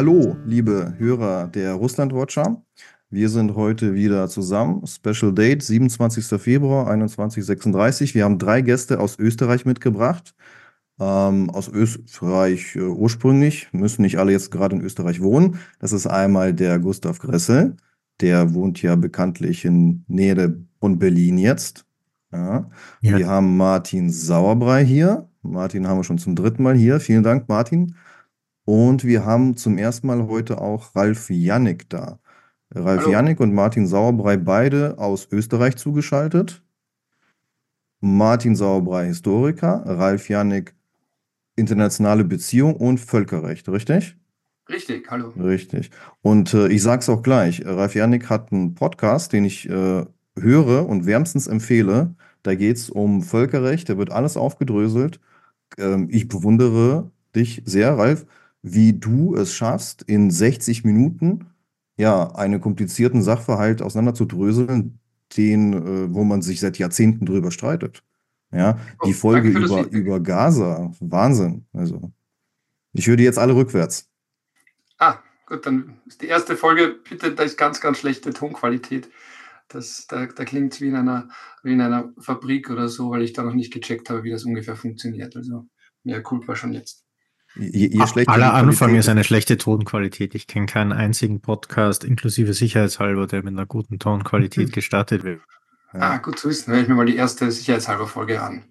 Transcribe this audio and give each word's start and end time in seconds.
Hallo, 0.00 0.34
liebe 0.46 0.94
Hörer 0.96 1.48
der 1.48 1.74
Russland-Watcher. 1.74 2.62
Wir 3.10 3.28
sind 3.28 3.54
heute 3.54 3.92
wieder 3.92 4.30
zusammen. 4.30 4.86
Special 4.86 5.34
Date, 5.34 5.62
27. 5.62 6.40
Februar, 6.40 6.90
21.36 6.90 8.14
Wir 8.14 8.24
haben 8.24 8.38
drei 8.38 8.62
Gäste 8.62 8.98
aus 8.98 9.18
Österreich 9.18 9.66
mitgebracht. 9.66 10.34
Ähm, 10.98 11.50
aus 11.50 11.68
Österreich 11.68 12.76
äh, 12.76 12.80
ursprünglich, 12.80 13.68
müssen 13.72 14.00
nicht 14.00 14.18
alle 14.18 14.32
jetzt 14.32 14.50
gerade 14.50 14.76
in 14.76 14.80
Österreich 14.80 15.20
wohnen. 15.20 15.58
Das 15.80 15.92
ist 15.92 16.06
einmal 16.06 16.54
der 16.54 16.78
Gustav 16.78 17.18
Gressel. 17.18 17.76
Der 18.22 18.54
wohnt 18.54 18.80
ja 18.80 18.96
bekanntlich 18.96 19.66
in 19.66 20.06
Nähe 20.08 20.64
von 20.80 20.98
Berlin 20.98 21.36
jetzt. 21.36 21.84
Ja. 22.32 22.70
Ja. 23.02 23.18
Wir 23.18 23.28
haben 23.28 23.58
Martin 23.58 24.08
Sauerbrei 24.08 24.82
hier. 24.82 25.28
Martin 25.42 25.86
haben 25.86 25.98
wir 25.98 26.04
schon 26.04 26.16
zum 26.16 26.36
dritten 26.36 26.62
Mal 26.62 26.74
hier. 26.74 27.00
Vielen 27.00 27.22
Dank, 27.22 27.50
Martin. 27.50 27.96
Und 28.70 29.02
wir 29.02 29.24
haben 29.24 29.56
zum 29.56 29.78
ersten 29.78 30.06
Mal 30.06 30.28
heute 30.28 30.60
auch 30.60 30.94
Ralf 30.94 31.28
Jannik 31.28 31.90
da. 31.90 32.20
Ralf 32.70 33.00
Hallo. 33.00 33.10
Jannik 33.10 33.40
und 33.40 33.52
Martin 33.52 33.88
Sauerbrei 33.88 34.36
beide 34.36 34.96
aus 34.96 35.26
Österreich 35.32 35.74
zugeschaltet. 35.74 36.62
Martin 37.98 38.54
Sauerbrei 38.54 39.06
Historiker, 39.06 39.82
Ralf 39.84 40.28
Jannik 40.28 40.76
internationale 41.56 42.22
Beziehung 42.22 42.76
und 42.76 42.98
Völkerrecht, 42.98 43.68
richtig? 43.68 44.16
Richtig, 44.68 45.10
hallo. 45.10 45.30
Richtig. 45.30 45.90
Und 46.22 46.54
äh, 46.54 46.68
ich 46.68 46.80
sage 46.80 47.00
es 47.00 47.08
auch 47.08 47.24
gleich, 47.24 47.66
Ralf 47.66 47.96
Jannik 47.96 48.30
hat 48.30 48.52
einen 48.52 48.76
Podcast, 48.76 49.32
den 49.32 49.46
ich 49.46 49.68
äh, 49.68 50.06
höre 50.38 50.88
und 50.88 51.06
wärmstens 51.06 51.48
empfehle. 51.48 52.14
Da 52.44 52.54
geht 52.54 52.76
es 52.76 52.88
um 52.88 53.22
Völkerrecht, 53.24 53.88
da 53.88 53.98
wird 53.98 54.12
alles 54.12 54.36
aufgedröselt. 54.36 55.18
Ähm, 55.76 56.06
ich 56.08 56.28
bewundere 56.28 57.10
dich 57.34 57.62
sehr, 57.64 57.98
Ralf, 57.98 58.26
wie 58.62 58.92
du 58.92 59.34
es 59.36 59.54
schaffst, 59.54 60.02
in 60.02 60.30
60 60.30 60.84
Minuten 60.84 61.46
ja 61.96 62.34
einen 62.34 62.60
komplizierten 62.60 63.22
Sachverhalt 63.22 63.82
auseinanderzudröseln, 63.82 64.98
den, 65.36 65.72
äh, 65.72 66.14
wo 66.14 66.24
man 66.24 66.42
sich 66.42 66.60
seit 66.60 66.78
Jahrzehnten 66.78 67.26
drüber 67.26 67.50
streitet. 67.50 68.02
Ja, 68.52 68.78
Oh, 69.00 69.06
die 69.06 69.12
Folge 69.12 69.48
über, 69.48 69.86
über 69.90 70.20
Gaza, 70.20 70.90
Wahnsinn. 70.98 71.66
Also, 71.72 72.10
ich 72.92 73.06
höre 73.06 73.16
die 73.16 73.24
jetzt 73.24 73.38
alle 73.38 73.54
rückwärts. 73.54 74.10
Ah, 74.98 75.18
gut, 75.46 75.66
dann 75.66 76.00
ist 76.06 76.20
die 76.20 76.26
erste 76.26 76.56
Folge, 76.56 76.96
bitte, 77.08 77.32
da 77.32 77.44
ist 77.44 77.56
ganz, 77.56 77.80
ganz 77.80 77.98
schlechte 77.98 78.32
Tonqualität. 78.32 79.08
Das, 79.68 80.06
da 80.08 80.26
da 80.26 80.44
klingt 80.44 80.74
es 80.74 80.80
wie 80.80 80.88
in, 80.88 80.96
einer, 80.96 81.28
wie 81.62 81.72
in 81.74 81.80
einer 81.80 82.12
Fabrik 82.18 82.70
oder 82.70 82.88
so, 82.88 83.10
weil 83.10 83.22
ich 83.22 83.32
da 83.32 83.44
noch 83.44 83.54
nicht 83.54 83.72
gecheckt 83.72 84.10
habe, 84.10 84.24
wie 84.24 84.30
das 84.30 84.44
ungefähr 84.44 84.74
funktioniert. 84.74 85.36
Also, 85.36 85.68
mehr 86.02 86.20
Culpa 86.22 86.56
schon 86.56 86.72
jetzt. 86.72 87.04
Je, 87.56 87.88
je 87.88 88.06
schlechter 88.06 88.32
Aller 88.32 88.54
Anfang 88.54 88.94
ist 88.94 89.08
eine 89.08 89.24
schlechte 89.24 89.58
Tonqualität. 89.58 90.34
Ich 90.34 90.46
kenne 90.46 90.66
keinen 90.66 90.92
einzigen 90.92 91.40
Podcast, 91.40 92.04
inklusive 92.04 92.54
sicherheitshalber, 92.54 93.26
der 93.26 93.42
mit 93.42 93.54
einer 93.54 93.66
guten 93.66 93.98
Tonqualität 93.98 94.72
gestartet 94.72 95.24
wird. 95.24 95.40
Ah, 95.92 95.98
Ja, 95.98 96.16
gut 96.18 96.38
zu 96.38 96.48
wissen, 96.48 96.72
höre 96.72 96.82
ich 96.82 96.88
mir 96.88 96.94
mal 96.94 97.06
die 97.06 97.16
erste 97.16 97.50
sicherheitshalber 97.50 98.06
Folge 98.06 98.40
an. 98.40 98.62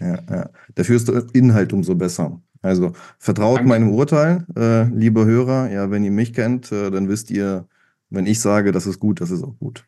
ja, 0.00 0.18
ja. 0.28 0.50
Dafür 0.74 0.96
ist 0.96 1.08
der 1.08 1.26
Inhalt 1.32 1.72
umso 1.72 1.94
besser. 1.94 2.40
Also 2.60 2.92
vertraut 3.18 3.58
Danke. 3.58 3.68
meinem 3.68 3.90
Urteil, 3.90 4.46
äh, 4.56 4.84
liebe 4.84 5.24
Hörer. 5.24 5.70
Ja, 5.70 5.90
wenn 5.90 6.04
ihr 6.04 6.10
mich 6.10 6.32
kennt, 6.32 6.70
äh, 6.72 6.90
dann 6.90 7.08
wisst 7.08 7.30
ihr, 7.30 7.66
wenn 8.10 8.26
ich 8.26 8.40
sage, 8.40 8.72
das 8.72 8.86
ist 8.86 8.98
gut, 9.00 9.20
das 9.20 9.30
ist 9.30 9.42
auch 9.42 9.56
gut. 9.58 9.84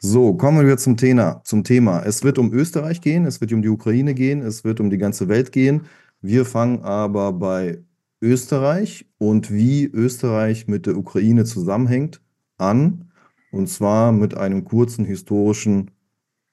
So, 0.00 0.34
kommen 0.34 0.66
wir 0.66 0.76
zum 0.76 0.96
Thema, 0.96 1.40
zum 1.44 1.64
Thema. 1.64 2.02
Es 2.04 2.22
wird 2.22 2.38
um 2.38 2.52
Österreich 2.52 3.00
gehen, 3.00 3.24
es 3.24 3.40
wird 3.40 3.52
um 3.52 3.62
die 3.62 3.68
Ukraine 3.68 4.14
gehen, 4.14 4.42
es 4.42 4.62
wird 4.62 4.78
um 4.78 4.90
die 4.90 4.98
ganze 4.98 5.28
Welt 5.28 5.52
gehen. 5.52 5.82
Wir 6.20 6.44
fangen 6.44 6.82
aber 6.82 7.32
bei 7.32 7.84
Österreich 8.22 9.06
und 9.18 9.52
wie 9.52 9.84
Österreich 9.86 10.66
mit 10.66 10.86
der 10.86 10.96
Ukraine 10.96 11.44
zusammenhängt 11.44 12.20
an. 12.58 13.12
Und 13.52 13.68
zwar 13.68 14.12
mit 14.12 14.36
einem 14.36 14.64
kurzen 14.64 15.04
historischen 15.04 15.90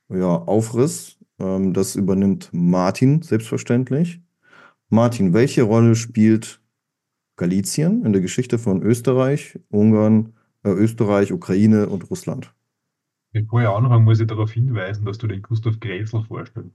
ja, 0.10 0.36
Aufriss. 0.36 1.18
Ähm, 1.40 1.74
das 1.74 1.96
übernimmt 1.96 2.50
Martin 2.52 3.22
selbstverständlich. 3.22 4.22
Martin, 4.90 5.34
welche 5.34 5.64
Rolle 5.64 5.96
spielt 5.96 6.62
Galizien 7.36 8.06
in 8.06 8.14
der 8.14 8.22
Geschichte 8.22 8.60
von 8.60 8.84
Österreich, 8.84 9.60
Ungarn, 9.70 10.34
äh, 10.64 10.70
Österreich, 10.70 11.34
Ukraine 11.34 11.90
und 11.90 12.10
Russland? 12.12 12.54
Bevor 13.32 13.62
ich 13.62 13.68
anfange, 13.68 14.04
muss 14.04 14.20
ich 14.20 14.28
darauf 14.28 14.52
hinweisen, 14.52 15.06
dass 15.06 15.18
du 15.18 15.26
den 15.26 15.42
Gustav 15.42 15.80
Grätzl 15.80 16.22
vorstellen 16.22 16.74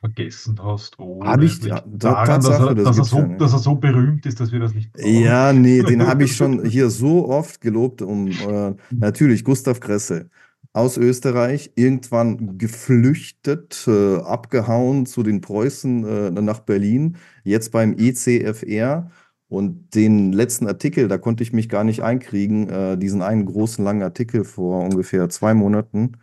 vergessen 0.00 0.58
hast. 0.62 0.98
Oder 0.98 1.30
Hab 1.30 1.42
ich- 1.42 1.62
ja, 1.62 1.82
daran, 1.86 2.42
dass 2.42 2.48
er, 2.60 2.74
das 2.74 2.84
dass, 2.84 2.98
er 2.98 3.04
so, 3.04 3.18
ja 3.18 3.36
dass 3.36 3.52
er 3.52 3.58
so 3.58 3.74
berühmt 3.74 4.26
ist, 4.26 4.40
dass 4.40 4.52
wir 4.52 4.60
das 4.60 4.74
nicht 4.74 4.92
brauchen. 4.92 5.22
Ja, 5.22 5.52
nee, 5.52 5.82
den 5.82 6.06
habe 6.06 6.24
ich 6.24 6.36
schon 6.36 6.64
hier 6.68 6.90
so 6.90 7.28
oft 7.28 7.60
gelobt. 7.60 8.02
Um, 8.02 8.28
äh, 8.28 8.74
natürlich, 8.90 9.44
Gustav 9.44 9.80
Gressel 9.80 10.30
aus 10.72 10.96
Österreich, 10.96 11.72
irgendwann 11.74 12.58
geflüchtet, 12.58 13.84
äh, 13.88 14.16
abgehauen 14.18 15.06
zu 15.06 15.22
den 15.22 15.40
Preußen 15.40 16.04
äh, 16.04 16.30
nach 16.30 16.60
Berlin, 16.60 17.16
jetzt 17.44 17.72
beim 17.72 17.94
ECFR. 17.98 19.10
Und 19.50 19.94
den 19.94 20.32
letzten 20.34 20.66
Artikel, 20.66 21.08
da 21.08 21.16
konnte 21.16 21.42
ich 21.42 21.54
mich 21.54 21.70
gar 21.70 21.82
nicht 21.82 22.02
einkriegen, 22.02 22.68
äh, 22.68 22.98
diesen 22.98 23.22
einen 23.22 23.46
großen 23.46 23.82
langen 23.82 24.02
Artikel 24.02 24.44
vor 24.44 24.84
ungefähr 24.84 25.28
zwei 25.30 25.54
Monaten, 25.54 26.18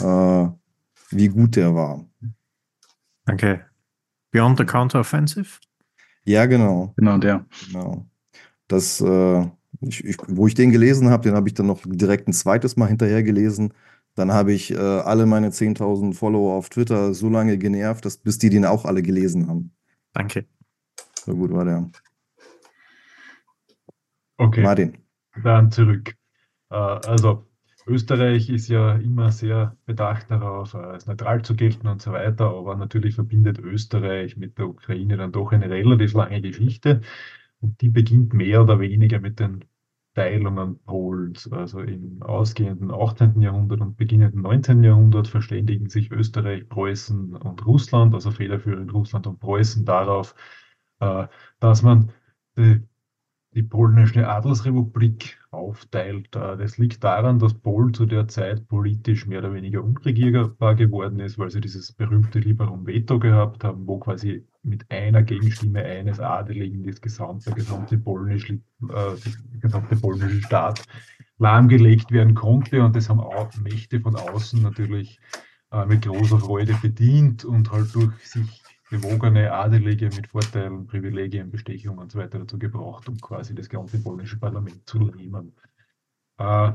äh, 0.00 0.46
wie 1.10 1.28
gut 1.28 1.56
der 1.56 1.74
war. 1.74 2.06
Danke. 3.24 3.66
Beyond 4.30 4.58
the 4.58 4.64
Counteroffensive? 4.64 5.58
Ja, 6.24 6.46
genau. 6.46 6.94
Genau, 6.96 7.18
der. 7.18 7.46
Genau. 7.66 8.06
Das, 8.68 9.00
äh, 9.00 9.40
ich, 9.80 10.04
ich, 10.04 10.16
wo 10.28 10.46
ich 10.46 10.54
den 10.54 10.70
gelesen 10.70 11.10
habe, 11.10 11.22
den 11.24 11.34
habe 11.34 11.48
ich 11.48 11.54
dann 11.54 11.66
noch 11.66 11.80
direkt 11.84 12.28
ein 12.28 12.32
zweites 12.32 12.76
Mal 12.76 12.88
hinterher 12.88 13.22
gelesen. 13.22 13.74
Dann 14.14 14.32
habe 14.32 14.52
ich 14.52 14.70
äh, 14.70 14.76
alle 14.76 15.26
meine 15.26 15.50
10.000 15.50 16.14
Follower 16.14 16.54
auf 16.54 16.68
Twitter 16.68 17.14
so 17.14 17.28
lange 17.28 17.58
genervt, 17.58 18.04
dass, 18.04 18.18
bis 18.18 18.38
die 18.38 18.50
den 18.50 18.64
auch 18.64 18.84
alle 18.84 19.02
gelesen 19.02 19.48
haben. 19.48 19.72
Danke. 20.12 20.46
So 21.24 21.34
gut 21.34 21.52
war 21.52 21.64
der. 21.64 21.90
Okay, 24.36 24.62
Martin. 24.62 24.98
dann 25.42 25.70
zurück. 25.70 26.14
Äh, 26.70 26.74
Also, 26.74 27.46
Österreich 27.86 28.48
ist 28.50 28.68
ja 28.68 28.94
immer 28.96 29.32
sehr 29.32 29.76
bedacht 29.86 30.30
darauf, 30.30 30.74
äh, 30.74 30.78
als 30.78 31.06
neutral 31.06 31.42
zu 31.42 31.54
gelten 31.56 31.86
und 31.88 32.02
so 32.02 32.12
weiter, 32.12 32.50
aber 32.50 32.76
natürlich 32.76 33.14
verbindet 33.16 33.58
Österreich 33.58 34.36
mit 34.36 34.58
der 34.58 34.68
Ukraine 34.68 35.16
dann 35.16 35.32
doch 35.32 35.52
eine 35.52 35.68
relativ 35.70 36.14
lange 36.14 36.40
Geschichte 36.40 37.00
und 37.60 37.80
die 37.80 37.88
beginnt 37.90 38.34
mehr 38.34 38.62
oder 38.62 38.80
weniger 38.80 39.20
mit 39.20 39.40
den 39.40 39.64
Teilungen 40.14 40.78
Polens. 40.84 41.50
Also 41.52 41.80
im 41.80 42.22
ausgehenden 42.22 42.90
18. 42.92 43.40
Jahrhundert 43.40 43.80
und 43.80 43.96
beginnenden 43.96 44.42
19. 44.42 44.84
Jahrhundert 44.84 45.28
verständigen 45.28 45.88
sich 45.88 46.10
Österreich, 46.10 46.68
Preußen 46.68 47.34
und 47.36 47.66
Russland, 47.66 48.14
also 48.14 48.30
federführend 48.30 48.92
Russland 48.92 49.26
und 49.26 49.40
Preußen, 49.40 49.84
darauf, 49.84 50.34
äh, 51.00 51.26
dass 51.60 51.82
man 51.82 52.12
die 52.56 52.82
die 53.54 53.62
polnische 53.62 54.28
Adelsrepublik 54.28 55.38
aufteilt. 55.50 56.34
Äh, 56.36 56.56
Das 56.56 56.78
liegt 56.78 57.04
daran, 57.04 57.38
dass 57.38 57.54
Polen 57.54 57.92
zu 57.92 58.06
der 58.06 58.28
Zeit 58.28 58.66
politisch 58.68 59.26
mehr 59.26 59.40
oder 59.40 59.52
weniger 59.52 59.82
unregierbar 59.84 60.74
geworden 60.74 61.20
ist, 61.20 61.38
weil 61.38 61.50
sie 61.50 61.60
dieses 61.60 61.92
berühmte 61.92 62.38
Liberum 62.38 62.86
Veto 62.86 63.18
gehabt 63.18 63.64
haben, 63.64 63.86
wo 63.86 63.98
quasi 63.98 64.46
mit 64.62 64.90
einer 64.90 65.22
Gegenstimme 65.22 65.82
eines 65.84 66.20
Adeligen 66.20 66.84
das 66.86 67.00
gesamte, 67.00 67.46
der 67.46 67.54
gesamte 67.54 67.98
polnische, 67.98 68.54
äh, 68.54 69.16
gesamte 69.60 69.96
polnische 69.96 70.42
Staat 70.42 70.82
lahmgelegt 71.38 72.10
werden 72.10 72.34
konnte. 72.34 72.82
Und 72.82 72.96
das 72.96 73.08
haben 73.08 73.20
auch 73.20 73.54
Mächte 73.56 74.00
von 74.00 74.16
außen 74.16 74.62
natürlich 74.62 75.18
äh, 75.72 75.84
mit 75.86 76.06
großer 76.06 76.38
Freude 76.38 76.74
bedient 76.80 77.44
und 77.44 77.70
halt 77.70 77.94
durch 77.94 78.12
sich 78.26 78.62
bewogene 78.92 79.50
Adelige 79.50 80.10
mit 80.14 80.26
Vorteilen, 80.26 80.86
Privilegien, 80.86 81.50
Bestechungen 81.50 81.98
und 81.98 82.12
so 82.12 82.18
weiter 82.18 82.38
dazu 82.38 82.58
gebraucht, 82.58 83.08
um 83.08 83.18
quasi 83.18 83.54
das 83.54 83.70
ganze 83.70 83.98
polnische 84.02 84.38
Parlament 84.38 84.86
zu 84.86 84.98
lähmen. 84.98 85.54
Äh, 86.36 86.72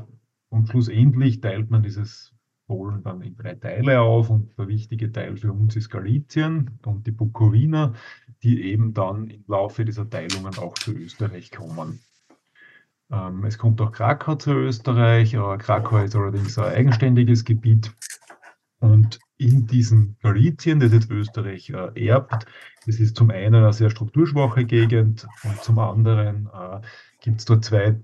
und 0.48 0.68
schlussendlich 0.68 1.40
teilt 1.40 1.70
man 1.70 1.84
dieses 1.84 2.34
Polen 2.66 3.04
dann 3.04 3.22
in 3.22 3.36
drei 3.36 3.54
Teile 3.54 4.00
auf 4.00 4.30
und 4.30 4.58
der 4.58 4.66
wichtige 4.66 5.12
Teil 5.12 5.36
für 5.36 5.52
uns 5.52 5.76
ist 5.76 5.90
Galizien 5.90 6.78
und 6.84 7.06
die 7.06 7.12
Bukowina, 7.12 7.94
die 8.42 8.62
eben 8.62 8.94
dann 8.94 9.30
im 9.30 9.44
Laufe 9.46 9.84
dieser 9.84 10.10
Teilungen 10.10 10.58
auch 10.58 10.74
zu 10.74 10.92
Österreich 10.92 11.52
kommen. 11.52 12.00
Ähm, 13.12 13.44
es 13.44 13.58
kommt 13.58 13.80
auch 13.80 13.92
Krakau 13.92 14.34
zu 14.34 14.50
Österreich, 14.50 15.36
aber 15.36 15.56
Krakau 15.56 15.98
ist 15.98 16.16
allerdings 16.16 16.58
ein 16.58 16.74
eigenständiges 16.74 17.44
Gebiet. 17.44 17.94
Und 18.80 19.20
in 19.38 19.66
diesem 19.66 20.16
Galizien, 20.20 20.80
das 20.80 20.92
jetzt 20.92 21.10
Österreich 21.10 21.70
äh, 21.70 22.06
erbt, 22.06 22.46
das 22.86 23.00
ist 23.00 23.16
zum 23.16 23.30
einen 23.30 23.54
eine 23.54 23.72
sehr 23.72 23.90
strukturschwache 23.90 24.64
Gegend 24.64 25.26
und 25.44 25.62
zum 25.62 25.78
anderen 25.78 26.48
äh, 26.52 26.80
gibt 27.20 27.38
es 27.38 27.44
dort 27.44 27.64
zwei, 27.64 28.00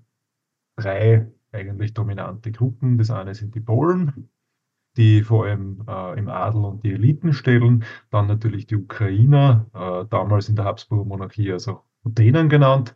drei 0.76 1.26
eigentlich 1.52 1.94
dominante 1.94 2.52
Gruppen. 2.52 2.98
Das 2.98 3.10
eine 3.10 3.34
sind 3.34 3.54
die 3.54 3.60
Polen, 3.60 4.30
die 4.96 5.22
vor 5.22 5.46
allem 5.46 5.84
äh, 5.88 6.18
im 6.18 6.28
Adel 6.28 6.64
und 6.64 6.84
die 6.84 6.92
Eliten 6.92 7.32
stellen. 7.32 7.84
Dann 8.10 8.26
natürlich 8.26 8.66
die 8.66 8.76
Ukrainer, 8.76 9.66
äh, 9.74 10.08
damals 10.08 10.48
in 10.48 10.56
der 10.56 10.64
Habsburger 10.64 11.04
Monarchie 11.04 11.52
also 11.52 11.82
Rutenen 12.04 12.48
genannt. 12.48 12.94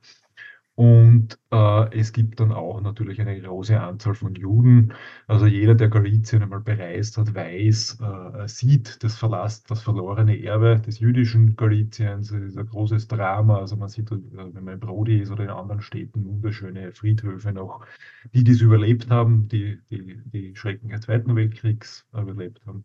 Und 0.78 1.40
äh, 1.50 1.98
es 1.98 2.12
gibt 2.12 2.38
dann 2.38 2.52
auch 2.52 2.80
natürlich 2.80 3.20
eine 3.20 3.40
große 3.40 3.80
Anzahl 3.80 4.14
von 4.14 4.36
Juden. 4.36 4.92
Also 5.26 5.46
jeder, 5.46 5.74
der 5.74 5.88
Galizien 5.88 6.40
einmal 6.40 6.60
bereist 6.60 7.18
hat, 7.18 7.34
weiß, 7.34 7.98
äh, 8.00 8.46
sieht 8.46 9.02
das 9.02 9.16
Verlass, 9.16 9.64
das 9.64 9.82
verlorene 9.82 10.40
Erbe 10.40 10.78
des 10.80 11.00
jüdischen 11.00 11.56
Galiciens. 11.56 12.30
Es 12.30 12.50
ist 12.50 12.58
ein 12.58 12.66
großes 12.66 13.08
Drama. 13.08 13.58
Also 13.58 13.74
man 13.76 13.88
sieht, 13.88 14.12
äh, 14.12 14.18
wenn 14.32 14.62
man 14.62 14.74
in 14.74 14.80
Brody 14.80 15.18
ist 15.20 15.32
oder 15.32 15.42
in 15.42 15.50
anderen 15.50 15.80
Städten, 15.82 16.24
wunderschöne 16.24 16.92
Friedhöfe 16.92 17.52
noch, 17.52 17.84
die 18.32 18.44
das 18.44 18.60
überlebt 18.60 19.10
haben, 19.10 19.48
die 19.48 19.80
die, 19.90 20.22
die 20.26 20.54
Schrecken 20.54 20.90
des 20.90 21.00
Zweiten 21.00 21.34
Weltkriegs 21.34 22.06
überlebt 22.12 22.64
haben. 22.66 22.84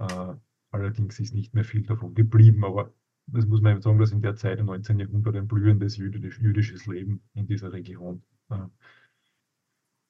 Äh, 0.00 0.34
allerdings 0.72 1.20
ist 1.20 1.34
nicht 1.34 1.54
mehr 1.54 1.64
viel 1.64 1.84
davon 1.84 2.14
geblieben, 2.14 2.64
aber 2.64 2.92
das 3.26 3.46
muss 3.46 3.60
man 3.60 3.80
sagen, 3.80 3.98
dass 3.98 4.12
in 4.12 4.22
der 4.22 4.36
Zeit 4.36 4.58
im 4.58 4.66
19. 4.66 4.98
Jahrhundert 4.98 5.36
ein 5.36 5.48
blühendes 5.48 5.96
jüdisch, 5.96 6.38
jüdisches 6.38 6.86
Leben 6.86 7.22
in 7.34 7.46
dieser 7.46 7.72
Region 7.72 8.22
äh, 8.50 8.56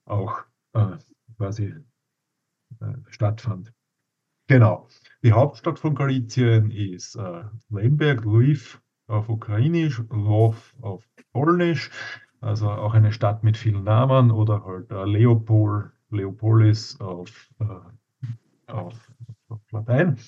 auch 0.04 0.42
äh, 0.72 0.96
quasi 1.36 1.74
äh, 2.80 2.94
stattfand. 3.08 3.72
Genau. 4.48 4.88
Die 5.22 5.32
Hauptstadt 5.32 5.78
von 5.78 5.94
Galizien 5.94 6.70
ist 6.70 7.14
äh, 7.16 7.44
Lemberg, 7.70 8.24
Lviv 8.24 8.82
auf 9.06 9.28
Ukrainisch, 9.28 9.98
Lwów 9.98 10.74
auf 10.80 11.08
Polnisch, 11.32 11.90
also 12.40 12.70
auch 12.70 12.94
eine 12.94 13.12
Stadt 13.12 13.44
mit 13.44 13.56
vielen 13.56 13.84
Namen 13.84 14.30
oder 14.30 14.64
halt 14.64 14.90
äh, 14.90 15.04
Leopol, 15.04 15.92
Leopolis 16.10 17.00
auf, 17.00 17.50
äh, 17.60 18.72
auf, 18.72 18.94
auf 19.48 19.60
Latein. 19.70 20.18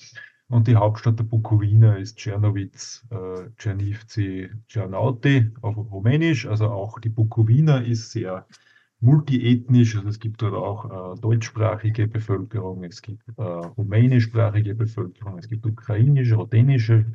Und 0.47 0.67
die 0.67 0.75
Hauptstadt 0.75 1.17
der 1.17 1.23
Bukowina 1.23 1.95
ist 1.95 2.17
Czernowitz, 2.17 3.05
äh, 3.09 3.49
Czernivci, 3.57 4.49
Czernauti 4.67 5.51
auf 5.61 5.75
Rumänisch. 5.75 6.45
Also 6.45 6.69
auch 6.69 6.99
die 6.99 7.09
Bukowina 7.09 7.79
ist 7.79 8.11
sehr 8.11 8.45
multiethnisch. 8.99 9.95
Also 9.95 10.09
es 10.09 10.19
gibt 10.19 10.41
dort 10.41 10.53
auch 10.53 11.15
äh, 11.15 11.19
deutschsprachige 11.19 12.07
Bevölkerung, 12.07 12.83
es 12.83 13.01
gibt 13.01 13.23
äh, 13.37 13.41
rumänischsprachige 13.41 14.75
Bevölkerung, 14.75 15.37
es 15.39 15.47
gibt 15.47 15.65
ukrainische, 15.65 16.35
ruthenische 16.35 17.05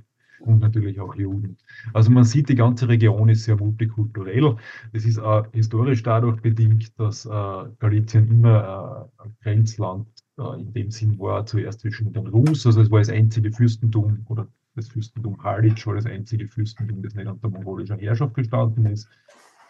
und 0.40 0.60
natürlich 0.60 1.00
auch 1.00 1.14
Juden. 1.14 1.56
Also 1.92 2.10
man 2.10 2.24
sieht, 2.24 2.48
die 2.48 2.54
ganze 2.54 2.88
Region 2.88 3.28
ist 3.28 3.44
sehr 3.44 3.56
multikulturell. 3.56 4.56
Es 4.92 5.04
ist 5.04 5.18
äh, 5.18 5.42
historisch 5.52 6.02
dadurch 6.02 6.40
bedingt, 6.40 6.98
dass 6.98 7.26
äh, 7.26 7.30
Galizien 7.78 8.28
immer 8.28 9.10
äh, 9.18 9.22
ein 9.22 9.36
Grenzland 9.42 10.08
äh, 10.38 10.60
in 10.60 10.72
dem 10.72 10.90
Sinn 10.90 11.18
war 11.18 11.46
zuerst 11.46 11.80
zwischen 11.80 12.12
den 12.12 12.26
Rus, 12.26 12.66
also 12.66 12.80
es 12.80 12.90
war 12.90 13.00
das 13.00 13.10
einzige 13.10 13.52
Fürstentum 13.52 14.24
oder 14.28 14.48
das 14.74 14.88
Fürstentum 14.88 15.42
Halic 15.42 15.84
war 15.86 15.94
das 15.94 16.06
einzige 16.06 16.46
Fürstentum, 16.46 17.02
das 17.02 17.14
nicht 17.14 17.26
unter 17.26 17.48
mongolischer 17.48 17.96
Herrschaft 17.96 18.34
gestanden 18.34 18.86
ist 18.86 19.08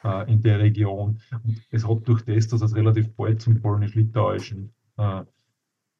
äh, 0.04 0.30
in 0.30 0.42
der 0.42 0.58
Region. 0.60 1.20
Und 1.44 1.62
es 1.70 1.86
hat 1.86 2.06
durch 2.06 2.22
das, 2.22 2.48
dass 2.48 2.62
es 2.62 2.74
relativ 2.74 3.10
bald 3.14 3.40
zum 3.40 3.60
polnisch-litauischen, 3.60 4.72
äh, 4.98 5.20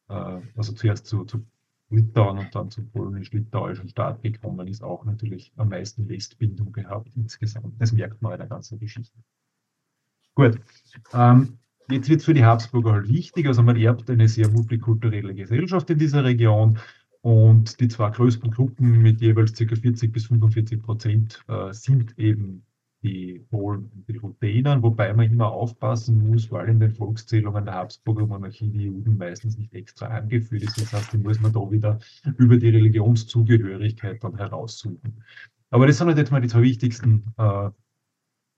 äh, 0.09 0.41
also 0.57 0.73
zuerst 0.75 1.07
zu, 1.07 1.25
zu 1.25 1.45
Litauen 1.91 2.39
und 2.39 2.55
dann 2.55 2.71
zum 2.71 2.89
polnisch-litauischen 2.91 3.89
Staat 3.89 4.23
gekommen 4.23 4.67
ist, 4.69 4.83
auch 4.83 5.05
natürlich 5.05 5.53
am 5.57 5.69
meisten 5.69 6.09
Westbindung 6.09 6.73
gehabt 6.73 7.11
insgesamt. 7.17 7.81
Das 7.81 7.93
merkt 7.93 8.23
man 8.23 8.33
in 8.33 8.39
der 8.39 8.47
ganzen 8.47 8.79
Geschichte. 8.79 9.19
Gut. 10.35 10.61
Ähm, 11.13 11.59
Jetzt 11.91 12.09
wird 12.09 12.21
es 12.21 12.25
für 12.25 12.35
die 12.35 12.45
Habsburger 12.45 12.93
halt 12.93 13.09
wichtig, 13.09 13.47
also 13.47 13.63
man 13.63 13.77
erbt 13.77 14.09
eine 14.11 14.29
sehr 14.29 14.49
multikulturelle 14.49 15.35
Gesellschaft 15.35 15.91
in 15.91 15.99
dieser 15.99 16.23
Region 16.23 16.79
und 17.21 17.81
die 17.81 17.89
zwei 17.89 18.11
größten 18.11 18.51
Gruppen 18.51 19.03
mit 19.03 19.21
jeweils 19.21 19.53
ca. 19.55 19.75
40 19.75 20.13
bis 20.13 20.27
45 20.27 20.81
Prozent 20.81 21.45
äh, 21.49 21.73
sind 21.73 22.17
eben 22.17 22.65
die 23.03 23.39
Polen 23.51 23.91
und 23.95 24.09
die 24.09 24.17
Ruthenern, 24.19 24.83
wobei 24.83 25.13
man 25.15 25.31
immer 25.31 25.51
aufpassen 25.51 26.29
muss, 26.29 26.51
weil 26.51 26.69
in 26.69 26.81
den 26.81 26.91
Volkszählungen 26.91 27.65
der 27.65 27.75
Habsburger 27.75 28.27
Monarchie 28.27 28.69
die 28.69 28.85
Juden 28.85 29.17
meistens 29.17 29.57
nicht 29.57 29.73
extra 29.75 30.07
angeführt 30.07 30.63
ist. 30.63 30.81
Das 30.81 30.93
heißt, 30.93 31.13
die 31.13 31.19
muss 31.19 31.41
man 31.41 31.53
da 31.53 31.61
wieder 31.71 31.99
über 32.37 32.57
die 32.59 32.69
Religionszugehörigkeit 32.69 34.23
dann 34.23 34.37
heraussuchen. 34.37 35.25
Aber 35.71 35.87
das 35.87 35.99
sind 35.99 36.09
halt 36.09 36.19
jetzt 36.19 36.31
mal 36.31 36.41
die 36.41 36.49
zwei 36.49 36.63
wichtigsten 36.63 37.25
äh, 37.39 37.71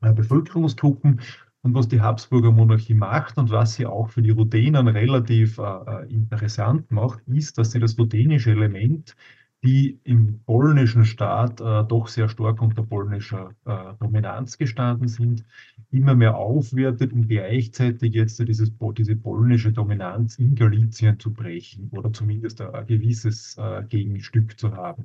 Bevölkerungsgruppen. 0.00 1.20
Und 1.64 1.74
was 1.74 1.86
die 1.86 2.00
Habsburger 2.00 2.50
Monarchie 2.50 2.94
macht 2.94 3.38
und 3.38 3.50
was 3.50 3.74
sie 3.74 3.86
auch 3.86 4.10
für 4.10 4.20
die 4.20 4.30
Ruthenern 4.30 4.88
relativ 4.88 5.58
äh, 5.58 5.62
äh, 5.62 6.12
interessant 6.12 6.90
macht, 6.90 7.22
ist, 7.28 7.56
dass 7.56 7.70
sie 7.70 7.78
das 7.78 7.96
ruthenische 7.96 8.50
Element, 8.50 9.14
die 9.62 10.00
im 10.02 10.42
polnischen 10.44 11.04
Staat 11.04 11.60
äh, 11.60 11.84
doch 11.84 12.08
sehr 12.08 12.28
stark 12.28 12.60
unter 12.60 12.82
polnischer 12.82 13.54
äh, 13.64 13.94
Dominanz 14.00 14.58
gestanden 14.58 15.06
sind, 15.06 15.44
immer 15.90 16.14
mehr 16.14 16.36
aufwertet, 16.36 17.12
um 17.12 17.28
gleichzeitig 17.28 18.14
jetzt 18.14 18.40
dieses, 18.40 18.72
diese 18.96 19.16
polnische 19.16 19.72
Dominanz 19.72 20.38
in 20.38 20.56
Galizien 20.56 21.20
zu 21.20 21.32
brechen 21.32 21.90
oder 21.92 22.12
zumindest 22.12 22.60
ein, 22.60 22.86
gewisses 22.86 23.56
äh, 23.56 23.84
Gegenstück 23.88 24.58
zu 24.58 24.72
haben. 24.74 25.04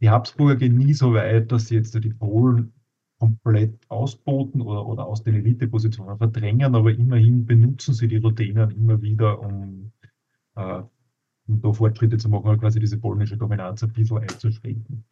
Die 0.00 0.08
Habsburger 0.08 0.56
gehen 0.56 0.78
nie 0.78 0.94
so 0.94 1.12
weit, 1.12 1.52
dass 1.52 1.68
sie 1.68 1.74
jetzt 1.74 1.94
die 2.02 2.14
Polen 2.14 2.72
komplett 3.18 3.78
ausboten 3.90 4.62
oder, 4.62 4.86
oder 4.86 5.06
aus 5.06 5.22
den 5.22 5.34
Elitepositionen 5.34 6.16
verdrängen, 6.16 6.74
aber 6.74 6.90
immerhin 6.90 7.44
benutzen 7.44 7.92
sie 7.92 8.08
die 8.08 8.16
Ruthenern 8.16 8.70
immer 8.70 9.02
wieder, 9.02 9.40
um, 9.40 9.92
äh, 10.56 10.82
um 11.50 11.60
da 11.60 11.72
Fortschritte 11.72 12.18
zu 12.18 12.28
machen, 12.28 12.58
quasi 12.58 12.80
diese 12.80 12.98
polnische 12.98 13.36
Dominanz 13.36 13.82
ein 13.82 13.92
bisschen 13.92 14.18
einzuschränken. 14.18 15.04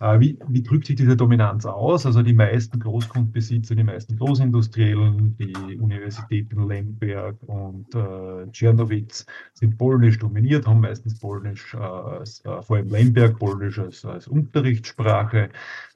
Äh, 0.00 0.20
wie, 0.20 0.38
wie, 0.48 0.62
drückt 0.62 0.86
sich 0.86 0.96
diese 0.96 1.16
Dominanz 1.16 1.66
aus? 1.66 2.06
Also 2.06 2.22
die 2.22 2.32
meisten 2.32 2.78
Großgrundbesitzer, 2.78 3.74
die 3.74 3.82
meisten 3.82 4.16
Großindustriellen, 4.16 5.36
die 5.36 5.76
Universitäten 5.78 6.68
Lemberg 6.68 7.36
und 7.42 7.92
äh, 7.94 8.46
Czernowitz 8.52 9.26
sind 9.54 9.76
polnisch 9.76 10.18
dominiert, 10.18 10.66
haben 10.68 10.80
meistens 10.80 11.18
polnisch, 11.18 11.74
äh, 11.74 11.78
äh, 11.78 12.62
vor 12.62 12.76
allem 12.76 12.88
Lemberg, 12.90 13.38
polnisch 13.40 13.78
als, 13.80 14.04
als 14.04 14.28
Unterrichtssprache. 14.28 15.50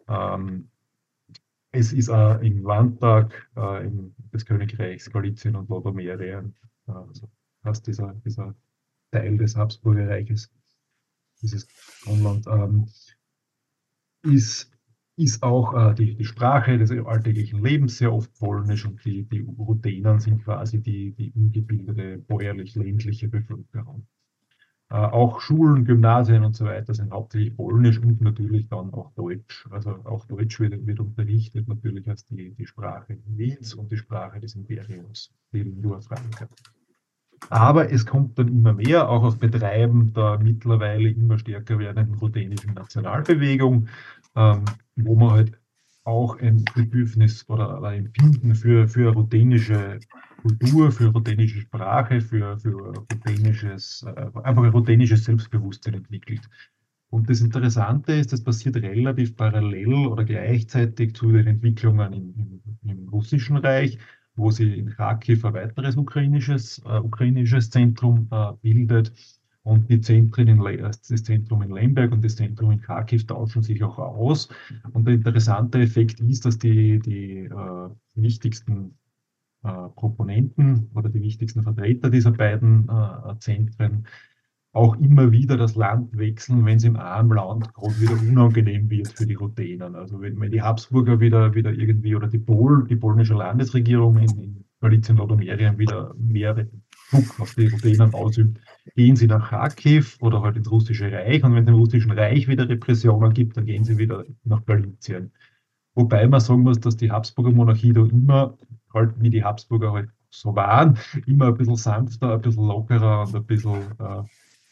Ähm, 0.08 0.68
es 1.70 1.92
ist 1.92 2.10
auch 2.10 2.40
im 2.40 2.64
Landtag 2.64 3.48
äh, 3.54 3.88
des 4.32 4.44
Königreichs 4.44 5.10
Galizien 5.10 5.54
und 5.54 5.68
Lodomerien, 5.68 6.54
äh, 6.88 6.92
also 6.92 7.30
fast 7.62 7.86
dieser, 7.86 8.14
dieser 8.24 8.54
Teil 9.12 9.36
des 9.36 9.56
Habsburger 9.56 10.08
Reiches, 10.08 10.50
dieses 11.40 11.68
Kronland, 12.02 12.46
ähm, 12.48 12.88
ist, 14.22 14.72
ist 15.16 15.42
auch 15.42 15.74
äh, 15.74 15.94
die, 15.94 16.16
die 16.16 16.24
Sprache 16.24 16.78
des 16.78 16.90
alltäglichen 16.90 17.62
Lebens 17.62 17.98
sehr 17.98 18.12
oft 18.12 18.32
polnisch 18.38 18.86
und 18.86 19.04
die, 19.04 19.24
die 19.24 19.40
Ruthenern 19.40 20.18
sind 20.18 20.42
quasi 20.42 20.80
die, 20.80 21.12
die 21.12 21.30
ungebildete, 21.32 22.18
bäuerlich-ländliche 22.18 23.28
Bevölkerung. 23.28 24.06
Äh, 24.88 24.94
auch 24.94 25.40
Schulen, 25.40 25.84
Gymnasien 25.84 26.44
und 26.44 26.56
so 26.56 26.64
weiter 26.64 26.94
sind 26.94 27.12
hauptsächlich 27.12 27.54
polnisch 27.54 27.98
und 27.98 28.20
natürlich 28.22 28.68
dann 28.68 28.94
auch 28.94 29.12
Deutsch. 29.14 29.66
Also 29.70 29.90
auch 30.04 30.24
Deutsch 30.26 30.58
wird, 30.60 30.86
wird 30.86 31.00
unterrichtet 31.00 31.68
natürlich 31.68 32.08
als 32.08 32.24
die, 32.26 32.54
die 32.54 32.66
Sprache 32.66 33.18
Wiens 33.26 33.74
und 33.74 33.92
die 33.92 33.98
Sprache 33.98 34.40
des 34.40 34.54
Imperiums, 34.54 35.34
die 35.52 35.62
Lingua 35.62 36.00
Franca. 36.00 36.48
Aber 37.50 37.90
es 37.90 38.06
kommt 38.06 38.38
dann 38.38 38.48
immer 38.48 38.72
mehr, 38.72 39.08
auch 39.08 39.22
auf 39.22 39.38
Betreiben 39.38 40.12
der 40.14 40.38
mittlerweile 40.38 41.10
immer 41.10 41.38
stärker 41.38 41.78
werdenden 41.78 42.16
ruthenischen 42.16 42.74
Nationalbewegung, 42.74 43.88
ähm, 44.36 44.64
wo 44.96 45.14
man 45.16 45.30
halt 45.32 45.58
auch 46.04 46.38
ein 46.40 46.64
Bedürfnis 46.74 47.48
oder 47.48 47.82
ein 47.82 48.06
Empfinden 48.06 48.54
für, 48.54 48.88
für 48.88 49.12
ruthenische 49.12 50.00
Kultur, 50.42 50.90
für 50.90 51.06
ruthenische 51.08 51.60
Sprache, 51.60 52.20
für, 52.20 52.58
für 52.58 52.92
ruthenisches, 53.12 54.04
äh, 54.06 54.10
einfach 54.42 54.64
ein 54.64 54.70
ruthenisches 54.70 55.24
Selbstbewusstsein 55.24 55.94
entwickelt. 55.94 56.48
Und 57.10 57.28
das 57.28 57.40
Interessante 57.40 58.14
ist, 58.14 58.32
das 58.32 58.42
passiert 58.42 58.76
relativ 58.76 59.36
parallel 59.36 60.06
oder 60.06 60.24
gleichzeitig 60.24 61.14
zu 61.14 61.30
den 61.30 61.46
Entwicklungen 61.46 62.12
im, 62.12 62.34
im, 62.82 62.90
im 62.90 63.08
Russischen 63.10 63.58
Reich, 63.58 63.98
wo 64.34 64.50
sie 64.50 64.78
in 64.78 64.90
Kharkiv 64.90 65.44
ein 65.44 65.54
weiteres 65.54 65.96
ukrainisches, 65.96 66.82
äh, 66.86 66.98
ukrainisches 66.98 67.70
Zentrum 67.70 68.28
äh, 68.30 68.52
bildet. 68.60 69.12
Und 69.64 69.88
die 69.88 70.00
Zentren 70.00 70.48
in, 70.48 70.58
das 70.58 71.02
Zentrum 71.02 71.62
in 71.62 71.70
Lemberg 71.70 72.10
und 72.10 72.24
das 72.24 72.34
Zentrum 72.34 72.72
in 72.72 72.80
Kharkiv 72.80 73.26
tauschen 73.26 73.62
sich 73.62 73.82
auch 73.84 73.98
aus. 73.98 74.48
Und 74.92 75.06
der 75.06 75.14
interessante 75.14 75.80
Effekt 75.80 76.18
ist, 76.18 76.44
dass 76.44 76.58
die, 76.58 76.98
die 76.98 77.44
äh, 77.44 77.88
wichtigsten 78.16 78.98
äh, 79.62 79.88
Proponenten 79.94 80.90
oder 80.94 81.08
die 81.08 81.22
wichtigsten 81.22 81.62
Vertreter 81.62 82.10
dieser 82.10 82.32
beiden 82.32 82.88
äh, 82.88 83.38
Zentren 83.38 84.06
auch 84.72 84.96
immer 84.96 85.30
wieder 85.32 85.56
das 85.56 85.74
Land 85.76 86.16
wechseln, 86.16 86.64
wenn 86.64 86.78
es 86.78 86.84
im 86.84 86.96
armen 86.96 87.36
Land 87.36 87.74
gerade 87.74 88.00
wieder 88.00 88.12
unangenehm 88.12 88.88
wird 88.88 89.08
für 89.08 89.26
die 89.26 89.34
Ruthenern. 89.34 89.94
Also 89.94 90.20
wenn, 90.20 90.40
wenn 90.40 90.50
die 90.50 90.62
Habsburger 90.62 91.20
wieder, 91.20 91.54
wieder 91.54 91.72
irgendwie 91.72 92.16
oder 92.16 92.26
die 92.26 92.38
Pol, 92.38 92.86
die 92.88 92.96
polnische 92.96 93.34
Landesregierung 93.34 94.16
in, 94.16 94.30
in 94.40 94.64
Galizien 94.80 95.20
oder 95.20 95.36
Mährien 95.36 95.78
wieder 95.78 96.14
mehr 96.18 96.54
Druck 96.54 97.40
auf 97.40 97.54
die 97.54 97.68
Ruthenern 97.68 98.14
ausübt, 98.14 98.58
gehen 98.96 99.14
sie 99.14 99.26
nach 99.26 99.50
Kharkiv 99.50 100.16
oder 100.22 100.40
halt 100.40 100.56
ins 100.56 100.70
russische 100.70 101.12
Reich 101.12 101.44
und 101.44 101.54
wenn 101.54 101.64
es 101.64 101.68
im 101.68 101.74
russischen 101.74 102.10
Reich 102.12 102.48
wieder 102.48 102.66
Repressionen 102.66 103.34
gibt, 103.34 103.58
dann 103.58 103.66
gehen 103.66 103.84
sie 103.84 103.98
wieder 103.98 104.24
nach 104.44 104.64
Galizien. 104.64 105.32
Wobei 105.94 106.26
man 106.26 106.40
sagen 106.40 106.62
muss, 106.62 106.80
dass 106.80 106.96
die 106.96 107.10
Habsburger 107.10 107.50
Monarchie 107.50 107.92
da 107.92 108.00
immer, 108.06 108.56
halt 108.94 109.20
wie 109.20 109.28
die 109.28 109.44
Habsburger 109.44 109.92
halt 109.92 110.08
so 110.30 110.56
waren, 110.56 110.98
immer 111.26 111.48
ein 111.48 111.56
bisschen 111.58 111.76
sanfter, 111.76 112.32
ein 112.32 112.40
bisschen 112.40 112.66
lockerer 112.66 113.26
und 113.26 113.36
ein 113.36 113.44
bisschen, 113.44 113.82
äh, 113.98 114.22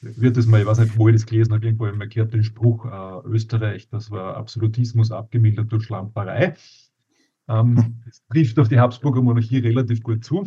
wird 0.00 0.36
es 0.36 0.46
mal, 0.46 0.60
ich 0.60 0.66
weiß 0.66 0.78
nicht, 0.78 0.96
wo 0.96 1.08
ich 1.08 1.14
das 1.14 1.26
gelesen 1.26 1.52
habe, 1.52 1.66
irgendwo 1.66 1.84
gehört 2.06 2.32
den 2.32 2.44
Spruch, 2.44 2.86
äh, 2.86 3.28
Österreich, 3.28 3.88
das 3.88 4.10
war 4.10 4.36
Absolutismus 4.36 5.10
abgemildert 5.10 5.70
durch 5.70 5.84
Schlamperei. 5.84 6.54
Ähm, 7.48 8.02
das 8.06 8.22
trifft 8.28 8.58
auf 8.58 8.68
die 8.68 8.78
Habsburger 8.78 9.22
Monarchie 9.22 9.58
relativ 9.58 10.02
gut 10.02 10.24
zu. 10.24 10.46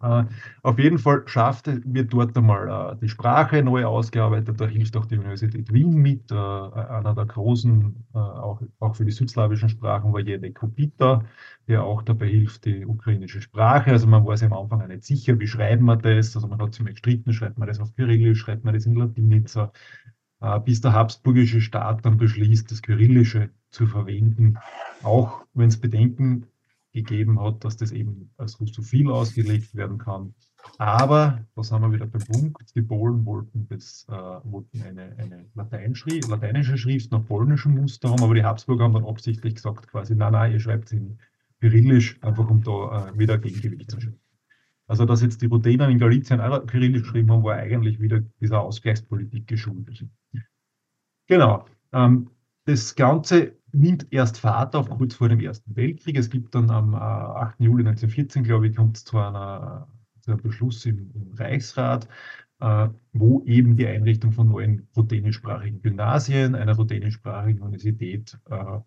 Äh, 0.00 0.24
auf 0.62 0.78
jeden 0.78 0.98
Fall 0.98 1.26
schafft 1.26 1.66
wird 1.66 2.12
dort 2.12 2.36
einmal 2.36 2.92
äh, 2.94 2.96
die 3.00 3.08
Sprache 3.08 3.62
neu 3.62 3.84
ausgearbeitet. 3.84 4.60
Da 4.60 4.66
hilft 4.66 4.96
auch 4.96 5.06
die 5.06 5.18
Universität 5.18 5.72
Wien 5.72 5.94
mit. 5.96 6.30
Äh, 6.30 6.34
einer 6.34 7.14
der 7.14 7.26
großen, 7.26 8.06
auch, 8.12 8.60
für 8.92 9.04
die 9.04 9.10
südslawischen 9.10 9.68
Sprachen 9.68 10.12
war 10.12 10.20
Jene 10.20 10.52
Kopita, 10.52 11.24
der 11.66 11.82
auch 11.82 12.02
dabei 12.02 12.28
hilft, 12.28 12.64
die 12.64 12.86
ukrainische 12.86 13.40
Sprache. 13.42 13.90
Also 13.90 14.06
man 14.06 14.24
war 14.24 14.36
sich 14.36 14.50
am 14.50 14.56
Anfang 14.56 14.86
nicht 14.86 15.04
sicher, 15.04 15.38
wie 15.40 15.48
schreiben 15.48 15.86
wir 15.86 15.96
das. 15.96 16.36
Also 16.36 16.46
man 16.46 16.60
hat 16.60 16.78
mal 16.80 16.92
gestritten, 16.92 17.32
schreibt 17.32 17.58
man 17.58 17.66
das 17.68 17.80
auf 17.80 17.94
Kyrillisch, 17.96 18.38
schreibt 18.38 18.64
man 18.64 18.74
das 18.74 18.86
in 18.86 18.94
Latinitzer, 18.94 19.72
äh, 20.40 20.60
bis 20.60 20.80
der 20.80 20.92
habsburgische 20.92 21.60
Staat 21.60 22.04
dann 22.06 22.18
beschließt, 22.18 22.70
das 22.70 22.82
Kyrillische 22.82 23.50
zu 23.70 23.86
verwenden. 23.88 24.58
Auch 25.02 25.44
wenn 25.54 25.68
es 25.68 25.80
Bedenken 25.80 26.46
gegeben 27.02 27.40
hat, 27.40 27.64
dass 27.64 27.76
das 27.76 27.92
eben 27.92 28.30
als 28.36 28.60
russophil 28.60 29.10
ausgelegt 29.10 29.74
werden 29.74 29.98
kann. 29.98 30.34
Aber, 30.78 31.44
da 31.54 31.62
sind 31.62 31.80
wir 31.80 31.92
wieder 31.92 32.06
beim 32.06 32.22
Punkt, 32.22 32.74
die 32.74 32.82
Polen 32.82 33.24
wollten, 33.24 33.66
das, 33.68 34.06
äh, 34.08 34.12
wollten 34.12 34.82
eine, 34.82 35.14
eine 35.16 35.46
Lateinschri 35.54 36.20
lateinische 36.20 36.76
Schrift 36.76 37.10
nach 37.10 37.24
polnischem 37.24 37.74
Muster 37.74 38.10
haben, 38.10 38.22
aber 38.22 38.34
die 38.34 38.44
Habsburger 38.44 38.84
haben 38.84 38.94
dann 38.94 39.06
absichtlich 39.06 39.54
gesagt, 39.54 39.88
quasi, 39.88 40.14
nein, 40.14 40.32
nein, 40.32 40.52
ihr 40.52 40.60
schreibt 40.60 40.86
es 40.86 40.92
in 40.92 41.18
Kyrillisch, 41.60 42.22
einfach 42.22 42.48
um 42.50 42.62
da 42.62 43.08
äh, 43.08 43.18
wieder 43.18 43.38
Gegengewicht 43.38 43.90
zu 43.90 44.00
schaffen. 44.00 44.20
Also, 44.86 45.04
dass 45.04 45.22
jetzt 45.22 45.42
die 45.42 45.46
Ruthener 45.46 45.88
in 45.88 45.98
Galizien 45.98 46.40
auch 46.40 46.64
Kyrillisch 46.66 47.02
geschrieben 47.02 47.30
haben, 47.30 47.44
war 47.44 47.56
eigentlich 47.56 48.00
wieder 48.00 48.20
dieser 48.40 48.60
Ausgleichspolitik 48.60 49.46
geschuldet. 49.46 50.06
Genau. 51.26 51.66
Ähm, 51.92 52.30
das 52.64 52.94
Ganze 52.94 53.57
nimmt 53.72 54.06
erst 54.10 54.38
Fahrt 54.38 54.74
auf 54.74 54.88
kurz 54.90 55.14
vor 55.14 55.28
dem 55.28 55.40
Ersten 55.40 55.76
Weltkrieg. 55.76 56.16
Es 56.16 56.30
gibt 56.30 56.54
dann 56.54 56.70
am 56.70 56.94
8. 56.94 57.60
Äh, 57.60 57.64
Juli 57.64 57.86
1914, 57.86 58.44
glaube 58.44 58.68
ich, 58.68 58.76
kommt 58.76 58.96
es 58.96 59.04
zu, 59.04 59.18
einer, 59.18 59.88
zu 60.20 60.32
einem 60.32 60.42
Beschluss 60.42 60.84
im, 60.86 61.10
im 61.14 61.32
Reichsrat, 61.34 62.08
äh, 62.60 62.88
wo 63.12 63.42
eben 63.44 63.76
die 63.76 63.86
Einrichtung 63.86 64.32
von 64.32 64.48
neuen 64.48 64.88
ruthenischsprachigen 64.96 65.82
Gymnasien, 65.82 66.54
einer 66.54 66.76
ruthenischsprachigen 66.76 67.62
Universität 67.62 68.38
äh, 68.50 68.80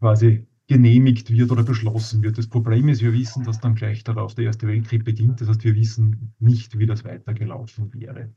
quasi 0.00 0.46
genehmigt 0.68 1.30
wird 1.30 1.50
oder 1.50 1.64
beschlossen 1.64 2.22
wird. 2.22 2.38
Das 2.38 2.46
Problem 2.48 2.88
ist, 2.88 3.02
wir 3.02 3.12
wissen, 3.12 3.44
dass 3.44 3.58
dann 3.58 3.74
gleich 3.74 4.04
darauf 4.04 4.34
der 4.34 4.44
Erste 4.46 4.66
Weltkrieg 4.66 5.04
beginnt. 5.04 5.40
Das 5.40 5.48
heißt, 5.48 5.64
wir 5.64 5.74
wissen 5.74 6.34
nicht, 6.38 6.78
wie 6.78 6.86
das 6.86 7.04
weitergelaufen 7.04 7.92
wäre. 7.94 8.34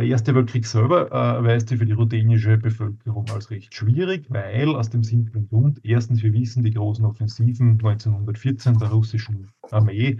Der 0.00 0.08
Erste 0.08 0.34
Weltkrieg 0.34 0.64
selber 0.64 1.12
äh, 1.12 1.44
weist 1.44 1.68
sich 1.68 1.78
für 1.78 1.84
die 1.84 1.92
ruthenische 1.92 2.56
Bevölkerung 2.56 3.28
als 3.34 3.50
recht 3.50 3.74
schwierig, 3.74 4.24
weil 4.30 4.74
aus 4.74 4.88
dem 4.88 5.04
simplen 5.04 5.46
Grund, 5.50 5.78
erstens, 5.82 6.22
wir 6.22 6.32
wissen, 6.32 6.62
die 6.62 6.72
großen 6.72 7.04
Offensiven 7.04 7.72
1914 7.72 8.78
der 8.78 8.88
russischen 8.88 9.52
Armee, 9.70 10.16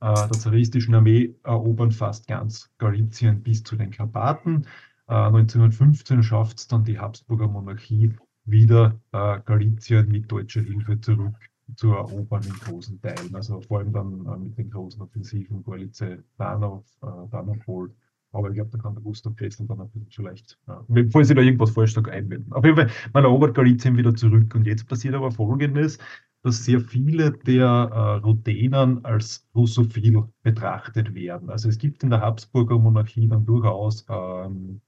äh, 0.00 0.14
der 0.14 0.30
zaristischen 0.30 0.94
Armee, 0.94 1.34
erobern 1.44 1.92
fast 1.92 2.28
ganz 2.28 2.70
Galizien 2.78 3.42
bis 3.42 3.62
zu 3.62 3.76
den 3.76 3.90
Karpaten. 3.90 4.64
Äh, 5.06 5.12
1915 5.12 6.22
schafft 6.22 6.60
es 6.60 6.68
dann 6.68 6.84
die 6.84 6.98
Habsburger 6.98 7.46
Monarchie 7.46 8.14
wieder 8.46 8.98
äh, 9.12 9.38
Galizien 9.44 10.08
mit 10.08 10.32
deutscher 10.32 10.62
Hilfe 10.62 10.98
zurück 10.98 11.36
zu 11.76 11.92
erobern 11.92 12.42
in 12.44 12.54
großen 12.54 12.98
Teilen. 13.02 13.34
Also 13.34 13.60
vor 13.60 13.80
allem 13.80 13.92
dann 13.92 14.24
äh, 14.24 14.38
mit 14.38 14.56
den 14.56 14.70
großen 14.70 15.02
Offensiven 15.02 15.62
Galice, 15.62 16.24
Danov, 16.38 16.86
äh, 17.02 17.28
Danopol 17.30 17.90
aber 18.32 18.48
ich 18.48 18.54
glaube, 18.54 18.70
da 18.70 18.78
kann 18.78 18.94
der 18.94 19.02
Gustav 19.02 19.36
Kessel 19.36 19.66
dann 19.66 19.80
ein 19.80 19.90
bisschen 19.90 20.10
vielleicht, 20.10 20.58
ja, 20.68 20.84
falls 21.10 21.30
ich 21.30 21.36
da 21.36 21.42
irgendwas 21.42 21.70
falsch 21.70 21.94
sage, 21.94 22.12
einwenden. 22.12 22.52
Auf 22.52 22.64
jeden 22.64 22.76
Fall, 22.76 22.90
man 23.12 23.24
erobert 23.24 23.54
Galizien 23.54 23.96
wieder 23.96 24.14
zurück. 24.14 24.54
Und 24.54 24.66
jetzt 24.66 24.86
passiert 24.88 25.14
aber 25.14 25.30
Folgendes, 25.30 25.98
dass 26.42 26.64
sehr 26.64 26.80
viele 26.80 27.32
der 27.32 27.66
äh, 27.66 28.24
Ruthenern 28.24 29.04
als 29.04 29.46
russophil 29.54 30.24
betrachtet 30.42 31.14
werden. 31.14 31.50
Also 31.50 31.68
es 31.68 31.78
gibt 31.78 32.02
in 32.02 32.10
der 32.10 32.20
Habsburger 32.20 32.78
Monarchie 32.78 33.28
dann 33.28 33.44
durchaus 33.44 34.06
ähm, 34.08 34.80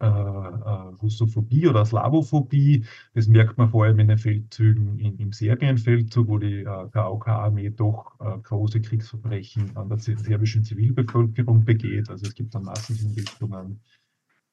äh, 0.00 0.06
äh, 0.06 0.08
Russophobie 1.02 1.66
oder 1.66 1.84
Slavophobie. 1.84 2.84
Das 3.14 3.26
merkt 3.26 3.58
man 3.58 3.68
vor 3.70 3.84
allem 3.84 3.98
in 3.98 4.08
den 4.08 4.18
Feldzügen 4.18 4.98
in, 5.00 5.18
im 5.18 5.32
Serbienfeldzug, 5.32 6.28
wo 6.28 6.38
die 6.38 6.60
äh, 6.60 6.88
KOK-Armee 6.92 7.70
doch 7.70 8.18
äh, 8.20 8.38
große 8.38 8.80
Kriegsverbrechen 8.80 9.76
an 9.76 9.88
der 9.88 9.98
serbischen 9.98 10.62
Zivilbevölkerung 10.62 11.64
begeht. 11.64 12.10
Also 12.10 12.26
es 12.26 12.34
gibt 12.34 12.54
dann 12.54 12.62
Massenhinrichtungen. 12.64 13.80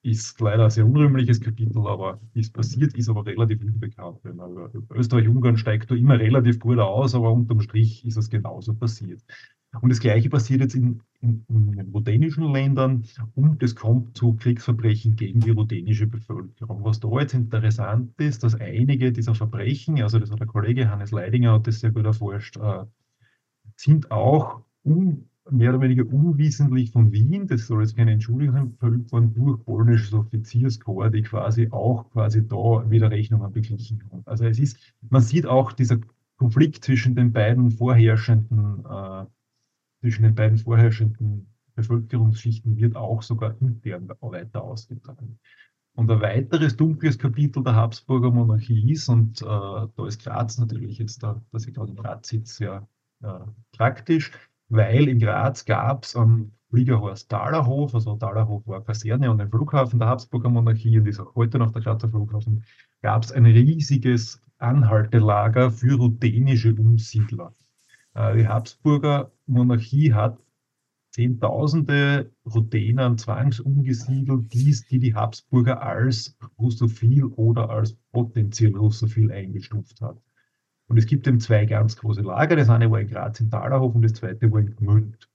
Ist 0.02 0.40
leider 0.40 0.66
ein 0.66 0.70
sehr 0.70 0.86
unrühmliches 0.86 1.42
Kapitel, 1.42 1.88
aber 1.88 2.20
ist 2.34 2.54
passiert, 2.54 2.96
ist 2.96 3.10
aber 3.10 3.26
relativ 3.26 3.64
unbekannt. 3.64 4.20
Österreich-Ungarn 4.92 5.58
steigt 5.58 5.90
da 5.90 5.96
immer 5.96 6.20
relativ 6.20 6.60
gut 6.60 6.78
aus, 6.80 7.16
aber 7.16 7.32
unterm 7.32 7.62
Strich 7.62 8.06
ist 8.06 8.18
es 8.18 8.30
genauso 8.30 8.76
passiert. 8.76 9.24
Und 9.82 9.90
das 9.90 10.00
Gleiche 10.00 10.30
passiert 10.30 10.62
jetzt 10.62 10.76
in, 10.76 11.02
in, 11.22 11.44
in 11.48 11.72
den 11.72 11.90
ruthenischen 11.92 12.52
Ländern 12.52 13.04
und 13.36 13.62
es 13.62 13.76
kommt 13.76 14.18
zu 14.18 14.34
Kriegsverbrechen 14.34 15.16
gegen 15.16 15.40
die 15.40 15.52
ruthenische 15.52 16.08
Bevölkerung. 16.08 16.84
Was 16.84 17.00
da 17.00 17.10
jetzt 17.20 17.34
interessant 17.34 18.14
ist, 18.20 18.44
dass 18.44 18.56
einige 18.56 19.12
dieser 19.12 19.36
Verbrechen, 19.36 20.02
also 20.02 20.20
das 20.20 20.32
hat 20.32 20.40
der 20.40 20.48
Kollege 20.48 20.90
Hannes 20.90 21.12
Leidinger 21.12 21.54
hat 21.54 21.68
das 21.68 21.80
sehr 21.80 21.92
gut 21.92 22.06
erforscht, 22.06 22.58
äh, 22.58 22.86
sind 23.76 24.12
auch 24.12 24.62
un, 24.84 25.26
mehr 25.50 25.70
oder 25.72 25.82
weniger 25.82 26.06
unwissentlich 26.12 26.92
von 26.92 27.12
Wien, 27.12 27.48
das 27.48 27.68
soll 27.68 27.82
jetzt 27.82 27.96
keine 27.96 28.12
Entschuldigung 28.12 28.54
sein, 28.56 28.74
verübt 28.80 29.12
worden 29.12 29.34
durch 29.34 29.64
polnisches 29.64 30.14
Offizierskorps, 30.14 31.12
die 31.12 31.22
quasi 31.22 31.68
auch 31.72 32.10
quasi 32.12 32.48
da 32.48 32.90
wieder 32.90 33.12
Rechnungen 33.12 33.52
beglichen 33.52 34.04
haben. 34.12 34.24
Also 34.26 34.46
es 34.46 34.60
ist, 34.60 34.78
man 35.10 35.22
sieht 35.22 35.46
auch 35.46 35.72
dieser 35.72 36.00
Konflikt 36.38 36.84
zwischen 36.84 37.16
den 37.16 37.32
beiden 37.32 37.72
vorherrschenden 37.72 38.84
äh, 38.86 39.26
zwischen 40.06 40.22
den 40.22 40.36
beiden 40.36 40.60
vorherrschenden 40.60 41.48
Bevölkerungsschichten 41.74 42.78
wird 42.78 42.96
auch 42.96 43.24
sogar 43.24 43.60
intern 43.60 44.08
weiter 44.22 44.64
ausgetragen. 44.64 45.40
Und 45.96 46.12
ein 46.12 46.22
weiteres 46.22 46.78
dunkles 46.78 47.18
Kapitel 47.18 47.64
der 47.64 47.74
Habsburger 47.74 48.30
Monarchie 48.30 48.92
ist, 48.92 49.10
und 49.10 49.42
äh, 49.42 49.46
da 49.46 50.08
ist 50.08 50.24
Graz 50.24 50.60
natürlich 50.60 51.00
jetzt, 51.00 51.24
da, 51.24 51.42
dass 51.52 51.66
ich 51.66 51.74
gerade 51.74 51.90
in 51.90 51.96
Graz 51.96 52.28
sitze, 52.28 52.54
sehr 52.54 52.88
äh, 53.24 53.40
praktisch, 53.76 54.32
weil 54.70 55.08
in 55.08 55.18
Graz 55.18 55.66
gab 55.66 56.04
es 56.04 56.16
am 56.16 56.52
Fliegerhorst 56.70 57.32
Dalerhof, 57.32 57.96
also 57.96 58.16
Dalerhof 58.16 58.68
war 58.68 58.84
Kaserne 58.84 59.32
und 59.32 59.42
ein 59.42 59.50
Flughafen 59.50 59.98
der 59.98 60.10
Habsburger 60.10 60.50
Monarchie 60.50 61.00
und 61.00 61.08
ist 61.08 61.20
auch 61.20 61.34
heute 61.34 61.58
noch 61.58 61.72
der 61.72 61.82
Grazer 61.82 62.10
Flughafen, 62.10 62.64
gab 63.02 63.24
es 63.24 63.32
ein 63.32 63.48
riesiges 63.48 64.40
Anhaltelager 64.60 65.72
für 65.72 65.96
ruthenische 65.96 66.76
Umsiedler. 66.76 67.56
Äh, 68.16 68.38
die 68.38 68.48
Habsburger 68.48 69.32
Monarchie 69.46 70.14
hat 70.14 70.40
Zehntausende 71.16 72.30
Ruthenern 72.46 73.18
zwangsumgesiedelt, 73.18 74.52
dies, 74.54 74.86
die 74.86 75.00
die 75.00 75.16
Habsburger 75.16 75.82
als 75.82 76.38
russophil 76.60 77.24
oder 77.24 77.70
als 77.70 77.96
potenziell 78.12 78.76
russophil 78.76 79.32
eingestuft 79.32 80.02
hat. 80.02 80.22
Und 80.88 80.98
es 80.98 81.06
gibt 81.06 81.26
eben 81.26 81.40
zwei 81.40 81.66
ganz 81.66 81.96
große 81.96 82.22
Lager. 82.22 82.58
Das 82.58 82.68
eine 82.68 82.92
war 82.92 83.00
in 83.00 83.08
Graz 83.08 83.40
in 83.40 83.50
Talerhof 83.50 83.96
und 83.96 84.02
das 84.02 84.12
zweite 84.12 84.52
war 84.52 84.60
in 84.60 84.76
Gmünd. 84.76 85.30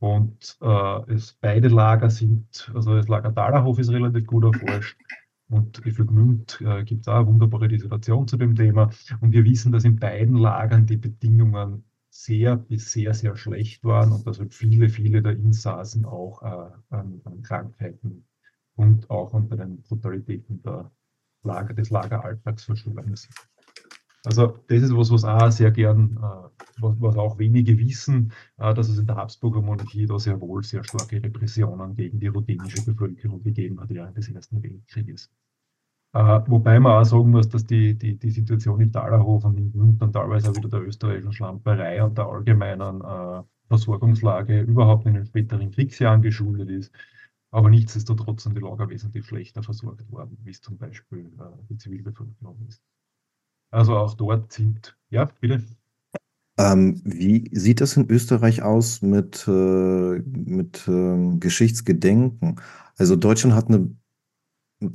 Und 0.00 0.58
äh, 0.60 1.12
es, 1.12 1.34
beide 1.40 1.68
Lager 1.68 2.10
sind, 2.10 2.72
also 2.74 2.96
das 2.96 3.06
Lager 3.06 3.32
Talerhof 3.32 3.78
ist 3.78 3.90
relativ 3.90 4.26
gut 4.26 4.42
erforscht. 4.42 4.98
Und 5.48 5.76
für 5.76 6.04
Gmünd 6.04 6.60
äh, 6.60 6.82
gibt 6.82 7.02
es 7.02 7.08
auch 7.08 7.18
eine 7.18 7.26
wunderbare 7.28 7.68
Dissertation 7.68 8.26
zu 8.26 8.36
dem 8.36 8.56
Thema. 8.56 8.90
Und 9.20 9.30
wir 9.30 9.44
wissen, 9.44 9.70
dass 9.70 9.84
in 9.84 10.00
beiden 10.00 10.34
Lagern 10.34 10.86
die 10.86 10.96
Bedingungen 10.96 11.84
sehr 12.14 12.56
bis 12.56 12.92
sehr, 12.92 13.12
sehr 13.12 13.36
schlecht 13.36 13.82
waren 13.82 14.12
und 14.12 14.26
also 14.28 14.44
viele, 14.48 14.88
viele 14.88 15.20
der 15.20 15.32
Insassen 15.32 16.04
auch 16.04 16.42
äh, 16.42 16.94
an, 16.94 17.20
an, 17.24 17.42
Krankheiten 17.42 18.24
und 18.76 19.10
auch 19.10 19.32
unter 19.32 19.56
den 19.56 19.82
Brutalitäten 19.82 20.62
der 20.62 20.92
Lager, 21.42 21.74
des 21.74 21.90
Lageralltags 21.90 22.64
verstorben 22.64 23.16
sind. 23.16 23.34
Also 24.24 24.58
das 24.68 24.82
ist 24.82 24.96
was, 24.96 25.10
was 25.10 25.24
auch 25.24 25.50
sehr 25.50 25.72
gern, 25.72 26.16
äh, 26.16 26.80
was, 26.80 26.94
was, 27.00 27.16
auch 27.16 27.36
wenige 27.38 27.76
wissen, 27.78 28.32
äh, 28.58 28.72
dass 28.72 28.88
es 28.88 28.98
in 28.98 29.08
der 29.08 29.16
Habsburger 29.16 29.60
Monarchie 29.60 30.06
da 30.06 30.16
sehr 30.16 30.40
wohl 30.40 30.62
sehr 30.62 30.84
starke 30.84 31.20
Repressionen 31.20 31.96
gegen 31.96 32.20
die 32.20 32.28
ruthenische 32.28 32.84
Bevölkerung 32.84 33.42
gegeben 33.42 33.80
hat 33.80 33.90
während 33.90 34.16
des 34.16 34.28
Ersten 34.28 34.62
Weltkrieges. 34.62 35.30
Äh, 36.14 36.40
wobei 36.46 36.78
man 36.78 36.92
auch 36.92 37.04
sagen 37.04 37.32
muss, 37.32 37.48
dass 37.48 37.66
die, 37.66 37.98
die, 37.98 38.16
die 38.16 38.30
Situation 38.30 38.80
in 38.80 38.92
Talerhof 38.92 39.44
und 39.44 39.58
in 39.58 39.98
dann 39.98 40.12
teilweise 40.12 40.50
auch 40.50 40.54
wieder 40.54 40.68
der 40.68 40.86
österreichischen 40.86 41.32
Schlamperei 41.32 42.04
und 42.04 42.16
der 42.16 42.26
allgemeinen 42.26 43.00
äh, 43.00 43.42
Versorgungslage 43.66 44.60
überhaupt 44.60 45.06
in 45.06 45.14
den 45.14 45.26
späteren 45.26 45.72
Kriegsjahren 45.72 46.22
geschuldet 46.22 46.70
ist. 46.70 46.92
Aber 47.50 47.68
nichtsdestotrotz 47.68 48.44
sind 48.44 48.56
die 48.56 48.60
Lager 48.60 48.88
wesentlich 48.90 49.26
schlechter 49.26 49.64
versorgt 49.64 50.08
worden, 50.12 50.38
wie 50.44 50.50
es 50.50 50.60
zum 50.60 50.78
Beispiel 50.78 51.32
äh, 51.40 51.64
die 51.68 51.78
Zivilbevölkerung 51.78 52.64
ist. 52.68 52.80
Also 53.72 53.96
auch 53.96 54.14
dort 54.14 54.52
sind, 54.52 54.96
ja, 55.10 55.28
bitte. 55.40 55.64
Ähm, 56.58 57.00
wie 57.04 57.50
sieht 57.50 57.80
das 57.80 57.96
in 57.96 58.08
Österreich 58.08 58.62
aus 58.62 59.02
mit, 59.02 59.48
äh, 59.48 60.20
mit 60.20 60.86
ähm, 60.86 61.40
Geschichtsgedenken? 61.40 62.60
Also 62.96 63.16
Deutschland 63.16 63.56
hat 63.56 63.66
eine 63.66 63.96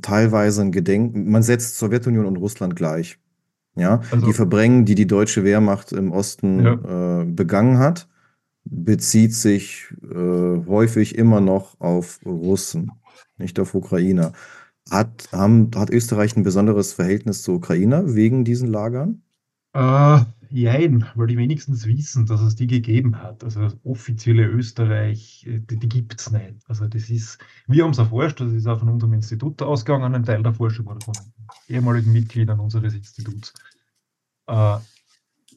teilweise 0.00 0.62
ein 0.62 0.72
Gedenken, 0.72 1.30
man 1.30 1.42
setzt 1.42 1.78
Sowjetunion 1.78 2.26
und 2.26 2.36
Russland 2.36 2.76
gleich. 2.76 3.18
Ja, 3.76 4.00
Also- 4.10 4.26
die 4.26 4.32
Verbrechen, 4.32 4.84
die 4.84 4.94
die 4.94 5.06
deutsche 5.06 5.44
Wehrmacht 5.44 5.92
im 5.92 6.12
Osten 6.12 6.60
Ja. 6.64 7.20
äh, 7.20 7.24
begangen 7.24 7.78
hat, 7.78 8.08
bezieht 8.64 9.34
sich 9.34 9.92
äh, 10.02 10.66
häufig 10.66 11.16
immer 11.16 11.40
noch 11.40 11.80
auf 11.80 12.20
Russen, 12.24 12.90
nicht 13.38 13.58
auf 13.58 13.74
Ukrainer. 13.74 14.32
Hat, 14.90 15.28
haben, 15.32 15.70
hat 15.76 15.90
Österreich 15.90 16.36
ein 16.36 16.42
besonderes 16.42 16.92
Verhältnis 16.92 17.42
zu 17.42 17.52
Ukrainer 17.54 18.14
wegen 18.14 18.44
diesen 18.44 18.68
Lagern? 18.68 19.22
Äh, 19.72 20.20
jein, 20.50 21.06
weil 21.14 21.28
die 21.28 21.36
wenigstens 21.36 21.86
wissen, 21.86 22.26
dass 22.26 22.40
es 22.40 22.56
die 22.56 22.66
gegeben 22.66 23.22
hat. 23.22 23.44
Also 23.44 23.60
das 23.60 23.76
offizielle 23.84 24.46
Österreich, 24.46 25.46
äh, 25.46 25.60
die, 25.60 25.78
die 25.78 25.88
gibt 25.88 26.20
es 26.20 26.30
nicht. 26.30 26.56
Also 26.68 26.86
das 26.86 27.10
ist, 27.10 27.38
wir 27.66 27.84
haben 27.84 27.90
es 27.90 27.98
erforscht, 27.98 28.40
das 28.40 28.52
ist 28.52 28.66
auch 28.66 28.78
von 28.78 28.88
unserem 28.88 29.12
Institut 29.14 29.62
ausgegangen, 29.62 30.14
ein 30.14 30.24
Teil 30.24 30.42
der 30.42 30.54
Forschung 30.54 30.86
oder 30.86 31.00
von 31.00 31.14
ehemaligen 31.68 32.12
Mitgliedern 32.12 32.60
unseres 32.60 32.94
Instituts. 32.94 33.54
Äh, 34.46 34.78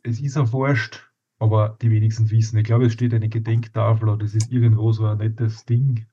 es 0.03 0.19
ist 0.19 0.35
erforscht, 0.35 1.09
aber 1.39 1.77
die 1.81 1.89
wenigsten 1.89 2.29
wissen. 2.29 2.57
Ich 2.57 2.65
glaube, 2.65 2.85
es 2.85 2.93
steht 2.93 3.13
eine 3.13 3.29
Gedenktafel 3.29 4.09
oder 4.09 4.23
das 4.23 4.35
ist 4.35 4.51
irgendwo 4.51 4.91
so 4.91 5.05
ein 5.05 5.17
nettes 5.17 5.65
Ding. 5.65 6.05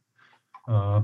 Äh, 0.66 1.02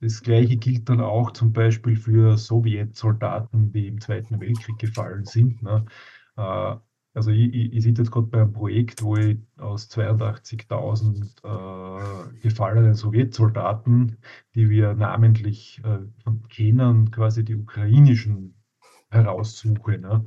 das 0.00 0.22
gleiche 0.22 0.56
gilt 0.56 0.88
dann 0.88 1.00
auch 1.00 1.30
zum 1.32 1.52
Beispiel 1.52 1.96
für 1.96 2.36
Sowjetsoldaten, 2.36 3.72
die 3.72 3.86
im 3.86 4.00
Zweiten 4.00 4.38
Weltkrieg 4.40 4.78
gefallen 4.78 5.24
sind. 5.24 5.62
Ne? 5.62 5.86
Also 7.16 7.30
ich, 7.30 7.54
ich, 7.54 7.72
ich 7.72 7.82
sitze 7.82 8.02
jetzt 8.02 8.10
gerade 8.10 8.26
bei 8.26 8.42
einem 8.42 8.52
Projekt, 8.52 9.02
wo 9.02 9.16
ich 9.16 9.38
aus 9.56 9.88
82.000 9.88 11.24
äh, 11.44 12.38
gefallenen 12.40 12.92
Sowjetsoldaten, 12.92 14.18
die 14.54 14.68
wir 14.68 14.92
namentlich 14.92 15.80
äh, 15.82 16.00
kennen, 16.50 17.10
quasi 17.10 17.42
die 17.42 17.54
ukrainischen 17.54 18.54
heraussuche. 19.08 19.96
Ne? 19.96 20.26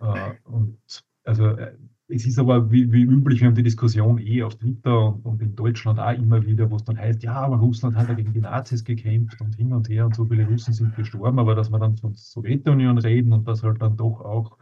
Äh, 0.00 0.32
und 0.44 0.78
also 1.24 1.48
äh, 1.48 1.76
es 2.08 2.26
ist 2.26 2.38
aber 2.38 2.70
wie, 2.72 2.90
wie 2.90 3.02
üblich, 3.02 3.40
wir 3.40 3.48
haben 3.48 3.54
die 3.54 3.62
Diskussion 3.62 4.18
eh 4.18 4.42
auf 4.42 4.56
Twitter 4.56 5.06
und, 5.06 5.26
und 5.26 5.42
in 5.42 5.54
Deutschland 5.54 5.98
auch 5.98 6.12
immer 6.12 6.46
wieder, 6.46 6.70
wo 6.70 6.76
es 6.76 6.84
dann 6.84 6.98
heißt, 6.98 7.22
ja, 7.22 7.34
aber 7.34 7.56
Russland 7.56 7.96
hat 7.96 8.08
ja 8.08 8.14
gegen 8.14 8.32
die 8.32 8.40
Nazis 8.40 8.84
gekämpft 8.84 9.40
und 9.42 9.54
hin 9.56 9.74
und 9.74 9.90
her 9.90 10.06
und 10.06 10.14
so 10.14 10.24
viele 10.24 10.46
Russen 10.46 10.72
sind 10.72 10.96
gestorben, 10.96 11.38
aber 11.38 11.54
dass 11.54 11.70
wir 11.70 11.78
dann 11.78 11.98
von 11.98 12.14
Sowjetunion 12.14 12.96
reden 12.96 13.34
und 13.34 13.46
dass 13.46 13.62
halt 13.62 13.82
dann 13.82 13.98
doch 13.98 14.20
auch 14.20 14.56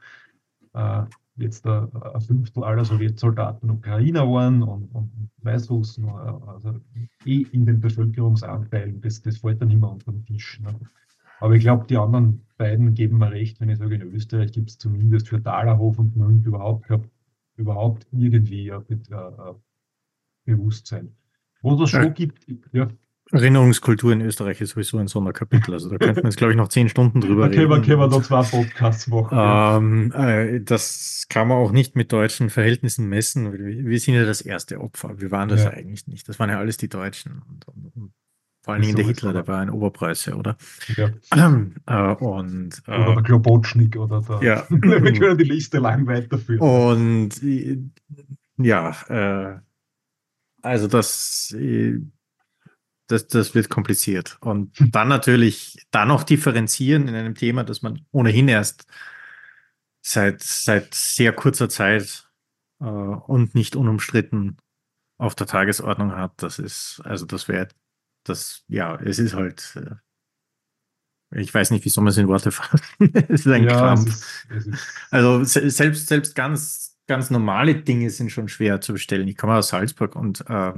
äh, 0.74 1.02
jetzt 1.36 1.66
ein, 1.66 1.88
ein 1.94 2.20
Fünftel 2.20 2.64
aller 2.64 2.84
Sowjetsoldaten 2.84 3.70
Ukrainer 3.70 4.30
waren 4.30 4.62
und, 4.62 4.94
und 4.94 5.30
Weißrussen, 5.38 6.04
äh, 6.04 6.10
also 6.46 6.80
eh 7.24 7.46
in 7.52 7.66
den 7.66 7.80
Bevölkerungsanteilen, 7.80 9.00
das, 9.00 9.22
das 9.22 9.38
fällt 9.38 9.60
dann 9.62 9.70
immer 9.70 9.90
unter 9.92 10.12
den 10.12 10.24
Tisch. 10.24 10.60
Ne? 10.60 10.74
Aber 11.40 11.54
ich 11.54 11.62
glaube, 11.62 11.86
die 11.86 11.96
anderen 11.96 12.42
beiden 12.58 12.94
geben 12.94 13.18
mir 13.18 13.30
recht, 13.30 13.60
wenn 13.60 13.70
ich 13.70 13.78
sage, 13.78 13.94
in 13.94 14.02
Österreich 14.02 14.52
gibt 14.52 14.70
es 14.70 14.78
zumindest 14.78 15.28
für 15.28 15.40
Dalerhof 15.40 15.98
und 15.98 16.14
Münch 16.16 16.44
überhaupt, 16.46 16.86
überhaupt 17.56 18.06
irgendwie 18.12 18.70
ein, 18.70 18.84
äh, 18.88 19.14
äh, 19.14 19.54
Bewusstsein. 20.44 21.14
Wo 21.62 21.76
das 21.76 21.92
Ja. 21.92 22.02
schon 22.02 22.14
gibt, 22.14 22.46
ja, 22.72 22.88
Erinnerungskultur 23.32 24.12
in 24.12 24.20
Österreich 24.22 24.60
ist 24.60 24.70
sowieso 24.70 24.98
ein 24.98 25.06
Sonderkapitel. 25.06 25.72
Also 25.74 25.88
da 25.88 25.98
könnten 25.98 26.16
wir 26.16 26.24
jetzt, 26.24 26.36
glaube 26.36 26.52
ich, 26.52 26.56
noch 26.56 26.68
zehn 26.68 26.88
Stunden 26.88 27.20
drüber 27.20 27.50
wir, 27.50 27.58
reden. 27.58 27.82
können 27.84 28.00
wir 28.00 28.08
noch 28.08 28.22
zwei 28.22 28.42
Podcasts 28.42 29.06
machen. 29.06 29.38
Ähm, 29.38 30.12
äh, 30.12 30.60
das 30.60 31.26
kann 31.28 31.48
man 31.48 31.58
auch 31.58 31.70
nicht 31.72 31.94
mit 31.96 32.12
deutschen 32.12 32.50
Verhältnissen 32.50 33.08
messen. 33.08 33.52
Wir, 33.52 33.84
wir 33.86 34.00
sind 34.00 34.14
ja 34.14 34.24
das 34.24 34.40
erste 34.40 34.80
Opfer. 34.80 35.20
Wir 35.20 35.30
waren 35.30 35.48
das 35.48 35.64
Ja. 35.64 35.70
eigentlich 35.70 36.06
nicht. 36.08 36.28
Das 36.28 36.38
waren 36.38 36.50
ja 36.50 36.58
alles 36.58 36.76
die 36.76 36.88
Deutschen. 36.88 37.42
Und, 37.48 37.68
und, 37.68 37.92
und 37.94 38.12
vor 38.62 38.74
allen 38.74 38.82
Dingen 38.82 38.96
der 38.96 39.06
Hitler, 39.06 39.32
der 39.32 39.46
war 39.48 39.60
ein 39.60 39.70
Oberpreuße, 39.70 40.34
oder? 40.34 40.56
Ja. 40.96 41.10
Äh, 41.86 42.14
und 42.14 42.82
Oder 42.86 43.04
der 43.06 43.16
äh, 43.16 43.22
Klobotschnik 43.22 43.96
oder 43.96 44.20
der. 44.22 44.42
Ja. 44.42 44.66
wir 44.70 45.12
können 45.12 45.38
die 45.38 45.44
Liste 45.44 45.78
lang 45.78 46.06
weiterführen. 46.06 46.60
und 46.60 47.42
äh, 47.42 47.78
ja, 48.58 48.94
äh, 49.08 49.60
also 50.62 50.88
das, 50.88 51.54
äh, 51.58 52.00
das, 53.10 53.26
das 53.26 53.54
wird 53.54 53.68
kompliziert. 53.68 54.38
Und 54.40 54.72
dann 54.94 55.08
natürlich, 55.08 55.76
dann 55.90 56.08
noch 56.08 56.22
differenzieren 56.22 57.08
in 57.08 57.14
einem 57.14 57.34
Thema, 57.34 57.64
das 57.64 57.82
man 57.82 58.06
ohnehin 58.12 58.48
erst 58.48 58.86
seit, 60.02 60.42
seit 60.42 60.94
sehr 60.94 61.32
kurzer 61.32 61.68
Zeit 61.68 62.28
äh, 62.80 62.84
und 62.84 63.54
nicht 63.54 63.76
unumstritten 63.76 64.58
auf 65.18 65.34
der 65.34 65.46
Tagesordnung 65.46 66.12
hat. 66.12 66.32
Das 66.36 66.58
ist, 66.58 67.02
also 67.04 67.26
das 67.26 67.48
wäre, 67.48 67.68
das, 68.24 68.64
ja, 68.68 68.96
es 68.96 69.18
ist 69.18 69.34
halt, 69.34 69.76
äh, 69.76 69.96
ich 71.40 71.52
weiß 71.52 71.70
nicht, 71.70 71.84
wie 71.84 71.88
soll 71.88 72.04
man 72.04 72.10
es 72.10 72.18
in 72.18 72.28
Worte 72.28 72.50
fassen. 72.52 72.84
es 73.28 73.46
ist 73.46 73.46
ein 73.48 73.64
ja, 73.64 73.92
es 73.92 74.04
Krampf. 74.04 74.08
ist, 74.08 74.46
es 74.50 74.66
ist, 74.66 74.88
Also 75.10 75.44
se 75.44 75.70
selbst, 75.70 76.06
selbst 76.08 76.34
ganz, 76.34 76.98
ganz 77.06 77.30
normale 77.30 77.74
Dinge 77.74 78.10
sind 78.10 78.30
schon 78.30 78.48
schwer 78.48 78.80
zu 78.80 78.92
bestellen. 78.92 79.28
Ich 79.28 79.36
komme 79.36 79.54
aus 79.54 79.68
Salzburg 79.68 80.16
und 80.16 80.44
äh, 80.48 80.72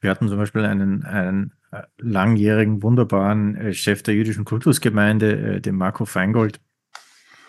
wir 0.00 0.10
hatten 0.10 0.28
zum 0.28 0.38
Beispiel 0.38 0.64
einen, 0.64 1.04
einen 1.04 1.52
äh, 1.72 1.82
langjährigen, 1.98 2.82
wunderbaren 2.82 3.56
äh, 3.56 3.74
Chef 3.74 4.02
der 4.02 4.14
jüdischen 4.14 4.44
Kultusgemeinde, 4.44 5.56
äh, 5.56 5.60
den 5.60 5.76
Marco 5.76 6.04
Feingold. 6.04 6.60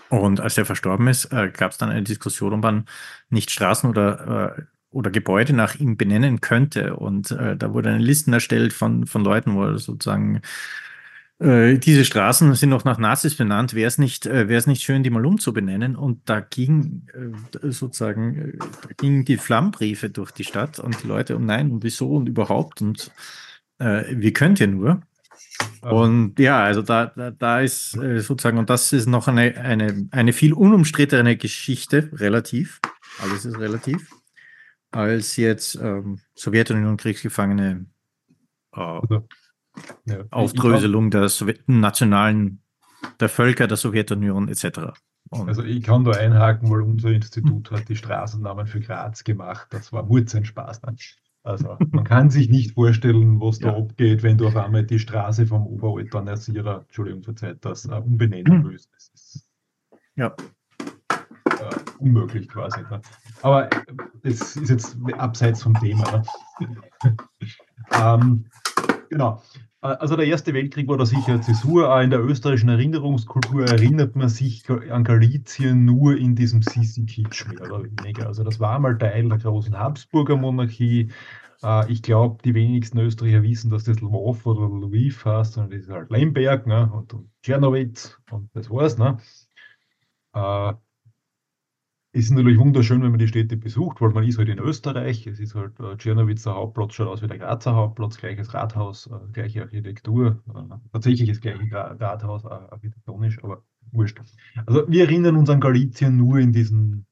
Und 0.09 0.41
als 0.41 0.57
er 0.57 0.65
verstorben 0.65 1.07
ist, 1.07 1.29
gab 1.29 1.71
es 1.71 1.77
dann 1.77 1.89
eine 1.89 2.03
Diskussion, 2.03 2.51
ob 2.51 2.63
man 2.63 2.85
nicht 3.29 3.49
Straßen 3.49 3.89
oder, 3.89 4.67
oder 4.89 5.09
Gebäude 5.09 5.53
nach 5.53 5.75
ihm 5.75 5.95
benennen 5.95 6.41
könnte. 6.41 6.97
Und 6.97 7.31
da 7.31 7.73
wurde 7.73 7.91
eine 7.91 8.03
Listen 8.03 8.33
erstellt 8.33 8.73
von, 8.73 9.07
von 9.07 9.23
Leuten, 9.23 9.55
wo 9.55 9.63
er 9.63 9.77
sozusagen 9.77 10.41
äh, 11.41 11.79
diese 11.79 12.05
Straßen 12.05 12.53
sind 12.53 12.69
noch 12.69 12.85
nach 12.85 12.99
Nazis 12.99 13.35
benannt. 13.35 13.73
Wäre 13.73 13.87
es 13.87 13.97
nicht, 13.97 14.27
äh, 14.27 14.61
nicht 14.67 14.83
schön, 14.83 15.01
die 15.01 15.09
mal 15.09 15.25
umzubenennen? 15.25 15.95
Und 15.95 16.29
da 16.29 16.39
ging 16.39 17.07
äh, 17.13 17.71
sozusagen, 17.71 18.35
äh, 18.35 18.57
da 18.57 18.89
gingen 18.95 19.25
die 19.25 19.37
Flammbriefe 19.37 20.09
durch 20.11 20.31
die 20.31 20.43
Stadt 20.43 20.79
und 20.79 21.01
die 21.01 21.07
Leute, 21.07 21.35
und 21.35 21.45
nein, 21.45 21.71
und 21.71 21.83
wieso 21.83 22.11
und 22.11 22.29
überhaupt 22.29 22.81
und 22.81 23.11
äh, 23.79 24.03
wie 24.11 24.33
könnt 24.33 24.59
ihr 24.59 24.67
nur? 24.67 25.01
Und 25.81 26.39
ja, 26.39 26.63
also 26.63 26.81
da, 26.81 27.07
da, 27.07 27.31
da 27.31 27.61
ist 27.61 27.91
sozusagen, 27.91 28.57
und 28.57 28.69
das 28.69 28.93
ist 28.93 29.07
noch 29.07 29.27
eine, 29.27 29.57
eine, 29.57 30.07
eine 30.11 30.33
viel 30.33 30.53
unumstrittene 30.53 31.37
Geschichte, 31.37 32.09
relativ, 32.13 32.79
alles 33.21 33.45
ist 33.45 33.59
relativ, 33.59 34.11
als 34.91 35.35
jetzt 35.37 35.75
ähm, 35.75 36.19
Sowjetunion 36.35 36.97
Kriegsgefangene 36.97 37.85
äh, 38.73 38.79
also, 38.79 39.27
ja. 40.05 40.23
Aufdröselung 40.31 41.09
der 41.11 41.29
Sowjet 41.29 41.67
nationalen, 41.67 42.61
der 43.19 43.29
Völker 43.29 43.67
der 43.67 43.77
Sowjetunion 43.77 44.47
etc. 44.49 44.93
Und, 45.29 45.47
Also 45.47 45.63
ich 45.63 45.83
kann 45.83 46.03
da 46.03 46.11
einhaken, 46.11 46.69
weil 46.69 46.81
unser 46.81 47.09
Institut 47.09 47.71
hat 47.71 47.87
die 47.89 47.95
Straßennamen 47.95 48.67
für 48.67 48.79
Graz 48.81 49.23
gemacht. 49.23 49.67
Das 49.71 49.93
war 49.93 50.03
Murz 50.03 50.35
ein 50.35 50.45
Spaß. 50.45 50.81
Nein. 50.83 50.97
Also 51.43 51.77
man 51.91 52.03
kann 52.03 52.29
sich 52.29 52.49
nicht 52.49 52.73
vorstellen, 52.75 53.39
was 53.41 53.57
da 53.59 53.69
Ja. 53.69 53.77
abgeht, 53.77 54.21
wenn 54.21 54.37
du 54.37 54.47
auf 54.47 54.55
einmal 54.55 54.85
die 54.85 54.99
Straße 54.99 55.47
vom 55.47 55.65
Oberaltarnasierer, 55.65 56.81
Entschuldigung, 56.81 57.23
verzeiht 57.23 57.65
das, 57.65 57.85
äh, 57.85 57.93
umbenennen 57.93 58.63
willst. 58.63 58.91
Das 58.93 59.09
ist 59.15 59.49
ja, 60.15 60.35
äh, 61.49 61.75
unmöglich 61.97 62.47
quasi. 62.47 62.81
Ne? 62.81 63.01
Aber 63.41 63.71
äh, 63.71 63.79
das 64.23 64.55
ist 64.55 64.69
jetzt 64.69 64.97
abseits 65.17 65.63
vom 65.63 65.73
Thema. 65.79 66.23
Ne? 67.03 67.15
Ähm, 67.91 68.45
genau. 69.09 69.41
Äh, 69.81 69.87
Also 69.99 70.15
der 70.15 70.25
Erste 70.27 70.53
Weltkrieg 70.53 70.87
war 70.87 70.97
da 70.97 71.05
sicher 71.05 71.41
Zäsur. 71.41 71.93
Auch 71.93 72.01
in 72.01 72.09
der 72.11 72.23
österreichischen 72.23 72.69
Erinnerungskultur 72.69 73.65
erinnert 73.65 74.15
man 74.15 74.29
sich 74.29 74.63
an 74.69 75.03
Galizien 75.03 75.85
nur 75.85 76.17
in 76.17 76.35
diesem 76.35 76.61
Sisi-Kitsch 76.61 77.47
mehr 77.47 77.61
oder 77.61 77.83
weniger. 77.83 78.27
Also 78.27 78.43
das 78.43 78.59
war 78.59 78.75
einmal 78.75 78.97
Teil 78.97 79.27
der 79.29 79.37
großen 79.39 79.77
Habsburger 79.77 80.37
Monarchie. 80.37 81.11
Äh, 81.63 81.91
Ich 81.91 82.01
glaube, 82.03 82.41
die 82.43 82.53
wenigsten 82.53 82.99
Österreicher 82.99 83.43
wissen, 83.43 83.69
dass 83.71 83.83
das 83.85 84.01
Lwów 84.01 84.45
oder 84.45 84.67
Lviv 84.69 85.25
heißt, 85.25 85.53
sondern 85.53 85.71
das 85.71 85.81
ist 85.87 85.89
halt 85.89 86.09
Lemberg 86.11 86.67
ne? 86.67 86.91
und, 86.91 87.15
Czernowitz 87.43 88.17
und 88.31 88.49
das 88.53 88.69
war's. 88.69 88.97
Ne? 88.97 89.17
Ist 92.13 92.31
natürlich 92.31 92.59
wunderschön, 92.59 93.01
wenn 93.01 93.11
man 93.11 93.19
die 93.19 93.27
Städte 93.29 93.55
besucht, 93.55 94.01
weil 94.01 94.09
man 94.09 94.25
ist 94.25 94.37
halt 94.37 94.49
in 94.49 94.59
Österreich. 94.59 95.25
Es 95.27 95.39
ist 95.39 95.55
halt 95.55 95.79
äh, 95.79 95.95
Czernowitz, 95.95 96.43
der 96.43 96.55
Hauptplatz, 96.55 96.93
schaut 96.93 97.07
aus 97.07 97.21
wie 97.21 97.27
der 97.27 97.37
Grazer 97.37 97.73
Hauptplatz, 97.73 98.17
gleiches 98.17 98.53
Rathaus, 98.53 99.07
äh, 99.07 99.31
gleiche 99.31 99.61
Architektur, 99.61 100.43
äh, 100.53 100.75
tatsächlich 100.91 101.29
das 101.29 101.39
gleiche 101.39 101.71
Rathaus, 101.71 102.43
äh, 102.43 102.49
architektonisch, 102.49 103.41
aber 103.41 103.63
wurscht. 103.91 104.19
Also 104.65 104.83
wir 104.89 105.05
erinnern 105.05 105.37
uns 105.37 105.49
an 105.49 105.61
Galizien 105.61 106.17
nur 106.17 106.39
in 106.39 106.51
diesen 106.51 107.05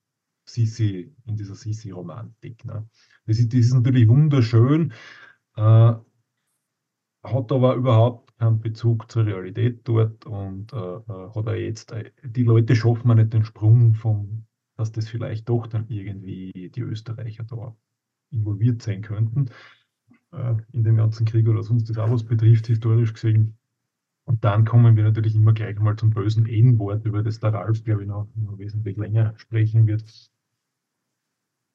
Sisi, 0.50 1.16
in 1.26 1.38
dieser 1.38 1.56
Sisi-Romantik. 1.56 2.66
Ne? 2.66 2.88
Das, 3.26 3.40
ist, 3.40 3.54
das 3.54 3.60
ist 3.62 3.74
natürlich 3.74 4.08
wunderschön, 4.08 4.92
äh, 5.56 5.94
hat 7.24 7.52
aber 7.52 7.76
überhaupt 7.76 8.38
keinen 8.38 8.60
Bezug 8.60 9.12
zur 9.12 9.26
Realität 9.26 9.82
dort 9.84 10.26
und 10.26 10.74
äh, 10.74 10.78
äh 10.78 11.30
hat 11.36 11.48
er 11.48 11.56
jetzt, 11.56 11.92
äh, 11.92 12.12
die 12.24 12.44
Leute 12.44 12.76
schaffen 12.76 13.16
nicht 13.16 13.34
den 13.34 13.44
Sprung 13.44 13.94
vom, 13.94 14.46
dass 14.80 14.92
das 14.92 15.10
vielleicht 15.10 15.50
doch 15.50 15.68
dann 15.68 15.88
irgendwie 15.90 16.72
die 16.74 16.82
Österreicher 16.82 17.44
da 17.44 17.76
involviert 18.32 18.82
sein 18.82 19.02
könnten 19.02 19.50
äh, 20.32 20.56
in 20.74 20.84
dem 20.84 20.96
ganzen 20.96 21.26
Krieg 21.26 21.48
oder 21.48 21.64
sonst 21.64 21.90
das 21.90 21.98
auch 21.98 22.10
was 22.10 22.24
betrifft, 22.24 22.68
historisch 22.68 23.14
gesehen. 23.14 23.58
Und 24.26 24.44
dann 24.44 24.66
kommen 24.66 24.96
wir 24.96 25.04
natürlich 25.04 25.36
immer 25.36 25.54
gleich 25.54 25.80
mal 25.80 25.96
zum 25.96 26.12
bösen 26.12 26.46
N-Wort, 26.46 27.06
über 27.06 27.24
das 27.24 27.40
der 27.40 27.54
Ralf, 27.54 27.84
glaube 27.84 28.04
ich, 28.04 28.08
noch, 28.08 28.28
noch 28.36 28.58
wesentlich 28.58 28.96
länger 28.98 29.34
sprechen 29.38 29.88
wird. 29.88 30.30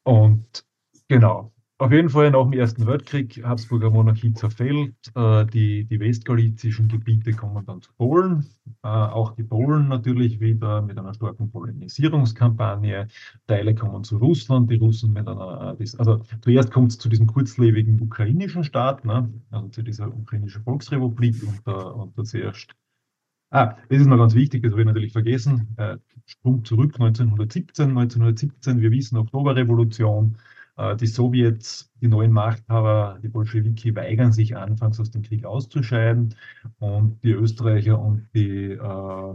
Und 0.05 0.67
genau, 1.09 1.54
auf 1.79 1.91
jeden 1.91 2.09
Fall 2.09 2.31
nach 2.31 2.45
dem 2.45 2.53
Ersten 2.53 2.87
Weltkrieg, 2.87 3.43
Habsburger 3.45 3.91
Monarchie 3.91 4.33
zerfällt, 4.33 4.95
äh, 5.17 5.45
die, 5.47 5.85
die 5.85 5.99
westgalizischen 5.99 6.89
Gebiete 6.89 7.33
kommen 7.33 7.67
dann 7.67 7.83
zu 7.83 7.93
Polen, 7.95 8.47
äh, 8.83 8.89
auch 8.89 9.35
die 9.35 9.43
Polen 9.43 9.89
natürlich 9.89 10.41
wieder 10.41 10.83
mit 10.83 10.99
einer 10.99 11.15
starken 11.15 11.51
Polonisierungskampagne, 11.51 13.09
Teile 13.49 13.75
kommen 13.75 14.05
zu 14.05 14.19
Russland, 14.19 14.71
die 14.71 14.77
Russen 14.77 15.13
mit 15.13 15.27
einer, 15.27 15.77
äh, 15.79 15.85
also 15.99 16.23
zuerst 16.43 16.71
kommt 16.71 16.93
es 16.93 16.99
zu 16.99 17.09
diesem 17.09 17.27
kurzlebigen 17.27 18.01
ukrainischen 18.01 18.63
Staat, 18.63 19.05
ne, 19.05 19.29
also 19.51 19.69
zu 19.69 19.83
dieser 19.83 20.09
ukrainischen 20.09 20.63
Volksrepublik 20.63 21.43
und, 21.43 21.67
und 21.75 22.17
das 22.17 22.35
erst 22.35 22.75
Ah, 23.51 23.77
das 23.89 24.01
ist 24.01 24.09
noch 24.09 24.17
ganz 24.17 24.35
wichtig, 24.35 24.65
das 24.65 24.73
habe 24.73 24.81
ich 24.81 24.87
natürlich 24.87 25.13
vergessen. 25.13 25.69
Äh, 25.77 25.99
Sprung 26.27 26.65
zurück 26.65 26.95
1917, 26.95 27.91
1917, 27.91 28.81
wir 28.81 28.91
wissen 28.91 29.17
Oktoberrevolution, 29.17 30.37
die 31.01 31.07
Sowjets, 31.07 31.93
die 32.01 32.09
neuen 32.09 32.33
Machthaber, 32.33 33.19
die 33.23 33.29
Bolschewiki 33.29 33.95
weigern 33.95 34.33
sich 34.33 34.57
anfangs 34.57 34.99
aus 34.99 35.11
dem 35.11 35.23
Krieg 35.23 35.45
auszuscheiden 35.45 36.35
und 36.79 37.23
die 37.23 37.31
Österreicher 37.31 37.99
und 37.99 38.29
die, 38.35 38.73
äh, 38.73 39.35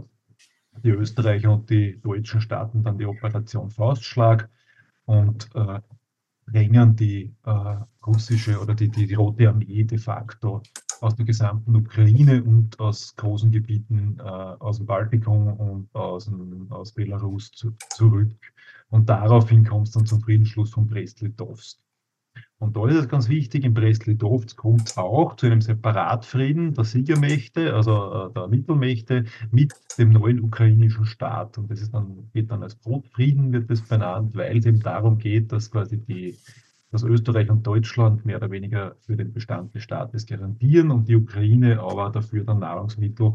die 0.84 0.90
Österreicher 0.90 1.52
und 1.52 1.70
die 1.70 1.98
Deutschen 2.00 2.40
starten 2.40 2.82
dann 2.82 2.98
die 2.98 3.06
Operation 3.06 3.70
Faustschlag 3.70 4.50
und 5.06 5.48
äh, 5.54 5.80
drängen 6.46 6.96
die 6.96 7.34
äh, 7.44 7.76
russische 8.06 8.60
oder 8.60 8.74
die, 8.74 8.88
die, 8.88 9.06
die 9.06 9.14
Rote 9.14 9.48
Armee 9.48 9.84
de 9.84 9.98
facto 9.98 10.62
aus 11.00 11.16
der 11.16 11.24
gesamten 11.24 11.74
Ukraine 11.74 12.42
und 12.42 12.78
aus 12.78 13.16
großen 13.16 13.50
Gebieten 13.50 14.18
äh, 14.18 14.22
aus 14.22 14.76
dem 14.76 14.86
Baltikum 14.86 15.54
und 15.54 15.94
aus, 15.94 16.26
dem, 16.26 16.70
aus 16.70 16.92
Belarus 16.92 17.50
zu, 17.52 17.72
zurück. 17.90 18.36
Und 18.90 19.08
daraufhin 19.08 19.64
kommt 19.64 19.88
es 19.88 19.94
dann 19.94 20.06
zum 20.06 20.20
Friedensschluss 20.20 20.70
von 20.70 20.86
Brest-Litovsk. 20.88 21.78
Und 22.58 22.76
da 22.76 22.86
ist 22.86 22.96
es 22.96 23.08
ganz 23.08 23.28
wichtig, 23.28 23.64
in 23.64 23.72
Brest-Litovsk 23.72 24.56
kommt 24.56 24.88
es 24.88 24.98
auch 24.98 25.34
zu 25.36 25.46
einem 25.46 25.62
Separatfrieden 25.62 26.74
der 26.74 26.84
Siegermächte, 26.84 27.74
also 27.74 28.28
äh, 28.28 28.32
der 28.34 28.48
Mittelmächte, 28.48 29.24
mit 29.50 29.72
dem 29.96 30.10
neuen 30.10 30.40
ukrainischen 30.40 31.06
Staat. 31.06 31.56
Und 31.56 31.70
das 31.70 31.80
ist 31.80 31.94
dann, 31.94 32.28
geht 32.34 32.50
dann 32.50 32.62
als 32.62 32.74
Brotfrieden, 32.74 33.52
wird 33.52 33.70
das 33.70 33.80
benannt, 33.80 34.36
weil 34.36 34.58
es 34.58 34.66
eben 34.66 34.80
darum 34.80 35.18
geht, 35.18 35.52
dass 35.52 35.70
quasi 35.70 35.98
die, 35.98 36.36
dass 36.90 37.02
Österreich 37.02 37.48
und 37.48 37.66
Deutschland 37.66 38.26
mehr 38.26 38.36
oder 38.36 38.50
weniger 38.50 38.94
für 39.00 39.16
den 39.16 39.32
Bestand 39.32 39.74
des 39.74 39.82
Staates 39.84 40.26
garantieren 40.26 40.90
und 40.90 41.08
die 41.08 41.16
Ukraine 41.16 41.80
aber 41.80 42.10
dafür 42.10 42.44
dann 42.44 42.58
Nahrungsmittel, 42.58 43.34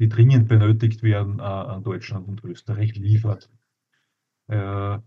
die 0.00 0.08
dringend 0.08 0.48
benötigt 0.48 1.02
werden, 1.04 1.38
äh, 1.38 1.42
an 1.42 1.84
Deutschland 1.84 2.26
und 2.26 2.42
Österreich 2.42 2.96
liefert. 2.96 3.48
Äh, 4.48 4.98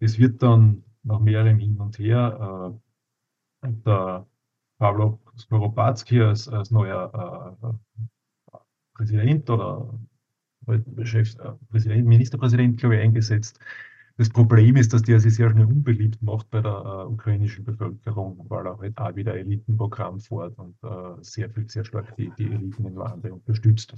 es 0.00 0.18
wird 0.18 0.42
dann 0.42 0.84
nach 1.02 1.20
mehreren 1.20 1.58
Hin 1.58 1.78
und 1.78 1.98
Her 1.98 2.72
äh, 3.62 3.68
der 3.84 4.26
Pavlo 4.78 5.20
Skoropadsky 5.38 6.22
als, 6.22 6.48
als 6.48 6.70
neuer 6.70 7.58
äh, 7.62 8.54
Präsident 8.94 9.48
oder 9.50 9.92
Chef, 11.02 11.34
Präsident, 11.70 12.06
Ministerpräsident, 12.06 12.78
glaube 12.78 12.96
ich, 12.96 13.02
eingesetzt. 13.02 13.58
Das 14.16 14.28
Problem 14.28 14.76
ist, 14.76 14.92
dass 14.92 15.02
der 15.02 15.18
sich 15.18 15.34
sehr 15.34 15.50
schnell 15.50 15.64
unbeliebt 15.64 16.20
macht 16.20 16.50
bei 16.50 16.60
der 16.60 16.72
äh, 16.72 17.10
ukrainischen 17.10 17.64
Bevölkerung, 17.64 18.44
weil 18.50 18.66
er 18.66 18.78
halt 18.78 18.98
auch 18.98 19.16
wieder 19.16 19.34
Elitenprogramm 19.34 20.20
fährt 20.20 20.58
und 20.58 20.76
äh, 20.82 21.22
sehr 21.22 21.48
viel, 21.48 21.68
sehr 21.70 21.84
stark 21.84 22.14
die, 22.16 22.30
die 22.36 22.52
Eliten 22.52 22.84
im 22.84 22.98
Lande 22.98 23.32
unterstützt. 23.32 23.94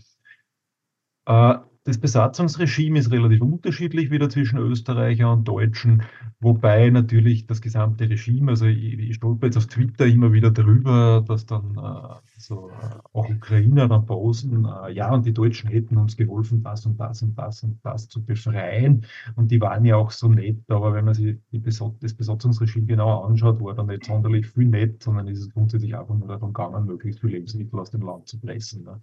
Äh, 1.27 1.59
das 1.85 1.99
Besatzungsregime 1.99 3.01
ist 3.01 3.11
relativ 3.11 3.41
unterschiedlich 3.41 4.13
wieder 4.13 4.29
zwischen 4.31 4.59
Österreicher 4.59 5.33
und 5.33 5.49
Deutschen, 5.49 6.05
wobei 6.39 6.91
natürlich 6.91 7.47
das 7.47 7.61
gesamte 7.61 8.09
Regime, 8.09 8.53
also 8.53 8.67
ich, 8.67 8.99
ich 8.99 9.17
stolper 9.17 9.47
jetzt 9.47 9.57
auf 9.57 9.67
Twitter 9.67 10.07
immer 10.07 10.33
wieder 10.33 10.53
darüber, 10.53 11.25
dass 11.27 11.45
dann 11.45 11.77
äh, 11.77 12.15
so 12.39 12.71
äh, 12.71 12.99
auch 13.13 13.29
Ukrainer 13.29 13.89
dann 13.89 14.07
posten, 14.07 14.65
äh, 14.65 14.93
ja, 14.93 15.13
und 15.13 15.27
die 15.27 15.33
Deutschen 15.35 15.71
hätten 15.71 15.97
uns 15.97 16.17
geholfen, 16.17 16.63
das 16.63 16.87
und 16.87 17.01
das 17.01 17.23
und 17.23 17.37
das 17.37 17.65
und 17.65 17.81
das 17.83 18.09
zu 18.09 18.25
befreien. 18.25 19.05
Und 19.35 19.51
die 19.51 19.61
waren 19.61 19.85
ja 19.85 19.97
auch 19.97 20.13
so 20.13 20.29
nett, 20.29 20.63
aber 20.69 20.95
wenn 20.95 21.05
man 21.05 21.15
sich 21.15 21.37
Besatz 21.51 21.99
das 22.01 22.15
Besatzungsregime 22.15 22.87
genauer 22.87 23.29
anschaut, 23.29 23.61
war 23.61 23.75
da 23.75 23.83
nicht 23.83 24.05
sonderlich 24.05 24.47
viel 24.47 24.67
nett, 24.67 25.03
sondern 25.03 25.27
ist 25.27 25.41
es 25.41 25.51
grundsätzlich 25.51 25.97
einfach 25.97 26.15
nur 26.15 26.29
darum 26.29 26.53
gegangen, 26.53 26.87
möglichst 26.87 27.21
viel 27.21 27.31
Lebensmittel 27.31 27.81
aus 27.81 27.91
dem 27.91 28.03
Land 28.03 28.29
zu 28.29 28.39
pressen. 28.39 28.85
Ne? 28.85 29.01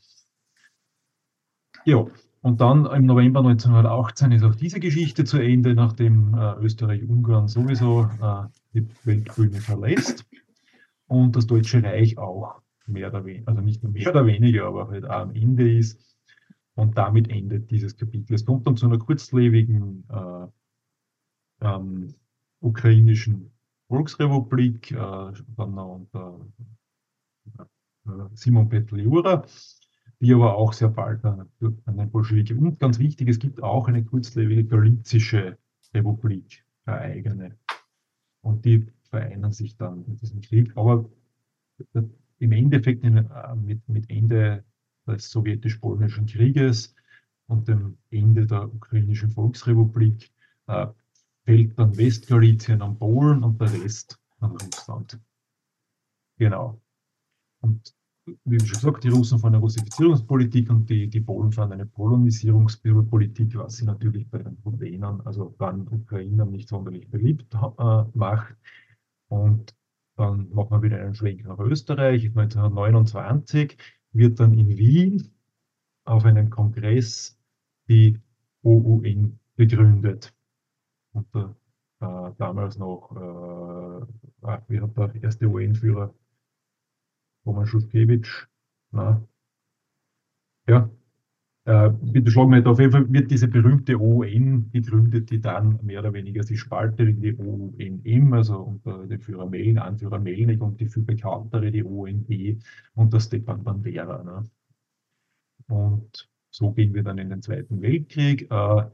Ja, 1.86 2.06
und 2.42 2.62
dann 2.62 2.86
im 2.86 3.06
November 3.06 3.40
1918 3.40 4.32
ist 4.32 4.44
auch 4.44 4.56
diese 4.56 4.80
Geschichte 4.80 5.26
zu 5.26 5.40
Ende, 5.40 5.76
nachdem 5.76 6.34
äh, 6.34 6.54
Österreich-Ungarn 6.56 7.48
sowieso 7.48 8.10
äh, 8.22 8.48
die 8.74 8.88
Weltbühne 9.04 9.60
verlässt 9.60 10.26
und 11.08 11.36
das 11.36 11.48
Deutsche 11.48 11.84
Reich 11.84 12.18
auch 12.18 12.62
mehr 12.88 13.10
oder 13.10 13.26
weniger, 13.26 13.48
also 13.50 13.62
nicht 13.62 13.84
nur 13.84 13.92
mehr 13.92 14.10
oder 14.10 14.26
weniger, 14.26 14.66
aber 14.66 14.90
halt 14.90 15.06
auch 15.06 15.22
am 15.22 15.36
Ende 15.36 15.72
ist. 15.72 16.00
Und 16.76 16.98
damit 16.98 17.30
endet 17.30 17.70
dieses 17.72 17.98
Kapitel. 17.98 18.34
Es 18.34 18.46
kommt 18.46 18.66
dann 18.66 18.78
zu 18.78 18.86
einer 18.86 19.00
kurzlebigen 19.00 20.06
äh, 20.10 20.48
ähm, 21.62 22.16
ukrainischen 22.62 23.52
Volksrepublik, 23.90 24.92
äh, 24.92 24.96
dann 24.96 25.78
unter 25.78 26.40
äh, 27.58 28.12
Simon 28.34 28.70
Petliura 28.70 29.44
die 30.20 30.34
aber 30.34 30.56
auch 30.56 30.74
sehr 30.74 30.90
bald 30.90 31.24
an, 31.24 31.50
an 31.86 31.98
den 31.98 32.10
Bolschewiki. 32.10 32.54
Und 32.54 32.80
ganz 32.80 33.00
wichtig, 33.00 33.30
es 33.30 33.40
gibt 33.40 33.64
auch 33.64 33.88
eine 33.88 34.04
kurzlebige 34.04 34.66
galizische 34.66 35.58
Republik, 35.94 36.66
eine 36.86 36.98
eigene. 36.98 37.58
Und 38.42 38.66
die 38.66 38.88
vereinen 39.04 39.52
sich 39.52 39.78
dann 39.78 40.06
in 40.06 40.18
diesem 40.18 40.42
Krieg. 40.42 40.76
Aber 40.76 41.10
im 42.40 42.52
Endeffekt 42.52 43.04
in, 43.04 43.18
äh, 43.18 43.56
mit, 43.56 43.88
mit 43.88 44.10
Ende 44.10 44.64
des 45.08 45.30
sowjetisch-polnischen 45.32 46.26
Krieges 46.26 46.96
und 47.48 47.68
dem 47.68 47.98
Ende 48.12 48.46
der 48.46 48.74
ukrainischen 48.74 49.32
Volksrepublik 49.32 50.32
äh, 50.68 50.88
fällt 51.46 51.80
dann 51.80 51.98
Westgalizien 51.98 52.82
an 52.82 52.98
Polen 52.98 53.44
und 53.44 53.60
der 53.60 53.74
Rest 53.74 54.20
an 54.40 54.52
Russland. 54.52 55.20
Genau. 56.38 56.80
Und 57.62 57.94
wie 58.46 58.60
schon 58.60 58.80
gesagt, 58.80 59.04
die 59.04 59.10
Russen 59.10 59.40
fahren 59.40 59.56
eine 59.56 59.62
Russifizierungspolitik 59.62 60.70
und 60.70 60.90
die, 60.90 61.08
die 61.08 61.22
Polen 61.22 61.52
fahren 61.52 61.72
eine 61.72 61.86
Polonisierungspolitik, 61.86 63.56
was 63.56 63.78
sie 63.78 63.86
natürlich 63.86 64.30
bei 64.30 64.40
den 64.40 64.58
Rumänen, 64.66 65.22
also 65.26 65.56
dann 65.60 65.88
Ukrainern, 65.88 66.52
nicht 66.52 66.70
sonderlich 66.70 67.10
beliebt 67.10 67.54
äh, 67.54 68.04
macht. 68.14 68.56
Und 69.28 69.76
dann 70.16 70.50
machen 70.54 70.72
wir 70.72 70.82
wieder 70.82 71.00
einen 71.00 71.16
Schwenk 71.16 71.46
nach 71.46 71.60
Österreich. 71.60 72.26
1929 72.26 73.78
wird 74.12 74.40
dann 74.40 74.54
in 74.54 74.70
Wien 74.78 75.32
auf 76.06 76.26
einem 76.26 76.50
Kongress 76.50 77.38
die 77.88 78.20
OUN 78.64 79.40
begründet. 79.56 80.34
Unter 81.14 81.56
äh, 82.02 82.32
damals 82.38 82.78
noch, 82.78 83.12
äh, 83.12 84.58
wie 84.68 84.80
hat 84.80 84.98
der 84.98 85.24
erste 85.24 85.48
UN-Führer 85.48 86.14
Roman 87.46 87.66
Schuschkewitsch. 87.66 88.48
Na. 88.92 89.24
Ja, 90.68 90.90
äh, 91.70 91.92
bitte 92.02 92.32
schlagen 92.32 92.52
wir 92.52 92.66
auf 92.68 92.80
jeden 92.80 92.92
Fall 92.92 93.14
wird 93.14 93.30
diese 93.30 93.48
berühmte 93.48 94.00
ON 94.02 94.72
gegründet, 94.72 95.30
die 95.30 95.40
dann 95.40 95.80
mehr 95.84 96.00
oder 96.00 96.14
weniger 96.14 96.42
sich 96.42 96.60
spaltet 96.60 97.10
in 97.10 97.22
die 97.22 97.38
ONM, 97.38 98.34
also 98.34 98.58
unter 98.58 99.06
dem 99.06 99.22
Führer 99.22 99.48
Meln, 99.48 99.78
Anführer 99.78 100.18
Melnik 100.18 100.62
und 100.62 100.80
die 100.80 100.88
viel 100.88 101.04
bekanntere, 101.04 101.72
die 101.72 101.84
ONB 101.84 102.60
unter 102.96 103.20
Stepan 103.20 103.64
Bandera. 103.64 104.24
Ne? 104.24 104.44
Und 105.68 106.30
so 106.50 106.72
gehen 106.72 106.96
wir 106.96 107.04
dann 107.04 107.20
in 107.20 107.30
den 107.30 107.44
Zweiten 107.44 107.82
Weltkrieg. 107.82 108.50
Äh, 108.50 108.86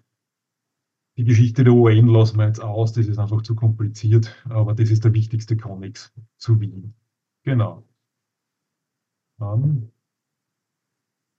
die 1.17 1.23
Geschichte 1.23 1.63
der 1.63 1.73
UN 1.73 2.07
lassen 2.07 2.37
wir 2.37 2.47
jetzt 2.47 2.61
aus, 2.61 2.91
das 2.91 3.07
ist 3.07 3.19
einfach 3.19 3.41
zu 3.41 3.55
kompliziert, 3.55 4.35
aber 4.49 4.73
das 4.73 4.91
ist 4.91 5.05
der 5.05 5.13
wichtigste 5.13 5.55
Konnex 5.55 6.13
zu 6.37 6.59
Wien. 6.59 6.93
Genau. 7.43 7.87
Ähm, 9.41 9.91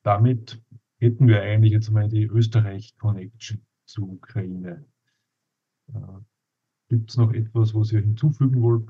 damit 0.02 0.62
hätten 0.98 1.28
wir 1.28 1.42
eigentlich 1.42 1.72
jetzt 1.72 1.90
mal 1.90 2.08
die 2.08 2.24
Österreich-Connection 2.24 3.60
zur 3.86 4.08
Ukraine. 4.08 4.84
Äh, 5.92 5.98
Gibt 6.88 7.10
es 7.10 7.16
noch 7.16 7.32
etwas, 7.32 7.74
was 7.74 7.92
ihr 7.92 8.00
hinzufügen 8.00 8.62
wollt? 8.62 8.88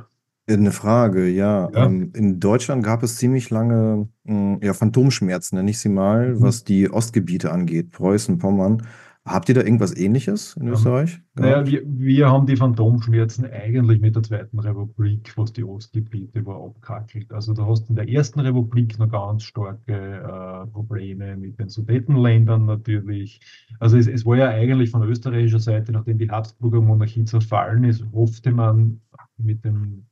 Eine 0.48 0.70
Frage, 0.70 1.26
ja. 1.28 1.70
Ja. 1.72 1.86
Ähm, 1.86 2.12
in 2.14 2.38
Deutschland 2.38 2.84
gab 2.84 3.02
es 3.02 3.16
ziemlich 3.16 3.50
lange 3.50 4.08
mh, 4.24 4.58
ja, 4.62 4.74
Phantomschmerzen, 4.74 5.56
nenne 5.56 5.70
ich 5.70 5.78
sie 5.78 5.88
mal, 5.88 6.34
Mhm. 6.34 6.42
was 6.42 6.62
die 6.64 6.88
Ostgebiete 6.90 7.50
angeht, 7.52 7.90
Preußen, 7.92 8.38
Pommern. 8.38 8.86
Habt 9.26 9.48
ihr 9.48 9.56
da 9.56 9.62
irgendwas 9.62 9.96
Ähnliches 9.96 10.56
in 10.56 10.68
Österreich? 10.68 11.20
Naja, 11.34 11.62
gehabt? 11.62 11.68
wir, 11.68 11.82
wir 11.84 12.30
haben 12.30 12.46
die 12.46 12.54
Phantomschmerzen 12.54 13.44
eigentlich 13.44 14.00
mit 14.00 14.14
der 14.14 14.22
Zweiten 14.22 14.60
Republik, 14.60 15.36
was 15.36 15.52
die 15.52 15.64
Ostgebiete 15.64 16.46
war, 16.46 16.64
abkackelt. 16.64 17.32
Also 17.32 17.52
du 17.52 17.66
hast 17.66 17.90
in 17.90 17.96
der 17.96 18.08
Ersten 18.08 18.38
Republik 18.38 18.96
noch 19.00 19.10
ganz 19.10 19.42
starke 19.42 19.92
äh, 19.92 20.66
Probleme 20.68 21.36
mit 21.36 21.58
den 21.58 21.68
Sudetenländern 21.68 22.66
natürlich. 22.66 23.40
Also 23.80 23.96
es, 23.96 24.06
es 24.06 24.24
war 24.24 24.36
ja 24.36 24.48
eigentlich 24.48 24.90
von 24.90 25.02
österreichischer 25.02 25.58
Seite, 25.58 25.90
nachdem 25.90 26.18
die 26.18 26.30
Habsburger 26.30 26.80
Monarchie 26.80 27.24
zerfallen 27.24 27.82
ist, 27.82 28.04
hoffte 28.12 28.52
man 28.52 29.00
mit 29.38 29.64
dem, 29.64 30.06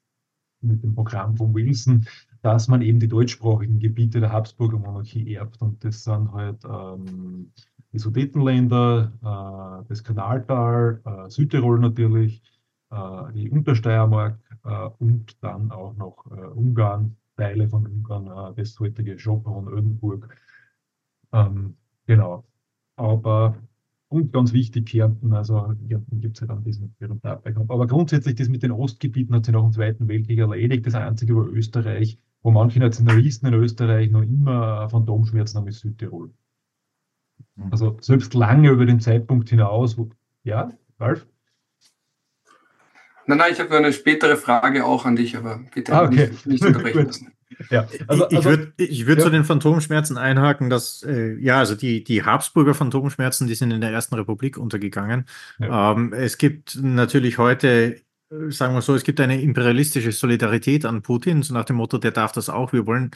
mit 0.61 0.83
dem 0.83 0.93
Programm 0.97 1.37
von 1.37 1.55
Wilson, 1.55 2.05
dass 2.43 2.67
man 2.67 2.83
eben 2.83 2.99
die 2.99 3.09
deutschsprachigen 3.09 3.79
Gebiete 3.79 4.19
der 4.19 4.33
Habsburger 4.33 4.79
Monarchie 4.79 5.35
erbt. 5.35 5.63
Und 5.63 5.85
das 5.85 6.03
sind 6.03 6.33
halt 6.33 6.65
ähm, 6.65 7.53
die 7.95 8.01
Sudetenländer, 8.01 9.13
äh, 9.23 9.89
das 9.89 10.03
Kanaltal, 10.03 11.01
äh, 11.05 11.31
Südtirol 11.31 11.79
natürlich, 11.79 12.43
äh, 12.91 13.33
die 13.33 13.49
Untersteiermark 13.49 14.39
und 14.99 15.43
dann 15.43 15.71
auch 15.71 15.95
noch 15.95 16.25
Ungarn, 16.55 17.17
Teile 17.37 17.69
von 17.69 17.87
Ungarn, 17.87 18.55
das 18.57 18.81
heutige 18.81 19.19
Schopron, 19.19 19.69
Ödenburg. 19.69 20.35
Ähm, 21.33 21.77
genau. 22.07 22.47
Aber, 22.97 23.59
und 24.09 24.33
ganz 24.33 24.55
wichtig, 24.55 24.87
Kärnten, 24.87 25.35
also 25.35 25.75
Kärnten 25.87 26.21
gibt 26.23 26.39
es 26.39 26.41
ja 26.41 26.47
dann 26.47 26.65
diesen 26.65 26.95
berühmten 26.99 27.27
Abwehrkampf. 27.27 27.71
Aber 27.71 27.87
grundsätzlich, 27.87 28.37
das 28.37 28.49
mit 28.49 28.63
den 28.63 28.71
Ostgebieten 28.71 29.35
hat 29.35 29.45
sich 29.45 29.53
nach 29.53 29.61
dem 29.63 29.73
Zweiten 29.73 30.09
Weltkrieg 30.09 30.39
erledigt. 30.39 30.87
Das 30.87 30.95
einzige 30.95 31.37
war 31.37 31.47
Österreich, 31.47 32.19
wo 32.43 32.51
manche 32.53 32.81
Nationalisten 32.81 33.49
in 33.49 33.55
Österreich 33.55 34.11
noch 34.11 34.23
immer 34.23 34.89
Phantomschmerzen 34.89 35.59
haben, 35.59 35.69
ist 35.69 35.81
Südtirol. 35.81 36.33
Also 37.71 37.97
selbst 38.01 38.35
lange 38.35 38.71
über 38.71 38.87
den 38.87 39.01
Zeitpunkt 39.01 39.49
hinaus, 39.49 39.97
wo, 39.97 40.11
ja, 40.43 40.73
Ralf? 40.99 41.27
Nein, 43.27 43.39
nein, 43.39 43.53
ich 43.53 43.61
habe 43.61 43.71
nur 43.71 43.79
eine 43.79 43.93
spätere 43.93 44.37
Frage 44.37 44.85
auch 44.85 45.07
an 45.07 45.17
dich, 45.17 45.37
aber 45.37 45.61
bitte 45.73 45.93
Ah, 45.93 46.05
okay. 46.05 46.29
nicht, 46.31 46.47
nicht 46.47 46.65
unterbrechen 46.65 47.07
lassen. 47.07 47.33
Ja, 47.71 47.87
also, 48.09 48.25
ich 48.27 48.33
ich 48.33 48.37
also, 48.39 48.51
würde 48.51 48.73
ich 48.77 49.07
würd 49.07 49.19
ja. 49.19 49.25
zu 49.25 49.31
den 49.31 49.45
Phantomschmerzen 49.45 50.19
einhaken, 50.19 50.71
dass, 50.71 51.03
äh, 51.05 51.35
ja, 51.39 51.59
also 51.59 51.75
die, 51.75 52.03
die 52.03 52.25
Habsburger 52.25 52.75
Phantomschmerzen, 52.75 53.47
die 53.47 53.55
sind 53.55 53.71
in 53.71 53.81
der 53.81 53.91
Ersten 53.91 54.15
Republik 54.17 54.59
untergegangen. 54.59 55.27
Ja. 55.59 55.93
Ähm, 55.93 56.13
es 56.13 56.37
gibt 56.39 56.77
natürlich 56.83 57.39
heute, 57.39 58.01
sagen 58.51 58.75
wir 58.75 58.83
so, 58.83 58.95
es 58.95 59.05
gibt 59.05 59.21
eine 59.21 59.41
imperialistische 59.41 60.13
Solidarität 60.13 60.85
an 60.85 61.03
Putin, 61.03 61.43
so 61.43 61.55
nach 61.55 61.65
dem 61.65 61.77
Motto, 61.77 61.99
der 61.99 62.11
darf 62.11 62.33
das 62.33 62.49
auch. 62.49 62.73
Wir 62.73 62.87
wollen 62.87 63.11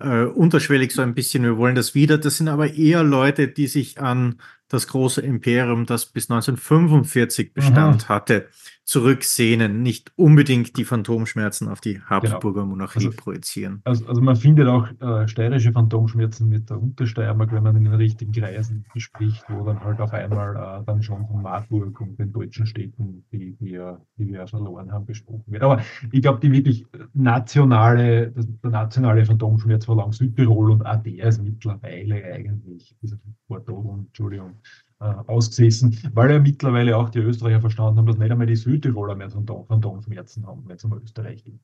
äh, 0.00 0.24
unterschwellig 0.24 0.92
so 0.92 1.02
ein 1.02 1.14
bisschen, 1.14 1.42
wir 1.42 1.56
wollen 1.56 1.74
das 1.74 1.94
wieder. 1.94 2.18
Das 2.18 2.36
sind 2.36 2.48
aber 2.48 2.72
eher 2.72 3.02
Leute, 3.02 3.48
die 3.48 3.66
sich 3.66 4.00
an 4.00 4.40
das 4.68 4.88
große 4.88 5.20
Imperium, 5.20 5.86
das 5.86 6.06
bis 6.06 6.30
1945 6.30 7.52
Bestand 7.52 8.08
hatte, 8.08 8.48
zurücksehnen, 8.84 9.82
nicht 9.82 10.12
unbedingt 10.16 10.76
die 10.76 10.84
Phantomschmerzen 10.84 11.68
auf 11.68 11.80
die 11.80 12.00
Habsburger 12.02 12.66
Monarchie 12.66 13.06
Also- 13.06 13.16
projizieren. 13.16 13.80
also, 13.84 14.06
also 14.06 14.20
man 14.20 14.36
findet 14.36 14.68
auch 14.68 14.88
äh, 15.00 15.26
steirische 15.26 15.72
Phantomschmerzen 15.72 16.48
mit 16.48 16.68
der 16.68 16.80
Untersteiermark, 16.80 17.50
wenn 17.52 17.62
man 17.62 17.76
in 17.76 17.84
den 17.84 17.94
richtigen 17.94 18.32
Kreisen 18.32 18.84
spricht, 18.96 19.44
wo 19.48 19.64
dann 19.64 19.82
halt 19.82 20.00
auf 20.00 20.12
einmal 20.12 20.80
äh, 20.80 20.84
dann 20.84 21.02
schon 21.02 21.26
von 21.26 21.42
Marburg 21.42 21.98
und 22.00 22.18
den 22.18 22.32
deutschen 22.32 22.66
Städten, 22.66 23.24
die, 23.32 23.56
die, 23.58 23.78
die 24.18 24.28
wir 24.28 24.46
verloren 24.46 24.92
haben, 24.92 25.06
besprochen 25.06 25.44
wird. 25.46 25.62
Aber 25.62 25.80
ich 26.12 26.20
glaube, 26.20 26.40
die 26.40 26.52
wirklich 26.52 26.86
nationale, 27.14 28.30
das, 28.32 28.46
der 28.62 28.70
nationale 28.70 29.24
Phantomschmerz 29.24 29.88
war 29.88 29.96
lang 29.96 30.12
Südtirol 30.12 30.72
und 30.72 30.84
der 30.84 31.28
ist 31.28 31.42
mittlerweile 31.42 32.22
eigentlich, 32.24 32.94
auf 33.02 33.18
Porto, 33.48 33.98
Entschuldigung, 34.06 34.52
äh, 35.00 35.04
ausgesessen, 35.04 35.98
weil 36.14 36.30
ja 36.30 36.38
mittlerweile 36.38 36.96
auch 36.96 37.10
die 37.10 37.18
Österreicher 37.18 37.60
verstanden 37.60 37.98
haben, 37.98 38.06
dass 38.06 38.18
nicht 38.18 38.30
einmal 38.30 38.46
die 38.46 38.56
Südtiroler 38.56 39.14
mehr 39.14 39.30
Phantom, 39.30 39.66
Phantomschmerzen 39.66 40.46
haben, 40.46 40.62
wenn 40.66 40.76
es 40.76 40.84
um 40.84 40.92
Österreich 40.94 41.44
geht. 41.44 41.60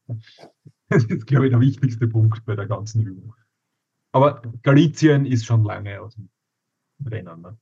Das 0.89 1.05
ist, 1.05 1.27
glaube 1.29 1.47
ich, 1.47 1.53
der 1.53 1.61
wichtigste 1.61 2.09
Punkt 2.09 2.45
bei 2.45 2.57
der 2.57 2.67
ganzen 2.67 3.03
Übung. 3.03 3.33
Aber 4.13 4.43
Galizien 4.63 5.25
ist 5.25 5.47
schon 5.47 5.63
lange 5.63 6.01
aus 6.01 6.17
dem 6.17 6.29
Rennen. 7.07 7.41
Ne? 7.41 7.57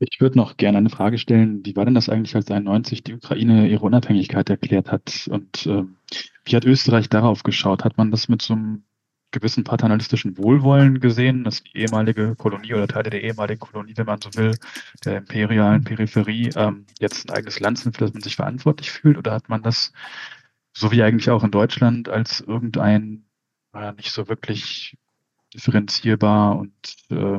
Ich 0.00 0.20
würde 0.20 0.36
noch 0.36 0.56
gerne 0.56 0.78
eine 0.78 0.90
Frage 0.90 1.18
stellen. 1.18 1.64
Wie 1.64 1.76
war 1.76 1.84
denn 1.84 1.94
das 1.94 2.08
eigentlich, 2.08 2.34
als 2.34 2.50
91 2.50 3.04
die 3.04 3.14
Ukraine 3.14 3.68
ihre 3.68 3.84
Unabhängigkeit 3.84 4.50
erklärt 4.50 4.90
hat? 4.90 5.28
Und 5.30 5.66
ähm, 5.66 5.96
wie 6.44 6.56
hat 6.56 6.64
Österreich 6.64 7.08
darauf 7.08 7.44
geschaut? 7.44 7.84
Hat 7.84 7.96
man 7.96 8.10
das 8.10 8.28
mit 8.28 8.42
so 8.42 8.54
einem 8.54 8.84
gewissen 9.34 9.64
paternalistischen 9.64 10.38
Wohlwollen 10.38 11.00
gesehen, 11.00 11.44
dass 11.44 11.62
die 11.62 11.76
ehemalige 11.76 12.34
Kolonie 12.36 12.72
oder 12.74 12.88
Teile 12.88 13.10
der 13.10 13.22
ehemaligen 13.22 13.60
Kolonie, 13.60 13.92
wenn 13.96 14.06
man 14.06 14.20
so 14.22 14.32
will, 14.34 14.56
der 15.04 15.18
imperialen 15.18 15.84
Peripherie 15.84 16.50
ähm, 16.56 16.86
jetzt 16.98 17.28
ein 17.28 17.34
eigenes 17.36 17.60
Land 17.60 17.80
sind, 17.80 17.96
für 17.96 18.04
das 18.04 18.14
man 18.14 18.22
sich 18.22 18.36
verantwortlich 18.36 18.90
fühlt? 18.90 19.18
Oder 19.18 19.32
hat 19.32 19.48
man 19.48 19.62
das, 19.62 19.92
so 20.72 20.92
wie 20.92 21.02
eigentlich 21.02 21.30
auch 21.30 21.44
in 21.44 21.50
Deutschland, 21.50 22.08
als 22.08 22.40
irgendein 22.40 23.24
äh, 23.74 23.92
nicht 23.92 24.12
so 24.12 24.28
wirklich 24.28 24.96
differenzierbar 25.52 26.56
und 26.56 26.72
äh, 27.10 27.36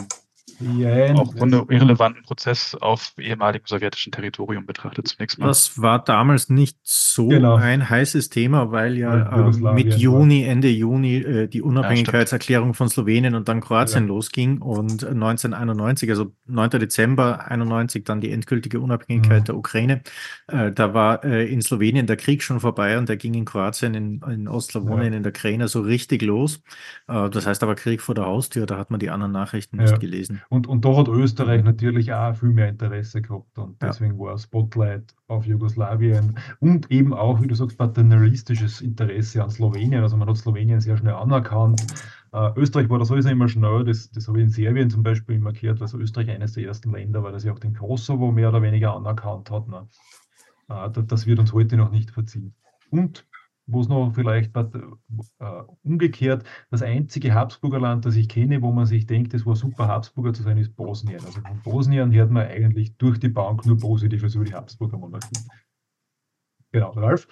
Ja, 0.60 1.13
auch 1.15 1.36
Grunde 1.36 1.65
irrelevanten 1.70 2.24
Prozess 2.24 2.76
auf 2.80 3.13
ehemaligem 3.18 3.68
sowjetischen 3.68 4.12
Territorium 4.12 4.65
betrachtet 4.65 5.08
zunächst 5.08 5.38
mal. 5.38 5.48
Das 5.48 5.82
war 5.82 6.04
damals 6.04 6.50
nicht 6.50 6.78
so 6.84 7.28
Genau. 7.28 7.56
ein 7.56 7.89
heißes 7.89 8.30
Thema, 8.30 8.72
weil 8.72 8.98
ja 8.98 9.32
ähm, 9.32 9.38
Jugoslawien 9.39 9.76
mit 9.76 9.94
war- 9.94 10.00
Juni, 10.00 10.44
Ende 10.44 10.70
Juni 10.70 11.18
äh, 11.18 11.48
die 11.48 11.62
Unabhängigkeitserklärung 11.62 12.74
von 12.74 12.89
Slowenien 12.89 13.36
und 13.36 13.48
dann 13.50 13.62
Kroatien 13.62 14.04
Ja. 14.04 14.08
losging 14.08 14.62
und 14.62 15.04
1991, 15.04 16.10
also 16.10 16.32
9. 16.48 16.70
Dezember 16.80 17.50
91, 17.52 18.04
dann 18.04 18.22
die 18.22 18.32
endgültige 18.32 18.80
Unabhängigkeit 18.80 19.41
Mhm. 19.41 19.46
der 19.46 19.58
Ukraine. 19.58 20.02
Äh, 20.48 20.72
da 20.72 20.94
war 20.94 21.24
äh, 21.24 21.46
in 21.52 21.62
Slowenien 21.62 22.08
der 22.08 22.18
Krieg 22.18 22.44
schon 22.44 22.60
vorbei 22.60 22.98
und 22.98 23.10
der 23.10 23.18
ging 23.18 23.34
in 23.34 23.46
Kroatien, 23.46 23.94
in, 23.94 24.22
in 24.32 24.48
Ostslawonien, 24.48 25.13
Ja. 25.13 25.18
in 25.18 25.24
der 25.24 25.32
Krajina 25.32 25.68
so 25.68 25.82
richtig 25.82 26.22
los. 26.22 26.62
Äh, 27.08 27.30
das 27.30 27.46
heißt 27.46 27.63
aber 27.63 27.76
Krieg 27.76 28.02
vor 28.02 28.15
der 28.15 28.26
Haustür, 28.26 28.65
da 28.65 28.78
hat 28.78 28.91
man 28.91 29.00
die 29.00 29.10
anderen 29.10 29.32
Nachrichten 29.32 29.78
nicht 29.78 29.91
Ja. 29.91 29.98
gelesen. 29.98 30.41
Und, 30.49 30.67
und 30.67 30.86
da 30.86 30.95
hat 30.95 31.08
Österreich 31.08 31.63
natürlich 31.63 32.13
auch 32.13 32.36
viel 32.36 32.49
mehr 32.49 32.69
Interesse 32.69 33.21
gehabt 33.21 33.58
und 33.58 33.81
Ja. 33.81 33.89
deswegen 33.89 34.17
war 34.19 34.38
Spotlight 34.38 35.15
auf 35.27 35.45
Jugoslawien 35.45 36.38
und 36.60 36.91
eben 36.91 37.13
auch, 37.13 37.41
wie 37.41 37.47
du 37.47 37.55
sagst, 37.55 37.77
paternalistisches 37.77 38.81
Interesse 38.81 39.43
an 39.43 39.49
Slowenien. 39.49 40.03
Also 40.03 40.17
man 40.17 40.29
hat 40.29 40.38
Slowenien 40.38 40.79
sehr 40.79 40.97
schnell 40.97 41.15
anerkannt. 41.15 41.81
Äh, 42.31 42.51
Österreich 42.55 42.89
war 42.89 42.99
da 42.99 43.05
sowieso 43.05 43.29
immer 43.29 43.47
schnell, 43.47 43.84
das, 43.86 44.12
das 44.12 44.27
habe 44.27 44.39
ich 44.39 44.43
in 44.45 44.49
Serbien 44.49 44.89
zum 44.89 45.03
Beispiel 45.03 45.39
markiert, 45.39 45.81
also 45.81 45.97
Österreich 45.97 46.29
eines 46.29 46.53
der 46.53 46.65
ersten 46.65 46.91
Länder, 46.91 47.23
weil 47.23 47.31
das 47.31 47.43
ja 47.43 47.53
auch 47.53 47.60
den 47.60 47.73
Kosovo 47.73 48.31
mehr 48.31 48.49
oder 48.49 48.62
weniger 48.62 48.95
anerkannt 48.95 49.49
hat. 49.49 49.67
Ne? 49.67 49.88
Äh, 50.69 50.89
das, 50.91 51.08
das 51.08 51.25
wird 51.25 51.39
uns 51.39 51.53
heute 51.53 51.77
noch 51.77 51.91
nicht 51.91 52.12
verziehen. 52.12 52.53
Und 52.91 53.25
wo 53.67 53.82
es 53.82 53.88
noch 53.88 54.12
vielleicht 54.13 54.54
pat- 54.54 54.75
äh, 54.75 55.45
umgekehrt, 55.84 56.45
das 56.69 56.82
einzige 56.82 57.34
Habsburger 57.34 57.80
Land, 57.80 58.06
das 58.06 58.15
ich 58.15 58.30
kenne, 58.30 58.62
wo 58.62 58.71
man 58.71 58.86
sich 58.86 59.08
denkt, 59.08 59.34
es 59.34 59.45
war 59.45 59.56
super 59.56 59.88
Habsburger 59.88 60.34
zu 60.34 60.43
sein, 60.43 60.58
ist 60.58 60.75
Bosnien. 60.75 61.19
Also 61.25 61.41
von 61.41 61.62
Bosnien 61.63 62.12
hört 62.13 62.32
man 62.32 62.47
eigentlich 62.47 62.95
durch 62.97 63.19
die 63.19 63.30
Bank 63.30 63.65
nur 63.65 63.78
Positives 63.78 64.36
über 64.36 64.45
die 64.45 64.54
Habsburger 64.54 64.97
Monarchie. 64.97 65.39
Genau, 66.71 66.91
Ralf? 66.91 67.28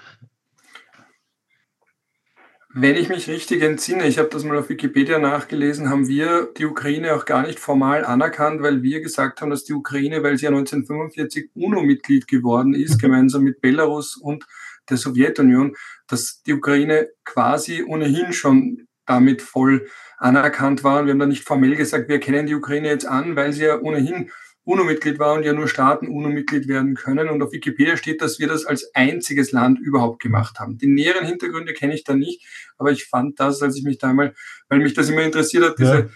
Wenn 2.76 2.96
ich 2.96 3.08
mich 3.08 3.28
richtig 3.30 3.62
entsinne, 3.62 4.08
ich 4.08 4.17
habe 4.17 4.30
das 4.30 4.43
mal 4.43 4.58
auf 4.58 4.67
Wikipedia 4.67 5.19
nachgelesen, 5.19 5.91
haben 5.91 6.08
wir 6.08 6.50
die 6.58 6.65
Ukraine 6.65 7.13
auch 7.13 7.26
gar 7.26 7.46
nicht 7.46 7.60
formal 7.60 8.04
anerkannt, 8.04 8.63
weil 8.63 8.82
wir 8.82 9.00
gesagt 9.02 9.41
haben, 9.41 9.52
dass 9.52 9.63
die 9.63 9.74
Ukraine, 9.74 10.24
weil 10.24 10.39
sie 10.39 10.46
ja 10.46 10.50
1945 10.50 11.52
UNO-Mitglied 11.54 12.28
geworden 12.28 12.74
ist, 12.74 12.98
gemeinsam 13.00 13.43
mit 13.43 13.62
Belarus 13.62 14.17
und 14.17 14.48
der 14.89 14.98
Sowjetunion, 14.98 15.76
dass 16.08 16.41
die 16.43 16.54
Ukraine 16.54 17.10
quasi 17.26 17.84
ohnehin 17.84 18.34
schon 18.34 18.88
damit 19.06 19.41
voll 19.41 19.88
anerkannt 20.17 20.84
war. 20.84 21.00
Und 21.00 21.06
wir 21.06 21.12
haben 21.12 21.19
dann 21.19 21.30
nicht 21.30 21.43
formell 21.43 21.76
gesagt, 21.76 22.08
wir 22.08 22.15
erkennen 22.15 22.46
die 22.46 22.56
Ukraine 22.56 22.88
jetzt 22.88 23.06
an, 23.06 23.36
weil 23.36 23.54
sie 23.54 23.63
ja 23.65 23.80
ohnehin 23.80 24.32
UNO-Mitglied 24.65 25.19
war 25.19 25.34
und 25.34 25.43
ja 25.43 25.52
nur 25.52 25.67
Staaten 25.67 26.08
UNO-Mitglied 26.08 26.67
werden 26.67 26.96
können. 26.96 27.30
Und 27.30 27.41
auf 27.41 27.52
Wikipedia 27.52 27.98
steht, 27.98 28.22
dass 28.22 28.39
wir 28.39 28.48
das 28.48 28.65
als 28.65 28.96
einziges 28.96 29.52
Land 29.52 29.80
überhaupt 29.80 30.22
gemacht 30.22 30.60
haben. 30.60 30.78
Die 30.78 30.88
näheren 30.88 31.26
Hintergründe 31.26 31.74
kenne 31.74 31.93
ich 31.93 32.06
da 32.06 32.15
nicht, 32.15 32.41
aber 32.78 32.91
ich 32.91 33.06
fand 33.06 33.39
das, 33.39 33.62
als 33.62 33.76
ich 33.76 33.84
mich 33.84 33.98
da 33.98 34.10
einmal, 34.10 34.34
weil 34.69 34.80
mich 34.80 34.93
das 34.93 35.10
immer 35.10 35.24
interessiert 35.24 35.65
hat, 35.65 35.80
diese, 35.80 35.93
Ja. 35.93 36.10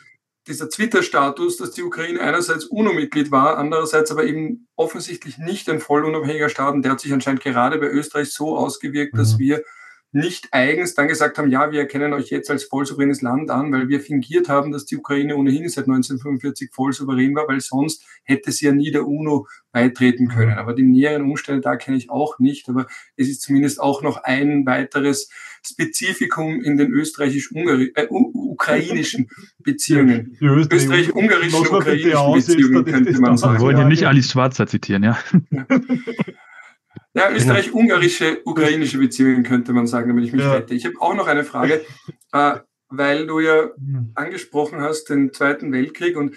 Dieser 0.47 0.69
Twitter-Status, 0.69 1.57
dass 1.57 1.71
die 1.71 1.83
Ukraine 1.83 2.21
einerseits 2.21 2.65
UNO-Mitglied 2.65 3.31
war, 3.31 3.57
andererseits 3.57 4.11
aber 4.11 4.25
eben 4.25 4.67
offensichtlich 4.75 5.37
nicht 5.37 5.69
ein 5.69 5.79
voll 5.79 6.05
unabhängiger 6.05 6.49
Staat. 6.49 6.73
Und 6.73 6.83
der 6.83 6.93
hat 6.93 6.99
sich 7.01 7.13
anscheinend 7.13 7.43
gerade 7.43 7.77
bei 7.77 7.87
Österreich 7.87 8.31
so 8.33 8.57
ausgewirkt, 8.57 9.17
dass 9.17 9.33
Mhm. 9.33 9.39
wir 9.39 9.63
nicht 10.17 10.47
eigens 10.51 10.95
dann 10.95 11.07
gesagt 11.07 11.37
haben, 11.37 11.49
ja, 11.49 11.71
wir 11.71 11.79
erkennen 11.79 12.11
euch 12.13 12.29
jetzt 12.29 12.49
als 12.49 12.63
vollsouveränes 12.65 13.21
Land 13.21 13.51
an, 13.51 13.71
weil 13.71 13.87
wir 13.87 14.01
fingiert 14.01 14.49
haben, 14.49 14.71
dass 14.71 14.85
die 14.85 14.97
Ukraine 14.97 15.37
ohnehin 15.37 15.69
seit 15.69 15.85
1945 15.85 16.71
voll 16.73 16.93
souverän 16.93 17.35
war, 17.35 17.47
weil 17.47 17.61
sonst 17.61 18.03
hätte 18.23 18.51
sie 18.51 18.65
ja 18.65 18.71
nie 18.71 18.89
der 18.91 19.07
UNO 19.07 19.45
beitreten 19.71 20.27
können. 20.27 20.57
Aber 20.57 20.73
die 20.73 20.81
näheren 20.83 21.21
Umstände 21.23 21.61
da 21.61 21.75
kenne 21.75 21.97
ich 21.97 22.09
auch 22.09 22.39
nicht, 22.39 22.67
aber 22.67 22.87
es 23.15 23.29
ist 23.29 23.43
zumindest 23.43 23.79
auch 23.79 24.01
noch 24.01 24.23
ein 24.23 24.65
weiteres 24.65 25.29
Spezifikum 25.65 26.61
in 26.61 26.77
den 26.77 26.91
österreichisch-ukrainischen 26.91 29.25
äh, 29.25 29.27
Beziehungen. 29.63 30.37
Österreich-ungarischen 30.41 31.59
ukrainischen 31.59 32.33
Beziehungen 32.33 32.85
könnte 32.85 33.21
man 33.21 33.37
sagen. 33.37 33.53
Wir 33.55 33.61
wollen 33.61 33.77
hier 33.77 33.85
nicht 33.85 34.05
Alice 34.07 34.31
Schwarzer 34.31 34.67
zitieren, 34.67 35.03
ja. 35.03 35.17
ja. 35.51 35.65
Ja, 37.17 37.31
österreich-ungarische, 37.31 38.41
ukrainische 38.45 38.99
Beziehungen 38.99 39.43
könnte 39.43 39.73
man 39.73 39.87
sagen, 39.87 40.09
damit 40.09 40.25
ich 40.25 40.33
mich 40.33 40.41
ja. 40.41 40.53
rette. 40.53 40.75
Ich 40.75 40.85
habe 40.85 40.95
auch 40.99 41.15
noch 41.15 41.27
eine 41.27 41.43
Frage, 41.43 41.83
äh, 42.31 42.57
weil 42.89 43.25
du 43.25 43.39
ja 43.39 43.71
hm. 43.75 44.11
angesprochen 44.15 44.81
hast 44.81 45.05
den 45.09 45.33
Zweiten 45.33 45.71
Weltkrieg 45.71 46.15
und 46.15 46.35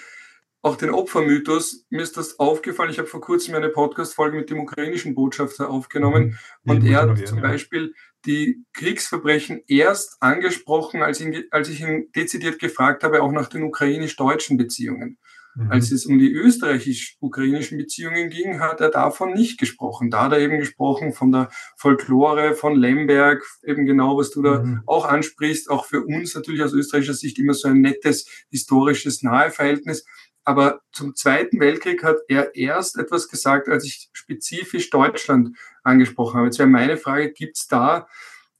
auch 0.63 0.77
den 0.77 0.91
Opfermythos. 0.91 1.87
Mir 1.91 2.03
ist 2.03 2.17
das 2.17 2.39
aufgefallen. 2.39 2.91
Ich 2.91 2.99
habe 2.99 3.09
vor 3.09 3.21
kurzem 3.21 3.55
eine 3.55 3.69
Podcast-Folge 3.69 4.37
mit 4.37 4.51
dem 4.51 4.61
ukrainischen 4.61 5.15
Botschafter 5.15 5.71
aufgenommen 5.71 6.39
mhm. 6.65 6.71
und 6.71 6.87
er 6.87 7.03
hat 7.03 7.27
zum. 7.27 7.41
Beispiel 7.41 7.95
die 8.27 8.65
Kriegsverbrechen 8.75 9.63
erst 9.67 10.17
angesprochen, 10.21 11.03
als, 11.03 11.21
ihn, 11.21 11.45
als 11.51 11.71
ich 11.71 11.81
ihn 11.81 12.11
dezidiert 12.15 12.59
gefragt 12.59 13.03
habe, 13.03 13.23
auch 13.23 13.33
nach 13.33 13.49
den 13.49 13.63
ukrainisch-deutschen 13.63 14.59
Beziehungen. 14.59 15.19
Mhm. 15.55 15.71
Als 15.71 15.91
es 15.91 16.07
um 16.07 16.19
die 16.19 16.33
österreichisch-ukrainischen 16.33 17.79
Beziehungen 17.79 18.31
ging, 18.31 18.61
hat 18.61 18.81
er 18.81 18.91
davon 18.91 19.35
nicht 19.35 19.59
gesprochen. 19.59 20.11
Da 20.11 20.25
hat 20.25 20.33
er 20.33 20.39
eben 20.39 20.59
gesprochen 20.59 21.13
von 21.13 21.33
der 21.33 21.49
Folklore, 21.77 22.55
von 22.55 22.77
Lemberg, 22.77 23.43
eben 23.65 23.87
genau, 23.87 24.17
was 24.17 24.31
du 24.31 24.43
da 24.43 24.63
mhm. 24.63 24.83
auch 24.87 25.07
ansprichst. 25.07 25.71
Auch 25.71 25.87
für 25.87 26.05
uns 26.05 26.35
natürlich 26.35 26.63
aus 26.63 26.73
österreichischer 26.73 27.15
Sicht 27.15 27.39
immer 27.39 27.55
so 27.55 27.69
ein 27.69 27.81
nettes 27.81 28.27
historisches 28.51 29.23
Naheverhältnis. 29.23 30.05
Aber 30.45 30.81
zum 30.93 31.15
Zweiten 31.15 31.61
Weltkrieg 31.61 32.03
hat 32.03 32.17
er 32.29 32.55
erst 32.55 32.97
etwas 32.97 33.29
gesagt, 33.29 33.69
als 33.69 33.85
ich 33.85 34.09
spezifisch 34.13 34.91
Deutschland 34.91 35.57
angesprochen 35.83 36.37
habe. 36.37 36.47
Jetzt 36.47 36.59
wäre 36.59 36.69
meine 36.69 36.97
Frage, 36.97 37.33
gibt 37.33 37.57
es 37.59 37.67
da 37.67 38.09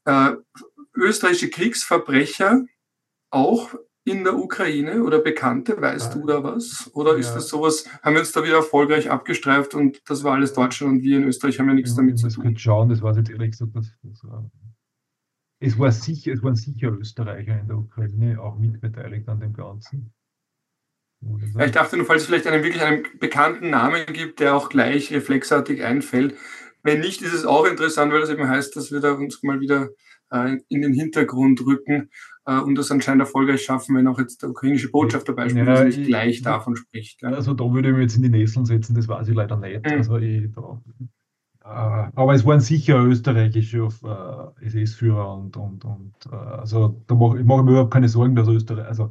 äh, 0.05 0.31
österreichische 0.95 1.49
Kriegsverbrecher 1.49 2.65
auch 3.29 3.73
in 4.03 4.23
der 4.23 4.35
Ukraine 4.35 5.03
oder 5.03 5.19
Bekannte? 5.19 5.79
Weißt 5.79 6.15
du 6.15 6.25
da 6.25 6.43
was? 6.43 6.89
Oder 6.93 7.13
ja. 7.13 7.19
ist 7.19 7.33
das 7.33 7.47
sowas, 7.47 7.85
haben 8.01 8.13
wir 8.13 8.21
uns 8.21 8.31
da 8.31 8.43
wieder 8.43 8.55
erfolgreich 8.55 9.09
abgestreift 9.09 9.75
und 9.75 10.01
das 10.09 10.23
war 10.23 10.33
alles 10.33 10.53
Deutschland 10.53 10.93
und 10.93 11.03
wir 11.03 11.17
in 11.17 11.23
Österreich 11.25 11.59
haben 11.59 11.67
ja 11.67 11.73
nichts 11.73 11.95
damit 11.95 12.17
zu 12.19 12.29
tun? 12.29 12.51
Ich 12.51 12.61
schauen, 12.61 12.89
das 12.89 13.01
war 13.01 13.15
jetzt 13.15 13.29
ehrlich 13.29 13.51
gesagt, 13.51 13.75
das, 13.75 13.91
das 14.03 14.23
war, 14.23 14.49
es, 15.59 15.77
war 15.77 15.91
sicher, 15.91 16.33
es 16.33 16.41
waren 16.41 16.55
sicher 16.55 16.91
Österreicher 16.91 17.59
in 17.59 17.67
der 17.67 17.77
Ukraine 17.77 18.41
auch 18.41 18.57
mitbeteiligt 18.57 19.27
an 19.29 19.39
dem 19.39 19.53
Ganzen. 19.53 20.13
Ja, 21.55 21.65
ich 21.65 21.71
dachte 21.71 21.97
nur, 21.97 22.07
falls 22.07 22.23
es 22.23 22.27
vielleicht 22.27 22.47
einen 22.47 22.63
wirklich 22.63 22.81
einen 22.81 23.05
bekannten 23.19 23.69
Namen 23.69 24.07
gibt, 24.07 24.39
der 24.39 24.55
auch 24.55 24.69
gleich 24.69 25.11
reflexartig 25.13 25.83
einfällt. 25.83 26.35
Wenn 26.81 26.99
nicht, 27.01 27.21
ist 27.21 27.33
es 27.33 27.45
auch 27.45 27.67
interessant, 27.67 28.11
weil 28.11 28.21
das 28.21 28.31
eben 28.31 28.47
heißt, 28.47 28.75
dass 28.75 28.91
wir 28.91 29.01
da 29.01 29.13
uns 29.13 29.43
mal 29.43 29.59
wieder 29.59 29.89
äh, 30.31 30.57
in 30.67 30.81
den 30.81 30.93
Hintergrund 30.93 31.63
rücken 31.63 32.09
äh, 32.45 32.59
und 32.59 32.75
das 32.75 32.91
anscheinend 32.91 33.21
erfolgreich 33.21 33.63
schaffen, 33.63 33.95
wenn 33.95 34.07
auch 34.07 34.19
jetzt 34.19 34.41
der 34.41 34.49
ukrainische 34.49 34.89
Botschafter 34.89 35.33
beispielsweise 35.33 35.81
ja, 35.81 35.87
nicht 35.87 36.07
gleich 36.07 36.35
ich, 36.37 36.41
davon 36.41 36.75
spricht. 36.75 37.21
Ja. 37.21 37.29
Also 37.29 37.53
da 37.53 37.71
würde 37.71 37.89
ich 37.89 37.95
mich 37.95 38.03
jetzt 38.03 38.15
in 38.15 38.23
die 38.23 38.29
Nesseln 38.29 38.65
setzen, 38.65 38.95
das 38.95 39.07
weiß 39.07 39.27
ich 39.27 39.35
leider 39.35 39.57
nicht. 39.57 39.85
Mhm. 39.85 39.91
Also 39.91 40.17
ich, 40.17 40.51
da, 40.51 40.81
äh, 41.63 42.11
aber 42.15 42.33
es 42.33 42.45
waren 42.45 42.59
sicher 42.59 43.03
österreichische 43.03 43.87
äh, 44.03 44.65
SS-Führer 44.65 45.35
und, 45.35 45.55
und, 45.57 45.85
und 45.85 46.13
äh, 46.31 46.35
also 46.35 47.01
da 47.07 47.15
mache 47.15 47.39
ich 47.39 47.45
mache 47.45 47.63
mir 47.63 47.71
überhaupt 47.71 47.93
keine 47.93 48.09
Sorgen, 48.09 48.35
dass 48.35 48.47
Österreich, 48.47 48.87
also 48.87 49.09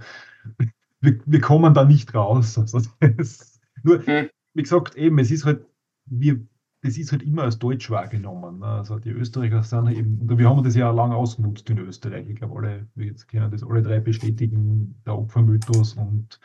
wir, 1.00 1.18
wir 1.24 1.40
kommen 1.40 1.74
da 1.74 1.84
nicht 1.84 2.14
raus. 2.14 2.58
Also 2.58 2.80
das, 2.98 3.60
nur, 3.82 3.98
mhm. 3.98 4.28
wie 4.54 4.62
gesagt, 4.62 4.96
eben, 4.96 5.18
es 5.20 5.30
ist 5.30 5.44
halt, 5.44 5.64
wir, 6.06 6.40
das 6.82 6.96
ist 6.96 7.12
halt 7.12 7.22
immer 7.22 7.42
als 7.42 7.58
deutsch 7.58 7.90
wahrgenommen. 7.90 8.60
Ne? 8.60 8.66
Also 8.66 8.98
die 8.98 9.10
Österreicher 9.10 9.62
sind 9.62 9.86
halt 9.86 9.96
eben, 9.96 10.38
wir 10.38 10.48
haben 10.48 10.64
das 10.64 10.74
ja 10.74 10.90
lange 10.90 11.14
ausgenutzt 11.14 11.68
in 11.68 11.78
Österreich. 11.78 12.28
Ich 12.28 12.36
glaube, 12.36 12.58
alle, 12.58 12.88
wir 12.94 13.06
jetzt 13.06 13.28
können 13.28 13.50
das 13.50 13.62
alle 13.62 13.82
drei 13.82 14.00
bestätigen, 14.00 15.00
der 15.04 15.18
Opfermythos 15.18 15.94
und 15.94 16.40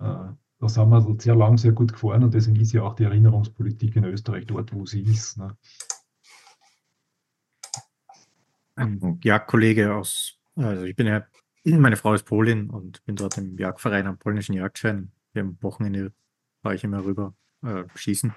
äh, 0.00 0.32
da 0.58 0.68
sind 0.68 0.90
wir 0.90 1.16
sehr 1.20 1.36
lang 1.36 1.56
sehr 1.56 1.72
gut 1.72 1.92
gefahren 1.92 2.24
und 2.24 2.34
deswegen 2.34 2.60
ist 2.60 2.72
ja 2.72 2.82
auch 2.82 2.94
die 2.94 3.04
Erinnerungspolitik 3.04 3.96
in 3.96 4.04
Österreich 4.04 4.46
dort, 4.46 4.74
wo 4.74 4.84
sie 4.86 5.02
ist. 5.02 5.38
Ne? 5.38 5.56
Ein 8.74 9.20
Jagdkollege 9.22 9.94
aus, 9.94 10.38
also 10.56 10.82
ich 10.82 10.96
bin 10.96 11.06
ja, 11.06 11.24
meine 11.64 11.96
Frau 11.96 12.14
ist 12.14 12.24
Polin 12.24 12.70
und 12.70 13.04
bin 13.04 13.14
dort 13.14 13.38
im 13.38 13.56
Jagdverein 13.56 14.06
am 14.06 14.18
polnischen 14.18 14.54
Jagdschein. 14.54 15.12
Wir 15.32 15.42
am 15.42 15.56
Wochenende 15.62 16.12
fahre 16.62 16.74
ich 16.74 16.82
immer 16.82 17.04
rüber 17.04 17.34
äh, 17.62 17.84
schießen. 17.94 18.34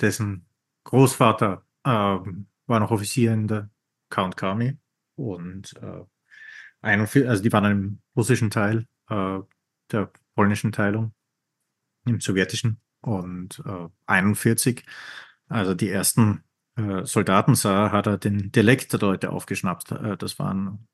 Dessen 0.00 0.44
Großvater 0.84 1.64
ähm, 1.84 2.46
war 2.66 2.80
noch 2.80 2.90
Offizier 2.90 3.32
in 3.32 3.48
der 3.48 3.70
Count 4.08 4.42
Army 4.42 4.76
und 5.16 5.74
äh, 5.82 6.04
41, 6.82 7.28
also 7.28 7.42
die 7.42 7.52
waren 7.52 7.70
im 7.70 8.02
russischen 8.16 8.50
Teil 8.50 8.86
äh, 9.08 9.38
der 9.90 10.10
polnischen 10.34 10.72
Teilung, 10.72 11.12
im 12.06 12.20
sowjetischen 12.20 12.80
und 13.02 13.62
äh, 13.66 13.88
41, 14.06 14.84
also 15.48 15.74
die 15.74 15.90
ersten 15.90 16.44
äh, 16.76 17.04
Soldaten 17.04 17.54
sah, 17.54 17.92
hat 17.92 18.06
er 18.06 18.18
den 18.18 18.52
Dialekt 18.52 18.92
der 18.92 19.00
Leute 19.00 19.30
aufgeschnappt. 19.30 19.92
Äh, 19.92 20.16
das 20.16 20.38
waren 20.38 20.88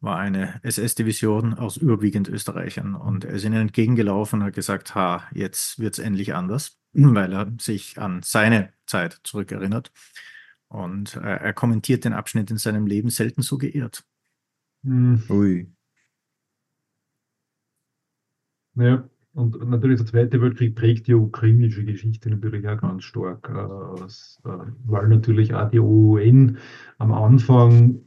war 0.00 0.18
eine 0.18 0.60
SS-Division 0.62 1.54
aus 1.54 1.76
überwiegend 1.76 2.28
Österreichern 2.28 2.94
und 2.94 3.24
er 3.24 3.32
ist 3.32 3.44
ihnen 3.44 3.60
entgegengelaufen 3.60 4.40
und 4.40 4.46
hat 4.46 4.54
gesagt, 4.54 4.94
ha, 4.94 5.28
jetzt 5.32 5.78
wird 5.78 5.94
es 5.94 5.98
endlich 5.98 6.34
anders, 6.34 6.79
weil 6.92 7.32
er 7.32 7.52
sich 7.60 7.98
an 7.98 8.22
seine 8.22 8.72
Zeit 8.86 9.20
zurückerinnert. 9.24 9.92
Und 10.68 11.16
äh, 11.16 11.36
er 11.36 11.52
kommentiert 11.52 12.04
den 12.04 12.12
Abschnitt 12.12 12.50
in 12.50 12.58
seinem 12.58 12.86
Leben 12.86 13.10
selten 13.10 13.42
so 13.42 13.58
geirrt. 13.58 14.04
Hm. 14.84 15.22
Ui. 15.28 15.68
Ja, 18.76 19.08
und 19.32 19.68
natürlich 19.68 19.98
der 19.98 20.06
Zweite 20.06 20.40
Weltkrieg 20.40 20.74
prägt 20.74 21.06
die 21.06 21.14
ukrainische 21.14 21.84
Geschichte 21.84 22.30
natürlich 22.30 22.66
auch 22.68 22.80
ganz 22.80 23.04
stark, 23.04 23.48
äh, 23.48 24.48
äh 24.48 24.58
weil 24.84 25.08
natürlich 25.08 25.54
auch 25.54 25.70
die 25.70 25.80
OUN 25.80 26.58
am 26.98 27.12
Anfang 27.12 28.00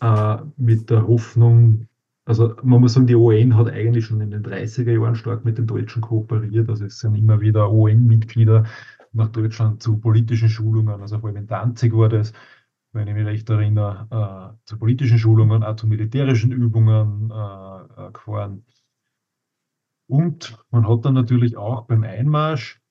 äh, 0.00 0.36
mit 0.56 0.90
der 0.90 1.06
Hoffnung, 1.06 1.87
also 2.28 2.54
man 2.62 2.80
muss 2.82 2.92
sagen, 2.92 3.06
die 3.06 3.14
ON 3.14 3.56
hat 3.56 3.68
eigentlich 3.68 4.04
schon 4.04 4.20
in 4.20 4.30
den 4.30 4.42
30er 4.44 4.92
Jahren 4.92 5.14
stark 5.14 5.46
mit 5.46 5.56
den 5.56 5.66
Deutschen 5.66 6.02
kooperiert. 6.02 6.68
Also 6.68 6.84
es 6.84 6.98
sind 6.98 7.14
immer 7.14 7.40
wieder 7.40 7.72
ON-Mitglieder 7.72 8.64
nach 9.12 9.28
Deutschland 9.30 9.82
zu 9.82 9.98
politischen 9.98 10.50
Schulungen, 10.50 11.00
also 11.00 11.18
vor 11.18 11.30
allem 11.30 11.38
in 11.38 11.46
Danzig 11.46 11.94
war 11.94 12.10
das, 12.10 12.34
wenn 12.92 13.08
ich 13.08 13.14
mich 13.14 13.24
recht 13.26 13.48
erinnere, 13.48 14.54
äh, 14.60 14.66
zu 14.66 14.78
politischen 14.78 15.18
Schulungen, 15.18 15.62
auch 15.62 15.76
zu 15.76 15.86
militärischen 15.86 16.52
Übungen 16.52 17.30
äh, 17.30 18.08
äh, 18.08 18.12
gefahren. 18.12 18.66
Und 20.06 20.58
man 20.70 20.86
hat 20.86 21.06
dann 21.06 21.14
natürlich 21.14 21.56
auch 21.56 21.86
beim 21.86 22.04
Einmarsch 22.04 22.82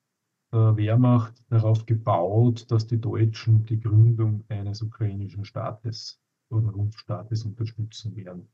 der 0.51 0.77
Wehrmacht 0.77 1.43
darauf 1.49 1.85
gebaut, 1.85 2.71
dass 2.71 2.87
die 2.87 2.99
Deutschen 2.99 3.65
die 3.65 3.79
Gründung 3.79 4.45
eines 4.49 4.81
ukrainischen 4.81 5.45
Staates 5.45 6.19
oder 6.49 6.69
Rumpfstaates 6.69 7.45
unterstützen 7.45 8.15
werden. 8.15 8.47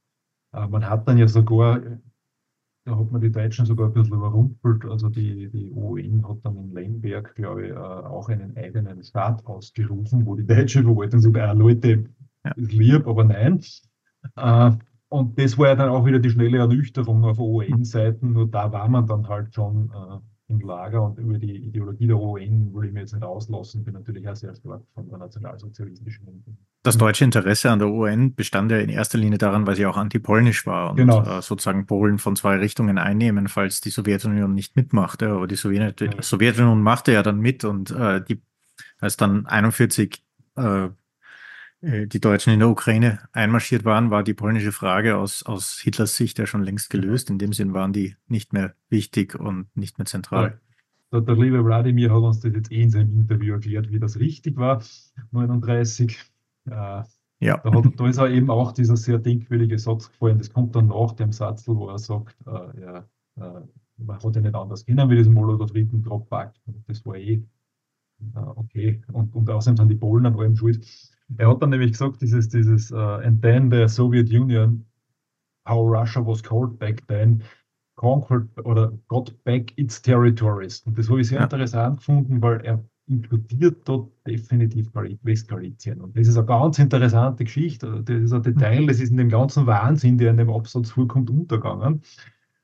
Äh, 0.53 0.67
man 0.67 0.89
hat 0.89 1.07
dann 1.07 1.17
ja 1.17 1.27
sogar, 1.27 1.81
da 2.85 2.97
hat 2.97 3.11
man 3.11 3.21
die 3.21 3.31
Deutschen 3.31 3.65
sogar 3.65 3.87
ein 3.87 3.93
bisschen 3.93 4.15
überrumpelt, 4.15 4.85
also 4.85 5.09
die, 5.09 5.49
die 5.49 5.71
ON 5.71 6.27
hat 6.27 6.37
dann 6.43 6.57
in 6.57 6.73
Lemberg, 6.73 7.35
glaube 7.35 7.67
ich, 7.67 7.71
äh, 7.71 7.75
auch 7.75 8.29
einen 8.29 8.55
eigenen 8.57 9.03
Staat 9.03 9.45
ausgerufen, 9.45 10.25
wo 10.25 10.35
die 10.35 10.45
deutsche 10.45 10.83
Verwaltung 10.83 11.19
sogar, 11.19 11.49
ah, 11.49 11.53
Leute, 11.53 12.05
ja. 12.45 12.51
ist 12.51 12.73
lieb, 12.73 13.07
aber 13.07 13.23
nein. 13.23 13.61
Äh, 14.35 14.71
und 15.09 15.37
das 15.39 15.57
war 15.57 15.67
ja 15.67 15.75
dann 15.75 15.89
auch 15.89 16.05
wieder 16.05 16.19
die 16.19 16.29
schnelle 16.29 16.57
Ernüchterung 16.57 17.23
auf 17.23 17.39
ON-Seiten, 17.39 18.33
nur 18.33 18.47
da 18.47 18.71
war 18.71 18.89
man 18.89 19.05
dann 19.05 19.27
halt 19.27 19.53
schon 19.53 19.91
im 20.53 20.67
Lager 20.67 21.03
und 21.03 21.17
über 21.19 21.37
die 21.37 21.55
Ideologie 21.55 22.07
der 22.07 22.17
ON 22.17 22.73
will 22.73 22.85
ich 22.85 22.93
mir 22.93 23.01
jetzt 23.01 23.13
nicht 23.13 23.23
auslassen, 23.23 23.83
bin 23.83 23.93
natürlich 23.93 24.27
auch 24.27 24.35
sehr 24.35 24.55
stark 24.55 24.81
von 24.93 25.09
der 25.09 25.17
nationalsozialistischen 25.17 26.25
das 26.83 26.97
deutsche 26.97 27.23
Interesse 27.23 27.71
an 27.71 27.79
der 27.79 27.87
UN 27.87 28.35
bestand 28.35 28.69
ja 28.69 28.77
in 28.77 28.89
erster 28.89 29.17
Linie 29.17 29.37
daran, 29.37 29.65
weil 29.65 29.75
sie 29.75 29.85
auch 29.85 29.95
antipolnisch 29.95 30.67
war 30.67 30.91
und 30.91 30.97
genau. 30.97 31.23
äh, 31.23 31.41
sozusagen 31.41 31.85
Polen 31.85 32.19
von 32.19 32.35
zwei 32.35 32.57
Richtungen 32.57 32.97
einnehmen, 32.97 33.47
falls 33.47 33.79
die 33.79 33.89
Sowjetunion 33.89 34.53
nicht 34.53 34.75
mitmachte. 34.75 35.29
Aber 35.29 35.47
die 35.47 35.55
Sowjet 35.55 36.01
ja. 36.01 36.21
Sowjetunion 36.21 36.81
machte 36.81 37.13
ja 37.13 37.23
dann 37.23 37.39
mit 37.39 37.63
und 37.63 37.91
äh, 37.91 38.21
die, 38.21 38.41
als 38.99 39.15
dann 39.15 39.45
41 39.45 40.25
äh, 40.57 40.61
äh, 40.61 40.89
die 41.83 42.21
Deutschen 42.21 42.53
in 42.53 42.59
der 42.59 42.69
Ukraine 42.69 43.19
einmarschiert 43.33 43.83
waren, 43.83 44.09
war 44.09 44.23
die 44.23 44.33
polnische 44.33 44.71
Frage 44.71 45.17
aus, 45.17 45.43
aus 45.43 45.79
Hitlers 45.79 46.15
Sicht 46.15 46.39
ja 46.39 46.45
schon 46.45 46.63
längst 46.63 46.89
gelöst. 46.89 47.29
In 47.29 47.39
dem 47.39 47.51
Sinn 47.51 47.73
waren 47.73 47.91
die 47.91 48.15
nicht 48.27 48.53
mehr 48.53 48.73
wichtig 48.89 49.37
und 49.37 49.67
nicht 49.75 49.97
mehr 49.97 50.05
zentral. 50.05 50.61
Der, 51.11 51.19
der 51.19 51.35
liebe 51.35 51.63
Wladimir 51.63 52.09
hat 52.09 52.23
uns 52.23 52.39
das 52.39 52.53
jetzt 52.53 52.71
eh 52.71 52.83
in 52.83 52.89
seinem 52.89 53.11
Interview 53.19 53.55
erklärt, 53.55 53.91
wie 53.91 53.99
das 53.99 54.17
richtig 54.17 54.55
war, 54.55 54.81
39 55.31 56.17
äh, 56.67 56.71
Ja. 56.71 57.57
Da, 57.57 57.73
hat, 57.73 57.85
da 57.97 58.07
ist 58.07 58.17
er 58.17 58.29
eben 58.29 58.49
auch 58.49 58.71
dieser 58.71 58.95
sehr 58.95 59.19
denkwürdige 59.19 59.77
Satz 59.77 60.09
gefallen. 60.09 60.37
Das 60.37 60.53
kommt 60.53 60.75
dann 60.77 60.87
nach 60.87 61.11
dem 61.11 61.33
Satz, 61.33 61.67
wo 61.67 61.89
er 61.89 61.99
sagt, 61.99 62.37
äh, 62.47 62.81
ja, 62.81 62.97
äh, 63.35 63.61
man 63.97 64.23
hat 64.23 64.35
ja 64.35 64.41
nicht 64.41 64.55
anders 64.55 64.85
können 64.85 65.09
wie 65.09 65.17
diesen 65.17 65.33
Molotov-Ribbentrop-Pakt. 65.33 66.61
Das 66.87 67.05
war 67.05 67.15
eh 67.15 67.43
äh, 68.35 68.39
okay. 68.55 69.01
Und, 69.11 69.35
und 69.35 69.49
außerdem 69.49 69.77
sind 69.77 69.89
die 69.89 69.95
Polen 69.95 70.25
an 70.25 70.39
allem 70.39 70.55
schuld. 70.55 70.87
Er 71.37 71.49
hat 71.49 71.61
dann 71.61 71.69
nämlich 71.69 71.93
gesagt, 71.93 72.21
dieses, 72.21 72.49
dieses 72.49 72.91
uh, 72.91 73.19
and 73.23 73.41
then 73.41 73.71
the 73.71 73.87
Soviet 73.87 74.29
Union, 74.29 74.85
how 75.67 75.81
Russia 75.81 76.25
was 76.25 76.41
called 76.43 76.77
back 76.77 77.05
then, 77.07 77.43
conquered 77.95 78.49
oder 78.65 78.91
got 79.07 79.33
back 79.43 79.73
its 79.77 80.01
territories. 80.01 80.81
Und 80.85 80.97
das 80.97 81.09
habe 81.09 81.21
ich 81.21 81.27
sehr 81.27 81.39
ja. 81.39 81.43
interessant 81.45 81.97
gefunden, 81.97 82.41
weil 82.41 82.61
er 82.61 82.83
inkludiert 83.07 83.81
dort 83.85 84.11
definitiv 84.25 84.89
Westgalizien. 85.23 86.01
Und 86.01 86.17
das 86.17 86.27
ist 86.27 86.37
eine 86.37 86.45
ganz 86.45 86.79
interessante 86.79 87.43
Geschichte. 87.43 88.01
Das 88.03 88.15
ist 88.15 88.33
ein 88.33 88.43
Detail, 88.43 88.87
das 88.87 88.99
ist 88.99 89.09
in 89.09 89.17
dem 89.17 89.29
ganzen 89.29 89.65
Wahnsinn, 89.65 90.17
der 90.17 90.31
in 90.31 90.37
dem 90.37 90.49
Absatz 90.49 90.91
vorkommt, 90.91 91.29
untergegangen. 91.29 92.01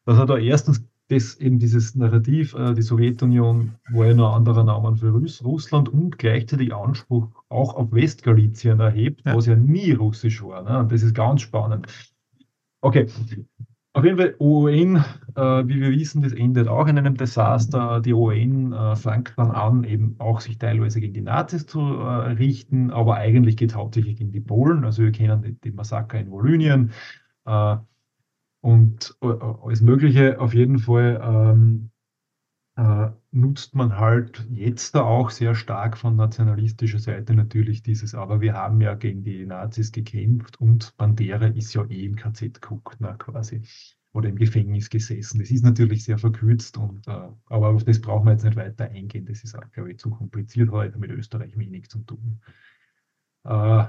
Dass 0.06 0.18
er 0.18 0.26
da 0.26 0.38
erstens 0.38 0.84
das 1.10 1.36
eben 1.36 1.60
dieses 1.60 1.96
Narrativ, 1.96 2.54
äh, 2.54 2.74
die 2.74 2.82
Sowjetunion 2.82 3.76
war 3.92 4.08
ja 4.08 4.14
nur 4.14 4.30
ein 4.30 4.36
anderer 4.36 4.64
Name 4.64 4.96
für 4.96 5.10
Russ 5.10 5.44
Russland 5.44 5.90
und 5.90 6.18
gleichzeitig 6.18 6.74
Anspruch 6.74 7.28
auch 7.50 7.76
auf 7.76 7.92
Westgalizien 7.92 8.80
erhebt, 8.80 9.22
ja. 9.26 9.36
was 9.36 9.48
ja 9.48 9.56
nie 9.56 9.92
russisch 9.92 10.44
war. 10.44 10.64
Ne? 10.64 10.80
Und 10.80 10.92
das 10.92 11.04
ist 11.04 11.16
ganz 11.16 11.42
spannend. 11.42 11.88
Okay, 12.82 13.08
auf 13.94 14.06
jeden 14.06 14.18
Fall, 14.18 14.36
ON, 14.38 14.98
äh, 15.36 15.68
wie 15.68 15.82
wir 15.82 15.92
wissen, 15.92 16.22
das 16.22 16.32
endet 16.32 16.68
auch 16.68 16.88
in 16.88 16.98
einem 16.98 17.18
Desaster. 17.18 18.00
Die 18.02 18.14
ON 18.14 18.72
äh, 18.72 18.96
fängt 18.96 19.34
dann 19.36 19.50
an, 19.50 19.84
eben 19.84 20.16
auch 20.20 20.42
sich 20.42 20.60
teilweise 20.60 21.02
gegen 21.02 21.16
die 21.16 21.22
Nazis 21.22 21.66
zu 21.66 21.80
äh, 21.80 22.32
richten, 22.34 22.92
aber 22.92 23.16
eigentlich 23.16 23.58
geht 23.58 23.72
es 23.72 23.76
hauptsächlich 23.76 24.18
gegen 24.18 24.32
die 24.32 24.42
Polen. 24.42 24.86
Also 24.86 25.02
wir 25.04 25.12
kennen 25.12 25.58
den, 25.64 25.76
Massaker 25.76 26.20
in 26.20 26.30
Volynien 26.30 26.92
äh, 27.46 27.78
und 28.62 29.16
äh, 29.22 29.28
alles 29.28 29.82
Mögliche. 29.82 30.40
Auf 30.40 30.54
jeden 30.54 30.80
Fall 30.80 31.20
ähm, 31.24 31.92
äh, 32.76 33.12
nutzt 33.32 33.76
man 33.76 33.98
halt 33.98 34.48
jetzt 34.52 34.96
da 34.96 35.02
auch 35.02 35.30
sehr 35.30 35.54
stark 35.56 35.98
von 35.98 36.16
nationalistischer 36.16 37.00
Seite 37.00 37.34
natürlich 37.34 37.84
dieses, 37.84 38.16
aber 38.16 38.42
wir 38.42 38.54
haben 38.54 38.82
ja 38.82 38.96
gegen 38.96 39.24
die 39.24 39.46
Nazis 39.46 39.92
gekämpft 39.92 40.60
und 40.60 40.96
Bandera 40.98 41.48
ist 41.48 41.74
ja 41.74 41.86
eh 41.86 42.06
im 42.06 42.16
KZ 42.16 42.62
geguckt, 42.62 43.02
ne, 43.02 43.16
quasi. 43.18 43.62
Oder 44.12 44.30
im 44.30 44.38
Gefängnis 44.38 44.90
gesessen. 44.90 45.40
Das 45.40 45.52
ist 45.52 45.64
natürlich 45.64 46.04
sehr 46.04 46.18
verkürzt, 46.18 46.78
und, 46.78 47.08
äh, 47.08 47.12
aber 47.46 47.68
auf 47.70 47.84
das 47.84 48.02
brauchen 48.02 48.26
wir 48.26 48.32
jetzt 48.32 48.44
nicht 48.44 48.56
weiter 48.56 48.90
eingehen. 48.90 49.26
Das 49.26 49.44
ist 49.44 49.56
auch, 49.56 49.72
glaube 49.72 49.92
ich, 49.92 50.00
zu 50.00 50.10
kompliziert 50.10 50.72
heute 50.72 50.98
mit 50.98 51.12
Österreich 51.12 51.56
wenig 51.58 51.90
zu 51.90 52.00
tun. 52.00 52.42
Äh, 53.44 53.86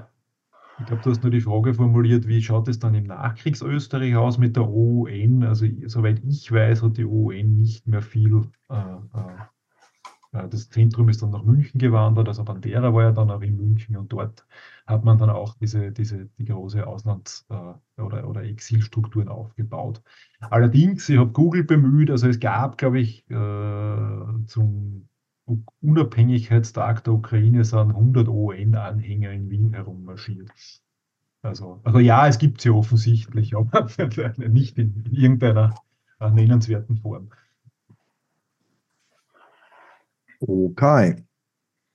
ich 0.77 0.85
glaube, 0.85 1.01
du 1.03 1.09
hast 1.11 1.21
nur 1.23 1.31
die 1.31 1.41
Frage 1.41 1.73
formuliert, 1.73 2.27
wie 2.27 2.41
schaut 2.41 2.67
es 2.67 2.79
dann 2.79 2.95
im 2.95 3.05
Nachkriegsösterreich 3.05 4.15
aus 4.15 4.37
mit 4.37 4.55
der 4.55 4.67
OUN? 4.67 5.43
Also, 5.43 5.67
soweit 5.87 6.23
ich 6.25 6.51
weiß, 6.51 6.81
hat 6.83 6.97
die 6.97 7.05
OUN 7.05 7.59
nicht 7.59 7.87
mehr 7.87 8.01
viel. 8.01 8.49
Äh, 8.69 8.75
äh, 8.75 9.37
äh, 10.33 10.47
das 10.49 10.69
Zentrum 10.69 11.09
ist 11.09 11.21
dann 11.21 11.31
nach 11.31 11.43
München 11.43 11.79
gewandert, 11.79 12.27
also 12.27 12.43
Bandera 12.43 12.93
war 12.93 13.03
ja 13.03 13.11
dann 13.11 13.31
auch 13.31 13.41
in 13.41 13.57
München 13.57 13.97
und 13.97 14.11
dort 14.11 14.45
hat 14.87 15.03
man 15.03 15.17
dann 15.17 15.29
auch 15.29 15.55
diese, 15.55 15.91
diese 15.91 16.27
die 16.37 16.45
große 16.45 16.85
Auslands- 16.87 17.45
äh, 17.49 18.01
oder, 18.01 18.27
oder 18.27 18.43
Exilstrukturen 18.43 19.27
aufgebaut. 19.29 20.01
Allerdings, 20.49 21.07
ich 21.09 21.17
habe 21.17 21.31
Google 21.31 21.63
bemüht, 21.63 22.09
also 22.11 22.27
es 22.27 22.39
gab, 22.39 22.77
glaube 22.77 22.99
ich, 22.99 23.29
äh, 23.29 24.45
zum 24.47 25.07
Unabhängigkeitstag 25.81 27.03
der 27.03 27.13
Ukraine 27.13 27.63
sind 27.63 27.91
100 27.91 28.27
ON-Anhänger 28.27 29.31
in 29.31 29.49
Wien 29.49 29.73
herummarschiert. 29.73 30.51
Also, 31.41 31.79
also 31.83 31.99
ja, 31.99 32.27
es 32.27 32.37
gibt 32.37 32.61
sie 32.61 32.69
offensichtlich, 32.69 33.55
aber 33.55 33.87
nicht 34.37 34.77
in, 34.77 35.03
in 35.05 35.13
irgendeiner 35.13 35.75
äh, 36.19 36.29
nennenswerten 36.29 36.97
Form. 36.97 37.29
Okay. 40.39 41.23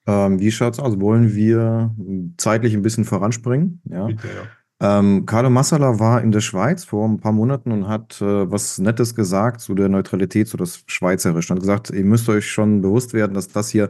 Ähm, 0.06 0.38
wie 0.38 0.52
schaut 0.52 0.74
es 0.74 0.80
aus? 0.80 1.00
Wollen 1.00 1.34
wir 1.34 1.94
zeitlich 2.36 2.74
ein 2.74 2.82
bisschen 2.82 3.04
voranspringen? 3.04 3.80
Ja. 3.84 4.06
Bitte, 4.06 4.28
ja. 4.28 4.42
Ähm, 4.78 5.24
Carlo 5.24 5.48
Massala 5.48 5.98
war 5.98 6.22
in 6.22 6.32
der 6.32 6.40
Schweiz 6.40 6.84
vor 6.84 7.08
ein 7.08 7.18
paar 7.18 7.32
Monaten 7.32 7.72
und 7.72 7.88
hat 7.88 8.20
äh, 8.20 8.50
was 8.50 8.78
Nettes 8.78 9.14
gesagt 9.14 9.60
zu 9.62 9.74
der 9.74 9.88
Neutralität, 9.88 10.48
zu 10.48 10.58
das 10.58 10.84
Schweizerisch. 10.86 11.50
Er 11.50 11.54
hat 11.54 11.60
gesagt, 11.60 11.90
ihr 11.90 12.04
müsst 12.04 12.28
euch 12.28 12.50
schon 12.50 12.82
bewusst 12.82 13.14
werden, 13.14 13.32
dass 13.32 13.48
das 13.48 13.70
hier 13.70 13.88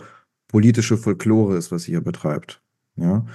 politische 0.48 0.96
Folklore 0.96 1.56
ist, 1.56 1.72
was 1.72 1.88
ihr 1.88 1.92
hier 1.92 2.00
betreibt. 2.02 2.62
Ja? 2.96 3.26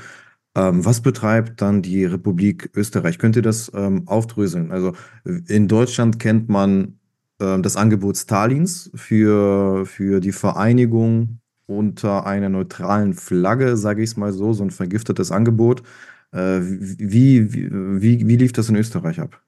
Ähm, 0.56 0.86
was 0.86 1.02
betreibt 1.02 1.62
dann 1.62 1.82
die 1.82 2.06
Republik 2.06 2.72
Österreich? 2.76 3.20
Könnt 3.20 3.36
ihr 3.36 3.42
das 3.42 3.72
ähm, 3.74 4.08
aufdröseln? 4.08 4.72
Also 4.72 4.94
in 5.26 5.68
Deutschland 5.68 6.20
kennt 6.20 6.50
man 6.50 7.00
äh, 7.40 7.60
das 7.60 7.76
Angebot 7.76 8.18
Stalins 8.18 8.92
für, 8.96 9.86
für 9.86 10.22
die 10.22 10.32
Vereinigung 10.32 11.40
unter 11.68 12.26
einer 12.26 12.50
neutralen 12.50 13.14
Flagge, 13.14 13.78
sage 13.78 14.04
ich 14.04 14.12
es 14.12 14.18
mal 14.18 14.34
so, 14.34 14.54
so 14.54 14.64
ein 14.64 14.72
vergiftetes 14.72 15.32
Angebot. 15.32 15.84
Äh, 16.32 16.60
wie, 16.62 17.54
wie, 17.54 18.28
wie 18.28 18.36
lief 18.38 18.54
das 18.54 18.70
in 18.70 18.76
Österreich 18.76 19.20
ab? 19.20 19.42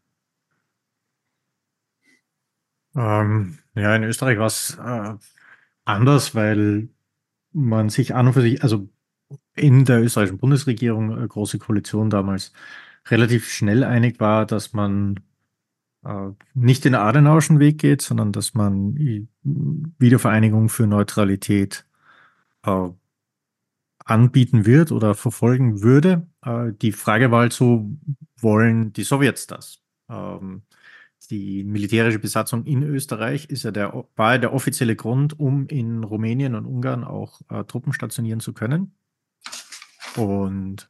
Ähm, 2.95 3.57
ja, 3.75 3.95
in 3.95 4.03
Österreich 4.03 4.37
war 4.37 4.47
es 4.47 4.77
äh, 4.77 5.15
anders, 5.85 6.35
weil 6.35 6.89
man 7.51 7.89
sich 7.89 8.15
an 8.15 8.27
und 8.27 8.33
für 8.33 8.41
sich, 8.41 8.63
also 8.63 8.89
in 9.55 9.85
der 9.85 10.01
österreichischen 10.03 10.37
Bundesregierung, 10.39 11.23
äh, 11.23 11.27
große 11.27 11.59
Koalition 11.59 12.09
damals, 12.09 12.53
relativ 13.07 13.49
schnell 13.51 13.83
einig 13.83 14.19
war, 14.19 14.45
dass 14.45 14.73
man 14.73 15.19
äh, 16.03 16.29
nicht 16.53 16.85
den 16.85 16.95
Adenauerschen 16.95 17.59
Weg 17.59 17.79
geht, 17.79 18.01
sondern 18.01 18.31
dass 18.31 18.53
man 18.53 18.95
Wiedervereinigung 19.43 20.69
für 20.69 20.87
Neutralität 20.87 21.85
äh, 22.65 22.89
anbieten 24.05 24.65
wird 24.65 24.91
oder 24.91 25.15
verfolgen 25.15 25.81
würde. 25.81 26.27
Äh, 26.43 26.73
die 26.81 26.91
Frage 26.91 27.31
war 27.31 27.41
halt 27.41 27.53
so, 27.53 27.89
wollen 28.39 28.93
die 28.93 29.03
Sowjets 29.03 29.47
das? 29.47 29.79
Ähm, 30.09 30.63
die 31.29 31.63
militärische 31.63 32.19
Besatzung 32.19 32.65
in 32.65 32.83
Österreich 32.83 33.45
ist 33.45 33.63
ja 33.63 33.71
der, 33.71 34.05
war 34.15 34.37
der 34.39 34.53
offizielle 34.53 34.95
Grund, 34.95 35.39
um 35.39 35.67
in 35.67 36.03
Rumänien 36.03 36.55
und 36.55 36.65
Ungarn 36.65 37.03
auch 37.03 37.41
äh, 37.49 37.63
Truppen 37.63 37.93
stationieren 37.93 38.41
zu 38.41 38.53
können. 38.53 38.93
Und 40.17 40.89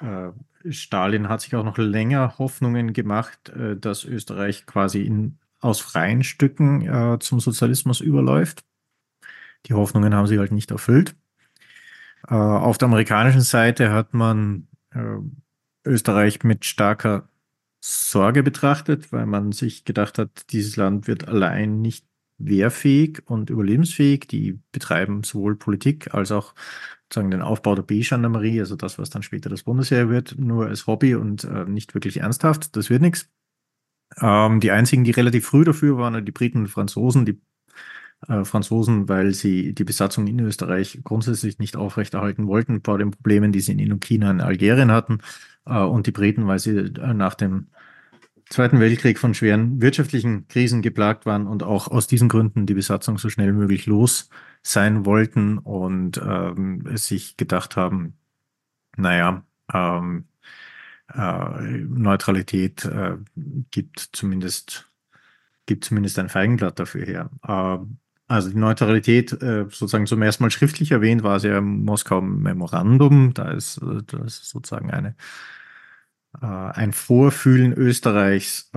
äh, 0.00 0.30
Stalin 0.70 1.28
hat 1.28 1.40
sich 1.40 1.54
auch 1.56 1.64
noch 1.64 1.76
länger 1.76 2.38
Hoffnungen 2.38 2.92
gemacht, 2.92 3.52
dass 3.80 4.04
Österreich 4.04 4.66
quasi 4.66 5.02
in, 5.02 5.38
aus 5.60 5.80
freien 5.80 6.24
Stücken 6.24 7.18
zum 7.20 7.38
Sozialismus 7.38 8.00
überläuft. 8.00 8.64
Die 9.66 9.74
Hoffnungen 9.74 10.14
haben 10.14 10.26
sich 10.26 10.38
halt 10.38 10.50
nicht 10.50 10.72
erfüllt. 10.72 11.14
Äh, 12.28 12.34
auf 12.34 12.78
der 12.78 12.86
amerikanischen 12.88 13.40
Seite 13.40 13.92
hat 13.92 14.14
man 14.14 14.68
äh, 14.90 15.18
Österreich 15.84 16.42
mit 16.44 16.64
starker 16.64 17.28
Sorge 17.80 18.42
betrachtet, 18.42 19.12
weil 19.12 19.26
man 19.26 19.52
sich 19.52 19.84
gedacht 19.84 20.18
hat, 20.18 20.52
dieses 20.52 20.76
Land 20.76 21.06
wird 21.06 21.28
allein 21.28 21.80
nicht 21.80 22.04
wehrfähig 22.38 23.22
und 23.26 23.50
überlebensfähig. 23.50 24.26
Die 24.28 24.60
betreiben 24.72 25.22
sowohl 25.22 25.56
Politik 25.56 26.14
als 26.14 26.32
auch 26.32 26.54
sozusagen 27.04 27.30
den 27.30 27.42
Aufbau 27.42 27.74
der 27.74 27.82
B-Gendarmerie, 27.82 28.60
also 28.60 28.76
das, 28.76 28.98
was 28.98 29.10
dann 29.10 29.22
später 29.22 29.48
das 29.48 29.62
Bundesheer 29.62 30.10
wird, 30.10 30.38
nur 30.38 30.66
als 30.66 30.86
Hobby 30.86 31.14
und 31.14 31.44
äh, 31.44 31.64
nicht 31.64 31.94
wirklich 31.94 32.18
ernsthaft. 32.18 32.76
Das 32.76 32.90
wird 32.90 33.02
nichts. 33.02 33.30
Ähm, 34.20 34.60
die 34.60 34.70
einzigen, 34.70 35.04
die 35.04 35.10
relativ 35.12 35.46
früh 35.46 35.64
dafür 35.64 35.96
waren, 35.98 36.24
die 36.24 36.32
Briten 36.32 36.58
und 36.58 36.68
Franzosen, 36.68 37.24
die 37.24 37.40
äh, 38.26 38.44
Franzosen, 38.44 39.08
weil 39.08 39.34
sie 39.34 39.74
die 39.74 39.84
Besatzung 39.84 40.26
in 40.26 40.40
Österreich 40.40 41.00
grundsätzlich 41.04 41.58
nicht 41.58 41.76
aufrechterhalten 41.76 42.46
wollten, 42.46 42.82
vor 42.84 42.98
den 42.98 43.10
Problemen, 43.12 43.52
die 43.52 43.60
sie 43.60 43.72
in 43.72 43.78
Indochina 43.78 44.30
und 44.30 44.40
Algerien 44.40 44.90
hatten, 44.90 45.20
äh, 45.66 45.78
und 45.78 46.06
die 46.06 46.12
Briten, 46.12 46.46
weil 46.46 46.58
sie 46.58 46.76
äh, 46.76 47.14
nach 47.14 47.34
dem 47.34 47.68
Zweiten 48.50 48.80
Weltkrieg 48.80 49.18
von 49.18 49.34
schweren 49.34 49.82
wirtschaftlichen 49.82 50.48
Krisen 50.48 50.80
geplagt 50.80 51.26
waren 51.26 51.46
und 51.46 51.62
auch 51.62 51.88
aus 51.88 52.06
diesen 52.06 52.30
Gründen 52.30 52.64
die 52.64 52.74
Besatzung 52.74 53.18
so 53.18 53.28
schnell 53.28 53.52
möglich 53.52 53.84
los 53.86 54.30
sein 54.62 55.04
wollten 55.04 55.58
und 55.58 56.18
ähm, 56.24 56.82
sich 56.96 57.36
gedacht 57.36 57.76
haben, 57.76 58.14
naja, 58.96 59.44
ähm, 59.72 60.24
äh, 61.14 61.60
Neutralität 61.88 62.84
äh, 62.86 63.18
gibt 63.70 64.00
zumindest 64.12 64.86
gibt 65.66 65.84
zumindest 65.84 66.18
ein 66.18 66.30
Feigenblatt 66.30 66.78
dafür 66.78 67.04
her. 67.04 67.30
Ähm, 67.46 67.98
also 68.28 68.50
die 68.50 68.58
Neutralität 68.58 69.32
äh, 69.42 69.64
sozusagen 69.70 70.06
zum 70.06 70.20
ersten 70.20 70.44
Mal 70.44 70.50
schriftlich 70.50 70.90
erwähnt 70.90 71.22
war 71.22 71.40
sie 71.40 71.48
ja 71.48 71.58
im 71.58 71.84
Moskau 71.84 72.20
Memorandum. 72.20 73.32
Da 73.32 73.50
ist, 73.52 73.78
äh, 73.78 74.02
das 74.06 74.40
ist 74.40 74.50
sozusagen 74.50 74.90
eine, 74.90 75.16
äh, 76.42 76.46
ein 76.46 76.92
Vorfühlen 76.92 77.72
Österreichs 77.72 78.70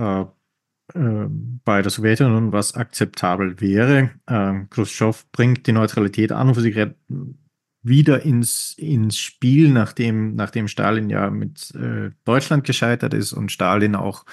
bei 0.94 1.80
der 1.80 1.90
Sowjetunion, 1.90 2.52
was 2.52 2.74
akzeptabel 2.74 3.60
wäre. 3.62 4.10
Ähm, 4.28 4.68
Khrushchev 4.68 5.24
bringt 5.32 5.66
die 5.66 5.72
Neutralität 5.72 6.32
an 6.32 6.48
und 6.48 6.54
für 6.54 6.60
sich 6.60 6.76
wieder 7.82 8.22
ins, 8.22 8.74
ins 8.76 9.16
Spiel, 9.16 9.70
nachdem, 9.70 10.34
nachdem 10.34 10.68
Stalin 10.68 11.08
ja 11.08 11.30
mit 11.30 11.72
Deutschland 12.24 12.64
gescheitert 12.64 13.14
ist 13.14 13.32
und 13.32 13.50
Stalin 13.50 13.94
auch 13.94 14.26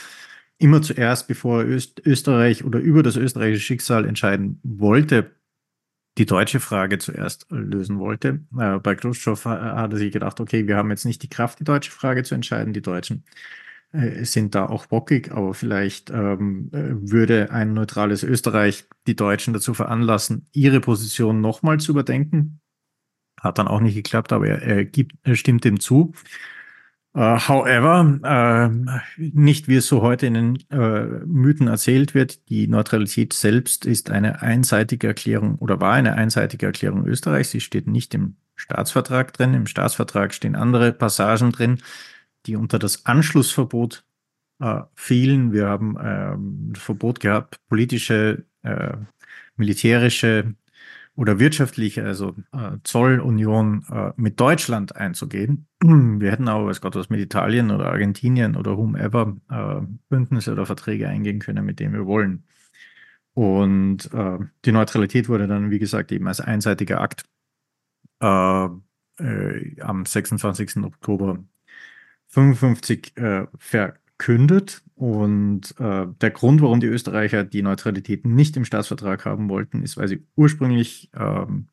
immer 0.60 0.82
zuerst, 0.82 1.28
bevor 1.28 1.64
Öst 1.64 2.06
Österreich 2.06 2.64
oder 2.64 2.80
über 2.80 3.02
das 3.02 3.16
österreichische 3.16 3.64
Schicksal 3.64 4.06
entscheiden 4.06 4.60
wollte, 4.64 5.32
die 6.18 6.26
deutsche 6.26 6.60
Frage 6.60 6.98
zuerst 6.98 7.48
lösen 7.50 7.98
wollte. 7.98 8.42
Äh, 8.58 8.80
bei 8.80 8.96
Khrushchev 8.96 9.50
hat 9.50 9.94
er 9.94 9.98
sich 9.98 10.12
gedacht, 10.12 10.40
okay, 10.40 10.68
wir 10.68 10.76
haben 10.76 10.90
jetzt 10.92 11.06
nicht 11.06 11.24
die 11.24 11.30
Kraft, 11.30 11.60
die 11.60 11.64
deutsche 11.64 11.92
Frage 11.92 12.24
zu 12.24 12.36
entscheiden. 12.36 12.74
Die 12.74 12.82
Deutschen 12.82 13.24
äh, 13.94 14.26
sind 14.26 14.54
da 14.54 14.66
auch 14.66 14.86
bockig, 14.86 15.32
aber 15.32 15.54
vielleicht 15.54 16.10
ähm, 16.10 16.70
äh, 16.74 17.10
würde 17.10 17.52
ein 17.52 17.74
neutrales 17.74 18.24
Österreich 18.24 18.86
die 19.08 19.16
Deutschen 19.16 19.54
dazu 19.54 19.74
veranlassen, 19.74 20.48
ihre 20.52 20.82
Position 20.82 21.40
nochmal 21.40 21.80
zu 21.80 21.94
überdenken. 21.94 22.60
Hat 23.40 23.58
dann 23.58 23.70
auch 23.70 23.80
nicht 23.80 23.96
geklappt, 23.96 24.34
aber 24.34 24.48
er, 24.48 24.62
er, 24.62 24.86
gibt, 24.86 25.14
er 25.24 25.36
stimmt 25.36 25.64
dem 25.64 25.80
zu. 25.80 26.14
Uh, 27.20 27.38
however, 27.38 28.18
uh, 28.24 29.00
nicht 29.18 29.68
wie 29.68 29.76
es 29.76 29.88
so 29.88 30.02
heute 30.02 30.26
in 30.26 30.36
den 30.36 30.58
uh, 30.72 31.26
Mythen 31.26 31.68
erzählt 31.68 32.14
wird, 32.14 32.48
die 32.48 32.66
Neutralität 32.66 33.34
selbst 33.34 33.86
ist 33.86 34.10
eine 34.10 34.42
einseitige 34.42 35.08
Erklärung 35.08 35.56
oder 35.56 35.82
war 35.82 35.92
eine 35.92 36.16
einseitige 36.16 36.68
Erklärung 36.68 37.06
Österreichs. 37.06 37.52
Sie 37.52 37.60
steht 37.60 37.88
nicht 37.88 38.14
im 38.14 38.38
Staatsvertrag 38.56 39.34
drin. 39.34 39.54
Im 39.54 39.68
Staatsvertrag 39.68 40.34
stehen 40.34 40.56
andere 40.56 40.94
Passagen 40.94 41.52
drin, 41.52 41.80
die 42.46 42.56
unter 42.56 42.80
das 42.80 43.06
Anschlussverbot 43.06 44.06
fielen. 44.96 45.52
Wir 45.52 45.68
haben 45.68 45.98
ähm, 46.02 46.74
Verbot 46.76 47.20
gehabt, 47.22 47.60
politische, 47.68 48.46
militärische 49.56 50.54
oder 51.20 51.38
wirtschaftliche, 51.38 52.06
also 52.06 52.34
äh, 52.54 52.78
Zollunion 52.86 53.86
äh, 53.92 54.14
mit 54.16 54.40
Deutschland 54.40 54.96
einzugehen. 54.96 55.68
Wir 55.82 56.32
hätten 56.32 56.48
aber, 56.48 56.68
weiß 56.68 56.80
Gott, 56.80 56.96
was 56.96 57.10
mit 57.10 57.20
Italien 57.20 57.72
oder 57.72 57.92
Argentinien 57.92 58.56
oder 58.56 58.78
whomever 58.78 59.36
äh, 59.50 59.86
Bündnisse 60.08 60.54
oder 60.54 60.66
Verträge 60.66 61.10
eingehen 61.10 61.40
können, 61.40 61.66
mit 61.66 61.82
denen 61.82 61.94
wir 61.94 62.06
wollen. 62.06 62.46
Und 63.34 64.14
äh, 64.14 64.38
die 64.64 64.72
Neutralität 64.72 65.28
wurde 65.28 65.48
dann, 65.48 65.72
wie 65.72 65.80
gesagt, 65.80 66.14
eben 66.14 66.26
als 66.26 66.40
einseitiger 66.40 67.02
Akt 67.02 67.26
äh, 68.22 68.70
äh, 69.22 69.82
am 69.82 70.06
26. 70.06 70.78
Oktober 70.78 71.44
55 72.28 73.14
verkündet 74.20 74.84
und 74.96 75.74
äh, 75.80 76.08
der 76.22 76.32
Grund, 76.32 76.62
warum 76.62 76.82
die 76.82 76.88
Österreicher 76.88 77.44
die 77.44 77.62
Neutralität 77.62 78.26
nicht 78.26 78.58
im 78.58 78.66
Staatsvertrag 78.66 79.26
haben 79.26 79.50
wollten, 79.50 79.82
ist, 79.82 79.98
weil 79.98 80.10
sie 80.10 80.26
ursprünglich 80.36 81.10
ähm, 81.18 81.68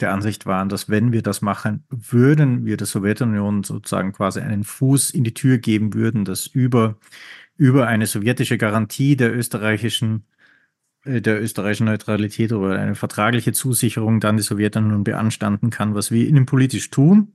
der 0.00 0.12
Ansicht 0.12 0.46
waren, 0.46 0.68
dass 0.68 0.88
wenn 0.88 1.12
wir 1.12 1.22
das 1.22 1.40
machen 1.40 1.84
würden, 1.88 2.66
wir 2.66 2.76
der 2.76 2.86
Sowjetunion 2.86 3.64
sozusagen 3.64 4.12
quasi 4.12 4.40
einen 4.40 4.64
Fuß 4.64 5.10
in 5.10 5.24
die 5.24 5.34
Tür 5.34 5.58
geben 5.58 5.94
würden, 5.94 6.24
dass 6.24 6.46
über, 6.46 6.98
über 7.56 7.88
eine 7.88 8.06
sowjetische 8.06 8.58
Garantie 8.58 9.16
der 9.16 9.34
österreichischen 9.34 10.24
äh, 11.04 11.22
der 11.22 11.42
österreichischen 11.42 11.86
Neutralität 11.86 12.52
oder 12.52 12.78
eine 12.78 12.96
vertragliche 12.96 13.52
Zusicherung 13.52 14.20
dann 14.20 14.36
die 14.36 14.42
Sowjetunion 14.42 15.04
beanstanden 15.04 15.70
kann, 15.70 15.94
was 15.94 16.10
wir 16.10 16.28
ihnen 16.28 16.44
politisch 16.44 16.90
tun, 16.90 17.32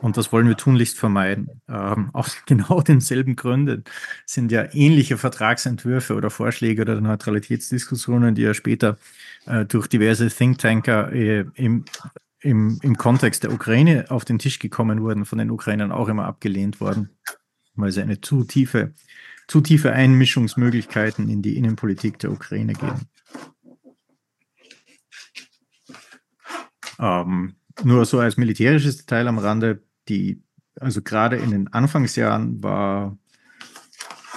und 0.00 0.16
das 0.16 0.32
wollen 0.32 0.46
wir 0.46 0.56
tunlichst 0.56 0.98
vermeiden. 0.98 1.60
Ähm, 1.68 2.10
aus 2.14 2.36
genau 2.46 2.80
denselben 2.80 3.36
Gründen 3.36 3.84
sind 4.26 4.52
ja 4.52 4.66
ähnliche 4.72 5.18
Vertragsentwürfe 5.18 6.14
oder 6.14 6.30
Vorschläge 6.30 6.82
oder 6.82 7.00
Neutralitätsdiskussionen, 7.00 8.34
die 8.34 8.42
ja 8.42 8.54
später 8.54 8.96
äh, 9.46 9.64
durch 9.64 9.88
diverse 9.88 10.28
Thinktanker 10.28 11.12
äh, 11.12 11.44
im, 11.54 11.84
im, 12.40 12.78
im 12.82 12.96
Kontext 12.96 13.42
der 13.42 13.52
Ukraine 13.52 14.06
auf 14.10 14.24
den 14.24 14.38
Tisch 14.38 14.60
gekommen 14.60 15.02
wurden, 15.02 15.24
von 15.24 15.38
den 15.38 15.50
Ukrainern 15.50 15.90
auch 15.90 16.08
immer 16.08 16.26
abgelehnt 16.26 16.80
worden, 16.80 17.10
weil 17.74 17.90
sie 17.90 18.02
eine 18.02 18.20
zu 18.20 18.44
tiefe, 18.44 18.94
zu 19.48 19.60
tiefe 19.60 19.92
Einmischungsmöglichkeiten 19.92 21.28
in 21.28 21.42
die 21.42 21.56
Innenpolitik 21.56 22.20
der 22.20 22.30
Ukraine 22.30 22.74
geben. 22.74 23.08
Ähm, 27.00 27.56
nur 27.84 28.04
so 28.04 28.20
als 28.20 28.36
militärisches 28.36 28.98
Detail 28.98 29.28
am 29.28 29.38
Rande, 29.38 29.82
die, 30.08 30.42
also 30.80 31.02
gerade 31.02 31.36
in 31.36 31.50
den 31.50 31.68
Anfangsjahren 31.68 32.62
war, 32.62 33.18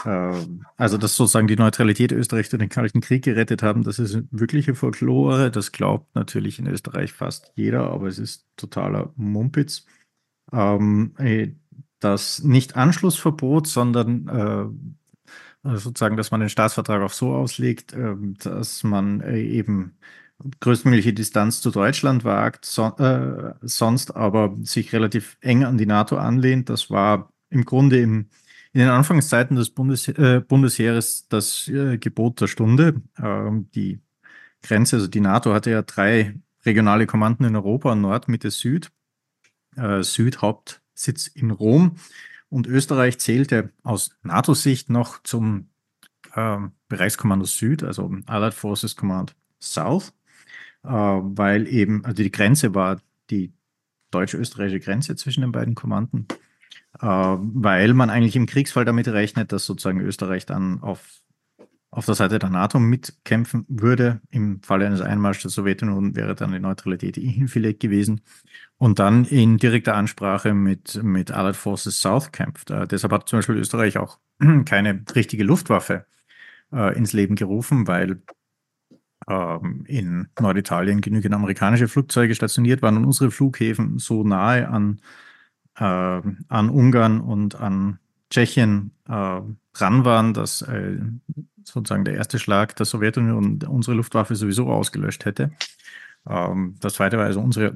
äh, 0.06 0.34
also 0.78 0.98
dass 0.98 1.16
sozusagen 1.16 1.48
die 1.48 1.56
Neutralität 1.56 2.12
Österreichs 2.12 2.50
durch 2.50 2.60
den 2.60 2.70
Kalten 2.70 3.02
Krieg 3.02 3.24
gerettet 3.24 3.64
haben, 3.64 3.84
das 3.84 4.00
ist 4.00 4.24
wirkliche 4.32 4.76
Folklore. 4.76 5.52
Das 5.52 5.72
glaubt 5.72 6.16
natürlich 6.16 6.60
in 6.60 6.68
Österreich 6.68 7.14
fast 7.14 7.52
jeder, 7.56 7.90
aber 7.92 8.08
es 8.08 8.20
ist 8.20 8.48
totaler 8.58 9.14
Mumpitz. 9.16 9.86
Ähm, 10.52 11.14
äh, 11.18 11.50
das 12.00 12.44
nicht 12.44 12.76
Anschlussverbot, 12.76 13.68
sondern 13.68 14.28
äh, 14.28 15.78
sozusagen, 15.78 16.18
dass 16.18 16.32
man 16.32 16.40
den 16.40 16.50
Staatsvertrag 16.50 17.02
auch 17.02 17.14
so 17.14 17.34
auslegt, 17.34 17.94
äh, 17.94 18.16
dass 18.44 18.84
man 18.84 19.22
äh, 19.22 19.42
eben 19.42 19.98
größtmögliche 20.60 21.14
Distanz 21.14 21.62
zu 21.62 21.72
Deutschland 21.72 22.24
wagt, 22.24 22.66
so, 22.66 22.88
äh, 22.98 23.54
sonst 23.62 24.16
aber 24.16 24.56
sich 24.64 24.94
relativ 24.94 25.38
eng 25.42 25.64
an 25.64 25.78
die 25.78 25.86
NATO 25.86 26.18
anlehnt. 26.18 26.70
Das 26.70 26.90
war 26.90 27.32
im 27.50 27.66
Grunde 27.66 28.00
im, 28.00 28.30
in 28.74 28.82
den 28.82 28.90
Anfangszeiten 28.90 29.56
des 29.56 29.70
Bundes, 29.70 30.08
äh, 30.08 30.42
Bundesheeres 30.46 31.28
das 31.28 31.68
äh, 31.68 31.98
Gebot 31.98 32.42
der 32.42 32.48
Stunde. 32.48 33.02
Ähm, 33.22 33.70
die 33.76 34.00
Grenze, 34.62 34.98
also 34.98 35.08
die 35.08 35.22
NATO 35.22 35.54
hatte 35.54 35.72
ja 35.72 35.82
drei 35.82 36.36
regionale 36.66 37.08
Kommanden 37.08 37.44
in 37.44 37.56
Europa, 37.56 37.96
Nord, 37.96 38.28
Mitte, 38.28 38.52
Süd. 38.52 38.92
Äh, 39.76 40.04
Süd 40.04 40.42
Hauptsitz 40.42 41.28
in 41.28 41.52
Rom. 41.52 41.96
Und 42.50 42.68
Österreich 42.68 43.18
zählte 43.20 43.72
aus 43.84 44.12
NATO-Sicht 44.24 44.90
noch 44.90 45.24
zum 45.24 45.70
ähm, 46.36 46.74
Bereichskommando 46.90 47.46
Süd, 47.46 47.84
also 47.84 48.12
Allied 48.26 48.54
Forces 48.54 48.96
Command 48.96 49.36
South 49.62 50.14
weil 50.84 51.68
eben, 51.68 52.04
also 52.06 52.24
die 52.24 52.32
Grenze 52.32 52.74
war 52.74 53.02
die 53.30 53.54
deutsch-österreichische 54.12 54.80
Grenze 54.80 55.16
zwischen 55.16 55.42
den 55.42 55.52
beiden 55.52 55.76
Kommanden, 55.76 56.28
äh, 57.00 57.08
weil 57.08 57.94
man 57.94 58.10
eigentlich 58.10 58.36
im 58.36 58.46
Kriegsfall 58.46 58.86
damit 58.86 59.08
rechnet, 59.08 59.52
dass 59.52 59.66
sozusagen 59.66 60.02
Österreich 60.02 60.46
dann 60.46 60.82
auf, 60.82 61.22
auf 61.90 62.06
der 62.06 62.16
Seite 62.16 62.40
der 62.40 62.50
NATO 62.50 62.80
mitkämpfen 62.80 63.66
würde. 63.68 64.22
Im 64.30 64.62
Falle 64.62 64.86
eines 64.86 65.02
Einmarschs 65.02 65.42
der 65.42 65.52
Sowjetunion 65.52 66.16
wäre 66.16 66.36
dann 66.36 66.52
die 66.52 66.60
Neutralität 66.60 67.16
hinfällig 67.16 67.80
gewesen 67.80 68.22
und 68.78 69.00
dann 69.00 69.26
in 69.26 69.58
direkter 69.58 69.96
Ansprache 69.96 70.54
mit, 70.54 71.02
mit 71.04 71.32
Allied 71.32 71.56
Forces 71.56 72.02
South 72.02 72.32
kämpft. 72.32 72.70
Äh, 72.72 72.88
deshalb 72.88 73.14
hat 73.14 73.30
zum 73.30 73.40
Beispiel 73.40 73.58
Österreich 73.58 73.98
auch 73.98 74.20
keine 74.66 75.04
richtige 75.16 75.44
Luftwaffe 75.44 76.06
äh, 76.72 76.96
ins 76.98 77.14
Leben 77.14 77.36
gerufen, 77.36 77.88
weil 77.88 78.22
ähm, 79.28 79.84
in 79.88 80.28
Norditalien 80.40 81.02
genügend 81.02 81.34
amerikanische 81.34 81.88
Flugzeuge 81.88 82.36
stationiert 82.36 82.82
waren 82.82 82.98
und 82.98 83.06
unsere 83.06 83.32
Flughäfen 83.32 84.00
so 84.00 84.24
nahe 84.24 84.68
an, 84.68 85.00
äh, 85.78 85.84
an 85.84 86.70
Ungarn 86.70 87.22
und 87.22 87.56
an 87.56 88.00
Tschechien 88.30 88.92
äh, 89.08 89.42
dran 89.74 90.06
waren, 90.06 90.34
dass 90.34 90.62
äh, 90.64 90.98
sozusagen 91.64 92.06
der 92.06 92.16
erste 92.16 92.40
Schlag 92.40 92.76
der 92.76 92.86
Sowjetunion 92.86 93.62
unsere 93.64 93.96
Luftwaffe 93.96 94.36
sowieso 94.36 94.68
ausgelöscht 94.70 95.26
hätte. 95.26 95.52
Ähm, 96.28 96.76
das 96.80 96.96
zweite 96.96 97.18
war 97.18 97.26
also 97.26 97.42
unsere, 97.42 97.76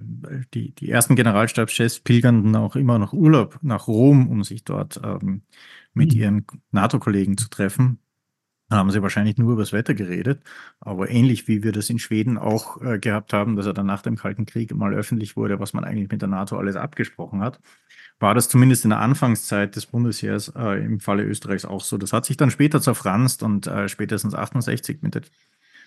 die, 0.54 0.74
die 0.74 0.90
ersten 0.90 1.16
Generalstabschefs 1.16 2.00
pilgernden 2.00 2.56
auch 2.56 2.76
immer 2.76 3.00
noch 3.00 3.14
Urlaub 3.14 3.60
nach 3.62 3.88
Rom, 3.88 4.30
um 4.30 4.44
sich 4.44 4.64
dort 4.64 5.00
ähm, 5.04 5.44
mit 5.94 6.14
mhm. 6.14 6.20
ihren 6.20 6.46
NATO-Kollegen 6.72 7.38
zu 7.38 7.50
treffen 7.50 8.00
haben 8.70 8.90
sie 8.90 9.02
wahrscheinlich 9.02 9.38
nur 9.38 9.54
über 9.54 9.62
das 9.62 9.74
Wetter 9.74 9.94
geredet. 9.94 10.42
Aber 10.80 11.10
ähnlich 11.10 11.48
wie 11.48 11.64
wir 11.64 11.72
das 11.72 11.90
in 11.90 12.00
Schweden 12.00 12.38
auch 12.38 12.82
äh, 12.82 13.00
gehabt 13.00 13.34
haben, 13.34 13.56
dass 13.56 13.66
er 13.66 13.74
dann 13.74 13.86
nach 13.86 14.02
dem 14.02 14.16
Kalten 14.16 14.46
Krieg 14.46 14.74
mal 14.74 14.94
öffentlich 14.94 15.36
wurde, 15.36 15.60
was 15.60 15.74
man 15.74 15.84
eigentlich 15.84 16.10
mit 16.10 16.22
der 16.22 16.30
NATO 16.30 16.58
alles 16.58 16.76
abgesprochen 16.76 17.42
hat, 17.42 17.60
war 18.20 18.34
das 18.34 18.50
zumindest 18.50 18.86
in 18.86 18.90
der 18.90 19.00
Anfangszeit 19.00 19.76
des 19.76 19.86
Bundesheers 19.86 20.52
äh, 20.56 20.84
im 20.84 21.00
Falle 21.00 21.24
Österreichs 21.24 21.66
auch 21.66 21.82
so. 21.82 21.98
Das 21.98 22.14
hat 22.14 22.26
sich 22.26 22.38
dann 22.38 22.52
später 22.52 22.82
zerfranst 22.82 23.44
und 23.44 23.68
äh, 23.68 23.88
spätestens 23.88 24.34
68 24.34 25.02
mit 25.02 25.16
der, 25.16 25.22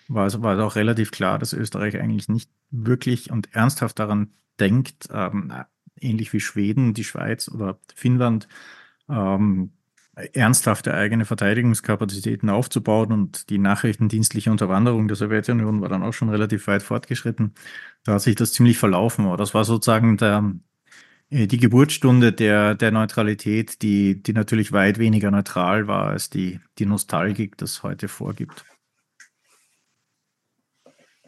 war, 0.07 0.27
es, 0.27 0.41
war 0.41 0.55
es 0.55 0.61
auch 0.61 0.75
relativ 0.75 1.11
klar, 1.11 1.39
dass 1.39 1.53
Österreich 1.53 1.99
eigentlich 1.99 2.29
nicht 2.29 2.49
wirklich 2.71 3.31
und 3.31 3.53
ernsthaft 3.53 3.99
daran 3.99 4.31
denkt, 4.59 5.09
ähm, 5.11 5.51
ähnlich 5.99 6.31
wie 6.33 6.39
Schweden, 6.39 6.93
die 6.93 7.03
Schweiz 7.03 7.49
oder 7.49 7.79
Finnland, 7.95 8.47
ähm, 9.09 9.71
ernsthafte 10.33 10.93
eigene 10.93 11.25
Verteidigungskapazitäten 11.25 12.49
aufzubauen 12.49 13.11
und 13.11 13.49
die 13.49 13.57
nachrichtendienstliche 13.57 14.51
Unterwanderung 14.51 15.07
der 15.07 15.17
Sowjetunion 15.17 15.81
war 15.81 15.89
dann 15.89 16.03
auch 16.03 16.13
schon 16.13 16.29
relativ 16.29 16.67
weit 16.67 16.83
fortgeschritten. 16.83 17.53
Da 18.03 18.13
hat 18.13 18.21
sich 18.21 18.35
das 18.35 18.53
ziemlich 18.53 18.77
verlaufen. 18.77 19.25
Aber 19.25 19.37
das 19.37 19.53
war 19.53 19.65
sozusagen 19.65 20.17
der, 20.17 20.53
äh, 21.29 21.47
die 21.47 21.57
Geburtsstunde 21.57 22.33
der, 22.33 22.75
der 22.75 22.91
Neutralität, 22.91 23.81
die, 23.81 24.21
die 24.21 24.33
natürlich 24.33 24.71
weit 24.71 24.99
weniger 24.99 25.31
neutral 25.31 25.87
war 25.87 26.07
als 26.07 26.29
die, 26.29 26.59
die 26.77 26.85
Nostalgik 26.85 27.57
das 27.57 27.83
heute 27.83 28.07
vorgibt. 28.07 28.65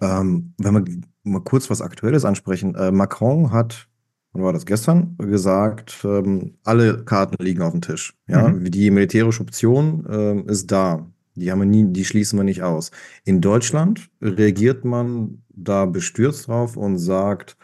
Ähm, 0.01 0.53
wenn 0.57 0.73
wir 0.73 1.01
mal 1.23 1.41
kurz 1.41 1.69
was 1.69 1.81
Aktuelles 1.81 2.25
ansprechen. 2.25 2.75
Äh, 2.75 2.91
Macron 2.91 3.51
hat, 3.51 3.87
wann 4.33 4.43
war 4.43 4.53
das 4.53 4.65
gestern, 4.65 5.15
gesagt, 5.17 5.99
ähm, 6.03 6.57
alle 6.63 7.03
Karten 7.05 7.43
liegen 7.43 7.61
auf 7.61 7.71
dem 7.71 7.81
Tisch. 7.81 8.13
Ja, 8.27 8.49
Mhm. 8.49 8.71
die 8.71 8.91
militärische 8.91 9.41
Option 9.43 10.05
ähm, 10.09 10.47
ist 10.47 10.71
da. 10.71 11.07
Die 11.35 11.51
haben 11.51 11.59
wir 11.59 11.65
nie, 11.65 11.85
die 11.93 12.05
schließen 12.05 12.37
wir 12.39 12.43
nicht 12.43 12.63
aus. 12.63 12.91
In 13.23 13.41
Deutschland 13.41 14.09
reagiert 14.21 14.85
man 14.85 15.43
da 15.49 15.85
bestürzt 15.85 16.47
drauf 16.47 16.75
und 16.77 16.97
sagt, 16.97 17.57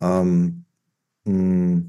ähm, 0.00 0.64
mh, 1.24 1.82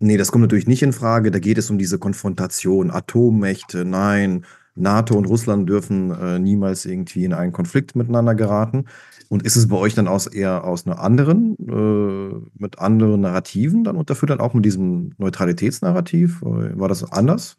nee, 0.00 0.16
das 0.16 0.32
kommt 0.32 0.42
natürlich 0.42 0.66
nicht 0.68 0.82
in 0.82 0.92
Frage. 0.92 1.30
Da 1.30 1.38
geht 1.38 1.58
es 1.58 1.70
um 1.70 1.78
diese 1.78 1.98
Konfrontation, 1.98 2.90
Atommächte, 2.90 3.84
nein, 3.84 4.44
NATO 4.76 5.16
und 5.16 5.24
Russland 5.26 5.68
dürfen 5.68 6.10
äh, 6.12 6.38
niemals 6.38 6.84
irgendwie 6.84 7.24
in 7.24 7.32
einen 7.32 7.52
Konflikt 7.52 7.96
miteinander 7.96 8.34
geraten. 8.34 8.84
Und 9.28 9.42
ist 9.42 9.56
es 9.56 9.66
bei 9.68 9.76
euch 9.76 9.94
dann 9.94 10.06
aus 10.06 10.26
eher 10.28 10.62
aus 10.64 10.86
einer 10.86 11.00
anderen, 11.00 11.56
äh, 11.68 12.46
mit 12.62 12.78
anderen 12.78 13.22
Narrativen 13.22 13.82
dann 13.82 13.96
unterfüttert, 13.96 14.38
auch 14.40 14.54
mit 14.54 14.64
diesem 14.64 15.12
Neutralitätsnarrativ? 15.18 16.42
Äh, 16.42 16.78
War 16.78 16.88
das 16.88 17.10
anders? 17.10 17.56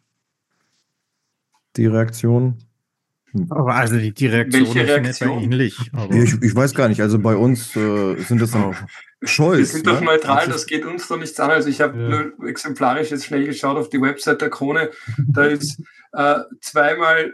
Die 1.75 1.85
Reaktion? 1.85 2.55
Aber 3.49 3.75
also 3.75 3.97
die, 3.97 4.13
die 4.13 4.27
Reaktion 4.27 4.63
Welche 4.65 4.79
ist 4.81 4.89
Reaktion? 4.89 5.43
ähnlich. 5.43 5.77
Ich, 6.11 6.41
ich 6.41 6.55
weiß 6.55 6.73
gar 6.73 6.87
nicht. 6.87 7.01
Also 7.01 7.19
bei 7.19 7.35
uns 7.35 7.75
äh, 7.75 8.15
sind 8.21 8.41
es 8.41 8.51
dann 8.51 8.63
Oh. 8.63 8.73
Scholz. 9.23 9.57
Wir 9.59 9.65
sind 9.65 9.87
doch 9.87 9.99
ne? 9.99 10.05
neutral, 10.05 10.45
Das 10.45 10.55
das 10.55 10.65
geht 10.67 10.85
uns 10.85 11.07
doch 11.07 11.19
nichts 11.19 11.39
an. 11.39 11.49
Also 11.49 11.69
ich 11.69 11.81
habe 11.81 11.99
Ja. 11.99 12.07
nur 12.37 12.47
exemplarisch 12.47 13.09
jetzt 13.11 13.25
schnell 13.25 13.45
geschaut 13.45 13.75
auf 13.77 13.89
die 13.89 13.99
Website 14.01 14.41
der 14.41 14.49
Krone. 14.49 14.91
Da 15.27 15.45
ist 15.45 15.81
äh, 16.13 16.39
zweimal, 16.61 17.33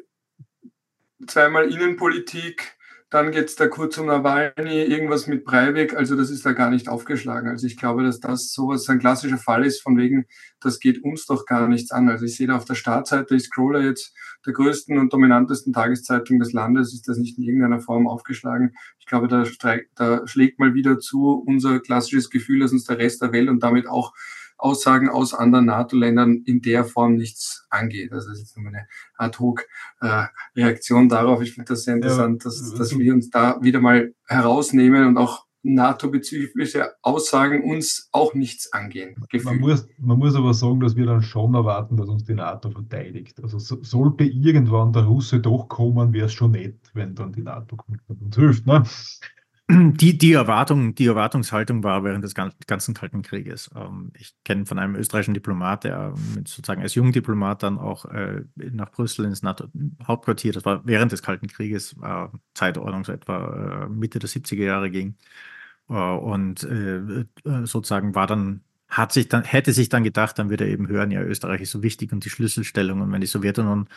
zweimal 1.27 1.71
Innenpolitik, 1.71 2.77
dann 3.13 3.31
geht 3.31 3.45
es 3.45 3.55
da 3.55 3.67
kurz 3.67 3.99
um 3.99 4.07
Nawalny, 4.07 4.81
irgendwas 4.85 5.27
mit 5.27 5.45
Breivik. 5.45 5.95
Also 5.95 6.15
das 6.15 6.31
ist 6.31 6.47
da 6.47 6.53
gar 6.53 6.71
nicht 6.71 6.89
aufgeschlagen. 6.89 7.47
Also 7.47 7.67
ich 7.67 7.77
glaube, 7.77 8.01
dass 8.01 8.19
das 8.19 8.51
sowas 8.51 8.89
ein 8.89 8.97
klassischer 8.97 9.37
Fall 9.37 9.63
ist, 9.63 9.83
von 9.83 9.97
wegen, 9.97 10.25
das 10.59 10.79
geht 10.79 11.03
uns 11.03 11.27
doch 11.27 11.45
gar 11.45 11.67
nichts 11.67 11.91
an. 11.91 12.09
Also 12.09 12.25
ich 12.25 12.35
sehe 12.35 12.47
da 12.47 12.55
auf 12.57 12.65
der 12.65 12.73
Startseite, 12.73 13.35
ich 13.35 13.43
scrolle 13.43 13.85
jetzt 13.85 14.15
der 14.47 14.53
größten 14.53 14.97
und 14.97 15.13
dominantesten 15.13 15.73
Tageszeitung 15.73 16.39
des 16.39 16.53
Landes, 16.53 16.91
ist 16.91 17.07
das 17.07 17.17
nicht 17.19 17.37
in 17.37 17.43
irgendeiner 17.43 17.81
Form 17.81 18.07
aufgeschlagen. 18.07 18.73
Ich 18.97 19.05
glaube, 19.05 19.27
da, 19.27 19.43
da 19.93 20.25
schlägt 20.25 20.57
mal 20.57 20.73
wieder 20.73 20.97
zu 20.97 21.43
unser 21.45 21.81
klassisches 21.81 22.31
Gefühl, 22.31 22.61
dass 22.61 22.71
uns 22.71 22.85
der 22.85 22.97
Rest 22.97 23.21
der 23.21 23.31
Welt 23.31 23.47
und 23.47 23.61
damit 23.61 23.87
auch 23.87 24.13
Aussagen 24.63 25.09
aus 25.09 25.33
anderen 25.33 25.65
NATO-Ländern 25.65 26.43
in 26.45 26.61
der 26.61 26.85
Form 26.85 27.15
nichts 27.15 27.65
angeht. 27.69 28.13
Also 28.13 28.29
das 28.29 28.41
ist 28.41 28.57
eine 28.57 28.87
Ad-Hoc-Reaktion 29.17 31.09
darauf. 31.09 31.41
Ich 31.41 31.53
finde 31.53 31.73
das 31.73 31.83
sehr 31.83 31.95
interessant, 31.95 32.45
dass, 32.45 32.61
dass 32.71 32.79
also- 32.79 32.99
wir 32.99 33.13
uns 33.13 33.29
da 33.29 33.61
wieder 33.61 33.81
mal 33.81 34.13
herausnehmen 34.25 35.05
und 35.07 35.17
auch 35.17 35.45
NATO-bezügliche 35.63 36.91
Aussagen 37.01 37.63
uns 37.69 38.09
auch 38.11 38.33
nichts 38.33 38.71
angehen. 38.73 39.15
Man 39.43 39.59
muss, 39.59 39.87
man 39.97 40.19
muss 40.19 40.35
aber 40.35 40.53
sagen, 40.53 40.81
dass 40.81 40.95
wir 40.95 41.05
dann 41.05 41.21
schon 41.21 41.53
erwarten, 41.55 41.95
dass 41.95 42.09
uns 42.09 42.25
die 42.25 42.33
NATO 42.33 42.69
verteidigt. 42.69 43.41
Also 43.41 43.59
so, 43.59 43.81
sollte 43.81 44.25
irgendwann 44.25 44.91
der 44.91 45.03
Russe 45.03 45.39
doch 45.39 45.69
kommen, 45.69 46.11
wäre 46.11 46.25
es 46.25 46.33
schon 46.33 46.51
nett, 46.51 46.79
wenn 46.93 47.15
dann 47.15 47.31
die 47.31 47.43
NATO 47.43 47.77
kommt 47.77 48.01
und 48.07 48.21
uns 48.21 48.35
hilft. 48.35 48.67
Ne? 48.67 48.83
Die, 49.69 50.17
die, 50.17 50.33
Erwartung, 50.33 50.93
die 50.93 51.05
Erwartungshaltung 51.05 51.83
war 51.83 52.03
während 52.03 52.23
des 52.23 52.35
gan- 52.35 52.51
ganzen 52.67 52.93
Kalten 52.93 53.21
Krieges. 53.21 53.69
Ähm, 53.75 54.11
ich 54.17 54.35
kenne 54.43 54.65
von 54.65 54.77
einem 54.77 54.95
österreichischen 54.95 55.33
Diplomat, 55.33 55.85
der 55.85 56.13
mit 56.35 56.47
sozusagen 56.49 56.81
als 56.81 56.95
Jungdiplomat 56.95 57.63
dann 57.63 57.77
auch 57.79 58.05
äh, 58.05 58.43
nach 58.55 58.91
Brüssel 58.91 59.25
ins 59.25 59.41
NATO-Hauptquartier, 59.41 60.51
das 60.51 60.65
war 60.65 60.85
während 60.85 61.13
des 61.13 61.23
Kalten 61.23 61.47
Krieges, 61.47 61.95
äh, 62.03 62.27
Zeitordnung 62.53 63.05
so 63.05 63.13
etwa 63.13 63.85
äh, 63.85 63.89
Mitte 63.89 64.19
der 64.19 64.29
70er 64.29 64.65
Jahre 64.65 64.91
ging. 64.91 65.17
Äh, 65.89 65.93
und 65.93 66.63
äh, 66.63 66.97
äh, 67.21 67.65
sozusagen 67.65 68.15
war 68.15 68.27
dann, 68.27 68.63
hat 68.97 69.11
sich 69.11 69.27
dann, 69.27 69.43
hätte 69.43 69.73
sich 69.73 69.89
dann 69.89 70.03
gedacht, 70.03 70.39
dann 70.39 70.49
wird 70.49 70.61
er 70.61 70.67
eben 70.67 70.87
hören, 70.87 71.11
ja, 71.11 71.21
Österreich 71.21 71.61
ist 71.61 71.71
so 71.71 71.83
wichtig 71.83 72.11
und 72.13 72.25
die 72.25 72.29
Schlüsselstellung. 72.29 73.01
Und 73.01 73.11
wenn 73.11 73.21
die 73.21 73.27
Sowjetunion 73.27 73.87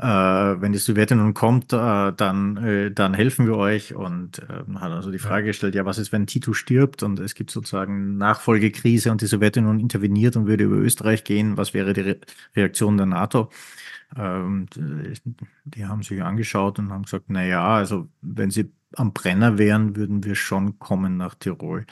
äh, 0.00 0.02
wenn 0.02 0.72
die 0.72 0.78
Sowjetunion 0.78 1.34
kommt, 1.34 1.72
äh, 1.74 2.12
dann, 2.12 2.56
äh, 2.56 2.90
dann 2.90 3.12
helfen 3.12 3.46
wir 3.46 3.56
euch. 3.56 3.94
Und 3.94 4.40
ähm, 4.48 4.80
hat 4.80 4.92
also 4.92 5.10
die 5.10 5.18
Frage 5.18 5.48
gestellt, 5.48 5.74
ja, 5.74 5.84
was 5.84 5.98
ist, 5.98 6.10
wenn 6.10 6.26
Tito 6.26 6.54
stirbt 6.54 7.02
und 7.02 7.20
es 7.20 7.34
gibt 7.34 7.50
sozusagen 7.50 8.16
Nachfolgekrise 8.16 9.10
und 9.10 9.20
die 9.20 9.26
Sowjetunion 9.26 9.78
interveniert 9.78 10.36
und 10.36 10.46
würde 10.46 10.64
über 10.64 10.76
Österreich 10.76 11.24
gehen, 11.24 11.56
was 11.58 11.74
wäre 11.74 11.92
die 11.92 12.00
Re 12.00 12.16
Reaktion 12.56 12.96
der 12.96 13.06
NATO? 13.06 13.50
Ähm, 14.16 14.66
die 15.64 15.86
haben 15.86 16.02
sich 16.02 16.22
angeschaut 16.22 16.78
und 16.78 16.90
haben 16.90 17.04
gesagt, 17.04 17.26
na 17.28 17.44
ja, 17.44 17.66
also 17.76 18.08
wenn 18.20 18.50
sie 18.50 18.72
am 18.96 19.12
Brenner 19.12 19.56
wären, 19.58 19.94
würden 19.96 20.24
wir 20.24 20.34
schon 20.34 20.78
kommen 20.78 21.16
nach 21.16 21.34
Tirol. 21.36 21.86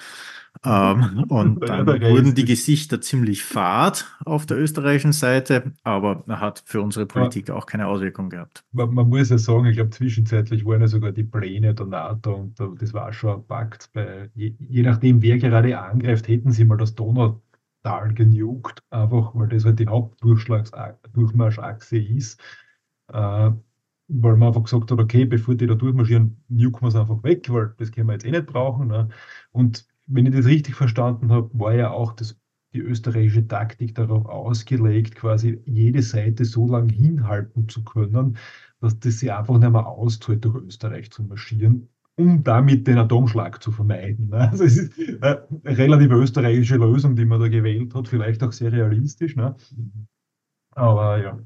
Ähm, 0.64 1.24
und 1.28 1.60
Ja, 1.60 1.84
dann 1.84 1.86
wurden 1.86 2.34
die 2.34 2.44
Gesichter 2.44 3.00
ziemlich 3.00 3.44
fad 3.44 4.06
auf 4.24 4.46
der 4.46 4.58
österreichischen 4.58 5.12
Seite, 5.12 5.72
aber 5.84 6.24
hat 6.28 6.62
für 6.66 6.82
unsere 6.82 7.06
Politik 7.06 7.50
auch 7.50 7.66
keine 7.66 7.86
Auswirkung 7.86 8.30
gehabt. 8.30 8.64
Man, 8.72 8.92
man 8.92 9.08
muss 9.08 9.30
ja 9.30 9.38
sagen, 9.38 9.66
ich 9.66 9.76
glaube, 9.76 9.90
zwischenzeitlich 9.90 10.64
waren 10.64 10.80
ja 10.80 10.88
sogar 10.88 11.12
die 11.12 11.24
Pläne 11.24 11.74
der 11.74 11.86
NATO 11.86 12.34
und 12.34 12.58
der, 12.58 12.68
des 12.68 12.92
Warschauer 12.92 13.46
Pakts 13.46 13.88
bei, 13.88 14.30
je, 14.34 14.54
je 14.58 14.82
nachdem, 14.82 15.22
wer 15.22 15.38
gerade 15.38 15.78
angreift, 15.78 16.26
hätten 16.26 16.50
sie 16.50 16.64
mal 16.64 16.76
das 16.76 16.94
Donautal 17.88 18.14
genugt, 18.14 18.82
einfach 18.90 19.34
weil 19.34 19.48
das 19.48 19.64
halt 19.64 19.78
die 19.78 19.88
Hauptdurchmarschachse 19.88 21.98
ist. 21.98 22.40
Äh, 23.12 23.50
weil 24.10 24.36
man 24.36 24.48
einfach 24.48 24.64
gesagt 24.64 24.90
hat, 24.90 24.98
okay, 24.98 25.24
bevor 25.26 25.54
die 25.54 25.66
da 25.66 25.74
durchmarschieren, 25.74 26.42
nuken 26.48 26.82
wir 26.82 26.88
es 26.88 26.96
einfach 26.96 27.22
weg, 27.22 27.48
weil 27.50 27.74
das 27.76 27.92
können 27.92 28.06
wir 28.06 28.14
jetzt 28.14 28.24
eh 28.24 28.30
nicht 28.30 28.46
brauchen. 28.46 28.88
Ne? 28.88 29.08
Und 29.52 29.86
wenn 30.06 30.24
ich 30.26 30.34
das 30.34 30.46
richtig 30.46 30.74
verstanden 30.76 31.30
habe, 31.30 31.50
war 31.52 31.74
ja 31.74 31.90
auch 31.90 32.14
das, 32.14 32.38
die 32.72 32.80
österreichische 32.80 33.46
Taktik 33.46 33.94
darauf 33.94 34.24
ausgelegt, 34.26 35.14
quasi 35.14 35.60
jede 35.66 36.02
Seite 36.02 36.44
so 36.46 36.66
lange 36.66 36.92
hinhalten 36.92 37.68
zu 37.68 37.84
können, 37.84 38.38
dass 38.80 38.98
das 38.98 39.18
sie 39.18 39.30
einfach 39.30 39.58
nicht 39.58 39.70
mehr 39.70 39.86
austut, 39.86 40.42
durch 40.44 40.56
Österreich 40.56 41.10
zu 41.10 41.22
marschieren, 41.22 41.88
um 42.18 42.42
damit 42.42 42.86
den 42.86 42.98
Atomschlag 42.98 43.62
zu 43.62 43.70
vermeiden. 43.70 44.28
Ne? 44.30 44.50
Also 44.50 44.64
es 44.64 44.76
ist 44.76 45.22
eine 45.22 45.46
relativ 45.64 46.10
österreichische 46.10 46.76
Lösung, 46.76 47.14
die 47.14 47.24
man 47.24 47.40
da 47.40 47.48
gewählt 47.48 47.94
hat, 47.94 48.08
vielleicht 48.08 48.42
auch 48.42 48.52
sehr 48.52 48.72
realistisch. 48.72 49.36
Ne? 49.36 49.54
Aber 50.72 51.22
ja. 51.22 51.38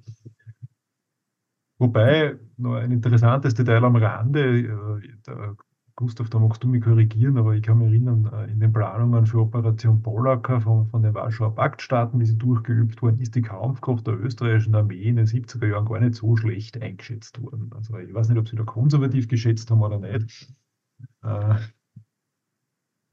Wobei, 1.78 2.36
noch 2.56 2.74
ein 2.76 2.92
interessantes 2.92 3.54
Detail 3.54 3.84
am 3.84 3.96
Rande, 3.96 5.00
äh, 5.26 5.54
Gustav, 5.94 6.30
da 6.30 6.38
magst 6.38 6.64
du 6.64 6.68
mich 6.68 6.82
korrigieren, 6.82 7.36
aber 7.36 7.54
ich 7.54 7.62
kann 7.62 7.78
mich 7.78 7.88
erinnern, 7.88 8.30
äh, 8.32 8.50
in 8.50 8.60
den 8.60 8.72
Planungen 8.72 9.26
für 9.26 9.40
Operation 9.40 10.02
Polaka 10.02 10.60
von, 10.60 10.86
von 10.86 11.02
den 11.02 11.12
Warschauer 11.12 11.54
Paktstaaten, 11.54 12.18
wie 12.18 12.24
sie 12.24 12.38
durchgeübt 12.38 13.02
wurden, 13.02 13.20
ist 13.20 13.34
die 13.34 13.42
Kampfkraft 13.42 14.06
der 14.06 14.18
österreichischen 14.18 14.74
Armee 14.74 15.02
in 15.02 15.16
den 15.16 15.26
70er 15.26 15.66
Jahren 15.66 15.84
gar 15.84 16.00
nicht 16.00 16.14
so 16.14 16.34
schlecht 16.36 16.80
eingeschätzt 16.80 17.42
worden. 17.42 17.70
Also 17.74 17.98
ich 17.98 18.14
weiß 18.14 18.30
nicht, 18.30 18.38
ob 18.38 18.48
sie 18.48 18.56
da 18.56 18.64
konservativ 18.64 19.28
geschätzt 19.28 19.70
haben 19.70 19.82
oder 19.82 19.98
nicht. 19.98 20.54
Äh, 21.22 21.72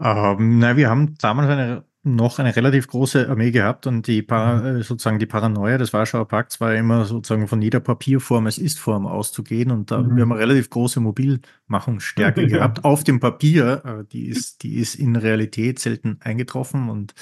Ähm, 0.01 0.59
nein, 0.59 0.77
wir 0.77 0.89
haben 0.89 1.15
damals 1.17 1.49
eine, 1.49 1.83
noch 2.03 2.39
eine 2.39 2.55
relativ 2.55 2.87
große 2.87 3.27
Armee 3.29 3.51
gehabt 3.51 3.85
und 3.85 4.07
die 4.07 4.21
Para, 4.21 4.77
äh, 4.77 4.83
sozusagen 4.83 5.19
die 5.19 5.25
Paranoia 5.25 5.77
des 5.77 5.91
Warschauer 5.91 6.25
Pakts 6.27 6.61
war 6.61 6.73
immer 6.73 7.03
sozusagen 7.03 7.47
von 7.49 7.61
jeder 7.61 7.81
Papierform 7.81 8.45
als 8.45 8.57
Ist-Form 8.57 9.05
auszugehen 9.05 9.71
und 9.71 9.91
da 9.91 10.01
Mhm. 10.01 10.15
wir 10.15 10.21
haben 10.21 10.31
eine 10.31 10.39
relativ 10.41 10.69
große 10.69 11.01
Mobilmachungsstärke 11.01 12.47
gehabt 12.47 12.85
auf 12.85 13.03
dem 13.03 13.19
Papier. 13.19 13.83
Äh, 13.83 14.05
die 14.05 14.27
ist, 14.27 14.63
die 14.63 14.75
ist 14.77 14.95
in 14.95 15.17
Realität 15.17 15.79
selten 15.79 16.17
eingetroffen 16.21 16.89
und 16.89 17.13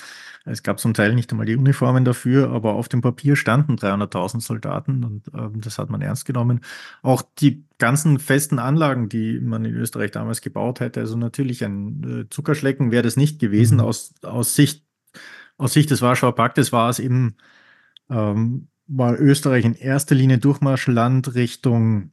es 0.45 0.63
gab 0.63 0.79
zum 0.79 0.93
Teil 0.93 1.13
nicht 1.15 1.31
einmal 1.31 1.45
die 1.45 1.55
Uniformen 1.57 2.05
dafür, 2.05 2.51
aber 2.51 2.73
auf 2.75 2.87
dem 2.89 3.01
Papier 3.01 3.35
standen 3.35 3.77
300.000 3.77 4.41
Soldaten 4.41 5.03
und 5.03 5.27
ähm, 5.33 5.59
das 5.61 5.77
hat 5.79 5.89
man 5.89 6.01
ernst 6.01 6.25
genommen. 6.25 6.61
Auch 7.01 7.23
die 7.39 7.65
ganzen 7.77 8.19
festen 8.19 8.59
Anlagen, 8.59 9.09
die 9.09 9.39
man 9.39 9.65
in 9.65 9.75
Österreich 9.75 10.11
damals 10.11 10.41
gebaut 10.41 10.79
hätte, 10.79 10.99
also 10.99 11.17
natürlich 11.17 11.63
ein 11.63 12.21
äh, 12.25 12.29
Zuckerschlecken 12.29 12.91
wäre 12.91 13.03
das 13.03 13.17
nicht 13.17 13.39
gewesen. 13.39 13.75
Mhm. 13.77 13.83
Aus, 13.83 14.13
aus, 14.23 14.55
Sicht, 14.55 14.85
aus 15.57 15.73
Sicht 15.73 15.91
des 15.91 16.01
Warschauer 16.01 16.35
Paktes 16.35 16.71
war 16.71 16.89
es 16.89 16.99
eben, 16.99 17.35
ähm, 18.09 18.67
war 18.87 19.19
Österreich 19.19 19.65
in 19.65 19.75
erster 19.75 20.15
Linie 20.15 20.37
Durchmarschland 20.37 21.35
Richtung, 21.35 22.11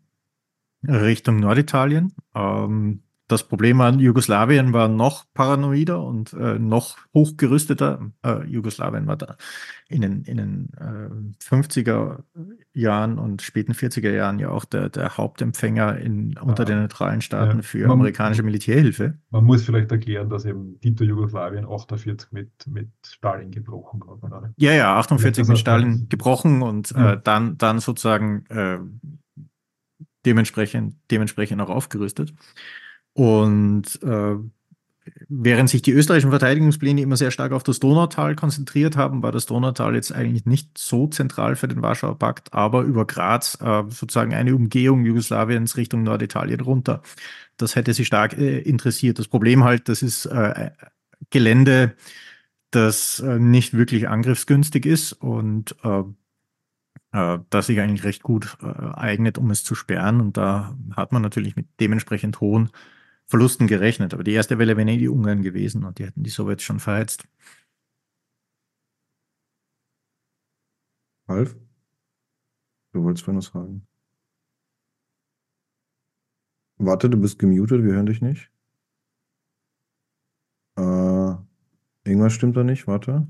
Richtung 0.87 1.41
Norditalien. 1.41 2.13
Ähm, 2.35 3.03
das 3.35 3.47
Problem 3.49 3.81
an 3.81 3.99
Jugoslawien 3.99 4.73
war 4.73 4.89
noch 4.89 5.25
paranoider 5.35 6.03
und 6.03 6.33
äh, 6.33 6.59
noch 6.59 6.97
hochgerüsteter. 7.15 8.11
Äh, 8.25 8.45
Jugoslawien 8.47 9.07
war 9.07 9.17
da 9.17 9.37
in 9.89 10.01
den, 10.01 10.23
in 10.25 10.37
den 10.39 10.69
äh, 10.79 11.45
50er 11.45 12.23
Jahren 12.73 13.19
und 13.19 13.43
späten 13.43 13.73
40er 13.73 14.11
Jahren 14.11 14.39
ja 14.39 14.49
auch 14.49 14.65
der, 14.65 14.89
der 14.89 15.17
Hauptempfänger 15.17 15.99
in, 15.99 16.37
unter 16.39 16.63
Ja. 16.63 16.67
den 16.67 16.81
neutralen 16.81 17.21
Staaten 17.21 17.59
Ja. 17.59 17.63
für 17.63 17.83
Man- 17.87 17.91
amerikanische 17.93 18.43
Militärhilfe. 18.43 19.19
man 19.31 19.45
muss 19.45 19.63
vielleicht 19.65 19.93
erklären, 19.93 20.29
dass 20.31 20.45
eben 20.45 20.81
Tito 20.81 21.05
Jugoslawien 21.05 21.67
48 21.67 22.33
mit, 22.33 22.51
mit 22.67 22.89
Stalin 23.07 23.51
gebrochen 23.51 24.01
hat. 24.09 24.23
Oder? 24.23 24.53
Ja, 24.57 24.73
ja, 24.73 24.97
48 24.99 25.45
Ja, 25.45 25.49
mit 25.51 25.59
Stalin 25.59 26.07
gebrochen 26.09 26.63
und 26.63 26.91
Ja. 26.93 27.13
äh, 27.13 27.21
dann, 27.23 27.59
dann 27.59 27.79
sozusagen 27.81 28.47
äh, 28.49 28.79
dementsprechend, 30.27 30.97
dementsprechend 31.11 31.61
auch 31.61 31.69
aufgerüstet. 31.71 32.33
Und 33.15 34.03
äh, 34.03 34.37
während 35.29 35.71
sich 35.71 35.83
die 35.83 35.93
österreichischen 35.93 36.31
Verteidigungspläne 36.31 37.01
immer 37.01 37.17
sehr 37.17 37.31
stark 37.31 37.53
auf 37.53 37.63
das 37.63 37.81
Donautal 37.81 38.35
konzentriert 38.37 38.97
haben, 38.97 39.23
war 39.23 39.33
das 39.33 39.47
Donautal 39.47 39.95
jetzt 39.95 40.13
eigentlich 40.13 40.47
nicht 40.47 40.77
so 40.77 41.07
zentral 41.07 41.57
für 41.57 41.69
den 41.69 41.83
Warschauer 41.83 42.19
Pakt, 42.19 42.53
aber 42.53 42.83
über 42.83 43.07
Graz 43.07 43.59
äh, 43.61 43.85
sozusagen 43.89 44.35
eine 44.35 44.55
Umgehung 44.55 45.05
Jugoslawiens 45.05 45.77
Richtung 45.77 46.03
Norditalien 46.03 46.61
runter. 46.61 47.03
Das 47.57 47.77
hätte 47.77 47.95
sie 47.95 48.05
stark 48.05 48.37
äh, 48.37 48.59
interessiert. 48.61 49.19
Das 49.19 49.29
Problem 49.29 49.65
halt, 49.65 49.89
das 49.89 50.03
ist 50.03 50.27
äh, 50.27 50.71
Gelände, 51.31 51.95
das 52.71 53.21
äh, 53.21 53.39
nicht 53.39 53.75
wirklich 53.75 54.09
angriffsgünstig 54.09 54.87
ist 54.87 55.13
und 55.13 55.77
äh, 55.85 56.03
äh, 57.13 57.39
das 57.51 57.67
sich 57.67 57.81
eigentlich 57.81 58.05
recht 58.05 58.23
gut 58.23 58.57
eignet, 58.61 59.39
um 59.39 59.51
es 59.51 59.65
zu 59.65 59.75
sperren. 59.75 60.21
Und 60.21 60.37
da 60.37 60.77
hat 60.97 61.13
man 61.13 61.23
natürlich 61.23 61.57
mit 61.57 61.67
dementsprechend 61.79 62.41
hohen 62.41 62.71
Verlusten 63.27 63.67
gerechnet. 63.67 64.15
Aber 64.15 64.25
die 64.25 64.33
erste 64.33 64.59
Welle 64.59 64.77
wäre 64.77 64.91
eh 64.91 64.99
die 64.99 65.09
Ungarn 65.09 65.43
gewesen 65.43 65.85
und 65.85 65.99
die 65.99 66.07
hätten 66.07 66.23
die 66.23 66.31
Sowjets 66.31 66.63
schon 66.63 66.81
verheizt. 66.81 67.27
Ralf? 71.29 71.57
Du 72.93 73.03
wolltest 73.03 73.27
was 73.27 73.49
fragen. 73.49 73.87
Warte, 76.79 77.09
du 77.11 77.17
bist 77.21 77.39
gemutet, 77.39 77.83
wir 77.83 77.93
hören 77.95 78.07
dich 78.07 78.21
nicht. 78.21 78.51
Äh, 80.77 81.35
irgendwas 82.05 82.33
stimmt 82.35 82.57
da 82.57 82.65
nicht, 82.65 82.87
warte. 82.87 83.27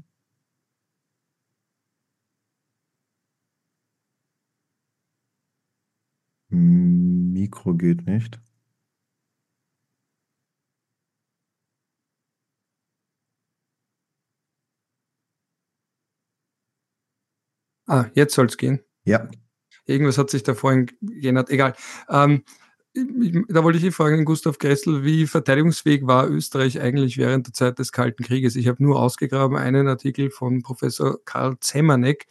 Mikro 6.51 7.75
geht 7.75 8.07
nicht. 8.07 8.41
Ah, 17.87 18.07
jetzt 18.15 18.35
soll 18.35 18.47
es 18.47 18.57
gehen. 18.57 18.81
Ja. 19.05 19.29
Irgendwas 19.87 20.19
hat 20.19 20.31
sich 20.31 20.43
da 20.43 20.55
vorhin 20.55 20.91
geändert. 21.01 21.51
Egal. 21.51 21.75
Ähm, 22.09 22.43
da 23.49 23.65
wollte 23.65 23.85
ich 23.85 23.95
fragen, 23.95 24.25
Gustav 24.25 24.59
Gressel, 24.59 25.05
wie 25.05 25.27
verteidigungsfähig 25.27 26.07
war 26.07 26.31
Österreich 26.31 26.81
eigentlich 26.81 27.19
während 27.19 27.49
der 27.49 27.53
Zeit 27.53 27.79
des 27.81 27.91
Kalten 27.91 28.23
Krieges? 28.23 28.55
Ich 28.55 28.69
habe 28.69 28.83
nur 28.83 29.01
ausgegraben 29.01 29.57
einen 29.57 29.89
Artikel 29.89 30.31
von 30.31 30.63
Professor 30.63 31.19
Karl 31.25 31.59
Zemanek, 31.59 32.27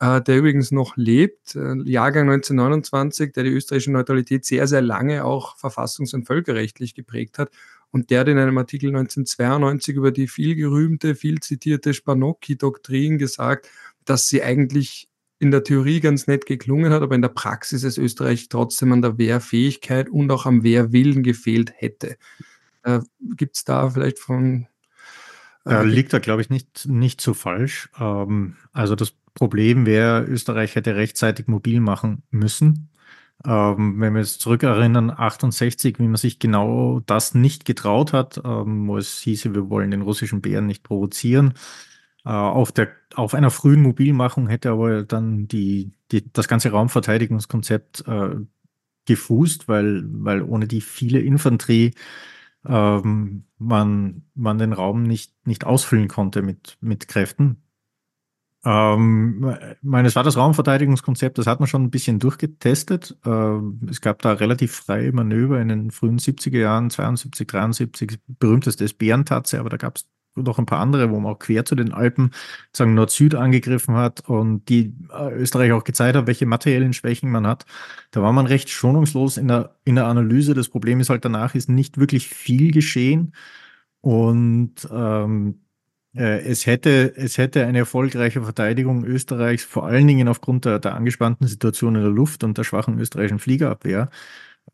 äh, 0.00 0.20
der 0.20 0.38
übrigens 0.38 0.72
noch 0.72 0.96
lebt, 0.96 1.54
äh, 1.54 1.76
Jahrgang 1.84 2.26
1929, 2.26 3.32
der 3.32 3.44
die 3.44 3.50
österreichische 3.50 3.92
Neutralität 3.92 4.44
sehr, 4.44 4.66
sehr 4.66 4.82
lange 4.82 5.24
auch 5.24 5.56
verfassungs- 5.56 6.14
und 6.16 6.26
völkerrechtlich 6.26 6.94
geprägt 6.94 7.38
hat. 7.38 7.50
Und 7.92 8.10
der 8.10 8.20
hat 8.20 8.28
in 8.28 8.38
einem 8.38 8.58
Artikel 8.58 8.90
1992 8.90 9.94
über 9.94 10.10
die 10.10 10.26
viel 10.26 10.56
gerühmte, 10.56 11.14
viel 11.14 11.38
zitierte 11.38 11.94
Spanocki-Doktrin 11.94 13.18
gesagt, 13.18 13.68
dass 14.04 14.26
sie 14.26 14.42
eigentlich 14.42 15.08
in 15.38 15.50
der 15.50 15.64
Theorie 15.64 16.00
ganz 16.00 16.28
nett 16.28 16.46
geklungen 16.46 16.92
hat, 16.92 17.02
aber 17.02 17.16
in 17.16 17.22
der 17.22 17.28
Praxis 17.28 17.82
es 17.82 17.98
Österreich 17.98 18.48
trotzdem 18.48 18.92
an 18.92 19.02
der 19.02 19.18
Wehrfähigkeit 19.18 20.08
und 20.08 20.30
auch 20.30 20.46
am 20.46 20.62
Wehrwillen 20.62 21.24
gefehlt 21.24 21.72
hätte. 21.74 22.16
Äh, 22.84 23.00
Gibt 23.36 23.56
es 23.56 23.64
da 23.64 23.90
vielleicht 23.90 24.20
von. 24.20 24.68
Äh, 25.66 25.84
liegt 25.84 26.12
da, 26.12 26.20
glaube 26.20 26.42
ich, 26.42 26.50
nicht, 26.50 26.86
nicht 26.86 27.20
so 27.20 27.34
falsch. 27.34 27.90
Ähm, 27.98 28.56
also 28.72 28.94
das 28.94 29.14
Problem 29.34 29.86
wäre, 29.86 30.24
Österreich 30.24 30.76
hätte 30.76 30.94
rechtzeitig 30.94 31.48
mobil 31.48 31.80
machen 31.80 32.22
müssen. 32.30 32.90
Ähm, 33.44 34.00
wenn 34.00 34.12
wir 34.12 34.20
jetzt 34.20 34.40
zurückerinnern, 34.40 35.10
68, 35.10 35.98
wie 35.98 36.06
man 36.06 36.16
sich 36.16 36.38
genau 36.38 37.00
das 37.06 37.34
nicht 37.34 37.64
getraut 37.64 38.12
hat, 38.12 38.40
ähm, 38.44 38.86
wo 38.86 38.96
es 38.96 39.18
hieße, 39.18 39.54
wir 39.54 39.68
wollen 39.68 39.90
den 39.90 40.02
russischen 40.02 40.40
Bären 40.40 40.66
nicht 40.66 40.84
provozieren. 40.84 41.54
Äh, 42.24 42.30
auf, 42.30 42.72
der, 42.72 42.88
auf 43.14 43.34
einer 43.34 43.50
frühen 43.50 43.82
Mobilmachung 43.82 44.48
hätte 44.48 44.70
aber 44.70 45.02
dann 45.02 45.48
die, 45.48 45.92
die, 46.12 46.32
das 46.32 46.48
ganze 46.48 46.70
Raumverteidigungskonzept 46.70 48.04
äh, 48.06 48.36
gefußt, 49.06 49.68
weil, 49.68 50.04
weil 50.06 50.42
ohne 50.42 50.68
die 50.68 50.80
viele 50.80 51.20
Infanterie 51.20 51.92
ähm, 52.66 53.44
man, 53.58 54.22
man 54.34 54.58
den 54.58 54.72
Raum 54.72 55.02
nicht, 55.02 55.34
nicht 55.46 55.64
ausfüllen 55.64 56.08
konnte 56.08 56.42
mit, 56.42 56.78
mit 56.80 57.08
Kräften. 57.08 57.62
Ähm, 58.64 59.56
meines 59.82 60.14
war 60.14 60.22
das 60.22 60.36
Raumverteidigungskonzept, 60.36 61.36
das 61.36 61.48
hat 61.48 61.58
man 61.58 61.66
schon 61.66 61.82
ein 61.82 61.90
bisschen 61.90 62.20
durchgetestet. 62.20 63.18
Ähm, 63.24 63.80
es 63.90 64.00
gab 64.00 64.22
da 64.22 64.34
relativ 64.34 64.72
freie 64.72 65.10
Manöver 65.12 65.60
in 65.60 65.66
den 65.66 65.90
frühen 65.90 66.18
70er 66.18 66.58
Jahren, 66.58 66.88
72, 66.88 67.48
73, 67.48 68.20
berühmteste 68.28 68.84
ist 68.84 68.98
Bärentatze, 68.98 69.58
aber 69.58 69.68
da 69.68 69.78
gab 69.78 69.96
es 69.96 70.08
noch 70.34 70.58
ein 70.58 70.66
paar 70.66 70.80
andere, 70.80 71.10
wo 71.10 71.20
man 71.20 71.32
auch 71.32 71.38
quer 71.38 71.64
zu 71.64 71.74
den 71.74 71.92
Alpen 71.92 72.30
sagen 72.72 72.94
Nord-Süd 72.94 73.34
angegriffen 73.34 73.94
hat 73.96 74.28
und 74.28 74.68
die 74.68 74.94
äh, 75.12 75.32
Österreich 75.34 75.72
auch 75.72 75.84
gezeigt 75.84 76.16
hat, 76.16 76.26
welche 76.26 76.46
materiellen 76.46 76.92
Schwächen 76.92 77.30
man 77.30 77.46
hat. 77.46 77.66
Da 78.10 78.22
war 78.22 78.32
man 78.32 78.46
recht 78.46 78.70
schonungslos 78.70 79.36
in 79.36 79.48
der, 79.48 79.76
in 79.84 79.96
der 79.96 80.06
Analyse. 80.06 80.54
Das 80.54 80.68
Problem 80.68 81.00
ist 81.00 81.10
halt 81.10 81.24
danach 81.24 81.54
ist 81.54 81.68
nicht 81.68 81.98
wirklich 81.98 82.28
viel 82.28 82.72
geschehen 82.72 83.34
und 84.00 84.88
ähm, 84.90 85.60
äh, 86.14 86.40
es 86.42 86.66
hätte, 86.66 87.14
es 87.16 87.38
hätte 87.38 87.64
eine 87.66 87.78
erfolgreiche 87.78 88.42
Verteidigung 88.42 89.04
Österreichs, 89.04 89.64
vor 89.64 89.86
allen 89.86 90.06
Dingen 90.06 90.28
aufgrund 90.28 90.64
der, 90.64 90.78
der 90.78 90.94
angespannten 90.94 91.46
Situation 91.46 91.94
in 91.94 92.02
der 92.02 92.10
Luft 92.10 92.44
und 92.44 92.58
der 92.58 92.64
schwachen 92.64 92.98
österreichischen 92.98 93.38
Fliegerabwehr, 93.38 94.10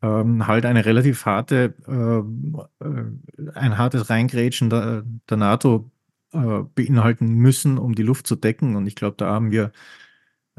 ähm, 0.01 0.47
halt 0.47 0.65
eine 0.65 0.85
relativ 0.85 1.25
harte, 1.25 1.73
äh, 1.87 2.85
äh, 2.85 3.51
ein 3.55 3.77
hartes 3.77 4.09
Reingrätschen 4.09 4.69
der, 4.69 5.03
der 5.29 5.37
NATO 5.37 5.91
äh, 6.33 6.63
beinhalten 6.75 7.33
müssen, 7.35 7.77
um 7.77 7.95
die 7.95 8.03
Luft 8.03 8.27
zu 8.27 8.35
decken. 8.35 8.75
Und 8.75 8.87
ich 8.87 8.95
glaube, 8.95 9.17
da 9.17 9.27
haben 9.31 9.51
wir 9.51 9.71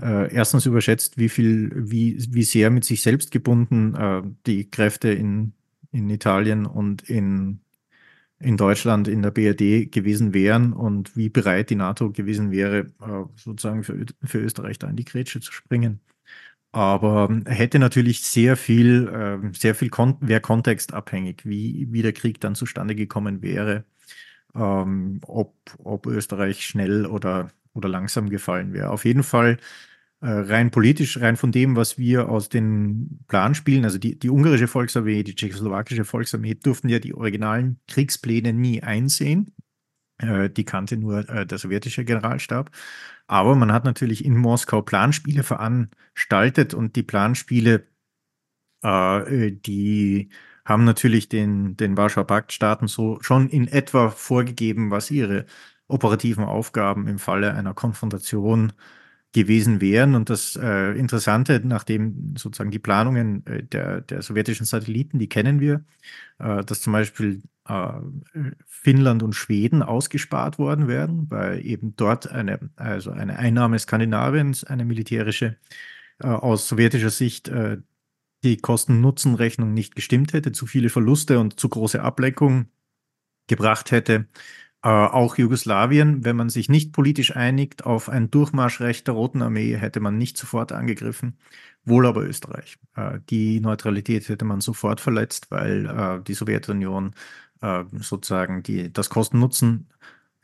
äh, 0.01 0.33
erstens 0.35 0.67
überschätzt, 0.67 1.19
wie 1.19 1.29
viel, 1.29 1.71
wie, 1.75 2.19
wie 2.31 2.43
sehr 2.43 2.71
mit 2.71 2.85
sich 2.85 3.03
selbst 3.03 3.31
gebunden 3.31 3.95
äh, 3.95 4.23
die 4.47 4.71
Kräfte 4.71 5.11
in, 5.11 5.53
in 5.93 6.11
Italien 6.11 6.67
und 6.67 7.03
in, 7.09 7.61
in 8.39 8.57
Deutschland 8.57 9.09
in 9.09 9.23
der 9.23 9.31
BRD 9.31 9.93
gewesen 9.93 10.35
wären 10.35 10.73
und 10.73 11.17
wie 11.17 11.29
bereit 11.29 11.71
die 11.71 11.77
NATO 11.77 12.11
gewesen 12.11 12.51
wäre, 12.51 12.87
äh, 13.01 13.25
sozusagen 13.37 13.85
für, 13.85 14.07
für 14.25 14.39
Österreich 14.39 14.79
da 14.79 14.89
in 14.89 14.97
die 14.97 15.05
Grätsche 15.05 15.41
zu 15.41 15.53
springen. 15.53 16.01
Aber 16.73 17.29
ähm, 17.31 17.45
hätte 17.47 17.79
natürlich 17.79 18.23
sehr 18.23 18.57
viel, 18.57 19.09
äh, 19.09 19.57
sehr 19.57 19.75
viel 19.75 19.91
Kon 19.91 20.17
wäre 20.21 20.41
kontextabhängig, 20.41 21.43
wie, 21.45 21.89
wie 21.91 22.03
der 22.03 22.13
Krieg 22.13 22.41
dann 22.41 22.55
zustande 22.55 22.95
gekommen 22.95 23.43
wäre, 23.43 23.85
ähm, 24.55 25.21
ob, 25.27 25.55
ob 25.79 26.07
Österreich 26.07 26.65
schnell 26.65 27.07
oder, 27.07 27.51
oder 27.75 27.89
langsam 27.89 28.31
gefallen 28.31 28.73
wäre. 28.73 28.91
Auf 28.91 29.05
jeden 29.05 29.25
Fall 29.25 29.59
äh, 30.21 30.29
rein 30.29 30.71
politisch, 30.71 31.21
rein 31.21 31.37
von 31.37 31.51
dem, 31.51 31.77
was 31.77 31.99
wir 31.99 32.29
aus 32.29 32.49
den 32.49 33.21
Planspielen, 33.27 33.85
also 33.85 33.99
die, 33.99 34.19
die 34.19 34.31
ungarische 34.31 34.69
Volksarmee, 34.69 35.25
die 35.25 35.35
tschechoslowakische 35.35 36.05
Volksarmee, 36.05 36.55
durften 36.55 36.89
ja 36.89 36.99
die 36.99 37.15
originalen 37.15 37.81
Kriegspläne 37.89 38.53
nie 38.53 38.83
einsehen. 38.83 39.53
Äh, 40.21 40.51
die 40.51 40.65
kannte 40.65 40.97
nur 40.97 41.29
äh, 41.29 41.47
der 41.47 41.59
sowjetische 41.59 42.05
Generalstab. 42.05 42.71
Aber 43.27 43.55
man 43.57 43.73
hat 43.73 43.85
natürlich 43.85 44.25
in 44.25 44.37
Moskau 44.37 44.83
Planspiele 44.83 45.43
veranstaltet 45.43 46.75
und 46.75 46.97
die 46.97 47.03
Planspiele, 47.03 47.87
äh, 48.83 49.53
die 49.53 50.31
haben 50.65 50.85
natürlich 50.85 51.29
den, 51.29 51.77
den 51.77 51.97
Warschauer 51.97 52.27
Paktstaaten 52.27 52.89
so 52.89 53.19
schon 53.23 53.49
in 53.49 53.69
etwa 53.69 54.11
vorgegeben, 54.11 54.91
was 54.91 55.11
ihre 55.11 55.47
operativen 55.89 56.45
Aufgaben 56.45 57.09
im 57.09 57.19
Falle 57.19 57.55
einer 57.55 57.75
Konfrontation 57.75 58.73
gewesen 59.33 59.81
wären. 59.81 60.15
Und 60.15 60.31
das 60.31 60.57
äh, 60.57 60.93
Interessante, 60.99 61.61
nachdem 61.65 62.35
sozusagen 62.37 62.71
die 62.71 62.79
Planungen 62.79 63.47
äh, 63.47 63.63
der, 63.63 64.01
der 64.01 64.23
sowjetischen 64.23 64.67
Satelliten, 64.67 65.19
die 65.19 65.29
kennen 65.29 65.61
wir, 65.61 65.85
äh, 66.39 66.65
dass 66.65 66.81
zum 66.81 66.93
Beispiel 66.93 67.43
äh, 67.69 67.93
Finnland 68.67 69.23
und 69.23 69.35
Schweden 69.35 69.83
ausgespart 69.83 70.59
worden 70.59 70.89
wären, 70.89 71.31
weil 71.31 71.65
eben 71.65 71.95
dort 71.97 72.31
eine, 72.31 72.59
also 72.77 73.11
eine 73.11 73.39
Einnahme 73.39 73.79
Skandinaviens, 73.79 74.65
eine 74.65 74.85
militärische, 74.85 75.57
äh, 76.21 76.27
aus 76.27 76.69
sowjetischer 76.69 77.11
Sicht 77.11 77.49
äh, 77.49 77.79
die 78.43 78.57
Kosten-Nutzen-Rechnung 78.57 79.75
nicht 79.75 79.95
gestimmt 79.95 80.33
hätte, 80.33 80.53
zu 80.53 80.67
viele 80.67 80.89
Verluste 80.89 81.39
und 81.39 81.61
zu 81.61 81.69
große 81.69 82.03
Ableckung 82.03 82.67
gebracht 83.47 83.91
hätte. 83.91 84.27
Äh, 84.83 84.89
auch 84.89 85.37
Jugoslawien, 85.37 86.25
wenn 86.25 86.37
man 86.37 86.49
sich 86.49 86.71
nicht 86.71 86.93
politisch 86.93 87.37
einigt 87.37 87.85
auf 87.85 88.09
ein 88.09 88.31
Durchmarschrecht 88.31 89.07
der 89.07 89.15
Roten 89.15 89.43
Armee, 89.43 89.77
hätte 89.77 90.01
man 90.01 90.17
nicht 90.17 90.39
sofort 90.39 90.73
angegriffen. 90.73 91.37
Wohl 91.85 92.07
aber 92.07 92.23
Österreich. 92.23 92.79
Äh, 92.97 93.21
die 93.29 93.61
Neutralität 93.61 94.29
hätte 94.31 94.47
man 94.47 94.63
sofort 94.63 95.01
verletzt, 95.01 95.51
weil 95.51 95.87
äh, 95.87 96.23
die 96.23 96.33
Sowjetunion 96.35 97.15
äh, 97.61 97.85
sozusagen 98.01 98.63
die, 98.63 98.91
das 98.93 99.11
Kosten-Nutzen, 99.11 99.89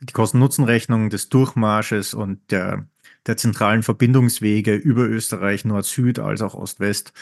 die 0.01 0.13
Kosten-Nutzen-Rechnung 0.13 1.09
des 1.09 1.29
Durchmarsches 1.29 2.13
und 2.13 2.51
der, 2.51 2.87
der 3.25 3.37
zentralen 3.37 3.81
Verbindungswege 3.81 4.75
über 4.75 5.07
Österreich, 5.07 5.65
Nord-Süd 5.65 6.19
als 6.19 6.43
auch 6.43 6.53
Ost-West 6.53 7.13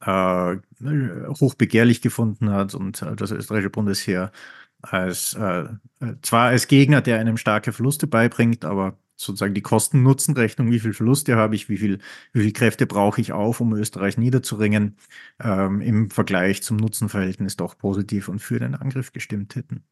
äh, 0.00 0.56
hochbegehrlich 1.40 2.02
gefunden 2.02 2.50
hat 2.50 2.74
und 2.74 3.02
äh, 3.02 3.16
das 3.16 3.30
österreichische 3.30 3.70
Bundesheer 3.70 4.32
als 4.82 5.34
äh, 5.34 5.64
zwar 6.22 6.48
als 6.48 6.66
Gegner, 6.66 7.00
der 7.00 7.18
einem 7.18 7.36
starke 7.36 7.72
Verluste 7.72 8.06
beibringt, 8.06 8.64
aber 8.64 8.98
sozusagen 9.16 9.54
die 9.54 9.62
Kosten-Nutzen-Rechnung, 9.62 10.70
wie 10.70 10.80
viel 10.80 10.92
Verluste 10.94 11.36
habe 11.36 11.54
ich, 11.54 11.68
wie 11.68 11.78
viel, 11.78 11.98
wie 12.32 12.42
viel 12.42 12.52
Kräfte 12.52 12.86
brauche 12.86 13.20
ich 13.20 13.32
auf, 13.32 13.60
um 13.60 13.72
Österreich 13.74 14.18
niederzuringen, 14.18 14.96
ähm, 15.40 15.80
im 15.80 16.10
Vergleich 16.10 16.62
zum 16.62 16.76
Nutzenverhältnis 16.76 17.56
doch 17.56 17.78
positiv 17.78 18.28
und 18.28 18.40
für 18.40 18.58
den 18.58 18.74
Angriff 18.74 19.12
gestimmt 19.12 19.54
hätten. 19.56 19.84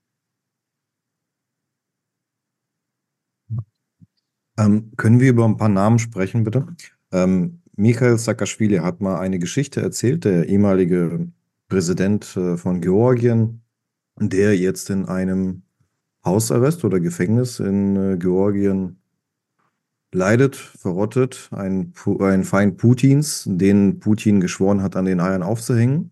Ähm, 4.59 4.93
können 4.97 5.21
wir 5.21 5.31
über 5.31 5.45
ein 5.45 5.57
paar 5.57 5.69
Namen 5.69 5.99
sprechen, 5.99 6.45
bitte? 6.45 6.67
Ähm, 7.13 7.63
Michael 7.77 8.19
Saakashvili 8.19 8.77
hat 8.79 9.01
mal 9.01 9.19
eine 9.19 9.39
Geschichte 9.39 9.81
erzählt, 9.81 10.25
der 10.25 10.49
ehemalige 10.49 11.29
Präsident 11.69 12.37
äh, 12.37 12.57
von 12.57 12.81
Georgien, 12.81 13.63
der 14.29 14.57
jetzt 14.57 14.91
in 14.91 15.07
einem 15.07 15.63
Hausarrest 16.25 16.85
oder 16.85 17.01
Gefängnis 17.01 17.61
in 17.61 17.97
äh, 17.97 18.17
Georgien 18.19 19.01
leidet, 20.13 20.57
verrottet, 20.57 21.49
ein, 21.53 21.93
ein 22.21 22.45
Feind 22.45 22.77
Putins, 22.77 23.45
den 23.47 24.01
Putin 24.01 24.41
geschworen 24.41 24.83
hat, 24.83 24.97
an 24.97 25.05
den 25.05 25.21
Eiern 25.21 25.43
aufzuhängen, 25.43 26.11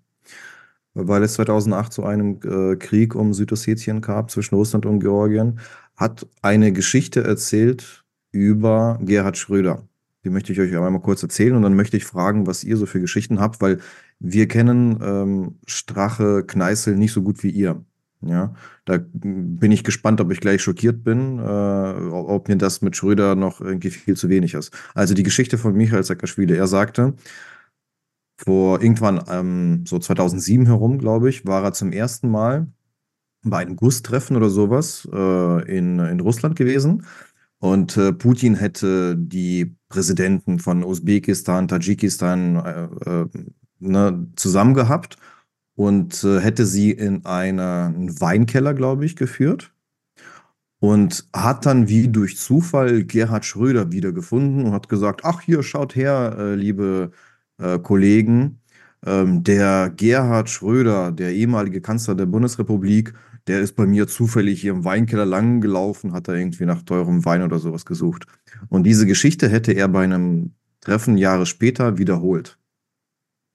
weil 0.95 1.23
es 1.23 1.35
2008 1.35 1.93
zu 1.93 2.05
einem 2.05 2.39
äh, 2.45 2.77
Krieg 2.77 3.15
um 3.15 3.35
Südossetien 3.35 4.01
gab 4.01 4.31
zwischen 4.31 4.55
Russland 4.55 4.87
und 4.87 5.01
Georgien, 5.01 5.61
hat 5.97 6.27
eine 6.43 6.73
Geschichte 6.73 7.25
erzählt 7.25 8.05
über 8.31 8.99
Gerhard 9.03 9.37
Schröder. 9.37 9.89
Die 10.25 10.31
möchte 10.31 10.53
ich 10.53 10.61
euch 10.61 10.77
einmal 10.77 11.01
kurz 11.01 11.23
erzählen 11.23 11.55
und 11.57 11.63
dann 11.63 11.75
möchte 11.75 11.97
ich 11.97 12.05
fragen, 12.05 12.47
was 12.47 12.65
ihr 12.65 12.77
so 12.77 12.87
für 12.87 13.01
Geschichten 13.01 13.41
habt, 13.41 13.61
weil 13.61 13.79
wir 14.21 14.49
kennen 14.49 14.99
ähm, 15.03 15.59
Strache, 15.67 16.45
Kneißl 16.45 16.97
nicht 16.97 17.13
so 17.13 17.23
gut 17.23 17.43
wie 17.43 17.51
ihr. 17.51 17.85
Ja, 18.21 18.55
da 18.85 18.99
bin 19.13 19.71
ich 19.71 19.85
gespannt, 19.85 20.21
ob 20.21 20.33
ich 20.33 20.41
gleich 20.41 20.61
schockiert 20.63 21.05
bin, 21.05 21.39
äh, 21.39 21.43
ob 21.43 22.49
mir 22.49 22.57
das 22.57 22.83
mit 22.83 22.97
Schröder 22.97 23.37
noch 23.37 23.61
irgendwie 23.61 23.91
viel 23.91 24.17
zu 24.17 24.29
wenig 24.29 24.55
ist. 24.55 24.73
Also 24.95 25.15
die 25.15 25.23
Geschichte 25.23 25.57
von 25.57 25.75
Michael 25.75 26.03
Saakashvili, 26.03 26.57
er 26.57 26.67
sagte, 26.67 27.15
vor 28.37 28.81
irgendwann 28.83 29.23
ähm, 29.29 29.85
so 29.87 29.99
2007 29.99 30.67
herum, 30.67 30.99
glaube 30.99 31.29
ich, 31.29 31.47
war 31.47 31.63
er 31.65 31.73
zum 31.73 31.93
ersten 31.93 32.31
Mal 32.31 32.69
bei 33.43 33.59
einem 33.59 33.77
GUS-Treffen 33.77 34.37
oder 34.37 34.51
sowas 34.51 35.09
äh, 35.13 35.77
in, 35.77 35.99
in 36.01 36.21
Russland 36.21 36.57
gewesen 36.57 37.05
und 37.61 37.97
äh, 37.97 38.13
Putin 38.13 38.55
hätte 38.55 39.17
die 39.17 39.77
Präsidenten 39.89 40.59
von 40.59 40.85
Usbekistan, 40.85 41.69
Tadschikistan 41.69 42.57
äh, 42.57 43.11
äh, 43.11 43.29
ne, 43.81 44.29
zusammen 44.37 44.75
gehabt 44.75 45.17
und 45.79 46.25
äh, 46.25 46.41
hätte 46.41 46.67
sie 46.67 46.91
in 46.91 47.25
einen 47.25 48.21
Weinkeller, 48.21 48.75
glaube 48.75 49.05
ich, 49.05 49.15
geführt 49.15 49.73
und 50.81 51.29
hat 51.33 51.67
dann 51.67 51.89
wie 51.89 52.09
durch 52.09 52.37
Zufall 52.37 53.05
Gerhard 53.05 53.45
Schröder 53.45 53.93
wiedergefunden 53.93 54.65
und 54.65 54.73
hat 54.73 54.89
gesagt, 54.89 55.21
ach 55.23 55.41
hier, 55.41 55.63
schaut 55.63 55.95
her, 55.95 56.35
äh, 56.37 56.55
liebe 56.57 57.13
äh, 57.59 57.79
Kollegen, 57.79 58.61
ähm, 59.07 59.45
der 59.45 59.91
Gerhard 59.97 60.51
Schröder, 60.51 61.13
der 61.13 61.33
ehemalige 61.33 61.81
Kanzler 61.81 62.17
der 62.17 62.27
Bundesrepublik, 62.27 63.15
der 63.47 63.61
ist 63.61 63.77
bei 63.77 63.87
mir 63.87 64.09
zufällig 64.09 64.61
hier 64.61 64.73
im 64.73 64.85
Weinkeller 64.85 65.27
lang 65.27 65.61
gelaufen, 65.61 66.13
hat 66.13 66.27
da 66.27 66.35
irgendwie 66.35 66.67
nach 66.67 66.83
teurem 66.83 67.25
Wein 67.25 67.43
oder 67.43 67.61
sowas 67.61 67.87
gesucht. 67.87 68.27
Und 68.69 68.83
diese 68.83 69.07
Geschichte 69.07 69.49
hätte 69.49 69.71
er 69.73 69.87
bei 69.87 70.03
einem 70.03 70.55
Treffen 70.81 71.17
Jahre 71.17 71.47
später 71.47 71.99
wiederholt. 71.99 72.59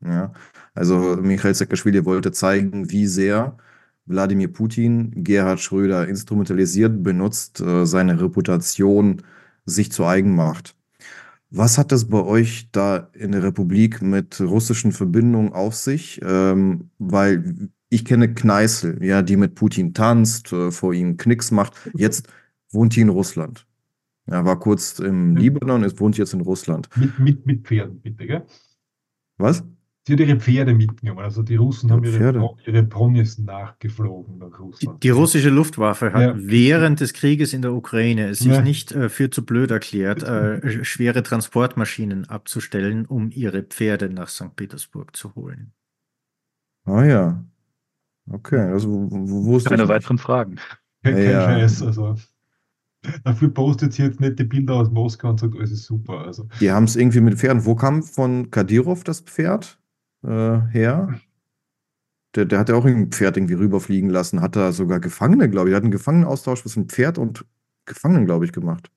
Ja, 0.02 0.32
also 0.74 1.18
Michael 1.22 1.54
Saakashvili 1.54 2.06
wollte 2.06 2.32
zeigen, 2.32 2.90
wie 2.92 3.08
sehr 3.08 3.58
Wladimir 4.06 4.52
Putin 4.52 5.24
Gerhard 5.24 5.60
Schröder 5.60 6.08
instrumentalisiert, 6.08 7.04
benutzt, 7.04 7.62
äh, 7.62 7.86
seine 7.86 8.20
Reputation 8.20 9.22
sich 9.66 9.92
zu 9.92 10.06
eigen 10.06 10.36
macht. 10.36 10.76
Was 11.50 11.78
hat 11.78 11.92
das 11.92 12.06
bei 12.06 12.22
euch 12.22 12.70
da 12.72 13.10
in 13.14 13.32
der 13.32 13.44
Republik 13.44 14.02
mit 14.02 14.42
russischen 14.42 14.92
Verbindungen 14.92 15.54
auf 15.54 15.76
sich? 15.76 16.20
Ähm, 16.24 16.90
weil 16.98 17.70
ich 17.90 18.06
kenne 18.06 18.34
Kneißl, 18.34 19.04
ja, 19.04 19.22
die 19.22 19.38
mit 19.38 19.54
Putin 19.54 19.94
tanzt, 19.94 20.52
äh, 20.52 20.72
vor 20.72 20.94
ihm 20.94 21.16
Knicks 21.16 21.52
macht. 21.52 21.74
Jetzt 21.96 22.28
wohnt 22.72 22.96
die 22.96 23.02
in 23.02 23.10
Russland. 23.10 23.68
Er 24.26 24.46
war 24.46 24.60
kurz 24.60 25.00
im 25.00 25.36
Libanon, 25.36 25.84
ist 25.84 26.00
wohnt 26.00 26.18
jetzt 26.18 26.34
in 26.34 26.42
Russland. 26.42 26.90
Mit, 26.96 27.20
mit, 27.20 27.46
mit 27.46 27.68
Pferden, 27.68 28.02
bitte, 28.02 28.26
gell? 28.26 28.46
Was? 29.38 29.64
Sie 30.06 30.14
hat 30.14 30.20
ihre 30.20 30.38
Pferde 30.38 30.74
mitgenommen. 30.74 31.22
Also 31.22 31.44
die 31.44 31.56
Russen 31.56 31.90
haben 31.90 32.04
ihre, 32.04 32.56
ihre 32.66 32.84
Ponys 32.84 33.38
nachgeflogen 33.38 34.38
nach 34.38 34.60
Russland. 34.60 35.02
Die, 35.02 35.08
die 35.08 35.12
russische 35.12 35.50
Luftwaffe 35.50 36.12
hat 36.12 36.22
ja. 36.22 36.34
während 36.36 37.00
des 37.00 37.14
Krieges 37.14 37.54
in 37.54 37.62
der 37.62 37.74
Ukraine 37.74 38.28
es 38.28 38.40
sich 38.40 38.52
ja. 38.52 38.62
nicht 38.62 38.92
äh, 38.92 39.08
für 39.08 39.30
zu 39.30 39.46
blöd 39.46 39.72
erklärt, 39.72 40.22
äh, 40.22 40.84
schwere 40.84 41.24
Transportmaschinen 41.24 42.26
abzustellen, 42.26 43.06
um 43.06 43.32
ihre 43.32 43.64
Pferde 43.64 44.10
nach 44.10 44.28
St. 44.28 44.54
Petersburg 44.58 45.16
zu 45.16 45.36
holen. 45.36 45.72
Ah 46.84 47.06
ja. 47.06 47.46
Okay, 48.30 48.60
also 48.60 49.08
wo 49.10 49.56
ist 49.56 49.68
Keine 49.68 49.88
weiteren 49.88 50.18
Fragen. 50.18 50.58
Kein, 51.02 51.14
kein 51.16 51.32
ja. 51.32 51.44
Scheiß, 51.44 51.82
also. 51.82 52.16
Dafür 53.24 53.50
postet 53.54 53.94
sie 53.94 54.04
jetzt 54.04 54.20
nicht 54.20 54.40
die 54.40 54.46
Bilder 54.46 54.76
aus 54.76 54.90
Moskau 54.90 55.30
und 55.30 55.40
sagt, 55.40 55.56
alles 55.56 55.72
ist 55.72 55.86
super. 55.86 56.26
Also. 56.26 56.48
Die 56.60 56.72
haben 56.72 56.86
es 56.86 56.96
irgendwie 56.96 57.20
mit 57.22 57.38
Pferden. 57.38 57.66
Wo 57.66 57.76
kam 57.76 58.04
von 58.04 58.50
Kadirov 58.50 59.04
das 59.04 59.22
Pferd 59.22 59.78
äh, 60.24 60.60
her? 60.72 61.20
Der, 62.36 62.46
der 62.46 62.60
hat 62.60 62.70
ja 62.70 62.76
auch 62.76 62.86
ein 62.86 63.12
Pferd 63.12 63.38
irgendwie 63.38 63.54
rüberfliegen 63.54 64.10
lassen, 64.10 64.42
hat 64.42 64.56
da 64.56 64.72
sogar 64.72 65.00
Gefangene, 65.00 65.50
glaube 65.50 65.70
ich. 65.70 65.72
Der 65.72 65.78
hat 65.78 65.84
einen 65.84 65.92
Gefangenenaustausch 65.92 66.66
mit 66.66 66.76
einem 66.76 66.90
Pferd 66.90 67.18
und 67.18 67.46
Gefangenen, 67.86 68.26
glaube 68.26 68.46
ich, 68.46 68.52
gemacht. 68.52 68.90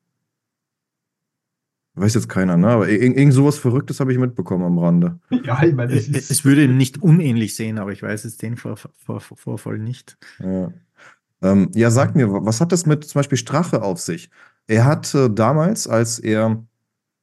Weiß 1.94 2.14
jetzt 2.14 2.28
keiner, 2.28 2.58
ne? 2.58 2.68
Aber 2.68 2.88
irgend, 2.88 3.16
irgend 3.16 3.32
sowas 3.32 3.58
Verrücktes 3.58 4.00
habe 4.00 4.12
ich 4.12 4.18
mitbekommen 4.18 4.64
am 4.64 4.78
Rande. 4.78 5.18
Ja, 5.30 5.62
ich 5.62 5.74
meine, 5.74 5.94
es, 5.94 6.08
es, 6.08 6.44
würde 6.44 6.64
ihm 6.64 6.76
nicht 6.76 7.02
unähnlich 7.02 7.56
sehen, 7.56 7.78
aber 7.78 7.90
ich 7.90 8.02
weiß 8.02 8.24
jetzt 8.24 8.42
den 8.42 8.56
Vor 8.56 8.76
Vor 8.76 9.20
Vorfall 9.20 9.78
nicht. 9.78 10.18
Ja. 10.38 10.72
Ähm, 11.42 11.70
ja, 11.74 11.90
sag 11.90 12.14
mir, 12.14 12.28
was 12.30 12.60
hat 12.60 12.72
das 12.72 12.84
mit 12.84 13.04
zum 13.04 13.18
Beispiel 13.18 13.38
Strache 13.38 13.82
auf 13.82 13.98
sich? 13.98 14.30
Er 14.66 14.84
hat 14.84 15.14
äh, 15.14 15.30
damals, 15.30 15.88
als 15.88 16.18
er 16.18 16.62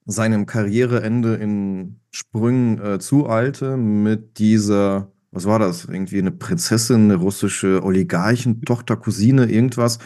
seinem 0.05 0.45
Karriereende 0.45 1.35
in 1.35 1.99
Sprüngen 2.11 2.79
äh, 2.79 2.99
zueilte, 2.99 3.77
mit 3.77 4.37
dieser, 4.39 5.11
was 5.31 5.45
war 5.45 5.59
das? 5.59 5.85
Irgendwie 5.85 6.19
eine 6.19 6.31
Prinzessin, 6.31 7.05
eine 7.05 7.15
russische 7.15 7.83
Oligarchen, 7.83 8.61
Tochter, 8.61 8.97
Cousine, 8.97 9.45
irgendwas 9.45 9.99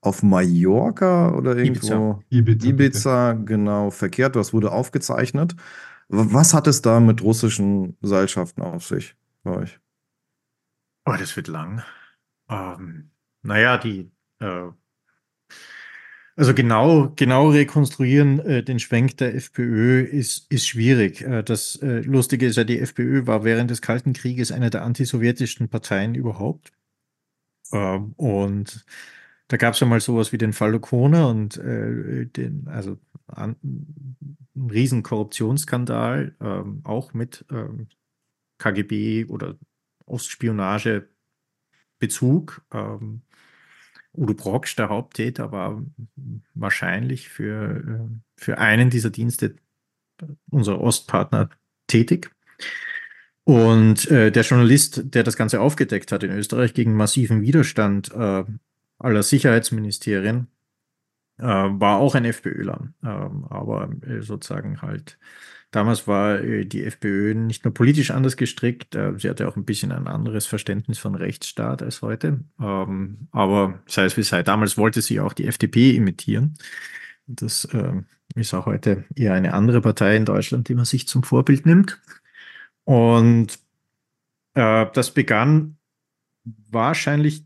auf 0.00 0.22
Mallorca 0.22 1.34
oder 1.34 1.56
irgendwo 1.56 2.22
Ibiza, 2.30 2.64
Ibiza, 2.64 2.68
Ibiza 2.68 3.32
genau, 3.32 3.90
verkehrt. 3.90 4.36
Das 4.36 4.52
wurde 4.52 4.70
aufgezeichnet. 4.70 5.56
Was 6.08 6.54
hat 6.54 6.66
es 6.66 6.80
da 6.80 7.00
mit 7.00 7.22
russischen 7.22 7.96
Seilschaften 8.00 8.62
auf 8.62 8.84
sich 8.84 9.16
bei 9.42 9.56
euch? 9.56 9.80
Oh, 11.04 11.14
das 11.18 11.36
wird 11.36 11.48
lang. 11.48 11.82
Ähm, 12.48 13.10
naja, 13.42 13.76
die 13.78 14.10
äh, 14.40 14.68
also 16.38 16.54
genau, 16.54 17.12
genau 17.16 17.50
rekonstruieren 17.50 18.38
äh, 18.38 18.62
den 18.62 18.78
Schwenk 18.78 19.16
der 19.16 19.34
FPÖ 19.34 20.02
ist, 20.02 20.48
ist 20.52 20.68
schwierig. 20.68 21.22
Äh, 21.22 21.42
das 21.42 21.74
äh, 21.82 22.00
Lustige 22.02 22.46
ist 22.46 22.54
ja, 22.54 22.62
die 22.62 22.78
FPÖ 22.78 23.26
war 23.26 23.42
während 23.42 23.72
des 23.72 23.82
Kalten 23.82 24.12
Krieges 24.12 24.52
eine 24.52 24.70
der 24.70 24.84
antisowjetischen 24.84 25.68
Parteien 25.68 26.14
überhaupt. 26.14 26.70
Ähm, 27.72 28.12
und 28.16 28.86
da 29.48 29.56
gab 29.56 29.74
es 29.74 29.80
ja 29.80 29.88
mal 29.88 30.00
sowas 30.00 30.32
wie 30.32 30.38
den 30.38 30.52
Fall 30.52 30.76
Okona 30.76 31.26
und 31.26 31.56
äh, 31.56 32.26
den, 32.26 32.68
also 32.68 32.98
an, 33.26 33.56
einen 33.62 34.70
riesen 34.70 35.02
Korruptionsskandal, 35.02 36.36
ähm, 36.40 36.82
auch 36.84 37.14
mit 37.14 37.46
ähm, 37.50 37.88
KGB 38.58 39.24
oder 39.24 39.56
Ostspionage 40.06 41.08
Bezug. 41.98 42.62
Ähm, 42.72 43.22
Udo 44.18 44.34
Brocksch, 44.34 44.76
der 44.76 44.88
Haupttäter, 44.88 45.52
war 45.52 45.82
wahrscheinlich 46.54 47.28
für, 47.28 47.76
äh, 47.76 48.08
für 48.36 48.58
einen 48.58 48.90
dieser 48.90 49.10
Dienste 49.10 49.54
unserer 50.50 50.80
Ostpartner 50.80 51.50
tätig. 51.86 52.30
Und 53.44 54.10
äh, 54.10 54.30
der 54.30 54.42
Journalist, 54.42 55.14
der 55.14 55.22
das 55.22 55.36
Ganze 55.36 55.60
aufgedeckt 55.60 56.12
hat 56.12 56.22
in 56.22 56.32
Österreich 56.32 56.74
gegen 56.74 56.94
massiven 56.94 57.40
Widerstand 57.40 58.12
äh, 58.12 58.44
aller 58.98 59.22
Sicherheitsministerien, 59.22 60.48
äh, 61.38 61.44
war 61.44 61.98
auch 61.98 62.14
ein 62.14 62.24
FPÖler, 62.24 62.92
äh, 63.02 63.06
aber 63.06 63.90
äh, 64.06 64.20
sozusagen 64.20 64.82
halt 64.82 65.18
Damals 65.70 66.06
war 66.06 66.40
äh, 66.40 66.64
die 66.64 66.84
FPÖ 66.84 67.34
nicht 67.34 67.64
nur 67.64 67.74
politisch 67.74 68.10
anders 68.10 68.36
gestrickt, 68.36 68.94
äh, 68.94 69.12
sie 69.18 69.28
hatte 69.28 69.46
auch 69.48 69.56
ein 69.56 69.66
bisschen 69.66 69.92
ein 69.92 70.06
anderes 70.06 70.46
Verständnis 70.46 70.98
von 70.98 71.14
Rechtsstaat 71.14 71.82
als 71.82 72.00
heute. 72.00 72.40
Ähm, 72.58 73.28
aber 73.32 73.80
sei 73.86 74.04
es 74.04 74.16
wie 74.16 74.22
sei, 74.22 74.42
damals 74.42 74.78
wollte 74.78 75.02
sie 75.02 75.20
auch 75.20 75.34
die 75.34 75.46
FDP 75.46 75.94
imitieren. 75.94 76.54
Das 77.26 77.68
ähm, 77.72 78.06
ist 78.34 78.54
auch 78.54 78.64
heute 78.64 79.04
eher 79.14 79.34
eine 79.34 79.52
andere 79.52 79.82
Partei 79.82 80.16
in 80.16 80.24
Deutschland, 80.24 80.68
die 80.68 80.74
man 80.74 80.86
sich 80.86 81.06
zum 81.06 81.22
Vorbild 81.22 81.66
nimmt. 81.66 82.00
Und 82.84 83.58
äh, 84.54 84.86
das 84.94 85.12
begann 85.12 85.76
wahrscheinlich 86.70 87.44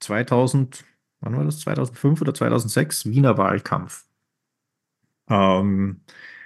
2000, 0.00 0.84
wann 1.20 1.36
war 1.36 1.44
das? 1.44 1.60
2005 1.60 2.22
oder 2.22 2.32
2006, 2.32 3.04
Wiener 3.04 3.36
Wahlkampf. 3.36 4.06
Ähm, 5.28 6.00
äh, 6.08 6.39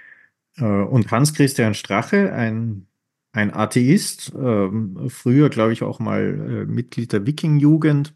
und 0.63 1.11
Hans-Christian 1.11 1.73
Strache, 1.73 2.31
ein, 2.33 2.87
ein 3.33 3.53
Atheist, 3.53 4.31
ähm, 4.35 5.09
früher, 5.09 5.49
glaube 5.49 5.73
ich, 5.73 5.83
auch 5.83 5.99
mal 5.99 6.21
äh, 6.21 6.65
Mitglied 6.65 7.11
der 7.11 7.25
Wiking-Jugend, 7.25 8.15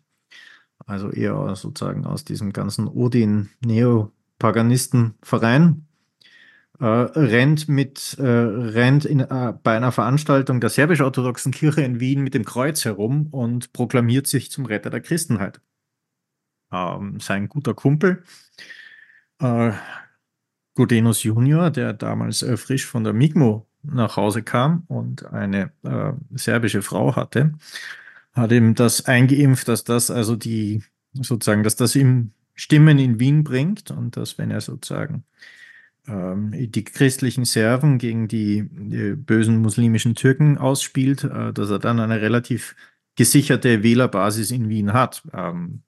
also 0.85 1.11
eher 1.11 1.53
sozusagen 1.55 2.05
aus 2.05 2.23
diesem 2.23 2.53
ganzen 2.53 2.87
Odin-Neopaganisten-Verein, 2.87 5.85
äh, 6.79 6.85
rennt 6.85 7.67
mit 7.67 8.15
äh, 8.19 8.23
rennt 8.23 9.03
in, 9.03 9.19
äh, 9.19 9.53
bei 9.61 9.75
einer 9.75 9.91
Veranstaltung 9.91 10.61
der 10.61 10.69
serbisch-orthodoxen 10.69 11.51
Kirche 11.51 11.81
in 11.81 11.99
Wien 11.99 12.21
mit 12.21 12.33
dem 12.33 12.45
Kreuz 12.45 12.85
herum 12.85 13.27
und 13.31 13.73
proklamiert 13.73 14.27
sich 14.27 14.49
zum 14.49 14.65
Retter 14.65 14.89
der 14.89 15.01
Christenheit. 15.01 15.59
Ähm, 16.71 17.19
sein 17.19 17.49
guter 17.49 17.73
Kumpel 17.73 18.23
äh, 19.41 19.71
Gudenus 20.79 21.23
Junior, 21.23 21.71
der 21.71 21.91
damals 21.91 22.41
äh, 22.41 22.55
frisch 22.55 22.85
von 22.85 23.03
der 23.03 23.11
Migmo 23.11 23.67
nach 23.83 24.15
Hause 24.15 24.43
kam 24.43 24.83
und 24.87 25.25
eine 25.25 25.73
äh, 25.83 26.13
serbische 26.31 26.81
Frau 26.81 27.17
hatte, 27.17 27.51
hat 28.31 28.53
ihm 28.53 28.75
das 28.75 29.05
eingeimpft, 29.05 29.67
dass 29.67 29.83
das 29.83 30.09
also 30.09 30.37
die 30.37 30.81
sozusagen, 31.11 31.63
dass 31.63 31.75
das 31.75 31.97
ihm 31.97 32.31
Stimmen 32.55 32.97
in 32.97 33.19
Wien 33.19 33.43
bringt 33.43 33.91
und 33.91 34.15
dass 34.15 34.37
wenn 34.37 34.51
er 34.51 34.61
sozusagen 34.61 35.25
ähm, 36.07 36.53
die 36.55 36.85
christlichen 36.85 37.43
Serben 37.43 37.97
gegen 37.97 38.29
die, 38.29 38.69
die, 38.71 39.15
bösen 39.17 39.57
muslimischen 39.57 40.15
Türken 40.15 40.57
ausspielt, 40.57 41.25
äh, 41.25 41.51
dass 41.51 41.69
er 41.69 41.79
dann 41.79 41.99
eine 41.99 42.21
relativ 42.21 42.77
gesicherte 43.17 43.83
Wählerbasis 43.83 44.51
in 44.51 44.69
Wien 44.69 44.93
hat. 44.93 45.23
Ähm, 45.33 45.81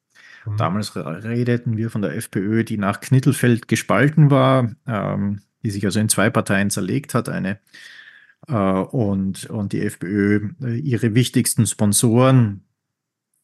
mhm. 0.46 0.58
Damals 0.58 0.96
redeten 0.96 1.78
wir 1.78 1.90
von 1.90 2.02
der 2.02 2.16
FPÖ, 2.16 2.64
die 2.64 2.78
nach 2.78 3.00
Knittelfeld 3.00 3.68
gespalten 3.68 4.32
war, 4.32 4.72
ähm, 4.88 5.42
die 5.64 5.72
sich 5.72 5.86
also 5.86 6.00
in 6.00 6.10
zwei 6.10 6.30
Parteien 6.30 6.70
zerlegt 6.70 7.14
hat, 7.14 7.30
eine 7.30 7.60
äh, 8.48 8.54
und, 8.54 9.46
und 9.50 9.74
die 9.74 9.82
FPÖ 9.82 10.50
äh, 10.62 10.78
ihre 10.78 11.14
wichtigsten 11.16 11.66
Sponsoren 11.66 12.64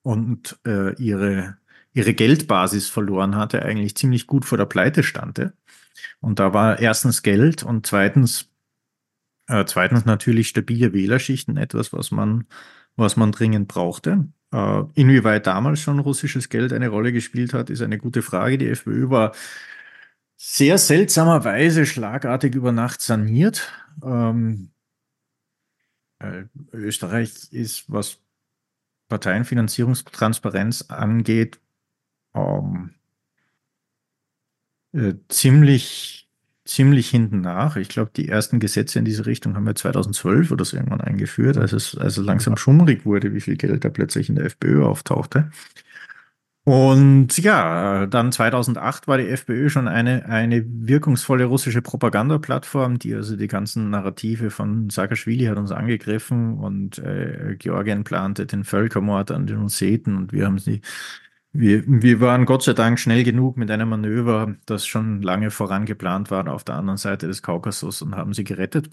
und 0.01 0.57
äh, 0.65 0.95
ihre, 1.01 1.57
ihre 1.93 2.13
Geldbasis 2.13 2.87
verloren 2.89 3.35
hatte, 3.35 3.63
eigentlich 3.63 3.95
ziemlich 3.97 4.27
gut 4.27 4.45
vor 4.45 4.57
der 4.57 4.65
Pleite 4.65 5.03
stande. 5.03 5.53
Und 6.19 6.39
da 6.39 6.53
war 6.53 6.79
erstens 6.79 7.23
Geld 7.23 7.63
und 7.63 7.85
zweitens, 7.85 8.49
äh, 9.47 9.65
zweitens 9.65 10.05
natürlich 10.05 10.49
stabile 10.49 10.93
Wählerschichten, 10.93 11.57
etwas, 11.57 11.93
was 11.93 12.11
man, 12.11 12.45
was 12.95 13.17
man 13.17 13.31
dringend 13.31 13.67
brauchte. 13.67 14.27
Äh, 14.57 14.85
inwieweit 14.95 15.45
damals 15.45 15.81
schon 15.81 15.99
russisches 15.99 16.49
Geld 16.49 16.73
eine 16.73 16.87
Rolle 16.87 17.13
gespielt 17.13 17.53
hat, 17.53 17.69
ist 17.69 17.83
eine 17.83 17.99
gute 17.99 18.23
Frage. 18.23 18.57
Die 18.57 18.69
FPÖ 18.69 19.11
war 19.11 19.35
sehr 20.35 20.79
seltsamerweise 20.79 21.85
schlagartig 21.85 22.55
über 22.55 22.71
Nacht 22.71 23.01
saniert. 23.01 23.71
Ähm, 24.03 24.71
äh, 26.17 26.45
Österreich 26.71 27.53
ist, 27.53 27.85
was 27.87 28.19
Parteienfinanzierungstransparenz 29.09 30.85
angeht, 30.89 31.59
ähm, 32.33 32.95
äh, 34.93 35.13
ziemlich, 35.29 36.16
ziemlich 36.67 37.09
hinten 37.09 37.41
nach. 37.41 37.75
Ich 37.77 37.89
glaube, 37.89 38.11
die 38.15 38.27
ersten 38.29 38.59
Gesetze 38.59 38.99
in 38.99 39.05
diese 39.05 39.25
Richtung 39.25 39.55
haben 39.55 39.65
wir 39.65 39.75
2012 39.75 40.51
oder 40.51 40.65
so 40.65 40.77
irgendwann 40.77 41.01
eingeführt, 41.01 41.57
als 41.57 41.73
es, 41.73 41.97
als 41.97 42.17
es 42.17 42.25
langsam 42.25 42.57
schummrig 42.57 43.05
wurde, 43.05 43.33
wie 43.33 43.41
viel 43.41 43.57
Geld 43.57 43.83
da 43.85 43.89
plötzlich 43.89 44.29
in 44.29 44.35
der 44.35 44.45
FPÖ 44.45 44.83
auftauchte. 44.83 45.49
Und 46.67 47.37
ja, 47.37 48.07
dann 48.07 48.33
2008 48.33 49.07
war 49.07 49.17
die 49.17 49.29
FPÖ 49.29 49.69
schon 49.69 49.87
eine, 49.87 50.25
eine 50.25 50.65
wirkungsvolle 50.67 51.45
russische 51.45 51.81
Propagandaplattform, 51.81 52.99
die 52.99 53.15
also 53.15 53.37
die 53.37 53.47
ganzen 53.47 53.89
Narrative 53.89 54.49
von 54.49 54.89
Saakashvili 54.89 55.45
hat 55.45 55.57
uns 55.57 55.71
angegriffen 55.71 56.57
und 56.57 56.99
äh, 56.99 57.55
Georgien 57.57 58.03
plante 58.03 58.45
den 58.45 58.65
Völkermord 58.65 59.31
an 59.31 59.47
den 59.47 59.59
Osseten 59.59 60.17
und 60.17 60.33
wir 60.33 60.45
haben 60.45 60.59
sie 60.59 60.81
wir, 61.59 61.83
wir 61.87 62.21
waren 62.21 62.45
Gott 62.45 62.63
sei 62.63 62.73
Dank 62.73 62.99
schnell 62.99 63.23
genug 63.23 63.57
mit 63.57 63.71
einem 63.71 63.89
Manöver, 63.89 64.55
das 64.65 64.85
schon 64.85 65.21
lange 65.21 65.51
vorangeplant 65.51 66.31
war 66.31 66.47
auf 66.47 66.63
der 66.63 66.75
anderen 66.75 66.97
Seite 66.97 67.27
des 67.27 67.41
Kaukasus 67.41 68.01
und 68.01 68.15
haben 68.15 68.33
sie 68.33 68.43
gerettet 68.43 68.89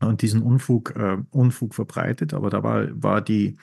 und 0.00 0.22
diesen 0.22 0.42
Unfug, 0.42 0.94
äh, 0.96 1.18
Unfug 1.30 1.74
verbreitet. 1.74 2.34
Aber 2.34 2.50
da 2.50 2.62
war, 2.62 2.86
war 3.02 3.20
die, 3.20 3.56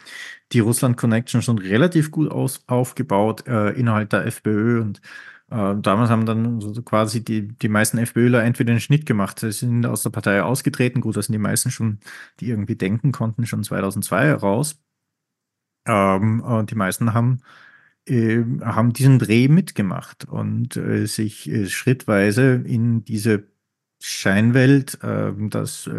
die 0.51 0.59
Russland-Connection 0.59 1.41
schon 1.41 1.59
relativ 1.59 2.11
gut 2.11 2.29
aus, 2.31 2.63
aufgebaut 2.67 3.47
äh, 3.47 3.69
innerhalb 3.71 4.09
der 4.09 4.25
FPÖ 4.25 4.81
und 4.81 5.01
äh, 5.49 5.75
damals 5.77 6.09
haben 6.09 6.25
dann 6.25 6.59
quasi 6.85 7.23
die, 7.23 7.47
die 7.47 7.69
meisten 7.69 7.97
FPÖler 7.99 8.43
entweder 8.43 8.73
den 8.73 8.79
Schnitt 8.81 9.05
gemacht, 9.05 9.39
sie 9.39 9.51
sind 9.51 9.85
aus 9.85 10.03
der 10.03 10.09
Partei 10.09 10.41
ausgetreten. 10.43 11.01
Gut, 11.01 11.15
das 11.17 11.27
sind 11.27 11.33
die 11.33 11.39
meisten 11.39 11.71
schon, 11.71 11.99
die 12.39 12.49
irgendwie 12.49 12.75
denken 12.75 13.11
konnten, 13.11 13.45
schon 13.45 13.63
2002 13.63 14.25
heraus. 14.25 14.81
Ähm, 15.87 16.41
und 16.41 16.71
die 16.71 16.75
meisten 16.75 17.13
haben 17.13 17.41
haben 18.07 18.93
diesen 18.93 19.19
Dreh 19.19 19.47
mitgemacht 19.47 20.25
und 20.25 20.77
äh, 20.77 21.07
sich 21.07 21.49
äh, 21.49 21.67
schrittweise 21.67 22.55
in 22.55 23.03
diese 23.03 23.47
Scheinwelt, 23.99 24.99
ähm, 25.01 25.49
dass 25.49 25.89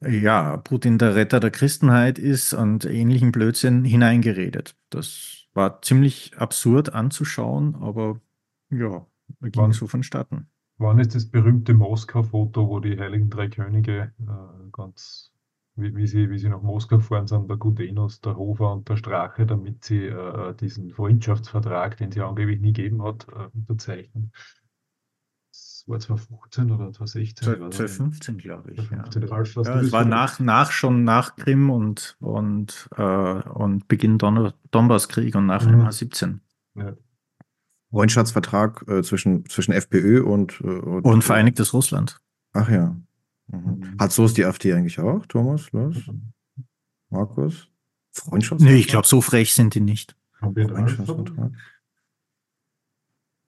ja, 0.00 0.56
Putin 0.58 0.98
der 0.98 1.14
Retter 1.16 1.40
der 1.40 1.50
Christenheit 1.50 2.18
ist 2.18 2.54
und 2.54 2.84
ähnlichen 2.84 3.32
Blödsinn 3.32 3.84
hineingeredet. 3.84 4.76
Das 4.90 5.46
war 5.54 5.82
ziemlich 5.82 6.38
absurd 6.38 6.92
anzuschauen, 6.94 7.74
aber 7.74 8.20
ja, 8.70 9.06
ging 9.40 9.52
wann, 9.56 9.72
so 9.72 9.86
vonstatten. 9.86 10.48
Wann 10.78 11.00
ist 11.00 11.14
das 11.14 11.26
berühmte 11.26 11.74
Moskau-Foto, 11.74 12.68
wo 12.68 12.80
die 12.80 12.98
Heiligen 12.98 13.28
Drei 13.28 13.48
Könige 13.48 14.12
äh, 14.20 14.70
ganz 14.72 15.32
wie, 15.78 15.94
wie, 15.96 16.06
sie, 16.06 16.30
wie 16.30 16.38
sie 16.38 16.48
nach 16.48 16.62
Moskau 16.62 16.98
gefahren 16.98 17.26
sind, 17.26 17.48
der 17.48 17.56
Gudenus, 17.56 18.20
der 18.20 18.36
Hofer 18.36 18.72
und 18.72 18.88
der 18.88 18.96
Strache, 18.96 19.46
damit 19.46 19.84
sie 19.84 20.06
äh, 20.06 20.54
diesen 20.54 20.92
Freundschaftsvertrag, 20.92 21.96
den 21.96 22.10
sie 22.10 22.20
angeblich 22.20 22.60
nie 22.60 22.72
gegeben 22.72 23.02
hat, 23.02 23.26
äh, 23.28 23.48
unterzeichnen. 23.54 24.32
Das 25.50 25.84
war 25.86 25.98
2015 25.98 26.70
oder 26.70 26.92
2016. 26.92 27.44
2015, 27.46 28.38
glaube 28.38 28.72
ich. 28.72 28.76
2015, 28.76 29.22
ja. 29.22 29.28
Ralf, 29.28 29.54
ja, 29.54 29.80
es 29.80 29.92
war 29.92 30.04
nach, 30.04 30.40
nach 30.40 30.70
schon 30.72 31.04
nach 31.04 31.36
Krim 31.36 31.70
und, 31.70 32.16
und, 32.20 32.88
äh, 32.96 33.02
und 33.02 33.88
Beginn 33.88 34.18
Don 34.18 34.52
Donbasskrieg 34.70 35.34
und 35.34 35.46
nach 35.46 35.64
mhm. 35.64 35.90
17. 35.90 36.40
Ja. 36.74 36.92
Freundschaftsvertrag 37.90 38.84
äh, 38.86 39.02
zwischen, 39.02 39.46
zwischen 39.46 39.72
FPÖ 39.72 40.22
und, 40.22 40.60
äh, 40.60 40.66
und, 40.66 41.04
und 41.04 41.24
Vereinigtes 41.24 41.72
Russland. 41.72 42.20
Ach 42.52 42.68
ja. 42.68 42.96
Mhm. 43.48 43.96
Hat 43.98 44.12
so 44.12 44.24
ist 44.24 44.36
die 44.36 44.44
AfD 44.44 44.72
eigentlich 44.72 44.98
auch, 45.00 45.24
Thomas, 45.26 45.72
Lars? 45.72 45.96
Markus? 47.10 47.68
Freundschaftsvertrag? 48.12 48.74
Nee, 48.74 48.80
ich 48.80 48.88
glaube, 48.88 49.06
so 49.06 49.20
frech 49.20 49.54
sind 49.54 49.74
die 49.74 49.80
nicht. 49.80 50.16
Freundschaftsvertrag. 50.38 51.52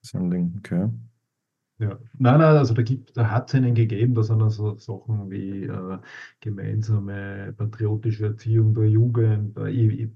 Das 0.01 0.09
ist 0.09 0.15
ein 0.15 0.31
Ding, 0.31 0.55
okay. 0.59 0.89
Ja, 1.79 1.99
nein, 2.19 2.39
nein, 2.39 2.57
also 2.57 2.75
da, 2.75 2.83
gibt, 2.83 3.17
da 3.17 3.31
hat 3.31 3.49
es 3.49 3.55
einen 3.55 3.75
gegeben, 3.75 4.15
da 4.15 4.23
sind 4.23 4.43
also 4.43 4.77
Sachen 4.77 5.31
wie 5.31 5.65
äh, 5.65 5.99
gemeinsame 6.41 7.55
patriotische 7.57 8.27
Erziehung 8.27 8.75
der 8.75 8.85
Jugend, 8.85 9.57
äh, 9.57 9.71
ich, 9.71 10.01
ich 10.01 10.11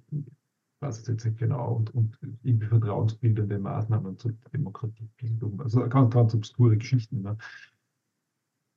weiß 0.80 1.01
es 1.01 1.07
jetzt 1.07 1.24
nicht 1.24 1.39
genau, 1.39 1.76
und, 1.76 1.95
und 1.95 2.18
irgendwie 2.43 2.66
vertrauensbildende 2.66 3.59
Maßnahmen 3.59 4.18
zur 4.18 4.32
Demokratiebildung. 4.53 5.61
Also 5.62 5.89
ganz, 5.89 6.12
ganz 6.12 6.35
obskure 6.35 6.76
Geschichten. 6.76 7.22
Ne? 7.22 7.37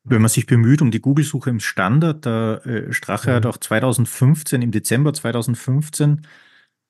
Wenn 0.10 0.22
man 0.22 0.30
sich 0.30 0.45
bemüht 0.45 0.82
um 0.82 0.89
die 0.89 1.01
Google-Suche 1.01 1.49
im 1.49 1.60
Standard, 1.60 2.24
der 2.24 2.66
äh, 2.66 2.93
Strache 2.93 3.32
mhm. 3.32 3.36
hat 3.36 3.45
auch 3.45 3.58
2015, 3.58 4.62
im 4.62 4.72
Dezember 4.72 5.14
2015, 5.14 6.22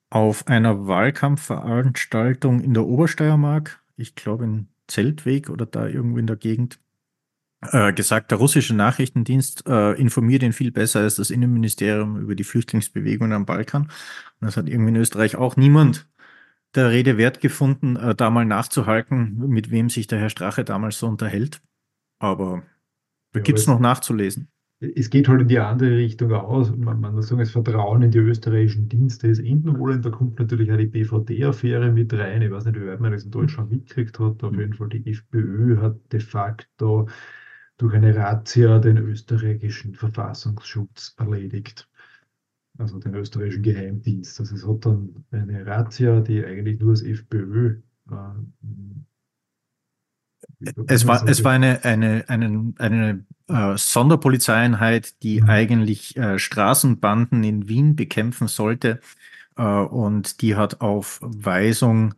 auf 0.09 0.47
einer 0.47 0.88
Wahlkampfveranstaltung 0.88 2.61
in 2.61 2.74
der 2.74 2.86
Obersteiermark, 2.86 3.82
ich 3.95 4.13
glaube 4.13 4.45
in 4.45 4.68
Zeltweg 4.88 5.49
oder 5.49 5.65
da 5.65 5.88
irgendwo 5.88 6.20
in 6.20 6.28
der 6.28 6.36
Gegend, 6.36 6.80
äh, 7.61 7.91
gesagt, 7.91 8.30
der 8.30 8.38
russische 8.38 8.76
Nachrichtendienst 8.76 9.68
äh, 9.68 9.93
informiert 9.93 10.43
ihn 10.43 10.53
viel 10.53 10.72
besser 10.72 10.99
als 10.99 11.15
das 11.15 11.32
Innenministerium 11.32 12.20
über 12.20 12.36
die 12.36 12.43
Flüchtlingsbewegungen 12.43 13.34
am 13.34 13.47
Balkan. 13.47 13.84
Und 13.84 14.45
das 14.45 14.57
hat 14.57 14.70
irgendwie 14.70 14.89
in 14.89 14.95
Österreich 14.97 15.38
auch 15.38 15.55
niemand 15.55 16.07
der 16.76 16.91
Rede 16.91 17.18
wert 17.18 17.41
gefunden, 17.41 17.95
äh, 17.95 18.13
da 18.13 18.30
mal 18.30 18.45
nachzuhalten, 18.45 19.39
mit 19.49 19.72
wem 19.72 19.89
sich 19.89 20.05
der 20.05 20.20
Herr 20.20 20.30
Strache 20.30 20.63
damals 20.63 20.99
so 20.99 21.07
unterhält. 21.07 21.61
Aber 22.20 22.61
ja, 23.38 23.43
Gibt 23.43 23.59
es 23.59 23.67
noch 23.67 23.79
nachzulesen? 23.79 24.49
Es 24.79 25.09
geht 25.09 25.27
halt 25.27 25.41
in 25.41 25.47
die 25.47 25.57
andere 25.57 25.97
Richtung 25.97 26.31
aus. 26.33 26.69
Man, 26.75 27.01
man 27.01 27.15
muss 27.15 27.29
sagen, 27.29 27.39
das 27.39 27.49
Vertrauen 27.49 28.03
in 28.03 28.11
die 28.11 28.19
österreichischen 28.19 28.88
Dienste 28.88 29.27
ist 29.27 29.39
indenwohlend. 29.39 30.05
Da 30.05 30.11
kommt 30.11 30.38
natürlich 30.38 30.71
auch 30.71 30.77
die 30.77 30.85
BVD-Affäre 30.85 31.91
mit 31.91 32.13
rein. 32.13 32.43
Ich 32.43 32.51
weiß 32.51 32.65
nicht, 32.65 32.79
wie 32.79 32.85
weit 32.85 32.99
man 32.99 33.11
das 33.11 33.23
in 33.23 33.31
Deutschland 33.31 33.71
mitgekriegt 33.71 34.19
hat. 34.19 34.43
Auf 34.43 34.53
jeden 34.53 34.73
Fall 34.73 34.89
die 34.89 35.09
FPÖ 35.09 35.81
hat 35.81 35.95
de 36.11 36.19
facto 36.19 37.07
durch 37.77 37.93
eine 37.95 38.15
Razzia 38.15 38.77
den 38.77 38.97
österreichischen 38.97 39.95
Verfassungsschutz 39.95 41.15
erledigt. 41.17 41.89
Also 42.77 42.99
den 42.99 43.15
österreichischen 43.15 43.63
Geheimdienst. 43.63 44.39
Also 44.39 44.55
es 44.55 44.67
hat 44.67 44.85
dann 44.85 45.25
eine 45.31 45.65
Razzia, 45.65 46.21
die 46.21 46.45
eigentlich 46.45 46.79
nur 46.79 46.91
das 46.91 47.01
FPÖ 47.01 47.81
äh, 48.11 48.13
es 50.88 51.05
war, 51.05 51.28
es 51.28 51.43
war 51.43 51.51
eine, 51.53 51.84
eine, 51.84 52.26
eine, 52.28 52.74
eine 52.78 53.26
äh, 53.47 53.78
Sonderpolizeieinheit, 53.78 55.22
die 55.24 55.41
mhm. 55.41 55.49
eigentlich 55.49 56.18
äh, 56.18 56.39
Straßenbanden 56.39 57.43
in 57.43 57.68
Wien 57.68 57.95
bekämpfen 57.95 58.47
sollte. 58.47 58.99
Äh, 59.55 59.64
und 59.64 60.41
die 60.41 60.55
hat 60.55 60.82
auf 60.82 61.20
Weisung 61.22 62.16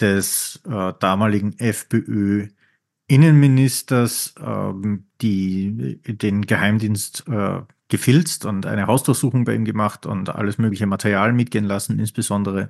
des 0.00 0.60
äh, 0.66 0.92
damaligen 0.98 1.58
FPÖ 1.58 2.48
Innenministers 3.06 4.34
ähm, 4.40 5.06
die, 5.20 6.00
den 6.06 6.46
Geheimdienst 6.46 7.24
äh, 7.28 7.62
gefilzt 7.90 8.44
und 8.44 8.66
eine 8.66 8.86
Hausdurchsuchung 8.86 9.44
bei 9.44 9.54
ihm 9.54 9.64
gemacht 9.64 10.06
und 10.06 10.30
alles 10.30 10.58
mögliche 10.58 10.86
Material 10.86 11.32
mitgehen 11.32 11.64
lassen, 11.64 11.98
insbesondere 11.98 12.68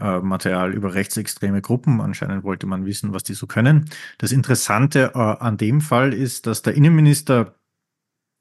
äh, 0.00 0.20
Material 0.20 0.72
über 0.72 0.94
rechtsextreme 0.94 1.60
Gruppen. 1.62 2.00
Anscheinend 2.00 2.44
wollte 2.44 2.66
man 2.66 2.86
wissen, 2.86 3.12
was 3.12 3.24
die 3.24 3.34
so 3.34 3.46
können. 3.46 3.90
Das 4.18 4.32
Interessante 4.32 5.12
äh, 5.14 5.18
an 5.18 5.56
dem 5.56 5.80
Fall 5.80 6.12
ist, 6.14 6.46
dass 6.46 6.62
der 6.62 6.74
Innenminister 6.74 7.54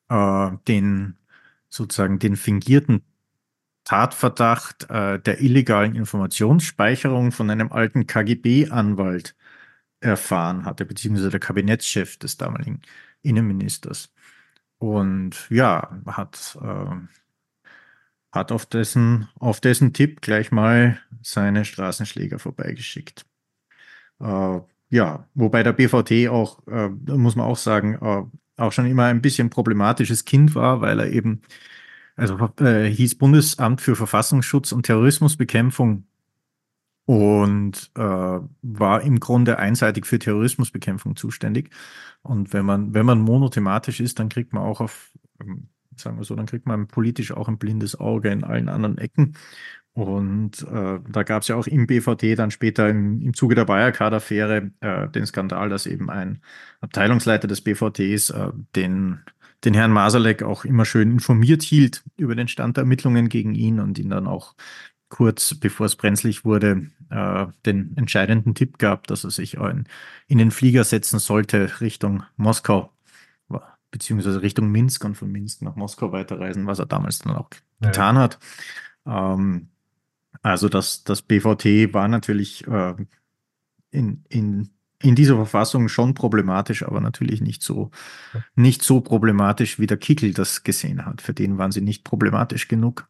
äh, 0.10 0.52
den 0.68 1.18
sozusagen 1.70 2.20
den 2.20 2.36
fingierten 2.36 3.04
Tatverdacht 3.84 4.90
äh, 4.90 5.20
der 5.20 5.42
illegalen 5.42 5.96
Informationsspeicherung 5.96 7.32
von 7.32 7.50
einem 7.50 7.72
alten 7.72 8.06
KGB-Anwalt 8.08 9.36
erfahren 10.00 10.66
hatte, 10.66 10.86
beziehungsweise 10.86 11.30
der 11.30 11.40
Kabinettschef 11.40 12.18
des 12.18 12.38
damaligen 12.38 12.82
Innenministers. 13.22 14.12
Und 14.80 15.50
ja, 15.50 16.02
hat 16.08 16.58
äh, 16.62 16.96
hat 18.32 18.52
auf 18.52 18.66
dessen, 18.66 19.28
auf 19.40 19.60
dessen 19.60 19.94
Tipp 19.94 20.22
gleich 20.22 20.52
mal 20.52 21.00
seine 21.22 21.66
Straßenschläger 21.66 22.40
vorbeigeschickt. 22.40 23.26
Äh, 24.20 24.60
ja, 24.90 25.28
wobei 25.34 25.64
der 25.64 25.74
BVT 25.74 26.30
auch, 26.30 26.66
äh, 26.68 26.90
muss 26.90 27.36
man 27.36 27.46
auch 27.46 27.58
sagen, 27.58 27.96
äh, 28.02 28.24
auch 28.62 28.72
schon 28.72 28.86
immer 28.86 29.06
ein 29.06 29.22
bisschen 29.22 29.50
problematisches 29.50 30.26
Kind 30.26 30.56
war, 30.56 30.82
weil 30.82 31.00
er 31.00 31.12
eben, 31.12 31.42
also 32.16 32.38
äh, 32.60 32.90
hieß 32.90 33.18
Bundesamt 33.18 33.82
für 33.82 33.96
Verfassungsschutz 33.96 34.72
und 34.72 34.86
Terrorismusbekämpfung 34.86 36.06
und 37.10 37.90
äh, 37.96 38.40
war 38.62 39.02
im 39.02 39.20
Grunde 39.20 39.58
einseitig 39.58 40.06
für 40.06 40.20
Terrorismusbekämpfung 40.20 41.16
zuständig. 41.16 41.72
Und 42.22 42.54
wenn 42.54 42.68
man, 42.68 42.94
wenn 42.94 43.08
man 43.08 43.20
monothematisch 43.20 44.00
ist, 44.00 44.20
dann 44.20 44.30
kriegt 44.30 44.54
man 44.54 44.62
auch 44.62 44.80
auf 44.80 45.12
ähm, 45.42 45.70
sagen 45.96 46.20
wir 46.20 46.24
so, 46.24 46.36
dann 46.36 46.46
kriegt 46.46 46.68
man 46.68 46.88
politisch 46.88 47.32
auch 47.32 47.48
ein 47.48 47.58
blindes 47.58 48.00
Auge 48.00 48.30
in 48.30 48.44
allen 48.44 48.70
anderen 48.70 49.00
Ecken. 49.00 49.34
Und 49.94 50.62
äh, 50.72 51.00
da 51.10 51.24
gab 51.24 51.42
es 51.42 51.48
ja 51.48 51.56
auch 51.56 51.66
im 51.66 51.88
BVT 51.88 52.38
dann 52.38 52.52
später 52.52 52.88
im, 52.88 53.24
im 53.24 53.34
Zuge 53.34 53.56
der 53.56 53.68
Wirecard-Affäre 53.68 54.70
äh, 54.82 55.10
den 55.10 55.26
Skandal, 55.26 55.70
dass 55.70 55.88
eben 55.88 56.12
ein 56.12 56.44
Abteilungsleiter 56.80 57.48
des 57.48 57.62
BVTs 57.62 58.30
äh, 58.30 58.52
den, 58.76 59.22
den 59.66 59.74
Herrn 59.74 59.92
Masalek 59.92 60.44
auch 60.44 60.64
immer 60.64 60.86
schön 60.86 61.12
informiert 61.12 61.64
hielt 61.64 62.04
über 62.18 62.36
den 62.36 62.48
Stand 62.48 62.78
der 62.78 62.84
Ermittlungen 62.84 63.30
gegen 63.30 63.56
ihn 63.56 63.80
und 63.80 63.98
ihn 63.98 64.12
dann 64.12 64.28
auch 64.28 64.54
kurz 65.10 65.56
bevor 65.56 65.88
es 65.88 65.96
brenzlig 65.96 66.46
wurde, 66.46 66.88
äh, 67.10 67.48
den 67.66 67.98
entscheidenden 67.98 68.56
Tipp 68.56 68.78
gab, 68.78 69.08
dass 69.08 69.24
er 69.24 69.32
sich 69.32 69.56
in, 69.56 69.86
in 70.28 70.38
den 70.38 70.52
Flieger 70.52 70.84
setzen 70.84 71.20
sollte 71.20 71.82
Richtung 71.82 72.24
Moskau 72.38 72.92
beziehungsweise 73.92 74.42
Richtung 74.42 74.72
Minsk 74.72 75.04
und 75.06 75.16
von 75.16 75.32
Minsk 75.32 75.62
nach 75.62 75.76
Moskau 75.76 76.12
weiterreisen, 76.12 76.68
was 76.68 76.80
er 76.80 76.86
damals 76.86 77.20
dann 77.20 77.36
auch 77.36 77.50
ja. 77.80 77.88
getan 77.88 78.18
hat. 78.18 78.40
Ähm, 79.06 79.70
also 80.42 80.70
das, 80.70 81.04
das 81.04 81.22
BVT 81.22 81.94
war 81.94 82.08
natürlich 82.08 82.68
äh, 82.68 82.96
in, 83.92 84.24
in, 84.30 84.70
in 85.02 85.16
dieser 85.16 85.36
Verfassung 85.36 85.90
schon 85.90 86.14
problematisch, 86.14 86.84
aber 86.84 87.02
natürlich 87.02 87.42
nicht 87.42 87.64
so, 87.64 87.92
nicht 88.56 88.84
so 88.84 89.02
problematisch, 89.02 89.80
wie 89.80 89.88
der 89.88 89.98
Kickel 89.98 90.34
das 90.34 90.64
gesehen 90.64 91.06
hat. 91.06 91.22
Für 91.22 91.34
den 91.34 91.58
waren 91.58 91.72
sie 91.72 91.82
nicht 91.82 92.04
problematisch 92.04 92.68
genug. 92.68 93.08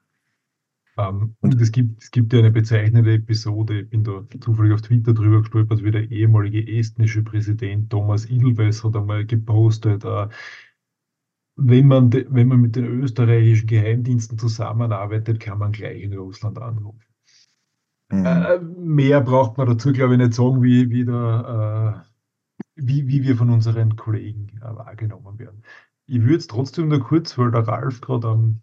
Um, 0.99 1.21
ähm, 1.21 1.35
und 1.39 1.61
es 1.61 1.71
gibt, 1.71 2.03
es 2.03 2.11
gibt 2.11 2.33
ja 2.33 2.39
eine 2.39 2.51
bezeichnende 2.51 3.13
Episode, 3.13 3.81
ich 3.81 3.89
bin 3.89 4.03
da 4.03 4.23
zufällig 4.41 4.73
auf 4.73 4.81
Twitter 4.81 5.13
drüber 5.13 5.39
gestolpert, 5.39 5.83
wie 5.83 5.91
der 5.91 6.11
ehemalige 6.11 6.77
estnische 6.77 7.23
Präsident 7.23 7.89
Thomas 7.89 8.25
Ilves 8.25 8.83
hat 8.83 8.95
einmal 8.97 9.25
gepostet, 9.25 10.03
uh, 10.03 10.27
wenn 11.55 11.87
man, 11.87 12.11
wenn 12.11 12.47
man 12.47 12.61
mit 12.61 12.75
den 12.75 12.85
österreichischen 12.85 13.67
Geheimdiensten 13.67 14.37
zusammenarbeitet, 14.37 15.39
kann 15.39 15.59
man 15.59 15.71
gleich 15.71 16.01
in 16.01 16.13
Russland 16.13 16.57
anrufen. 16.57 17.03
Mhm. 18.11 18.25
Äh, 18.25 18.59
mehr 18.59 19.21
braucht 19.21 19.57
man 19.57 19.67
dazu, 19.67 19.93
glaube 19.93 20.13
ich, 20.13 20.19
nicht 20.19 20.33
sagen, 20.33 20.61
wie, 20.63 20.89
wie, 20.89 21.05
der, 21.05 22.03
äh, 22.03 22.09
wie, 22.75 23.07
wie 23.07 23.23
wir 23.23 23.35
von 23.35 23.49
unseren 23.49 23.95
Kollegen 23.95 24.47
äh, 24.61 24.75
wahrgenommen 24.75 25.37
werden. 25.39 25.63
Ich 26.07 26.21
würde 26.21 26.37
es 26.37 26.47
trotzdem 26.47 26.87
nur 26.87 26.99
kurz, 26.99 27.37
weil 27.37 27.51
der 27.51 27.67
Ralf 27.67 28.01
gerade 28.01 28.27
am 28.29 28.61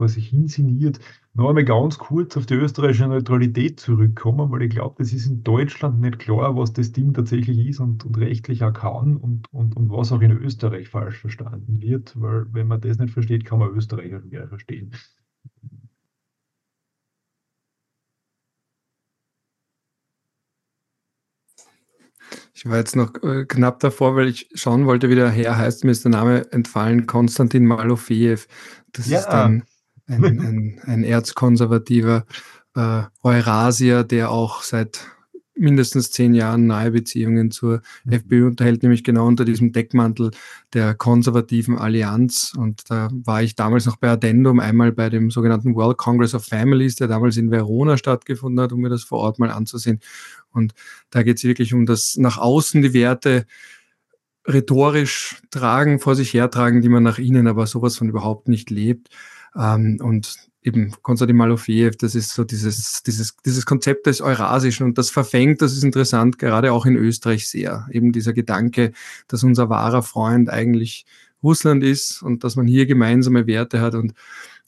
was 0.00 0.14
sich 0.14 0.32
inszeniert, 0.32 1.00
noch 1.34 1.48
einmal 1.48 1.64
ganz 1.64 1.98
kurz 1.98 2.36
auf 2.36 2.46
die 2.46 2.54
österreichische 2.54 3.06
Neutralität 3.06 3.78
zurückkommen, 3.78 4.50
weil 4.50 4.62
ich 4.62 4.70
glaube, 4.70 4.96
das 4.98 5.12
ist 5.12 5.26
in 5.26 5.44
Deutschland 5.44 6.00
nicht 6.00 6.18
klar, 6.18 6.56
was 6.56 6.72
das 6.72 6.92
Ding 6.92 7.14
tatsächlich 7.14 7.58
ist 7.68 7.80
und, 7.80 8.04
und 8.04 8.18
rechtlich 8.18 8.64
auch 8.64 8.72
kann 8.72 9.16
und, 9.16 9.52
und, 9.52 9.76
und 9.76 9.90
was 9.90 10.12
auch 10.12 10.20
in 10.20 10.32
Österreich 10.32 10.88
falsch 10.88 11.18
verstanden 11.18 11.80
wird, 11.80 12.20
weil 12.20 12.46
wenn 12.52 12.66
man 12.66 12.80
das 12.80 12.98
nicht 12.98 13.12
versteht, 13.12 13.44
kann 13.44 13.60
man 13.60 13.70
Österreich 13.70 14.14
auch 14.14 14.22
schwer 14.22 14.48
verstehen. 14.48 14.92
Ich 22.52 22.68
war 22.68 22.76
jetzt 22.76 22.94
noch 22.94 23.14
äh, 23.22 23.46
knapp 23.46 23.80
davor, 23.80 24.16
weil 24.16 24.28
ich 24.28 24.50
schauen 24.54 24.84
wollte, 24.84 25.08
wie 25.08 25.14
der 25.14 25.30
Herr 25.30 25.56
heißt. 25.56 25.84
Mir 25.84 25.92
ist 25.92 26.04
der 26.04 26.10
Name 26.10 26.50
entfallen, 26.52 27.06
Konstantin 27.06 27.64
Malofejew. 27.64 28.40
Das 28.92 29.08
ja. 29.08 29.18
ist 29.20 29.28
dann 29.28 29.64
ein, 30.10 30.24
ein, 30.24 30.80
ein 30.84 31.04
erzkonservativer 31.04 32.26
äh, 32.74 33.02
Eurasier, 33.22 34.04
der 34.04 34.30
auch 34.30 34.62
seit 34.62 35.06
mindestens 35.60 36.10
zehn 36.10 36.32
Jahren 36.32 36.66
nahe 36.66 36.90
Beziehungen 36.90 37.50
zur 37.50 37.82
mhm. 38.04 38.12
FPÖ 38.12 38.46
unterhält, 38.46 38.82
nämlich 38.82 39.04
genau 39.04 39.26
unter 39.26 39.44
diesem 39.44 39.72
Deckmantel 39.72 40.30
der 40.72 40.94
konservativen 40.94 41.76
Allianz. 41.76 42.54
Und 42.56 42.90
da 42.90 43.08
war 43.12 43.42
ich 43.42 43.56
damals 43.56 43.84
noch 43.84 43.96
bei 43.96 44.08
Addendum, 44.08 44.58
einmal 44.58 44.90
bei 44.92 45.10
dem 45.10 45.30
sogenannten 45.30 45.74
World 45.74 45.98
Congress 45.98 46.34
of 46.34 46.46
Families, 46.46 46.96
der 46.96 47.08
damals 47.08 47.36
in 47.36 47.50
Verona 47.50 47.98
stattgefunden 47.98 48.60
hat, 48.60 48.72
um 48.72 48.80
mir 48.80 48.88
das 48.88 49.04
vor 49.04 49.18
Ort 49.18 49.38
mal 49.38 49.50
anzusehen. 49.50 50.00
Und 50.50 50.72
da 51.10 51.22
geht 51.22 51.36
es 51.36 51.44
wirklich 51.44 51.74
um 51.74 51.84
das 51.84 52.16
nach 52.16 52.38
außen 52.38 52.80
die 52.80 52.94
Werte 52.94 53.44
rhetorisch 54.48 55.42
tragen, 55.50 56.00
vor 56.00 56.14
sich 56.14 56.32
hertragen, 56.32 56.80
die 56.80 56.88
man 56.88 57.02
nach 57.02 57.18
innen 57.18 57.46
aber 57.46 57.66
sowas 57.66 57.96
von 57.96 58.08
überhaupt 58.08 58.48
nicht 58.48 58.70
lebt. 58.70 59.10
Ähm, 59.56 59.98
und 60.02 60.36
eben 60.62 60.92
Konstantin 61.02 61.36
Malofejew, 61.36 61.92
das 61.98 62.14
ist 62.14 62.34
so 62.34 62.44
dieses, 62.44 63.02
dieses, 63.02 63.36
dieses 63.44 63.64
Konzept 63.64 64.06
des 64.06 64.20
Eurasischen 64.20 64.86
und 64.86 64.98
das 64.98 65.10
verfängt, 65.10 65.62
das 65.62 65.72
ist 65.72 65.84
interessant, 65.84 66.38
gerade 66.38 66.72
auch 66.72 66.84
in 66.86 66.96
Österreich 66.96 67.48
sehr. 67.48 67.88
Eben 67.90 68.12
dieser 68.12 68.32
Gedanke, 68.32 68.92
dass 69.28 69.42
unser 69.42 69.70
wahrer 69.70 70.02
Freund 70.02 70.50
eigentlich 70.50 71.06
Russland 71.42 71.82
ist 71.82 72.22
und 72.22 72.44
dass 72.44 72.56
man 72.56 72.66
hier 72.66 72.86
gemeinsame 72.86 73.46
Werte 73.46 73.80
hat. 73.80 73.94
Und 73.94 74.12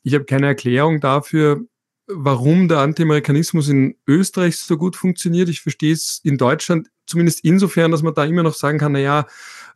ich 0.02 0.14
habe 0.14 0.24
keine 0.24 0.46
Erklärung 0.46 1.00
dafür, 1.00 1.60
warum 2.06 2.68
der 2.68 2.78
Anti-Amerikanismus 2.78 3.68
in 3.68 3.96
Österreich 4.06 4.56
so 4.56 4.76
gut 4.76 4.96
funktioniert. 4.96 5.48
Ich 5.48 5.60
verstehe 5.60 5.92
es 5.92 6.20
in 6.24 6.38
Deutschland 6.38 6.88
zumindest 7.06 7.44
insofern, 7.44 7.90
dass 7.90 8.02
man 8.02 8.14
da 8.14 8.24
immer 8.24 8.42
noch 8.42 8.54
sagen 8.54 8.78
kann, 8.78 8.92
na 8.92 8.98
ja, 8.98 9.26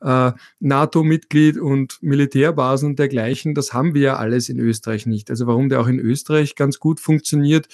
äh, 0.00 0.32
NATO-Mitglied 0.60 1.58
und 1.58 1.98
Militärbasen 2.02 2.90
und 2.90 2.98
dergleichen, 2.98 3.54
das 3.54 3.72
haben 3.72 3.94
wir 3.94 4.02
ja 4.02 4.16
alles 4.16 4.48
in 4.48 4.58
Österreich 4.58 5.06
nicht. 5.06 5.30
Also 5.30 5.46
warum 5.46 5.68
der 5.68 5.80
auch 5.80 5.88
in 5.88 5.98
Österreich 5.98 6.54
ganz 6.54 6.78
gut 6.78 7.00
funktioniert, 7.00 7.68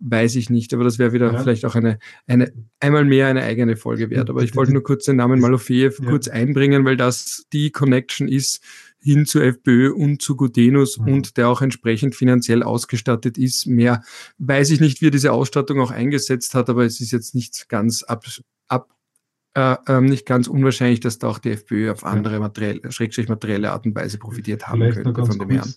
weiß 0.00 0.36
ich 0.36 0.48
nicht, 0.48 0.72
aber 0.72 0.84
das 0.84 0.98
wäre 0.98 1.12
wieder 1.12 1.32
ja. 1.32 1.38
vielleicht 1.42 1.64
auch 1.66 1.74
eine, 1.74 1.98
eine, 2.26 2.52
einmal 2.80 3.04
mehr 3.04 3.26
eine 3.26 3.42
eigene 3.42 3.76
Folge 3.76 4.10
wert. 4.10 4.30
Aber 4.30 4.42
ich 4.42 4.56
wollte 4.56 4.72
nur 4.72 4.82
kurz 4.82 5.04
den 5.04 5.16
Namen 5.16 5.40
Malofeev 5.40 6.00
ja. 6.00 6.08
kurz 6.08 6.26
einbringen, 6.28 6.84
weil 6.84 6.96
das 6.96 7.44
die 7.52 7.70
Connection 7.70 8.26
ist 8.26 8.62
hin 9.02 9.26
zur 9.26 9.44
FPÖ 9.44 9.92
und 9.92 10.20
zu 10.20 10.36
Gutenus 10.36 10.98
mhm. 10.98 11.12
und 11.12 11.36
der 11.36 11.48
auch 11.48 11.62
entsprechend 11.62 12.14
finanziell 12.14 12.62
ausgestattet 12.62 13.38
ist. 13.38 13.66
Mehr 13.66 14.02
weiß 14.38 14.70
ich 14.70 14.80
nicht, 14.80 15.00
wie 15.00 15.08
er 15.08 15.10
diese 15.12 15.32
Ausstattung 15.32 15.80
auch 15.80 15.90
eingesetzt 15.90 16.54
hat, 16.54 16.68
aber 16.68 16.84
es 16.84 17.00
ist 17.00 17.12
jetzt 17.12 17.34
nicht 17.34 17.68
ganz 17.68 18.02
ab, 18.02 18.24
ab 18.68 18.88
äh, 19.54 19.76
ähm, 19.88 20.06
nicht 20.06 20.26
ganz 20.26 20.46
unwahrscheinlich, 20.46 21.00
dass 21.00 21.18
da 21.18 21.28
auch 21.28 21.38
die 21.38 21.50
FPÖ 21.50 21.90
auf 21.90 22.04
andere 22.04 22.38
materielle, 22.38 22.92
schrägstrich 22.92 23.28
materielle 23.28 23.72
Art 23.72 23.84
und 23.84 23.94
Weise 23.94 24.18
profitiert 24.18 24.68
haben 24.68 24.80
Vielleicht 24.80 25.02
könnte 25.02 25.26
von 25.26 25.38
dem 25.38 25.48
kurz, 25.48 25.54
Herrn. 25.54 25.74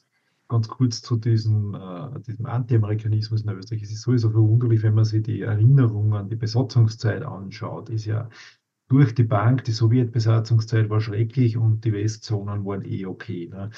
Ganz 0.50 0.68
kurz 0.68 1.02
zu 1.02 1.18
diesem, 1.18 1.74
äh, 1.74 2.20
diesem 2.22 2.46
Anti-Amerikanismus 2.46 3.42
in 3.42 3.50
Österreich. 3.50 3.82
Es 3.82 3.92
ist 3.92 4.04
sowieso 4.04 4.30
verwunderlich, 4.30 4.84
wenn 4.84 4.94
man 4.94 5.06
sich 5.06 5.24
die 5.24 5.42
Erinnerung 5.42 6.14
an 6.14 6.30
die 6.30 6.36
Besatzungszeit 6.36 7.24
anschaut, 7.24 7.90
ist 7.90 8.06
ja 8.06 8.30
durch 8.90 9.16
die 9.16 9.24
Bank, 9.24 9.64
die 9.64 9.72
Sowjetbesatzungszeit 9.72 10.90
war 10.90 11.02
schrecklich 11.02 11.58
und 11.58 11.84
die 11.84 11.94
Westzonen 11.94 12.64
waren 12.66 12.86
eh 12.86 13.08
okay. 13.08 13.50
Ne? 13.52 13.72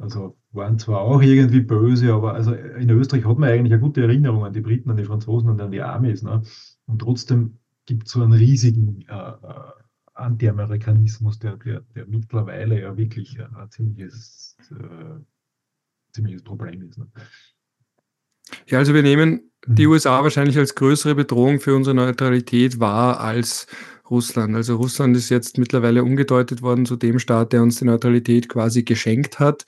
Also 0.00 0.36
waren 0.50 0.78
zwar 0.78 1.02
auch 1.02 1.22
irgendwie 1.22 1.60
böse, 1.60 2.12
aber 2.12 2.34
also 2.34 2.54
in 2.54 2.90
Österreich 2.90 3.24
hat 3.24 3.38
man 3.38 3.50
eigentlich 3.50 3.72
eine 3.72 3.80
gute 3.80 4.02
Erinnerung 4.02 4.44
an 4.44 4.52
die 4.52 4.60
Briten, 4.60 4.90
an 4.90 4.96
die 4.96 5.04
Franzosen 5.04 5.50
und 5.50 5.60
an 5.60 5.70
die 5.70 5.82
Amis. 5.82 6.22
Ne? 6.22 6.42
Und 6.86 6.98
trotzdem 6.98 7.58
gibt 7.86 8.08
so 8.08 8.22
einen 8.22 8.32
riesigen 8.32 9.02
äh, 9.08 9.14
äh, 9.14 9.70
Anti-Amerikanismus, 10.14 11.38
der, 11.38 11.56
der, 11.56 11.80
der 11.94 12.06
mittlerweile 12.06 12.80
ja 12.80 12.96
wirklich 12.96 13.38
ein 13.40 13.70
ziemliches, 13.70 14.56
äh, 14.70 15.20
ziemliches 16.12 16.42
Problem 16.42 16.82
ist. 16.82 16.98
Ne? 16.98 17.08
Ja, 18.66 18.78
also 18.78 18.94
wir 18.94 19.02
nehmen 19.02 19.50
die 19.66 19.86
mhm. 19.86 19.92
USA 19.92 20.22
wahrscheinlich 20.22 20.58
als 20.58 20.74
größere 20.74 21.14
Bedrohung 21.14 21.60
für 21.60 21.74
unsere 21.74 21.94
Neutralität 21.94 22.80
wahr 22.80 23.20
als 23.20 23.66
Russland. 24.12 24.54
Also 24.54 24.76
Russland 24.76 25.16
ist 25.16 25.30
jetzt 25.30 25.58
mittlerweile 25.58 26.04
umgedeutet 26.04 26.62
worden 26.62 26.86
zu 26.86 26.96
dem 26.96 27.18
Staat, 27.18 27.52
der 27.52 27.62
uns 27.62 27.78
die 27.78 27.86
Neutralität 27.86 28.48
quasi 28.48 28.84
geschenkt 28.84 29.40
hat. 29.40 29.64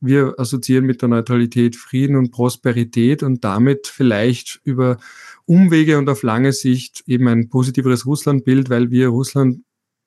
Wir 0.00 0.34
assoziieren 0.36 0.84
mit 0.84 1.00
der 1.00 1.08
Neutralität 1.08 1.76
Frieden 1.76 2.16
und 2.16 2.32
Prosperität 2.32 3.22
und 3.22 3.44
damit 3.44 3.86
vielleicht 3.86 4.60
über 4.64 4.98
Umwege 5.46 5.96
und 5.96 6.10
auf 6.10 6.22
lange 6.22 6.52
Sicht 6.52 7.04
eben 7.06 7.28
ein 7.28 7.48
positiveres 7.48 8.04
Russlandbild, 8.04 8.68
weil 8.68 8.90
wir 8.90 9.08
Russland 9.08 9.60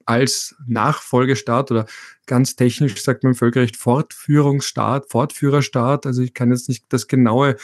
als 0.05 0.55
Nachfolgestaat 0.67 1.71
oder 1.71 1.85
ganz 2.25 2.55
technisch 2.55 3.01
sagt 3.01 3.23
man 3.23 3.31
im 3.33 3.35
Völkerrecht 3.35 3.77
Fortführungsstaat, 3.77 5.09
Fortführerstaat. 5.09 6.05
Also 6.05 6.21
ich 6.21 6.33
kann 6.33 6.51
jetzt 6.51 6.69
nicht 6.69 6.85
das 6.89 7.07
genaue 7.07 7.55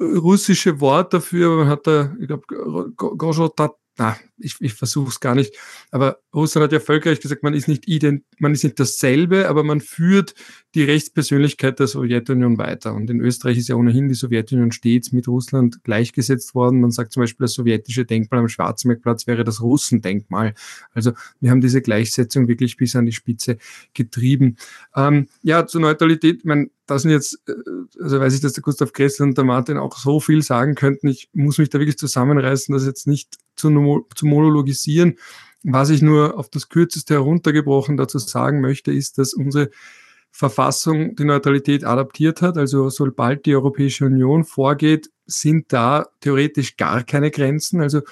russische 0.00 0.80
Wort 0.80 1.14
dafür, 1.14 1.46
aber 1.46 1.56
man 1.56 1.68
hat 1.68 1.86
da, 1.86 2.14
ich 2.20 2.26
glaube, 2.26 2.44
na, 3.98 4.16
ich, 4.38 4.56
ich 4.60 4.74
versuche 4.74 5.08
es 5.08 5.20
gar 5.20 5.34
nicht. 5.34 5.56
Aber 5.90 6.18
Russland 6.34 6.64
hat 6.64 6.72
ja 6.72 6.80
völkerrecht 6.80 7.22
gesagt, 7.22 7.42
man 7.42 7.54
ist 7.54 7.68
nicht 7.68 7.88
ident, 7.88 8.24
man 8.38 8.52
ist 8.52 8.64
nicht 8.64 8.78
dasselbe, 8.78 9.48
aber 9.48 9.64
man 9.64 9.80
führt 9.80 10.34
die 10.74 10.84
Rechtspersönlichkeit 10.84 11.78
der 11.78 11.86
Sowjetunion 11.86 12.58
weiter. 12.58 12.94
Und 12.94 13.08
in 13.08 13.20
Österreich 13.20 13.56
ist 13.56 13.68
ja 13.68 13.76
ohnehin 13.76 14.08
die 14.08 14.14
Sowjetunion 14.14 14.72
stets 14.72 15.12
mit 15.12 15.26
Russland 15.28 15.82
gleichgesetzt 15.84 16.54
worden. 16.54 16.80
Man 16.82 16.90
sagt 16.90 17.12
zum 17.12 17.22
Beispiel, 17.22 17.44
das 17.44 17.54
sowjetische 17.54 18.04
Denkmal 18.04 18.40
am 18.40 18.48
Schwarzenbergplatz 18.48 19.26
wäre 19.26 19.44
das 19.44 19.62
Russendenkmal. 19.62 20.54
Also 20.92 21.12
wir 21.40 21.50
haben 21.50 21.62
diese 21.62 21.80
Gleichsetzung 21.80 22.48
wirklich 22.48 22.76
bis 22.76 22.94
an 22.96 23.06
die 23.06 23.12
Spitze 23.12 23.56
getrieben. 23.94 24.56
Ähm, 24.94 25.28
ja, 25.42 25.66
zur 25.66 25.80
Neutralität, 25.80 26.40
ich 26.40 26.44
meine, 26.44 26.68
das 26.86 27.02
sind 27.02 27.10
jetzt, 27.10 27.40
äh, 27.48 27.54
also 28.00 28.20
weiß 28.20 28.34
ich, 28.34 28.40
dass 28.40 28.52
der 28.52 28.62
Gustav 28.62 28.92
Kressel 28.92 29.26
und 29.26 29.36
der 29.36 29.44
Martin 29.44 29.78
auch 29.78 29.96
so 29.96 30.20
viel 30.20 30.42
sagen 30.42 30.74
könnten. 30.74 31.08
Ich 31.08 31.28
muss 31.32 31.58
mich 31.58 31.70
da 31.70 31.78
wirklich 31.78 31.98
zusammenreißen, 31.98 32.72
das 32.72 32.86
jetzt 32.86 33.06
nicht 33.06 33.36
zu, 33.56 34.06
zu 34.14 34.26
monologisieren. 34.26 35.16
Was 35.62 35.90
ich 35.90 36.02
nur 36.02 36.38
auf 36.38 36.48
das 36.48 36.68
Kürzeste 36.68 37.14
heruntergebrochen 37.14 37.96
dazu 37.96 38.18
sagen 38.18 38.60
möchte, 38.60 38.92
ist, 38.92 39.18
dass 39.18 39.34
unsere 39.34 39.70
Verfassung 40.30 41.16
die 41.16 41.24
Neutralität 41.24 41.84
adaptiert 41.84 42.42
hat. 42.42 42.58
Also 42.58 42.90
sobald 42.90 43.46
die 43.46 43.54
Europäische 43.54 44.04
Union 44.04 44.44
vorgeht, 44.44 45.10
sind 45.24 45.72
da 45.72 46.06
theoretisch 46.20 46.76
gar 46.76 47.02
keine 47.02 47.30
Grenzen. 47.30 47.80
Also 47.80 48.02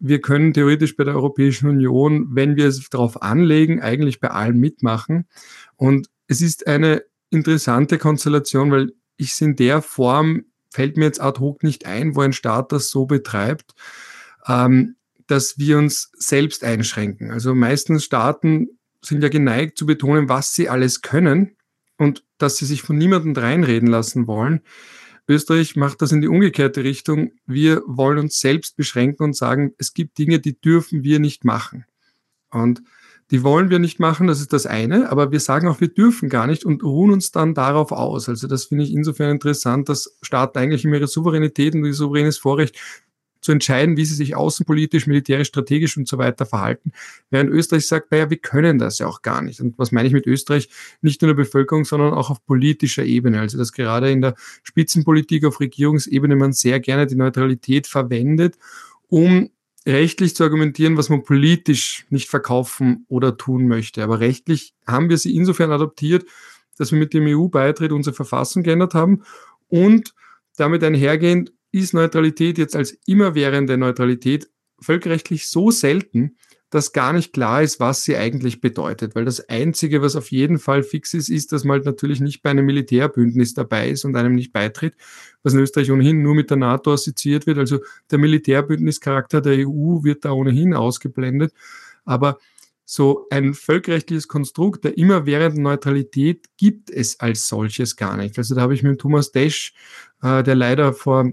wir 0.00 0.20
können 0.22 0.54
theoretisch 0.54 0.96
bei 0.96 1.04
der 1.04 1.14
Europäischen 1.14 1.68
Union, 1.68 2.28
wenn 2.30 2.56
wir 2.56 2.66
es 2.66 2.88
darauf 2.88 3.22
anlegen, 3.22 3.80
eigentlich 3.80 4.18
bei 4.18 4.30
allem 4.30 4.58
mitmachen. 4.58 5.28
Und 5.76 6.08
es 6.26 6.40
ist 6.40 6.66
eine 6.66 7.04
interessante 7.30 7.98
Konstellation, 7.98 8.70
weil 8.70 8.92
ich 9.16 9.32
es 9.32 9.40
in 9.40 9.56
der 9.56 9.82
Form, 9.82 10.44
fällt 10.72 10.96
mir 10.96 11.06
jetzt 11.06 11.20
ad 11.20 11.40
hoc 11.40 11.62
nicht 11.62 11.86
ein, 11.86 12.14
wo 12.14 12.20
ein 12.20 12.32
Staat 12.32 12.72
das 12.72 12.90
so 12.90 13.06
betreibt, 13.06 13.74
ähm, 14.46 14.96
dass 15.26 15.58
wir 15.58 15.78
uns 15.78 16.10
selbst 16.16 16.64
einschränken. 16.64 17.30
Also 17.30 17.54
meistens 17.54 18.04
Staaten 18.04 18.68
sind 19.02 19.22
ja 19.22 19.28
geneigt 19.28 19.78
zu 19.78 19.86
betonen, 19.86 20.28
was 20.28 20.54
sie 20.54 20.68
alles 20.68 21.02
können 21.02 21.56
und 21.96 22.24
dass 22.38 22.56
sie 22.56 22.66
sich 22.66 22.82
von 22.82 22.98
niemandem 22.98 23.34
reinreden 23.34 23.88
lassen 23.88 24.26
wollen. 24.26 24.60
Österreich 25.28 25.76
macht 25.76 26.02
das 26.02 26.12
in 26.12 26.20
die 26.20 26.28
umgekehrte 26.28 26.82
Richtung. 26.82 27.32
Wir 27.46 27.82
wollen 27.86 28.18
uns 28.18 28.40
selbst 28.40 28.76
beschränken 28.76 29.22
und 29.22 29.36
sagen, 29.36 29.74
es 29.78 29.94
gibt 29.94 30.18
Dinge, 30.18 30.40
die 30.40 30.60
dürfen 30.60 31.04
wir 31.04 31.20
nicht 31.20 31.44
machen. 31.44 31.84
Und 32.50 32.82
die 33.30 33.42
wollen 33.44 33.70
wir 33.70 33.78
nicht 33.78 34.00
machen, 34.00 34.26
das 34.26 34.40
ist 34.40 34.52
das 34.52 34.66
eine, 34.66 35.10
aber 35.10 35.30
wir 35.30 35.40
sagen 35.40 35.68
auch, 35.68 35.80
wir 35.80 35.88
dürfen 35.88 36.28
gar 36.28 36.46
nicht 36.46 36.64
und 36.64 36.82
ruhen 36.82 37.12
uns 37.12 37.30
dann 37.30 37.54
darauf 37.54 37.92
aus. 37.92 38.28
Also 38.28 38.48
das 38.48 38.64
finde 38.64 38.84
ich 38.84 38.92
insofern 38.92 39.30
interessant, 39.30 39.88
dass 39.88 40.16
Staaten 40.22 40.58
eigentlich 40.58 40.84
immer 40.84 40.96
ihre 40.96 41.06
Souveränität 41.06 41.74
und 41.74 41.84
ihr 41.84 41.94
souveränes 41.94 42.38
Vorrecht 42.38 42.76
zu 43.40 43.52
entscheiden, 43.52 43.96
wie 43.96 44.04
sie 44.04 44.14
sich 44.14 44.34
außenpolitisch, 44.34 45.06
militärisch, 45.06 45.48
strategisch 45.48 45.96
und 45.96 46.06
so 46.06 46.18
weiter 46.18 46.44
verhalten. 46.44 46.92
Während 47.30 47.50
Österreich 47.50 47.86
sagt, 47.86 48.10
naja, 48.10 48.28
wir 48.28 48.36
können 48.36 48.78
das 48.78 48.98
ja 48.98 49.06
auch 49.06 49.22
gar 49.22 49.42
nicht. 49.42 49.60
Und 49.60 49.78
was 49.78 49.92
meine 49.92 50.08
ich 50.08 50.12
mit 50.12 50.26
Österreich? 50.26 50.68
Nicht 51.00 51.22
nur 51.22 51.30
in 51.30 51.36
der 51.36 51.44
Bevölkerung, 51.44 51.84
sondern 51.84 52.12
auch 52.12 52.30
auf 52.30 52.44
politischer 52.44 53.04
Ebene. 53.04 53.40
Also, 53.40 53.56
dass 53.56 53.72
gerade 53.72 54.10
in 54.10 54.20
der 54.20 54.34
Spitzenpolitik 54.62 55.44
auf 55.44 55.60
Regierungsebene 55.60 56.36
man 56.36 56.52
sehr 56.52 56.80
gerne 56.80 57.06
die 57.06 57.16
Neutralität 57.16 57.86
verwendet, 57.86 58.58
um 59.08 59.50
rechtlich 59.86 60.36
zu 60.36 60.44
argumentieren, 60.44 60.96
was 60.96 61.08
man 61.08 61.22
politisch 61.22 62.06
nicht 62.10 62.28
verkaufen 62.28 63.06
oder 63.08 63.36
tun 63.36 63.66
möchte. 63.66 64.02
Aber 64.02 64.20
rechtlich 64.20 64.74
haben 64.86 65.08
wir 65.08 65.18
sie 65.18 65.34
insofern 65.34 65.72
adoptiert, 65.72 66.24
dass 66.76 66.92
wir 66.92 66.98
mit 66.98 67.14
dem 67.14 67.26
EU-Beitritt 67.26 67.92
unsere 67.92 68.14
Verfassung 68.14 68.62
geändert 68.62 68.94
haben 68.94 69.22
und 69.68 70.14
damit 70.56 70.84
einhergehend 70.84 71.52
ist 71.72 71.94
Neutralität 71.94 72.58
jetzt 72.58 72.76
als 72.76 72.98
immerwährende 73.06 73.76
Neutralität 73.76 74.50
völkerrechtlich 74.80 75.48
so 75.48 75.70
selten, 75.70 76.36
dass 76.70 76.92
gar 76.92 77.12
nicht 77.12 77.32
klar 77.32 77.62
ist, 77.62 77.80
was 77.80 78.04
sie 78.04 78.16
eigentlich 78.16 78.60
bedeutet. 78.60 79.14
Weil 79.14 79.24
das 79.24 79.48
Einzige, 79.48 80.02
was 80.02 80.14
auf 80.14 80.30
jeden 80.30 80.58
Fall 80.58 80.84
fix 80.84 81.14
ist, 81.14 81.28
ist, 81.28 81.52
dass 81.52 81.64
man 81.64 81.78
halt 81.78 81.86
natürlich 81.86 82.20
nicht 82.20 82.42
bei 82.42 82.50
einem 82.50 82.64
Militärbündnis 82.64 83.54
dabei 83.54 83.90
ist 83.90 84.04
und 84.04 84.16
einem 84.16 84.36
nicht 84.36 84.52
beitritt, 84.52 84.94
was 85.42 85.52
in 85.52 85.60
Österreich 85.60 85.90
ohnehin 85.90 86.22
nur 86.22 86.34
mit 86.34 86.48
der 86.48 86.56
NATO 86.56 86.92
assoziiert 86.92 87.46
wird. 87.46 87.58
Also 87.58 87.80
der 88.10 88.18
Militärbündnischarakter 88.18 89.40
der 89.40 89.68
EU 89.68 90.04
wird 90.04 90.24
da 90.24 90.30
ohnehin 90.30 90.72
ausgeblendet. 90.72 91.52
Aber 92.04 92.38
so 92.84 93.26
ein 93.30 93.54
völkerrechtliches 93.54 94.28
Konstrukt 94.28 94.84
der 94.84 94.96
immerwährenden 94.96 95.62
Neutralität 95.62 96.46
gibt 96.56 96.90
es 96.90 97.18
als 97.20 97.46
solches 97.46 97.96
gar 97.96 98.16
nicht. 98.16 98.38
Also 98.38 98.54
da 98.54 98.62
habe 98.62 98.74
ich 98.74 98.82
mit 98.82 99.00
Thomas 99.00 99.32
Desch, 99.32 99.74
äh, 100.22 100.42
der 100.42 100.54
leider 100.54 100.92
vor 100.92 101.32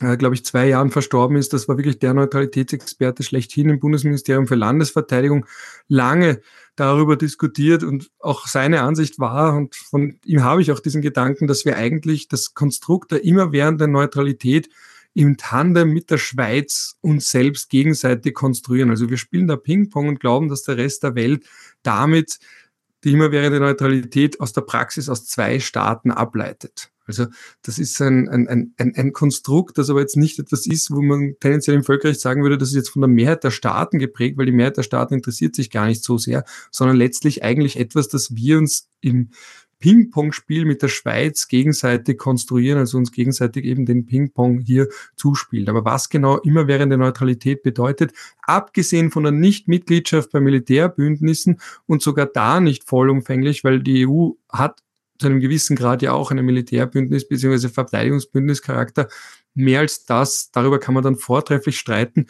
äh, 0.00 0.16
glaube 0.16 0.34
ich, 0.34 0.44
zwei 0.44 0.68
Jahren 0.68 0.90
verstorben 0.90 1.36
ist. 1.36 1.52
Das 1.52 1.68
war 1.68 1.76
wirklich 1.76 1.98
der 1.98 2.14
Neutralitätsexperte 2.14 3.22
schlechthin 3.22 3.68
im 3.68 3.80
Bundesministerium 3.80 4.46
für 4.46 4.54
Landesverteidigung, 4.54 5.46
lange 5.88 6.40
darüber 6.76 7.16
diskutiert 7.16 7.82
und 7.82 8.10
auch 8.18 8.46
seine 8.46 8.82
Ansicht 8.82 9.18
war, 9.18 9.54
und 9.56 9.76
von 9.76 10.18
ihm 10.24 10.42
habe 10.42 10.62
ich 10.62 10.72
auch 10.72 10.80
diesen 10.80 11.02
Gedanken, 11.02 11.46
dass 11.46 11.64
wir 11.64 11.76
eigentlich 11.76 12.28
das 12.28 12.54
Konstrukt 12.54 13.12
der 13.12 13.24
immerwährenden 13.24 13.92
Neutralität 13.92 14.70
im 15.12 15.36
Tandem 15.36 15.92
mit 15.92 16.10
der 16.10 16.18
Schweiz 16.18 16.96
uns 17.00 17.30
selbst 17.30 17.68
gegenseitig 17.68 18.32
konstruieren. 18.32 18.90
Also 18.90 19.10
wir 19.10 19.18
spielen 19.18 19.48
da 19.48 19.56
Ping-Pong 19.56 20.08
und 20.08 20.20
glauben, 20.20 20.48
dass 20.48 20.62
der 20.62 20.76
Rest 20.76 21.02
der 21.02 21.14
Welt 21.16 21.44
damit 21.82 22.38
die 23.04 23.12
immerwährende 23.12 23.60
Neutralität 23.60 24.40
aus 24.40 24.52
der 24.52 24.60
Praxis 24.62 25.08
aus 25.08 25.26
zwei 25.26 25.58
Staaten 25.58 26.10
ableitet. 26.10 26.90
Also 27.10 27.26
das 27.62 27.78
ist 27.78 28.00
ein, 28.00 28.28
ein, 28.28 28.72
ein, 28.76 28.94
ein 28.96 29.12
Konstrukt, 29.12 29.78
das 29.78 29.90
aber 29.90 30.00
jetzt 30.00 30.16
nicht 30.16 30.38
etwas 30.38 30.66
ist, 30.66 30.90
wo 30.90 31.02
man 31.02 31.34
tendenziell 31.40 31.76
im 31.76 31.84
Völkerrecht 31.84 32.20
sagen 32.20 32.42
würde, 32.42 32.58
das 32.58 32.70
ist 32.70 32.76
jetzt 32.76 32.90
von 32.90 33.02
der 33.02 33.08
Mehrheit 33.08 33.44
der 33.44 33.50
Staaten 33.50 33.98
geprägt, 33.98 34.38
weil 34.38 34.46
die 34.46 34.52
Mehrheit 34.52 34.76
der 34.76 34.82
Staaten 34.82 35.14
interessiert 35.14 35.54
sich 35.54 35.70
gar 35.70 35.86
nicht 35.86 36.02
so 36.02 36.18
sehr, 36.18 36.44
sondern 36.70 36.96
letztlich 36.96 37.42
eigentlich 37.42 37.78
etwas, 37.78 38.08
das 38.08 38.34
wir 38.34 38.58
uns 38.58 38.88
im 39.00 39.30
Ping-Pong-Spiel 39.80 40.66
mit 40.66 40.82
der 40.82 40.88
Schweiz 40.88 41.48
gegenseitig 41.48 42.18
konstruieren, 42.18 42.78
also 42.78 42.98
uns 42.98 43.12
gegenseitig 43.12 43.64
eben 43.64 43.86
den 43.86 44.06
Ping-Pong 44.06 44.60
hier 44.60 44.88
zuspielen. 45.16 45.68
Aber 45.68 45.84
was 45.84 46.10
genau 46.10 46.36
immerwährende 46.36 46.98
Neutralität 46.98 47.62
bedeutet, 47.62 48.12
abgesehen 48.42 49.10
von 49.10 49.24
der 49.24 49.32
Nichtmitgliedschaft 49.32 50.30
bei 50.30 50.40
Militärbündnissen 50.40 51.60
und 51.86 52.02
sogar 52.02 52.26
da 52.26 52.60
nicht 52.60 52.84
vollumfänglich, 52.84 53.64
weil 53.64 53.82
die 53.82 54.06
EU 54.06 54.32
hat 54.50 54.82
zu 55.20 55.26
einem 55.26 55.40
gewissen 55.40 55.76
Grad 55.76 56.02
ja 56.02 56.12
auch 56.12 56.30
einen 56.30 56.46
Militärbündnis 56.46 57.28
bzw. 57.28 57.68
Verteidigungsbündnischarakter. 57.68 59.08
Mehr 59.54 59.80
als 59.80 60.04
das, 60.04 60.50
darüber 60.50 60.78
kann 60.78 60.94
man 60.94 61.04
dann 61.04 61.16
vortrefflich 61.16 61.78
streiten. 61.78 62.26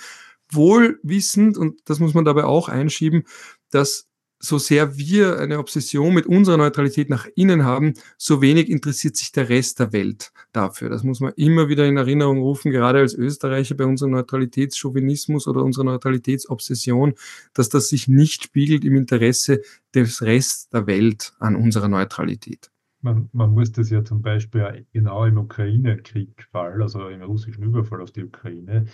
Wohl 0.51 0.99
wissend, 1.03 1.57
und 1.57 1.81
das 1.85 2.01
muss 2.01 2.15
man 2.15 2.25
dabei 2.25 2.45
auch 2.45 2.69
einschieben, 2.69 3.25
dass 3.71 4.11
so 4.43 4.59
sehr 4.59 4.97
wir 4.97 5.39
eine 5.39 5.59
Obsession 5.59 6.15
mit 6.15 6.27
unserer 6.27 6.57
Neutralität 6.57 7.11
nach 7.11 7.27
innen 7.37 7.65
haben, 7.65 7.95
so 8.17 8.41
wenig 8.41 8.71
interessiert 8.71 9.17
sich 9.17 9.33
der 9.33 9.51
Rest 9.51 9.79
der 9.79 9.93
Welt 9.93 10.33
dafür. 10.53 10.89
Das 10.89 11.05
muss 11.05 11.21
man 11.21 11.35
immer 11.37 11.69
wieder 11.69 11.87
in 11.87 11.99
Erinnerung 11.99 12.39
rufen, 12.39 12.73
gerade 12.73 13.01
als 13.01 13.15
Österreicher 13.15 13.75
bei 13.75 13.85
unserem 13.85 14.13
Neutralitätschauvinismus 14.13 15.47
oder 15.47 15.63
unserer 15.63 15.85
Neutralitätsobsession, 15.85 17.15
dass 17.53 17.69
das 17.69 17.89
sich 17.91 18.09
nicht 18.09 18.45
spiegelt 18.45 18.85
im 18.85 18.97
Interesse 18.97 19.61
des 19.95 20.23
Rest 20.23 20.73
der 20.73 20.87
Welt 20.87 21.35
an 21.39 21.55
unserer 21.55 21.89
Neutralität 21.89 22.71
man, 23.03 23.29
man 23.33 23.51
muss 23.55 23.73
das 23.73 23.91
ja 23.91 24.05
zum 24.05 24.23
Beispiel 24.23 24.87
genau 24.93 25.25
im 25.25 25.39
Ukraine-Krieg-Fall, 25.39 26.83
also 26.83 27.09
im 27.09 27.23
russischen 27.23 27.65
Überfall 27.65 28.01
auf 28.01 28.13
die 28.13 28.25
Ukraine, 28.25 28.87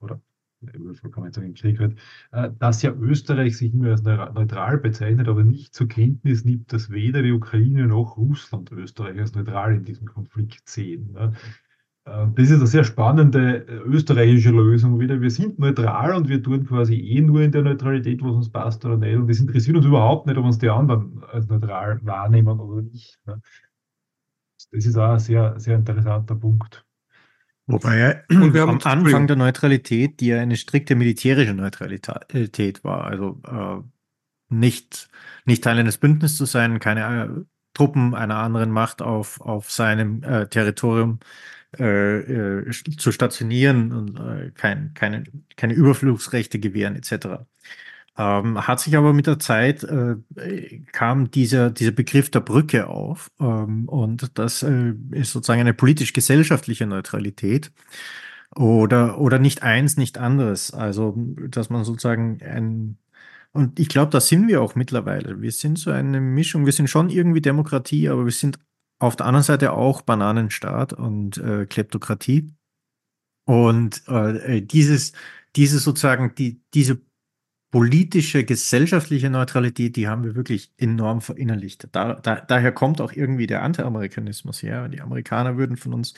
oder 0.00 0.20
kann 1.10 1.22
man 1.22 1.32
sagen, 1.32 1.48
im 1.48 1.54
Krieg 1.54 1.78
wird, 1.78 1.98
äh, 2.32 2.50
dass 2.58 2.82
ja 2.82 2.92
Österreich 2.92 3.56
sich 3.56 3.72
immer 3.72 3.90
als 3.90 4.02
neutral 4.02 4.78
bezeichnet, 4.78 5.28
aber 5.28 5.42
nicht 5.42 5.74
zur 5.74 5.88
Kenntnis 5.88 6.44
nimmt, 6.44 6.72
dass 6.72 6.90
weder 6.90 7.22
die 7.22 7.32
Ukraine 7.32 7.86
noch 7.86 8.16
Russland 8.16 8.70
Österreich 8.72 9.18
als 9.18 9.34
neutral 9.34 9.74
in 9.74 9.84
diesem 9.84 10.06
Konflikt 10.06 10.68
sehen. 10.68 11.16
Äh, 12.10 12.26
das 12.34 12.50
ist 12.50 12.56
eine 12.56 12.66
sehr 12.66 12.84
spannende 12.84 13.66
äh, 13.66 13.76
österreichische 13.86 14.50
Lösung 14.50 14.98
wieder. 14.98 15.20
Wir 15.20 15.30
sind 15.30 15.58
neutral 15.58 16.14
und 16.14 16.28
wir 16.28 16.42
tun 16.42 16.66
quasi 16.66 16.96
eh 16.96 17.20
nur 17.20 17.42
in 17.42 17.52
der 17.52 17.62
Neutralität, 17.62 18.22
was 18.22 18.34
uns 18.34 18.50
passt 18.50 18.84
oder 18.84 18.96
nicht. 18.96 19.16
Und 19.16 19.30
es 19.30 19.40
interessiert 19.40 19.76
uns 19.76 19.86
überhaupt 19.86 20.26
nicht, 20.26 20.36
ob 20.36 20.44
uns 20.44 20.58
die 20.58 20.68
anderen 20.68 21.22
als 21.32 21.46
neutral 21.48 22.00
wahrnehmen 22.02 22.58
oder 22.58 22.82
nicht. 22.82 23.18
Ne? 23.26 23.40
Das 24.72 24.86
ist 24.86 24.96
auch 24.96 25.12
ein 25.12 25.18
sehr, 25.18 25.58
sehr 25.58 25.76
interessanter 25.76 26.34
Punkt. 26.34 26.84
Wobei 27.66 28.24
und 28.30 28.52
wir 28.52 28.64
am 28.64 28.80
Anfang 28.82 29.28
der 29.28 29.36
Neutralität, 29.36 30.18
die 30.20 30.28
ja 30.28 30.40
eine 30.40 30.56
strikte 30.56 30.96
militärische 30.96 31.54
Neutralität 31.54 32.82
war, 32.82 33.04
also 33.04 33.40
äh, 33.46 33.80
nicht, 34.52 35.08
nicht 35.44 35.62
Teil 35.62 35.78
eines 35.78 35.98
Bündnisses 35.98 36.36
zu 36.36 36.46
sein, 36.46 36.80
keine 36.80 37.24
äh, 37.24 37.28
Truppen 37.72 38.16
einer 38.16 38.38
anderen 38.38 38.72
Macht 38.72 39.02
auf, 39.02 39.40
auf 39.40 39.70
seinem 39.70 40.24
äh, 40.24 40.48
Territorium 40.48 41.20
äh, 41.20 41.59
äh, 41.78 42.70
zu 42.96 43.12
stationieren 43.12 43.92
und 43.92 44.18
äh, 44.18 44.50
kein, 44.54 44.92
keine, 44.94 45.24
keine 45.56 45.74
Überflugsrechte 45.74 46.58
gewähren 46.58 46.96
etc. 46.96 47.44
Ähm, 48.18 48.66
hat 48.66 48.80
sich 48.80 48.96
aber 48.96 49.12
mit 49.12 49.26
der 49.26 49.38
Zeit 49.38 49.84
äh, 49.84 50.16
kam 50.92 51.30
dieser, 51.30 51.70
dieser 51.70 51.92
Begriff 51.92 52.30
der 52.30 52.40
Brücke 52.40 52.88
auf 52.88 53.30
ähm, 53.40 53.88
und 53.88 54.38
das 54.38 54.62
äh, 54.62 54.94
ist 55.12 55.32
sozusagen 55.32 55.60
eine 55.60 55.74
politisch-gesellschaftliche 55.74 56.86
Neutralität 56.86 57.72
oder, 58.56 59.20
oder 59.20 59.38
nicht 59.38 59.62
eins, 59.62 59.96
nicht 59.96 60.18
anderes. 60.18 60.72
Also, 60.72 61.14
dass 61.48 61.70
man 61.70 61.84
sozusagen 61.84 62.40
ein, 62.42 62.98
und 63.52 63.78
ich 63.80 63.88
glaube, 63.88 64.10
da 64.10 64.20
sind 64.20 64.48
wir 64.48 64.62
auch 64.62 64.74
mittlerweile. 64.74 65.40
Wir 65.40 65.52
sind 65.52 65.78
so 65.78 65.90
eine 65.90 66.20
Mischung, 66.20 66.66
wir 66.66 66.72
sind 66.72 66.90
schon 66.90 67.10
irgendwie 67.10 67.40
Demokratie, 67.40 68.08
aber 68.08 68.24
wir 68.24 68.32
sind 68.32 68.58
auf 69.00 69.16
der 69.16 69.26
anderen 69.26 69.42
Seite 69.42 69.72
auch 69.72 70.02
Bananenstaat 70.02 70.92
und 70.92 71.38
äh, 71.38 71.66
Kleptokratie. 71.66 72.52
Und 73.46 74.06
äh, 74.06 74.62
dieses, 74.62 75.12
dieses 75.56 75.82
sozusagen, 75.82 76.34
die, 76.36 76.60
diese 76.74 77.00
politische, 77.70 78.44
gesellschaftliche 78.44 79.30
Neutralität, 79.30 79.96
die 79.96 80.06
haben 80.06 80.22
wir 80.22 80.34
wirklich 80.34 80.72
enorm 80.76 81.20
verinnerlicht. 81.20 81.88
Da, 81.92 82.14
da, 82.14 82.36
daher 82.40 82.72
kommt 82.72 83.00
auch 83.00 83.12
irgendwie 83.12 83.46
der 83.46 83.62
Anti-Amerikanismus 83.62 84.62
her. 84.62 84.88
Die 84.88 85.00
Amerikaner 85.00 85.56
würden 85.56 85.76
von 85.76 85.94
uns 85.94 86.14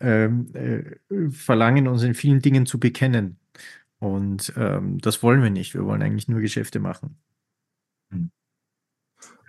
ähm, 0.00 0.48
äh, 0.54 1.30
verlangen, 1.30 1.88
uns 1.88 2.02
in 2.02 2.14
vielen 2.14 2.40
Dingen 2.40 2.66
zu 2.66 2.80
bekennen. 2.80 3.38
Und 3.98 4.52
ähm, 4.56 4.98
das 4.98 5.22
wollen 5.22 5.42
wir 5.42 5.50
nicht. 5.50 5.74
Wir 5.74 5.84
wollen 5.84 6.02
eigentlich 6.02 6.28
nur 6.28 6.40
Geschäfte 6.40 6.80
machen. 6.80 7.16
Hm. 8.10 8.30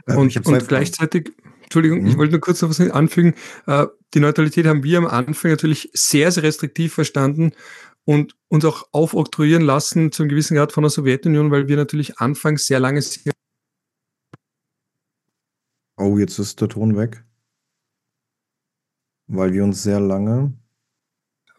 Und, 0.08 0.46
und 0.46 0.68
gleichzeitig, 0.68 1.32
Entschuldigung, 1.66 2.02
mhm. 2.02 2.08
ich 2.08 2.18
wollte 2.18 2.32
nur 2.32 2.42
kurz 2.42 2.62
noch 2.62 2.70
was 2.70 2.80
anfügen. 2.80 3.36
Äh, 3.68 3.88
die 4.14 4.20
Neutralität 4.20 4.66
haben 4.66 4.84
wir 4.84 4.98
am 4.98 5.08
Anfang 5.08 5.52
natürlich 5.52 5.90
sehr, 5.94 6.32
sehr 6.32 6.44
restriktiv 6.44 6.94
verstanden 6.94 7.52
und 8.06 8.36
uns 8.48 8.66
auch 8.66 8.88
aufoktroyieren 8.92 9.64
lassen 9.64 10.12
zum 10.12 10.30
gewissen 10.30 10.56
Grad 10.56 10.72
von 10.72 10.84
der 10.84 10.92
Sowjetunion, 10.92 11.52
weil 11.52 11.68
wir 11.68 11.76
natürlich 11.76 12.20
anfangs 12.20 12.68
sehr 12.68 12.80
lange. 12.80 13.02
Oh, 15.98 16.18
jetzt 16.18 16.40
ist 16.40 16.62
der 16.62 16.70
Ton 16.70 16.96
weg. 16.96 17.24
Weil 19.28 19.54
wir 19.54 19.64
uns 19.64 19.82
sehr 19.82 20.00
lange. 20.00 20.54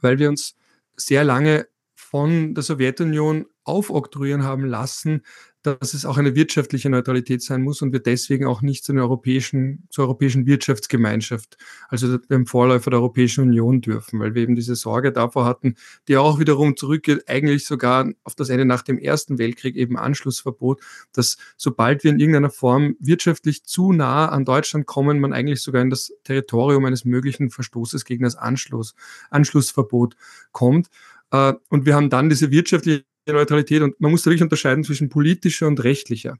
Weil 0.00 0.18
wir 0.18 0.28
uns 0.28 0.54
sehr 0.94 1.24
lange 1.24 1.66
von 2.10 2.54
der 2.54 2.62
Sowjetunion 2.62 3.46
aufoktroyieren 3.64 4.44
haben 4.44 4.64
lassen, 4.64 5.22
dass 5.62 5.94
es 5.94 6.06
auch 6.06 6.16
eine 6.16 6.36
wirtschaftliche 6.36 6.88
Neutralität 6.88 7.42
sein 7.42 7.62
muss 7.62 7.82
und 7.82 7.92
wir 7.92 7.98
deswegen 7.98 8.46
auch 8.46 8.62
nicht 8.62 8.84
zu 8.84 8.92
einer 8.92 9.02
europäischen, 9.02 9.88
zur 9.90 10.04
europäischen 10.04 10.46
Wirtschaftsgemeinschaft, 10.46 11.58
also 11.88 12.18
dem 12.18 12.46
Vorläufer 12.46 12.90
der 12.90 13.00
Europäischen 13.00 13.42
Union 13.42 13.80
dürfen, 13.80 14.20
weil 14.20 14.36
wir 14.36 14.42
eben 14.42 14.54
diese 14.54 14.76
Sorge 14.76 15.10
davor 15.10 15.44
hatten, 15.44 15.74
die 16.06 16.16
auch 16.16 16.38
wiederum 16.38 16.76
zurückgeht, 16.76 17.28
eigentlich 17.28 17.66
sogar 17.66 18.08
auf 18.22 18.36
das 18.36 18.48
Ende 18.48 18.64
nach 18.64 18.82
dem 18.82 18.98
Ersten 18.98 19.38
Weltkrieg 19.38 19.74
eben 19.74 19.98
Anschlussverbot, 19.98 20.80
dass 21.12 21.36
sobald 21.56 22.04
wir 22.04 22.12
in 22.12 22.20
irgendeiner 22.20 22.50
Form 22.50 22.94
wirtschaftlich 23.00 23.64
zu 23.64 23.92
nah 23.92 24.28
an 24.28 24.44
Deutschland 24.44 24.86
kommen, 24.86 25.18
man 25.18 25.32
eigentlich 25.32 25.62
sogar 25.62 25.82
in 25.82 25.90
das 25.90 26.12
Territorium 26.22 26.84
eines 26.84 27.04
möglichen 27.04 27.50
Verstoßes 27.50 28.04
gegen 28.04 28.22
das 28.22 28.36
Anschluss, 28.36 28.94
Anschlussverbot 29.30 30.16
kommt. 30.52 30.88
Äh, 31.30 31.54
und 31.68 31.86
wir 31.86 31.94
haben 31.94 32.10
dann 32.10 32.28
diese 32.28 32.50
wirtschaftliche 32.50 33.04
Neutralität 33.28 33.82
und 33.82 34.00
man 34.00 34.10
muss 34.10 34.22
da 34.22 34.30
wirklich 34.30 34.42
unterscheiden 34.42 34.84
zwischen 34.84 35.08
politischer 35.08 35.66
und 35.66 35.82
rechtlicher. 35.82 36.36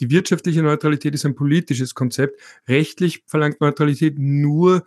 Die 0.00 0.10
wirtschaftliche 0.10 0.62
Neutralität 0.62 1.14
ist 1.14 1.26
ein 1.26 1.34
politisches 1.34 1.94
Konzept. 1.94 2.40
Rechtlich 2.66 3.22
verlangt 3.26 3.60
Neutralität 3.60 4.18
nur, 4.18 4.84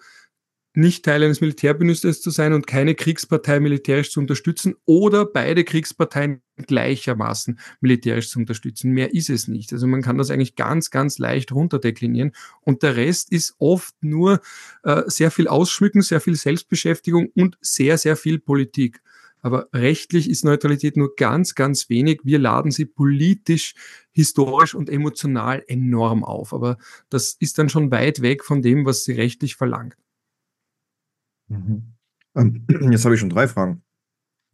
nicht 0.75 1.05
Teil 1.05 1.23
eines 1.23 1.41
Militärbündnisses 1.41 2.21
zu 2.21 2.29
sein 2.29 2.53
und 2.53 2.67
keine 2.67 2.95
Kriegspartei 2.95 3.59
militärisch 3.59 4.11
zu 4.11 4.19
unterstützen 4.19 4.75
oder 4.85 5.25
beide 5.25 5.63
Kriegsparteien 5.63 6.41
gleichermaßen 6.57 7.59
militärisch 7.81 8.29
zu 8.29 8.39
unterstützen. 8.39 8.91
Mehr 8.91 9.13
ist 9.13 9.29
es 9.29 9.47
nicht. 9.47 9.71
Also 9.73 9.87
man 9.87 10.01
kann 10.01 10.17
das 10.17 10.31
eigentlich 10.31 10.55
ganz, 10.55 10.89
ganz 10.89 11.17
leicht 11.17 11.51
runterdeklinieren. 11.51 12.33
Und 12.61 12.83
der 12.83 12.95
Rest 12.95 13.31
ist 13.31 13.55
oft 13.57 13.95
nur 14.01 14.41
äh, 14.83 15.03
sehr 15.07 15.31
viel 15.31 15.47
Ausschmücken, 15.47 16.01
sehr 16.01 16.21
viel 16.21 16.35
Selbstbeschäftigung 16.35 17.29
und 17.35 17.57
sehr, 17.61 17.97
sehr 17.97 18.15
viel 18.15 18.39
Politik. 18.39 19.01
Aber 19.45 19.69
rechtlich 19.73 20.27
ist 20.27 20.43
Neutralität 20.43 20.97
nur 20.97 21.15
ganz, 21.15 21.53
ganz 21.53 21.87
wenig. 21.87 22.21
Wir 22.23 22.39
laden 22.39 22.71
sie 22.71 22.85
politisch, 22.85 23.75
historisch 24.11 24.73
und 24.73 24.89
emotional 24.89 25.63
enorm 25.67 26.23
auf. 26.23 26.51
Aber 26.51 26.79
das 27.11 27.37
ist 27.39 27.59
dann 27.59 27.69
schon 27.69 27.91
weit 27.91 28.23
weg 28.23 28.43
von 28.43 28.63
dem, 28.63 28.87
was 28.87 29.03
sie 29.03 29.11
rechtlich 29.11 29.55
verlangt. 29.55 29.97
Mhm. 31.47 31.93
Ähm, 32.33 32.65
jetzt 32.91 33.05
habe 33.05 33.13
ich 33.13 33.21
schon 33.21 33.29
drei 33.29 33.47
Fragen. 33.47 33.83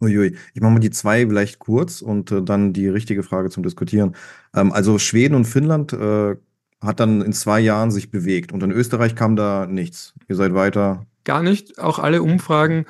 Uiui. 0.01 0.35
Ich 0.53 0.59
mache 0.59 0.73
mal 0.73 0.79
die 0.79 0.91
zwei 0.91 1.25
vielleicht 1.25 1.59
kurz 1.59 2.01
und 2.01 2.29
äh, 2.33 2.43
dann 2.43 2.73
die 2.73 2.89
richtige 2.89 3.23
Frage 3.23 3.49
zum 3.49 3.63
Diskutieren. 3.63 4.17
Ähm, 4.53 4.73
also 4.73 4.99
Schweden 4.99 5.35
und 5.35 5.45
Finnland 5.45 5.93
äh, 5.93 6.35
hat 6.81 6.99
dann 6.99 7.21
in 7.21 7.31
zwei 7.31 7.61
Jahren 7.61 7.91
sich 7.91 8.11
bewegt 8.11 8.51
und 8.51 8.61
in 8.61 8.71
Österreich 8.71 9.15
kam 9.15 9.37
da 9.37 9.67
nichts. 9.67 10.15
Ihr 10.27 10.35
seid 10.35 10.53
weiter. 10.53 11.05
Gar 11.23 11.43
nicht. 11.43 11.79
Auch 11.79 11.97
alle 11.97 12.21
Umfragen 12.21 12.85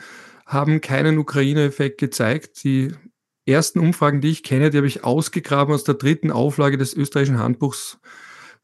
haben 0.52 0.82
keinen 0.82 1.18
Ukraine-Effekt 1.18 1.98
gezeigt. 1.98 2.64
Die 2.64 2.94
ersten 3.46 3.80
Umfragen, 3.80 4.22
die 4.22 4.30
ich 4.30 4.44
kenne, 4.44 4.70
die 4.70 4.78
habe 4.78 4.88
ich 4.88 5.04
ausgegraben 5.04 5.74
aus 5.74 5.84
der 5.84 5.96
dritten 5.96 6.30
Auflage 6.30 6.78
des 6.78 6.94
österreichischen 6.94 7.40
Handbuchs 7.40 8.00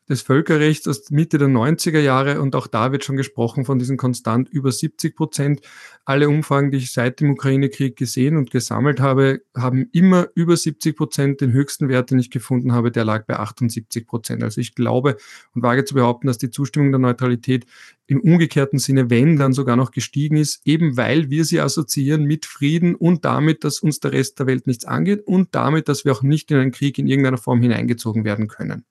des 0.10 0.22
Völkerrechts 0.22 0.88
aus 0.88 1.10
Mitte 1.12 1.38
der 1.38 1.50
90er 1.50 2.00
Jahre 2.00 2.42
und 2.42 2.56
auch 2.56 2.68
da 2.68 2.92
wird 2.92 3.04
schon 3.04 3.18
gesprochen 3.18 3.66
von 3.66 3.80
diesen 3.80 3.98
konstant 3.98 4.50
über 4.50 4.72
70 4.72 5.16
Prozent. 5.16 5.62
Alle 6.06 6.30
Umfragen, 6.30 6.72
die 6.72 6.78
ich 6.78 6.92
seit 6.92 7.20
dem 7.20 7.32
Ukraine-Krieg 7.32 7.98
gesehen 7.98 8.38
und 8.38 8.50
gesammelt 8.50 9.02
habe, 9.02 9.42
haben 9.56 9.90
immer 9.92 10.28
über 10.36 10.56
70 10.56 10.96
Prozent. 10.96 11.42
Den 11.42 11.52
höchsten 11.52 11.90
Wert, 11.90 12.12
den 12.12 12.20
ich 12.20 12.32
gefunden 12.32 12.72
habe, 12.72 12.92
der 12.92 13.04
lag 13.04 13.26
bei 13.26 13.38
78 13.38 14.08
Prozent. 14.08 14.44
Also 14.44 14.62
ich 14.62 14.76
glaube 14.76 15.18
und 15.54 15.64
wage 15.64 15.84
zu 15.84 15.96
behaupten, 15.96 16.28
dass 16.28 16.38
die 16.38 16.50
Zustimmung 16.50 16.92
der 16.92 17.00
Neutralität 17.00 17.66
im 18.08 18.22
umgekehrten 18.22 18.80
Sinne, 18.80 19.10
wenn 19.10 19.36
dann 19.36 19.52
sogar 19.52 19.76
noch 19.76 19.92
gestiegen 19.92 20.38
ist, 20.38 20.62
eben 20.66 20.96
weil 20.96 21.30
wir 21.30 21.44
sie 21.44 21.60
assoziieren 21.60 22.24
mit 22.24 22.46
Frieden 22.46 22.96
und 22.96 23.26
damit, 23.26 23.66
dass 23.66 23.80
uns 23.80 24.00
der 24.00 24.14
Rest 24.14 24.40
der 24.40 24.48
Welt 24.48 24.66
nichts 24.66 24.86
angeht 24.86 25.28
und 25.28 25.54
damit, 25.54 25.90
dass 25.90 26.06
wir 26.06 26.14
auch 26.14 26.24
nicht 26.24 26.50
in 26.52 26.58
einen 26.58 26.72
Krieg 26.72 26.98
in 26.98 27.08
irgendeiner 27.08 27.38
Form 27.38 27.62
hineingezogen 27.62 28.24
werden 28.24 28.48
können. 28.48 28.86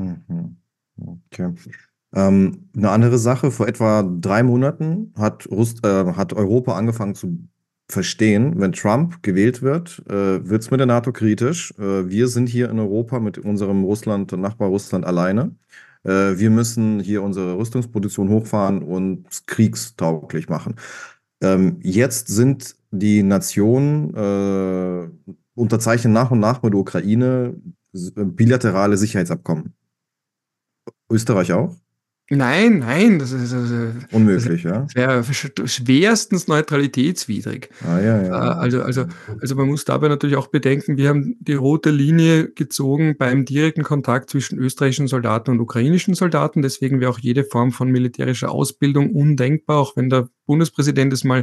Mhm. 0.00 0.56
Okay. 1.32 1.54
Ähm, 2.12 2.68
eine 2.76 2.90
andere 2.90 3.18
Sache, 3.18 3.50
vor 3.50 3.68
etwa 3.68 4.02
drei 4.02 4.42
Monaten 4.42 5.12
hat, 5.16 5.48
Rust, 5.50 5.84
äh, 5.84 6.12
hat 6.14 6.32
Europa 6.32 6.76
angefangen 6.76 7.14
zu 7.14 7.38
verstehen, 7.88 8.54
wenn 8.58 8.72
Trump 8.72 9.22
gewählt 9.22 9.62
wird, 9.62 10.02
äh, 10.08 10.48
wird 10.48 10.62
es 10.62 10.70
mit 10.70 10.80
der 10.80 10.86
NATO 10.86 11.12
kritisch. 11.12 11.74
Äh, 11.78 12.08
wir 12.08 12.28
sind 12.28 12.48
hier 12.48 12.70
in 12.70 12.78
Europa 12.78 13.20
mit 13.20 13.38
unserem 13.38 13.84
Russland, 13.84 14.32
Nachbar 14.32 14.68
Russland 14.68 15.04
alleine. 15.04 15.54
Äh, 16.04 16.38
wir 16.38 16.50
müssen 16.50 17.00
hier 17.00 17.22
unsere 17.22 17.56
Rüstungsproduktion 17.58 18.28
hochfahren 18.28 18.82
und 18.82 19.46
kriegstauglich 19.46 20.48
machen. 20.48 20.76
Ähm, 21.42 21.78
jetzt 21.82 22.28
sind 22.28 22.76
die 22.90 23.22
Nationen 23.22 24.14
äh, 24.14 25.08
unterzeichnen 25.54 26.12
nach 26.12 26.30
und 26.30 26.40
nach 26.40 26.62
mit 26.62 26.72
der 26.72 26.80
Ukraine 26.80 27.54
bilaterale 27.92 28.96
Sicherheitsabkommen. 28.96 29.74
Österreich 31.10 31.52
auch? 31.52 31.76
Nein, 32.32 32.78
nein, 32.78 33.18
das 33.18 33.32
ist 33.32 33.52
also, 33.52 33.74
unmöglich, 34.12 34.62
das 34.62 34.94
ja. 34.94 35.66
Schwerstens 35.66 36.46
neutralitätswidrig. 36.46 37.70
Ah, 37.84 37.98
ja, 37.98 38.22
ja. 38.22 38.28
Äh, 38.28 38.54
also, 38.56 38.82
also, 38.82 39.06
also 39.40 39.56
man 39.56 39.66
muss 39.66 39.84
dabei 39.84 40.06
natürlich 40.06 40.36
auch 40.36 40.46
bedenken, 40.46 40.96
wir 40.96 41.08
haben 41.08 41.36
die 41.40 41.54
rote 41.54 41.90
Linie 41.90 42.48
gezogen 42.52 43.16
beim 43.18 43.44
direkten 43.46 43.82
Kontakt 43.82 44.30
zwischen 44.30 44.60
österreichischen 44.60 45.08
Soldaten 45.08 45.50
und 45.50 45.60
ukrainischen 45.60 46.14
Soldaten. 46.14 46.62
Deswegen 46.62 47.00
wäre 47.00 47.10
auch 47.10 47.18
jede 47.18 47.42
Form 47.42 47.72
von 47.72 47.90
militärischer 47.90 48.52
Ausbildung 48.52 49.12
undenkbar, 49.12 49.78
auch 49.78 49.96
wenn 49.96 50.08
der 50.08 50.28
Bundespräsident 50.46 51.12
es 51.12 51.24
mal 51.24 51.42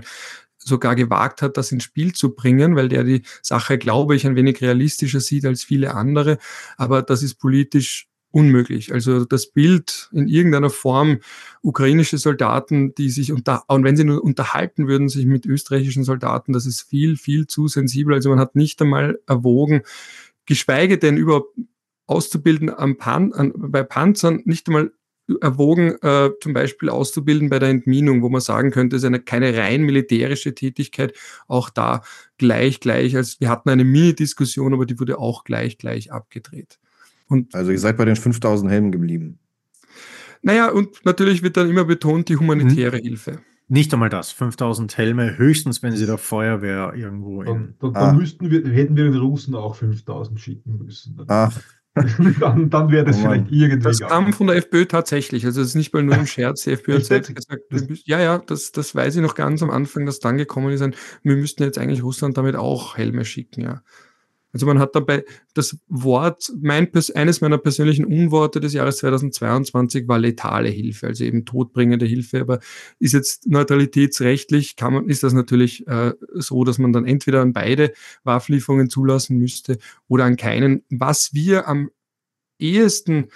sogar 0.58 0.96
gewagt 0.96 1.42
hat, 1.42 1.58
das 1.58 1.74
ins 1.74 1.84
Spiel 1.84 2.14
zu 2.14 2.34
bringen, 2.34 2.78
weil 2.78 2.88
der 2.88 3.04
die 3.04 3.24
Sache, 3.42 3.78
glaube 3.78 4.16
ich, 4.16 4.26
ein 4.26 4.38
wenig 4.38 4.62
realistischer 4.62 5.20
sieht 5.20 5.44
als 5.44 5.66
viele 5.66 5.96
andere. 5.96 6.38
Aber 6.78 7.02
das 7.02 7.24
ist 7.24 7.36
politisch 7.36 8.08
unmöglich. 8.32 8.94
Also 8.94 9.26
das 9.26 9.48
Bild 9.48 10.10
in 10.12 10.28
irgendeiner 10.28 10.70
Form 10.70 11.20
ukrainische 11.62 12.18
Soldaten, 12.18 12.94
die 12.96 13.10
sich 13.10 13.32
unter, 13.32 13.64
und 13.68 13.84
wenn 13.84 13.98
sie 13.98 14.04
nur 14.04 14.24
unterhalten 14.24 14.88
würden, 14.88 15.10
sich 15.10 15.26
mit 15.26 15.46
österreichischen 15.46 16.04
Soldaten, 16.04 16.54
das 16.54 16.66
ist 16.66 16.82
viel, 16.82 17.18
viel 17.18 17.48
zu 17.48 17.68
sensibel. 17.68 18.14
Also 18.14 18.30
man 18.30 18.40
hat 18.40 18.56
nicht 18.56 18.82
einmal 18.82 19.20
erwogen, 19.28 19.82
geschweige 20.46 20.98
denn 20.98 21.18
überhaupt 21.18 21.58
auszubilden 22.06 22.70
am 22.70 22.98
Pan, 22.98 23.34
an, 23.34 23.54
bei 23.56 23.84
Panzern, 23.84 24.42
nicht 24.46 24.68
einmal 24.68 24.92
erwogen, 25.42 25.96
äh, 26.02 26.30
zum 26.42 26.54
Beispiel 26.54 26.90
auszubilden 26.90 27.50
bei 27.50 27.60
der 27.60 27.70
Entminung, 27.70 28.22
wo 28.22 28.30
man 28.30 28.42
sagen 28.42 28.72
könnte, 28.72 28.96
es 28.96 29.04
ist 29.04 29.08
eine, 29.08 29.20
keine 29.20 29.58
rein 29.58 29.82
militärische 29.82 30.56
Tätigkeit, 30.56 31.14
auch 31.48 31.70
da 31.70 32.02
gleich, 32.38 32.80
gleich, 32.80 33.16
als 33.16 33.40
wir 33.42 33.50
hatten 33.50 33.70
eine 33.70 33.84
Mini-Diskussion, 33.84 34.74
aber 34.74 34.86
die 34.86 35.00
wurde 35.00 35.20
auch 35.20 35.44
gleich, 35.44 35.78
gleich 35.78 36.12
abgedreht. 36.12 36.80
Und 37.28 37.54
also 37.54 37.72
ihr 37.72 37.80
seid 37.80 37.98
bei 37.98 38.06
den 38.06 38.16
5000 38.16 38.72
Helmen 38.72 38.92
geblieben. 38.92 39.40
Naja, 40.42 40.70
und 40.70 41.04
natürlich 41.06 41.44
wird 41.44 41.58
dann 41.58 41.70
immer 41.70 41.86
betont 41.86 42.30
die 42.30 42.38
humanitäre 42.38 42.98
hm. 42.98 43.04
Hilfe. 43.04 43.40
Nicht 43.70 43.94
einmal 43.94 44.10
das. 44.10 44.32
5000 44.32 44.98
Helme, 44.98 45.38
höchstens, 45.38 45.84
wenn 45.84 45.94
sie 45.94 46.06
der 46.06 46.18
Feuerwehr 46.18 46.94
irgendwo 46.96 47.42
in. 47.42 47.76
Dann, 47.80 47.94
dann, 47.94 47.96
ah. 47.96 48.14
müssten 48.14 48.50
wir, 48.50 48.66
hätten 48.70 48.96
wir 48.96 49.04
den 49.04 49.16
Russen 49.16 49.56
auch 49.56 49.76
5000 49.76 50.40
schicken 50.40 50.78
müssen. 50.78 51.18
Ach. 51.28 51.60
dann, 52.40 52.70
dann 52.70 52.92
wäre 52.92 53.06
das 53.06 53.18
oh 53.18 53.22
vielleicht 53.22 53.52
irgendwie. 53.52 53.84
Das 53.84 54.00
kam 54.00 54.32
von 54.32 54.48
der 54.48 54.56
FPÖ 54.58 54.86
tatsächlich. 54.86 55.46
Also, 55.46 55.62
es 55.62 55.70
ist 55.70 55.76
nicht 55.76 55.94
mal 55.94 56.04
nur 56.04 56.16
im 56.16 56.26
Scherz. 56.28 56.64
Die 56.64 56.72
FPÖ 56.72 56.96
hat 56.96 57.06
selbst 57.06 57.36
gesagt, 57.36 57.64
müssen, 57.70 57.98
ja, 58.06 58.22
ja, 58.22 58.38
das, 58.38 58.72
das 58.72 58.96
weiß 58.96 59.18
ich 59.18 59.22
noch 59.22 59.36
ganz 59.36 59.62
am 59.62 59.70
Anfang, 59.70 60.06
dass 60.06 60.20
dann 60.20 60.38
gekommen 60.38 60.72
ist, 60.72 60.82
wir 61.24 61.36
müssten 61.36 61.64
jetzt 61.64 61.78
eigentlich 61.78 62.04
Russland 62.04 62.38
damit 62.38 62.56
auch 62.56 62.98
Helme 62.98 63.26
schicken, 63.26 63.62
ja. 63.62 63.82
Also 64.58 64.66
man 64.66 64.80
hat 64.80 64.96
dabei 64.96 65.24
das 65.54 65.78
Wort, 65.88 66.52
mein, 66.60 66.90
eines 67.14 67.42
meiner 67.42 67.60
persönlichen 67.60 68.06
Unworte 68.06 68.60
des 68.60 68.74
Jahres 68.74 68.98
2022 68.98 70.08
war 70.08 70.18
letale 70.18 70.70
Hilfe, 70.70 71.06
also 71.06 71.24
eben 71.24 71.46
todbringende 71.46 72.08
Hilfe. 72.08 72.42
Aber 72.42 72.60
ist 72.98 73.14
jetzt 73.14 73.46
neutralitätsrechtlich, 73.46 74.76
kann 74.76 74.94
man, 74.94 75.10
ist 75.10 75.22
das 75.22 75.34
natürlich 75.34 75.86
äh, 75.86 76.14
so, 76.34 76.64
dass 76.64 76.80
man 76.80 76.92
dann 76.92 77.06
entweder 77.06 77.42
an 77.42 77.54
beide 77.54 77.94
Waffenlieferungen 78.24 78.90
zulassen 78.90 79.38
müsste 79.38 79.78
oder 80.08 80.26
an 80.26 80.38
keinen. 80.38 80.84
Was 80.90 81.36
wir 81.36 81.68
am 81.68 81.92
ehesten 82.58 83.28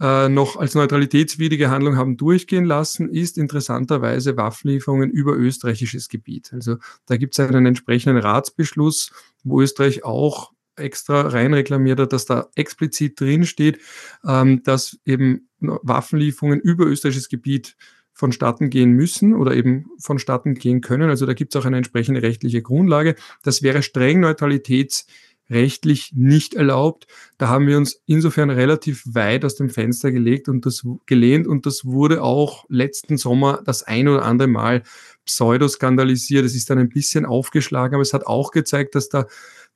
äh, 0.00 0.28
noch 0.28 0.56
als 0.56 0.74
neutralitätswidrige 0.74 1.70
Handlung 1.70 1.96
haben 1.96 2.16
durchgehen 2.16 2.64
lassen, 2.64 3.08
ist 3.08 3.38
interessanterweise 3.38 4.36
Waffenlieferungen 4.36 5.10
über 5.10 5.36
österreichisches 5.36 6.08
Gebiet. 6.08 6.52
Also 6.52 6.76
da 7.06 7.16
gibt 7.16 7.38
es 7.38 7.40
einen 7.40 7.66
entsprechenden 7.66 8.18
Ratsbeschluss, 8.18 9.12
wo 9.42 9.60
Österreich 9.60 10.04
auch 10.04 10.52
extra 10.78 11.22
reinreklamiert 11.22 12.00
hat, 12.00 12.12
dass 12.12 12.26
da 12.26 12.48
explizit 12.54 13.20
drin 13.20 13.44
steht, 13.44 13.78
ähm, 14.26 14.62
dass 14.62 14.98
eben 15.04 15.48
Waffenlieferungen 15.60 16.60
über 16.60 16.86
österreichisches 16.86 17.28
Gebiet 17.28 17.76
vonstatten 18.18 18.68
gehen 18.68 18.90
müssen 18.92 19.34
oder 19.36 19.54
eben 19.54 19.86
vonstatten 20.00 20.54
gehen 20.54 20.80
können. 20.80 21.08
Also 21.08 21.24
da 21.24 21.34
gibt 21.34 21.54
es 21.54 21.60
auch 21.60 21.66
eine 21.66 21.76
entsprechende 21.76 22.20
rechtliche 22.20 22.62
Grundlage. 22.62 23.14
Das 23.44 23.62
wäre 23.62 23.80
streng 23.80 24.18
neutralitätsrechtlich 24.18 26.14
nicht 26.16 26.54
erlaubt. 26.54 27.06
Da 27.38 27.46
haben 27.46 27.68
wir 27.68 27.76
uns 27.76 28.02
insofern 28.06 28.50
relativ 28.50 29.04
weit 29.06 29.44
aus 29.44 29.54
dem 29.54 29.70
Fenster 29.70 30.10
gelegt 30.10 30.48
und 30.48 30.66
das 30.66 30.84
gelehnt 31.06 31.46
und 31.46 31.64
das 31.64 31.84
wurde 31.84 32.20
auch 32.24 32.64
letzten 32.68 33.18
Sommer 33.18 33.62
das 33.64 33.84
ein 33.84 34.08
oder 34.08 34.24
andere 34.24 34.48
Mal 34.48 34.82
pseudo-skandalisiert. 35.24 36.44
Es 36.44 36.56
ist 36.56 36.70
dann 36.70 36.78
ein 36.78 36.88
bisschen 36.88 37.24
aufgeschlagen, 37.24 37.94
aber 37.94 38.02
es 38.02 38.14
hat 38.14 38.26
auch 38.26 38.50
gezeigt, 38.50 38.96
dass 38.96 39.08
da 39.08 39.26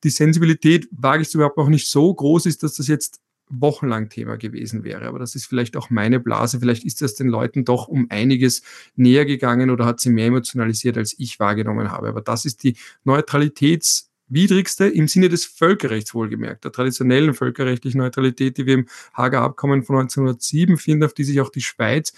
die 0.05 0.11
Sensibilität, 0.11 0.89
wage 0.91 1.23
ich 1.23 1.29
es 1.29 1.35
überhaupt 1.35 1.57
noch 1.57 1.69
nicht 1.69 1.89
so 1.89 2.13
groß 2.13 2.47
ist, 2.47 2.63
dass 2.63 2.75
das 2.75 2.89
jetzt 2.89 3.21
wochenlang 3.53 4.09
Thema 4.09 4.37
gewesen 4.37 4.83
wäre. 4.83 5.07
Aber 5.07 5.19
das 5.19 5.35
ist 5.35 5.47
vielleicht 5.47 5.77
auch 5.77 5.91
meine 5.91 6.21
Blase. 6.21 6.59
Vielleicht 6.59 6.85
ist 6.85 7.03
das 7.03 7.15
den 7.15 7.29
Leuten 7.29 7.65
doch 7.65 7.87
um 7.89 8.07
einiges 8.09 8.63
näher 8.97 9.27
gegangen 9.27 9.71
oder 9.71 9.85
hat 9.85 10.01
sie 10.01 10.11
mehr 10.11 10.27
emotionalisiert, 10.27 10.97
als 10.97 11.15
ich 11.19 11.39
wahrgenommen 11.39 11.91
habe. 11.91 12.09
Aber 12.09 12.23
das 12.23 12.45
ist 12.45 12.63
die 12.63 12.77
Neutralitätswidrigste 13.05 14.87
im 14.87 15.07
Sinne 15.07 15.29
des 15.29 15.45
Völkerrechts 15.45 16.15
wohlgemerkt, 16.15 16.65
der 16.65 16.73
traditionellen 16.73 17.35
völkerrechtlichen 17.35 17.99
Neutralität, 17.99 18.57
die 18.57 18.67
wir 18.67 18.75
im 18.75 18.89
Hager 19.13 19.43
Abkommen 19.43 19.83
von 19.83 19.97
1907 19.97 20.79
finden, 20.79 21.05
auf 21.05 21.15
die 21.15 21.25
sich 21.25 21.41
auch 21.41 21.51
die 21.51 21.61
Schweiz 21.61 22.13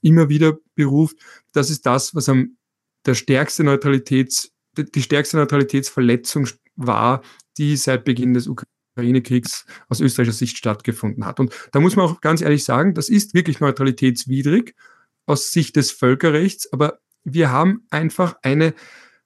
immer 0.00 0.28
wieder 0.28 0.56
beruft. 0.74 1.16
Das 1.52 1.70
ist 1.70 1.84
das, 1.84 2.14
was 2.14 2.28
am 2.28 2.56
der 3.04 3.14
stärkste 3.14 3.62
Neutralitäts, 3.62 4.52
die 4.76 5.02
stärkste 5.02 5.36
Neutralitätsverletzung 5.36 6.46
war, 6.78 7.22
die 7.58 7.76
seit 7.76 8.04
Beginn 8.04 8.34
des 8.34 8.48
Ukraine-Kriegs 8.48 9.66
aus 9.88 10.00
österreichischer 10.00 10.38
Sicht 10.38 10.56
stattgefunden 10.56 11.26
hat. 11.26 11.40
Und 11.40 11.52
da 11.72 11.80
muss 11.80 11.96
man 11.96 12.06
auch 12.06 12.20
ganz 12.20 12.40
ehrlich 12.40 12.64
sagen, 12.64 12.94
das 12.94 13.08
ist 13.08 13.34
wirklich 13.34 13.60
neutralitätswidrig 13.60 14.74
aus 15.26 15.52
Sicht 15.52 15.76
des 15.76 15.90
Völkerrechts, 15.90 16.72
aber 16.72 17.00
wir 17.24 17.50
haben 17.50 17.82
einfach 17.90 18.36
eine 18.42 18.74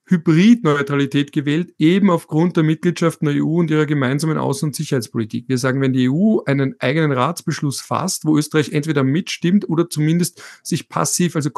Hybridneutralität 0.07 1.31
gewählt, 1.33 1.73
eben 1.79 2.11
aufgrund 2.11 2.57
der 2.57 2.65
Mitgliedschaft 2.65 3.23
in 3.23 3.27
der 3.27 3.37
EU 3.37 3.61
und 3.61 3.71
ihrer 3.71 3.87
gemeinsamen 3.87 4.37
Außen- 4.37 4.65
und 4.65 4.75
Sicherheitspolitik. 4.75 5.49
Wir 5.49 5.59
sagen, 5.59 5.81
wenn 5.81 5.93
die 5.93 6.11
EU 6.11 6.41
einen 6.45 6.75
eigenen 6.81 7.13
Ratsbeschluss 7.13 7.81
fasst, 7.81 8.25
wo 8.25 8.37
Österreich 8.37 8.73
entweder 8.73 9.05
mitstimmt 9.05 9.69
oder 9.69 9.89
zumindest 9.89 10.43
sich 10.65 10.89
passiv, 10.89 11.37
also 11.37 11.51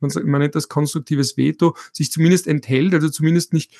man 0.00 0.40
nennt 0.40 0.54
das 0.54 0.68
konstruktives 0.68 1.36
Veto, 1.36 1.76
sich 1.92 2.10
zumindest 2.10 2.46
enthält, 2.46 2.94
also 2.94 3.10
zumindest 3.10 3.52
nicht 3.52 3.76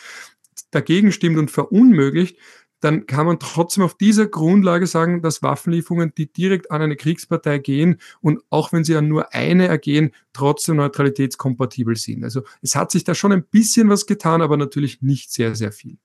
dagegen 0.70 1.12
stimmt 1.12 1.38
und 1.38 1.50
verunmöglicht, 1.50 2.36
dann 2.82 3.06
kann 3.06 3.26
man 3.26 3.38
trotzdem 3.38 3.84
auf 3.84 3.96
dieser 3.96 4.26
Grundlage 4.26 4.88
sagen, 4.88 5.22
dass 5.22 5.42
Waffenlieferungen, 5.42 6.12
die 6.16 6.30
direkt 6.30 6.70
an 6.72 6.82
eine 6.82 6.96
Kriegspartei 6.96 7.58
gehen 7.58 7.98
und 8.20 8.40
auch 8.50 8.72
wenn 8.72 8.82
sie 8.82 8.96
an 8.96 9.06
nur 9.06 9.32
eine 9.32 9.68
ergehen, 9.68 10.10
trotzdem 10.32 10.76
neutralitätskompatibel 10.76 11.94
sind. 11.96 12.24
Also 12.24 12.42
es 12.60 12.74
hat 12.74 12.90
sich 12.90 13.04
da 13.04 13.14
schon 13.14 13.32
ein 13.32 13.44
bisschen 13.44 13.88
was 13.88 14.06
getan, 14.06 14.42
aber 14.42 14.56
natürlich 14.56 15.00
nicht 15.00 15.32
sehr, 15.32 15.54
sehr 15.54 15.70
viel. 15.70 15.98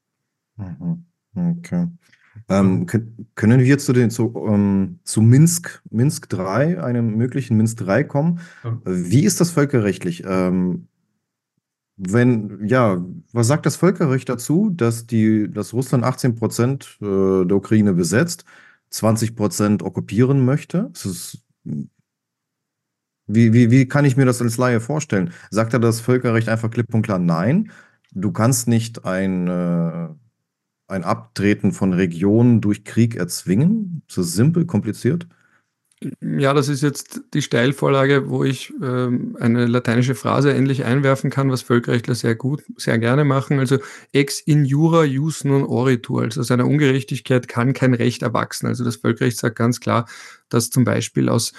Mhm. 0.55 1.05
Okay. 1.35 1.87
Ähm, 2.49 2.85
können 3.35 3.59
wir 3.61 3.77
zu, 3.79 3.93
den, 3.93 4.11
zu, 4.11 4.33
ähm, 4.47 4.99
zu 5.03 5.21
Minsk, 5.21 5.81
Minsk 5.89 6.29
3, 6.29 6.81
einem 6.81 7.17
möglichen 7.17 7.57
Minsk 7.57 7.77
3 7.77 8.03
kommen? 8.03 8.39
Wie 8.85 9.25
ist 9.25 9.41
das 9.41 9.49
völkerrechtlich? 9.49 10.23
Ähm, 10.25 10.87
wenn, 11.97 12.67
ja, 12.67 13.03
was 13.33 13.47
sagt 13.47 13.65
das 13.65 13.75
Völkerrecht 13.75 14.29
dazu, 14.29 14.69
dass 14.69 15.07
die, 15.07 15.51
dass 15.51 15.73
Russland 15.73 16.03
18 16.03 16.35
Prozent 16.35 16.97
äh, 17.01 17.45
der 17.45 17.57
Ukraine 17.57 17.93
besetzt, 17.93 18.45
20 18.91 19.35
Prozent 19.35 19.83
okkupieren 19.83 20.45
möchte? 20.45 20.91
Ist, 20.93 21.43
wie, 23.25 23.51
wie, 23.53 23.71
wie 23.71 23.87
kann 23.87 24.05
ich 24.05 24.15
mir 24.15 24.25
das 24.25 24.41
als 24.41 24.57
Laie 24.57 24.79
vorstellen? 24.79 25.33
Sagt 25.49 25.73
er 25.73 25.79
das 25.79 25.99
Völkerrecht 25.99 26.49
einfach 26.49 26.69
klipp 26.71 26.93
und 26.93 27.01
klar 27.01 27.19
nein? 27.19 27.71
Du 28.11 28.31
kannst 28.31 28.67
nicht 28.67 29.03
ein, 29.05 29.47
äh, 29.47 30.07
ein 30.87 31.03
Abtreten 31.03 31.73
von 31.73 31.93
Regionen 31.93 32.61
durch 32.61 32.85
Krieg 32.85 33.15
erzwingen? 33.15 34.03
Ist 34.07 34.17
das 34.17 34.33
simpel, 34.33 34.65
kompliziert? 34.65 35.27
Ja, 36.21 36.53
das 36.53 36.69
ist 36.69 36.83
jetzt 36.83 37.21
die 37.33 37.41
Steilvorlage, 37.41 38.29
wo 38.29 38.43
ich 38.43 38.71
ähm, 38.83 39.35
eine 39.39 39.65
lateinische 39.65 40.13
Phrase 40.13 40.53
endlich 40.53 40.85
einwerfen 40.85 41.31
kann, 41.31 41.49
was 41.49 41.63
Völkerrechtler 41.63 42.13
sehr 42.13 42.35
gut, 42.35 42.63
sehr 42.77 42.99
gerne 42.99 43.25
machen. 43.25 43.57
Also 43.57 43.79
ex 44.13 44.39
in 44.39 44.63
jura 44.63 45.03
jus 45.05 45.43
non 45.43 45.63
oritur. 45.63 46.21
Also 46.21 46.41
aus 46.41 46.51
einer 46.51 46.67
Ungerechtigkeit 46.67 47.47
kann 47.47 47.73
kein 47.73 47.95
Recht 47.95 48.21
erwachsen. 48.21 48.67
Also 48.67 48.83
das 48.83 48.97
Völkerrecht 48.97 49.39
sagt 49.39 49.55
ganz 49.55 49.79
klar, 49.79 50.07
dass 50.49 50.69
zum 50.69 50.83
Beispiel 50.83 51.29
aus 51.29 51.53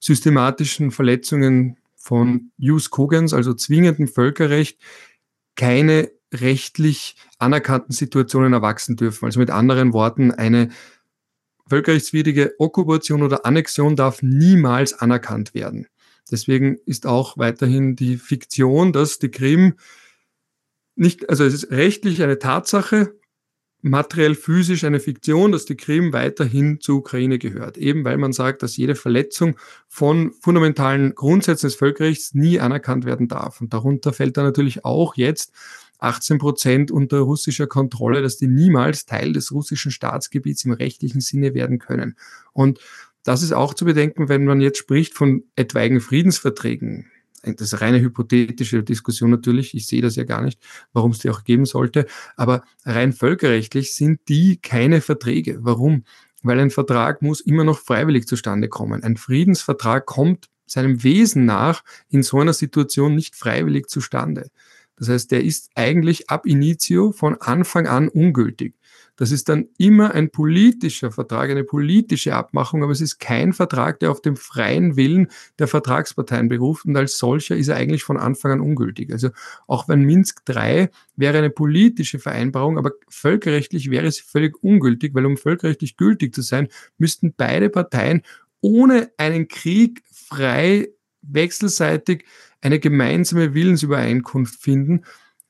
systematischen 0.00 0.90
Verletzungen 0.90 1.76
von 1.94 2.50
jus 2.58 2.90
cogens, 2.90 3.32
also 3.32 3.54
zwingendem 3.54 4.08
Völkerrecht, 4.08 4.78
keine 5.54 6.10
rechtlich 6.32 7.14
anerkannten 7.38 7.92
Situationen 7.92 8.52
erwachsen 8.54 8.96
dürfen. 8.96 9.24
Also 9.26 9.38
mit 9.38 9.50
anderen 9.50 9.92
Worten, 9.92 10.32
eine 10.32 10.70
völkerrechtswidrige 11.68 12.54
Okkupation 12.58 13.22
oder 13.22 13.46
Annexion 13.46 13.96
darf 13.96 14.22
niemals 14.22 14.94
anerkannt 14.94 15.54
werden. 15.54 15.86
Deswegen 16.30 16.78
ist 16.86 17.06
auch 17.06 17.36
weiterhin 17.36 17.96
die 17.96 18.16
Fiktion, 18.16 18.92
dass 18.92 19.18
die 19.18 19.30
Krim 19.30 19.74
nicht, 20.96 21.28
also 21.28 21.44
es 21.44 21.54
ist 21.54 21.70
rechtlich 21.70 22.22
eine 22.22 22.38
Tatsache, 22.38 23.14
materiell 23.84 24.34
physisch 24.34 24.84
eine 24.84 24.98
Fiktion, 24.98 25.52
dass 25.52 25.66
die 25.66 25.76
Krim 25.76 26.14
weiterhin 26.14 26.80
zur 26.80 26.96
Ukraine 26.96 27.38
gehört. 27.38 27.76
Eben 27.76 28.04
weil 28.04 28.16
man 28.16 28.32
sagt, 28.32 28.62
dass 28.62 28.78
jede 28.78 28.94
Verletzung 28.94 29.58
von 29.88 30.32
fundamentalen 30.40 31.14
Grundsätzen 31.14 31.66
des 31.66 31.74
Völkerrechts 31.74 32.32
nie 32.32 32.60
anerkannt 32.60 33.04
werden 33.04 33.28
darf. 33.28 33.60
Und 33.60 33.74
darunter 33.74 34.14
fällt 34.14 34.38
dann 34.38 34.46
natürlich 34.46 34.86
auch 34.86 35.16
jetzt 35.16 35.52
18 35.98 36.38
Prozent 36.38 36.90
unter 36.90 37.20
russischer 37.20 37.66
Kontrolle, 37.66 38.22
dass 38.22 38.36
die 38.36 38.48
niemals 38.48 39.06
Teil 39.06 39.32
des 39.32 39.52
russischen 39.52 39.90
Staatsgebiets 39.90 40.64
im 40.64 40.72
rechtlichen 40.72 41.20
Sinne 41.20 41.54
werden 41.54 41.78
können. 41.78 42.16
Und 42.52 42.80
das 43.22 43.42
ist 43.42 43.52
auch 43.52 43.74
zu 43.74 43.84
bedenken, 43.84 44.28
wenn 44.28 44.44
man 44.44 44.60
jetzt 44.60 44.78
spricht 44.78 45.14
von 45.14 45.44
etwaigen 45.56 46.00
Friedensverträgen. 46.00 47.10
das 47.42 47.60
ist 47.60 47.74
eine 47.74 47.82
reine 47.82 48.00
hypothetische 48.00 48.82
Diskussion 48.82 49.30
natürlich, 49.30 49.74
ich 49.74 49.86
sehe 49.86 50.02
das 50.02 50.16
ja 50.16 50.24
gar 50.24 50.42
nicht, 50.42 50.60
warum 50.92 51.10
es 51.10 51.20
die 51.20 51.30
auch 51.30 51.44
geben 51.44 51.64
sollte, 51.64 52.06
aber 52.36 52.62
rein 52.84 53.12
völkerrechtlich 53.12 53.94
sind 53.94 54.20
die 54.28 54.58
keine 54.58 55.00
Verträge. 55.00 55.58
Warum? 55.60 56.04
Weil 56.42 56.60
ein 56.60 56.70
Vertrag 56.70 57.22
muss 57.22 57.40
immer 57.40 57.64
noch 57.64 57.78
freiwillig 57.78 58.26
zustande 58.26 58.68
kommen. 58.68 59.02
Ein 59.02 59.16
Friedensvertrag 59.16 60.04
kommt 60.04 60.50
seinem 60.66 61.02
Wesen 61.02 61.44
nach 61.46 61.82
in 62.08 62.22
so 62.22 62.40
einer 62.40 62.52
Situation 62.52 63.14
nicht 63.14 63.36
freiwillig 63.36 63.88
zustande. 63.88 64.50
Das 64.96 65.08
heißt, 65.08 65.30
der 65.30 65.44
ist 65.44 65.70
eigentlich 65.74 66.30
ab 66.30 66.46
initio 66.46 67.12
von 67.12 67.36
Anfang 67.40 67.86
an 67.86 68.08
ungültig. 68.08 68.74
Das 69.16 69.30
ist 69.30 69.48
dann 69.48 69.68
immer 69.78 70.12
ein 70.12 70.30
politischer 70.30 71.12
Vertrag, 71.12 71.48
eine 71.48 71.62
politische 71.62 72.34
Abmachung, 72.34 72.82
aber 72.82 72.90
es 72.90 73.00
ist 73.00 73.20
kein 73.20 73.52
Vertrag, 73.52 74.00
der 74.00 74.10
auf 74.10 74.20
dem 74.20 74.36
freien 74.36 74.96
Willen 74.96 75.28
der 75.60 75.68
Vertragsparteien 75.68 76.48
beruft 76.48 76.84
und 76.84 76.96
als 76.96 77.18
solcher 77.18 77.56
ist 77.56 77.68
er 77.68 77.76
eigentlich 77.76 78.02
von 78.02 78.16
Anfang 78.16 78.52
an 78.52 78.60
ungültig. 78.60 79.12
Also 79.12 79.30
auch 79.68 79.88
wenn 79.88 80.02
Minsk 80.02 80.42
III 80.48 80.88
wäre 81.14 81.38
eine 81.38 81.50
politische 81.50 82.18
Vereinbarung, 82.18 82.76
aber 82.76 82.90
völkerrechtlich 83.08 83.88
wäre 83.88 84.10
sie 84.10 84.22
völlig 84.22 84.60
ungültig, 84.62 85.14
weil 85.14 85.26
um 85.26 85.36
völkerrechtlich 85.36 85.96
gültig 85.96 86.34
zu 86.34 86.42
sein, 86.42 86.68
müssten 86.98 87.34
beide 87.36 87.70
Parteien 87.70 88.22
ohne 88.60 89.12
einen 89.16 89.46
Krieg 89.46 90.02
frei 90.10 90.88
wechselseitig 91.26 92.24
eine 92.60 92.80
gemeinsame 92.80 93.54
Willensübereinkunft 93.54 94.60
finden. 94.60 95.04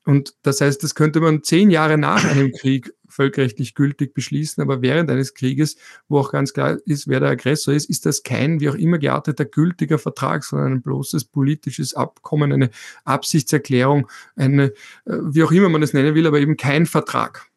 Und 0.05 0.35
das 0.43 0.61
heißt, 0.61 0.83
das 0.83 0.93
könnte 0.93 1.19
man 1.19 1.43
zehn 1.43 1.71
Jahre 1.71 1.97
nach 1.97 2.23
einem 2.23 2.51
Krieg 2.51 2.93
völkerrechtlich 3.07 3.73
gültig 3.73 4.13
beschließen, 4.13 4.61
aber 4.61 4.81
während 4.81 5.09
eines 5.09 5.33
Krieges, 5.33 5.77
wo 6.07 6.19
auch 6.19 6.31
ganz 6.31 6.53
klar 6.53 6.77
ist, 6.85 7.07
wer 7.07 7.19
der 7.19 7.29
Aggressor 7.29 7.73
ist, 7.73 7.89
ist 7.89 8.05
das 8.05 8.23
kein 8.23 8.59
wie 8.59 8.69
auch 8.69 8.75
immer 8.75 8.97
gearteter 8.97 9.45
gültiger 9.45 9.97
Vertrag, 9.97 10.43
sondern 10.43 10.73
ein 10.73 10.81
bloßes 10.81 11.25
politisches 11.25 11.93
Abkommen, 11.93 12.51
eine 12.51 12.69
Absichtserklärung, 13.05 14.07
eine, 14.35 14.65
äh, 15.05 15.17
wie 15.23 15.43
auch 15.43 15.51
immer 15.51 15.69
man 15.69 15.81
es 15.81 15.93
nennen 15.93 16.13
will, 16.13 16.27
aber 16.27 16.39
eben 16.39 16.57
kein 16.57 16.85
Vertrag. 16.85 17.47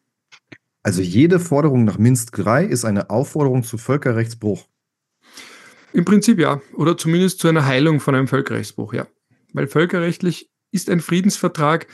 Also 0.81 1.01
jede 1.01 1.39
Forderung 1.39 1.83
nach 1.83 1.97
Minsk 1.97 2.37
III 2.37 2.65
ist 2.65 2.85
eine 2.85 3.09
Aufforderung 3.09 3.63
zu 3.63 3.77
Völkerrechtsbruch. 3.77 4.65
Im 5.93 6.05
Prinzip 6.05 6.39
ja, 6.39 6.61
oder 6.73 6.97
zumindest 6.97 7.39
zu 7.39 7.47
einer 7.47 7.65
Heilung 7.65 7.99
von 7.99 8.15
einem 8.15 8.27
Völkerrechtsbruch, 8.27 8.93
ja. 8.93 9.07
Weil 9.53 9.67
völkerrechtlich 9.67 10.49
ist 10.71 10.89
ein 10.89 10.99
Friedensvertrag 10.99 11.87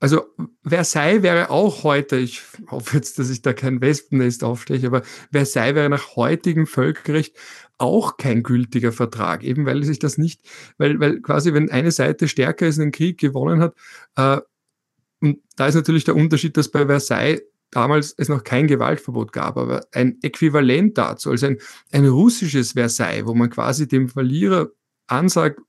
also 0.00 0.26
Versailles 0.62 1.22
wäre 1.22 1.50
auch 1.50 1.82
heute, 1.82 2.16
ich 2.16 2.42
hoffe 2.70 2.96
jetzt, 2.96 3.18
dass 3.18 3.30
ich 3.30 3.42
da 3.42 3.52
kein 3.52 3.80
Wespennest 3.80 4.44
aufsteche, 4.44 4.86
aber 4.86 5.02
Versailles 5.32 5.74
wäre 5.74 5.88
nach 5.88 6.14
heutigem 6.14 6.66
Völkerrecht 6.66 7.36
auch 7.78 8.16
kein 8.16 8.42
gültiger 8.42 8.92
Vertrag, 8.92 9.42
eben 9.42 9.66
weil 9.66 9.82
sich 9.82 9.98
das 9.98 10.16
nicht, 10.16 10.40
weil, 10.78 11.00
weil 11.00 11.20
quasi, 11.20 11.52
wenn 11.52 11.70
eine 11.70 11.90
Seite 11.90 12.28
stärker 12.28 12.66
ist, 12.66 12.78
einen 12.78 12.92
Krieg 12.92 13.18
gewonnen 13.18 13.60
hat, 13.60 13.74
äh, 14.16 14.40
und 15.20 15.40
da 15.56 15.66
ist 15.66 15.74
natürlich 15.74 16.04
der 16.04 16.14
Unterschied, 16.14 16.56
dass 16.56 16.70
bei 16.70 16.86
Versailles 16.86 17.42
damals 17.70 18.14
es 18.16 18.28
noch 18.28 18.44
kein 18.44 18.66
Gewaltverbot 18.66 19.32
gab, 19.32 19.56
aber 19.56 19.86
ein 19.92 20.18
Äquivalent 20.22 20.96
dazu, 20.98 21.30
also 21.30 21.46
ein, 21.46 21.58
ein 21.92 22.06
russisches 22.06 22.72
Versailles, 22.72 23.26
wo 23.26 23.34
man 23.34 23.50
quasi 23.50 23.86
dem 23.86 24.08
Verlierer 24.08 24.68
ansagt, 25.06 25.60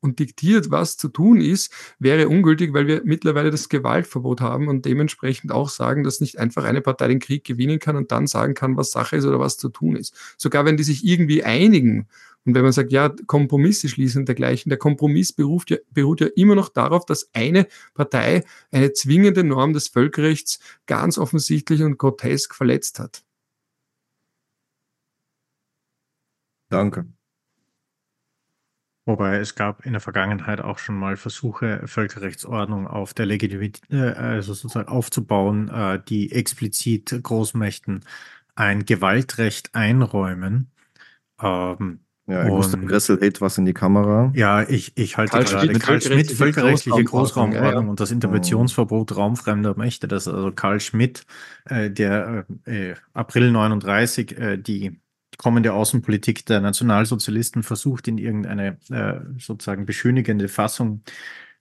und 0.00 0.18
diktiert, 0.18 0.70
was 0.70 0.96
zu 0.96 1.08
tun 1.08 1.40
ist, 1.40 1.72
wäre 1.98 2.28
ungültig, 2.28 2.72
weil 2.72 2.86
wir 2.86 3.02
mittlerweile 3.04 3.50
das 3.50 3.68
Gewaltverbot 3.68 4.40
haben 4.40 4.68
und 4.68 4.84
dementsprechend 4.84 5.52
auch 5.52 5.68
sagen, 5.68 6.04
dass 6.04 6.20
nicht 6.20 6.38
einfach 6.38 6.64
eine 6.64 6.80
Partei 6.80 7.08
den 7.08 7.18
Krieg 7.18 7.44
gewinnen 7.44 7.78
kann 7.78 7.96
und 7.96 8.12
dann 8.12 8.26
sagen 8.26 8.54
kann, 8.54 8.76
was 8.76 8.90
Sache 8.90 9.16
ist 9.16 9.24
oder 9.24 9.40
was 9.40 9.56
zu 9.56 9.68
tun 9.68 9.96
ist. 9.96 10.14
Sogar 10.36 10.64
wenn 10.64 10.76
die 10.76 10.84
sich 10.84 11.04
irgendwie 11.04 11.42
einigen 11.44 12.08
und 12.46 12.54
wenn 12.54 12.62
man 12.62 12.72
sagt, 12.72 12.92
ja, 12.92 13.12
Kompromisse 13.26 13.88
schließen 13.88 14.20
und 14.20 14.28
dergleichen, 14.28 14.70
der 14.70 14.78
Kompromiss 14.78 15.32
beruht 15.32 15.68
ja, 15.68 15.78
beruht 15.90 16.20
ja 16.20 16.28
immer 16.36 16.54
noch 16.54 16.68
darauf, 16.68 17.04
dass 17.04 17.28
eine 17.34 17.66
Partei 17.92 18.44
eine 18.70 18.92
zwingende 18.92 19.42
Norm 19.42 19.72
des 19.72 19.88
Völkerrechts 19.88 20.60
ganz 20.86 21.18
offensichtlich 21.18 21.82
und 21.82 21.98
grotesk 21.98 22.54
verletzt 22.54 23.00
hat. 23.00 23.24
Danke. 26.70 27.06
Wobei 29.06 29.36
es 29.36 29.54
gab 29.54 29.86
in 29.86 29.92
der 29.92 30.00
Vergangenheit 30.00 30.60
auch 30.60 30.78
schon 30.78 30.96
mal 30.96 31.16
Versuche, 31.16 31.82
Völkerrechtsordnung 31.86 32.88
auf 32.88 33.14
der 33.14 33.26
Legitimität, 33.26 33.82
äh, 33.88 34.10
also 34.12 34.52
sozusagen 34.52 34.88
aufzubauen, 34.88 35.68
äh, 35.68 36.00
die 36.08 36.32
explizit 36.32 37.16
Großmächten 37.22 38.04
ein 38.56 38.84
Gewaltrecht 38.84 39.74
einräumen. 39.74 40.72
Ähm, 41.40 42.00
ja, 42.26 42.48
Gustav 42.48 42.84
Gressel 42.84 43.20
hält 43.20 43.40
was 43.40 43.56
in 43.56 43.64
die 43.64 43.74
Kamera. 43.74 44.32
Ja, 44.34 44.68
ich, 44.68 44.96
ich 44.96 45.16
halte 45.16 45.30
Karl 45.30 45.44
gerade 45.44 45.66
Schmidt, 45.66 45.80
Karl 45.80 46.00
Schmidt, 46.00 46.32
völkerrechtliche 46.32 47.04
Großraumordnung 47.04 47.72
ja, 47.72 47.80
ja. 47.82 47.88
und 47.88 48.00
das 48.00 48.10
Interventionsverbot 48.10 49.14
raumfremder 49.14 49.76
Mächte. 49.76 50.08
Das 50.08 50.26
ist 50.26 50.34
also 50.34 50.50
Karl 50.50 50.80
Schmidt, 50.80 51.24
äh, 51.66 51.88
der 51.88 52.44
äh, 52.64 52.94
April 53.12 53.52
39 53.52 54.36
äh, 54.36 54.56
die 54.56 54.98
kommende 55.36 55.72
Außenpolitik 55.72 56.46
der 56.46 56.60
Nationalsozialisten 56.60 57.62
versucht, 57.62 58.08
in 58.08 58.18
irgendeine 58.18 58.78
äh, 58.90 59.20
sozusagen 59.38 59.86
beschönigende 59.86 60.48
Fassung 60.48 61.02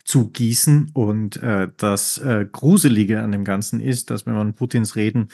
zu 0.04 0.30
gießen. 0.30 0.92
Und 0.94 1.42
äh, 1.44 1.70
das 1.78 2.18
äh, 2.20 2.46
Gruselige 2.52 3.22
an 3.22 3.32
dem 3.32 3.44
Ganzen 3.44 3.80
ist, 3.80 4.10
dass 4.10 4.26
wenn 4.26 4.36
man 4.36 4.54
Putins 4.54 4.96
Reden 4.96 5.30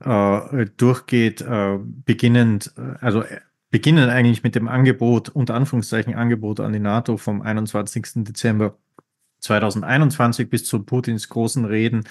äh, 0.00 0.66
durchgeht, 0.76 1.40
äh, 1.40 1.78
beginnend, 1.80 2.72
äh, 2.76 2.94
also 3.00 3.22
äh, 3.22 3.40
beginnen 3.70 4.10
eigentlich 4.10 4.42
mit 4.42 4.54
dem 4.54 4.68
Angebot, 4.68 5.28
unter 5.28 5.54
Anführungszeichen 5.54 6.14
Angebot 6.14 6.60
an 6.60 6.72
die 6.72 6.80
NATO 6.80 7.16
vom 7.16 7.42
21. 7.42 8.24
Dezember 8.24 8.76
2021 9.40 10.50
bis 10.50 10.64
zu 10.64 10.82
Putins 10.82 11.28
großen 11.28 11.64
Reden 11.64 12.04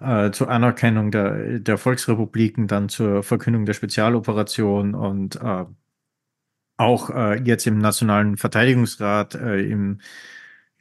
äh, 0.00 0.30
zur 0.32 0.50
Anerkennung 0.50 1.10
der, 1.10 1.60
der 1.60 1.78
Volksrepubliken, 1.78 2.66
dann 2.66 2.88
zur 2.88 3.22
Verkündung 3.22 3.66
der 3.66 3.74
Spezialoperation 3.74 4.94
und 4.94 5.36
äh, 5.36 5.64
auch 6.76 7.10
äh, 7.10 7.42
jetzt 7.42 7.66
im 7.66 7.78
Nationalen 7.78 8.36
Verteidigungsrat 8.36 9.34
äh, 9.34 9.60
im 9.60 10.00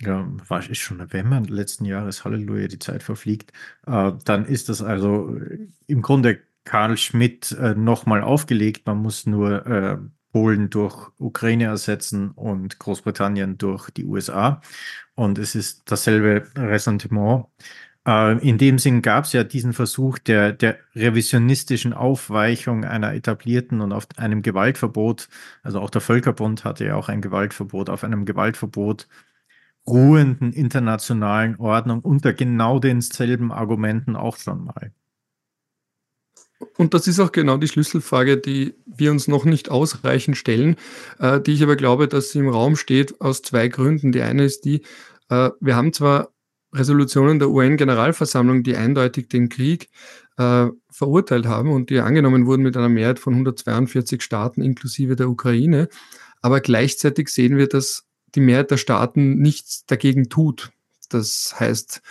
ja, 0.01 0.25
war 0.47 0.69
ist 0.69 0.77
schon 0.79 0.97
November 0.97 1.41
letzten 1.47 1.83
Jahres, 1.85 2.23
Halleluja, 2.23 2.67
die 2.67 2.79
Zeit 2.79 3.03
verfliegt, 3.03 3.51
äh, 3.85 4.13
dann 4.23 4.45
ist 4.45 4.69
das 4.69 4.81
also 4.81 5.37
im 5.87 6.01
Grunde 6.01 6.39
Karl 6.63 6.97
Schmidt 6.97 7.51
äh, 7.51 7.75
nochmal 7.75 8.21
aufgelegt. 8.21 8.85
Man 8.85 8.99
muss 8.99 9.25
nur 9.25 9.65
äh, 9.65 9.97
Polen 10.31 10.69
durch 10.69 11.09
Ukraine 11.17 11.65
ersetzen 11.65 12.31
und 12.31 12.79
Großbritannien 12.79 13.57
durch 13.57 13.89
die 13.89 14.05
USA. 14.05 14.61
Und 15.15 15.39
es 15.39 15.55
ist 15.55 15.91
dasselbe 15.91 16.47
Ressentiment. 16.55 17.47
Äh, 18.07 18.37
in 18.47 18.57
dem 18.57 18.79
Sinn 18.79 19.01
gab 19.01 19.25
es 19.25 19.33
ja 19.33 19.43
diesen 19.43 19.73
Versuch 19.73 20.19
der, 20.19 20.53
der 20.53 20.77
revisionistischen 20.95 21.93
Aufweichung 21.93 22.85
einer 22.85 23.13
etablierten 23.13 23.81
und 23.81 23.91
auf 23.91 24.07
einem 24.17 24.41
Gewaltverbot, 24.41 25.29
also 25.63 25.79
auch 25.79 25.89
der 25.89 26.01
Völkerbund 26.01 26.63
hatte 26.63 26.85
ja 26.85 26.95
auch 26.95 27.09
ein 27.09 27.21
Gewaltverbot, 27.21 27.89
auf 27.89 28.03
einem 28.03 28.25
Gewaltverbot 28.25 29.07
ruhenden 29.87 30.53
internationalen 30.53 31.55
Ordnung 31.57 32.01
unter 32.01 32.33
genau 32.33 32.79
denselben 32.79 33.51
Argumenten 33.51 34.15
auch 34.15 34.37
schon 34.37 34.65
mal. 34.65 34.91
Und 36.77 36.93
das 36.93 37.07
ist 37.07 37.19
auch 37.19 37.31
genau 37.31 37.57
die 37.57 37.67
Schlüsselfrage, 37.67 38.37
die 38.37 38.75
wir 38.85 39.11
uns 39.11 39.27
noch 39.27 39.45
nicht 39.45 39.69
ausreichend 39.71 40.37
stellen, 40.37 40.75
äh, 41.19 41.39
die 41.39 41.53
ich 41.53 41.63
aber 41.63 41.75
glaube, 41.77 42.07
dass 42.07 42.31
sie 42.31 42.39
im 42.39 42.49
Raum 42.49 42.75
steht 42.75 43.21
aus 43.21 43.41
zwei 43.41 43.69
Gründen. 43.69 44.11
Die 44.11 44.21
eine 44.21 44.43
ist 44.43 44.65
die, 44.65 44.81
äh, 45.29 45.51
wir 45.59 45.75
haben 45.75 45.93
zwar 45.93 46.29
Resolutionen 46.73 47.39
der 47.39 47.49
UN-Generalversammlung, 47.49 48.63
die 48.63 48.75
eindeutig 48.75 49.27
den 49.27 49.49
Krieg 49.49 49.89
äh, 50.37 50.67
verurteilt 50.91 51.45
haben 51.45 51.71
und 51.71 51.89
die 51.89 51.99
angenommen 51.99 52.45
wurden 52.45 52.63
mit 52.63 52.77
einer 52.77 52.89
Mehrheit 52.89 53.19
von 53.19 53.33
142 53.33 54.21
Staaten 54.21 54.61
inklusive 54.61 55.15
der 55.15 55.29
Ukraine. 55.29 55.89
Aber 56.41 56.61
gleichzeitig 56.61 57.29
sehen 57.29 57.57
wir, 57.57 57.67
dass 57.67 58.05
die 58.35 58.41
Mehrheit 58.41 58.71
der 58.71 58.77
Staaten 58.77 59.39
nichts 59.39 59.85
dagegen 59.85 60.29
tut. 60.29 60.71
Das 61.09 61.55
heißt, 61.59 62.01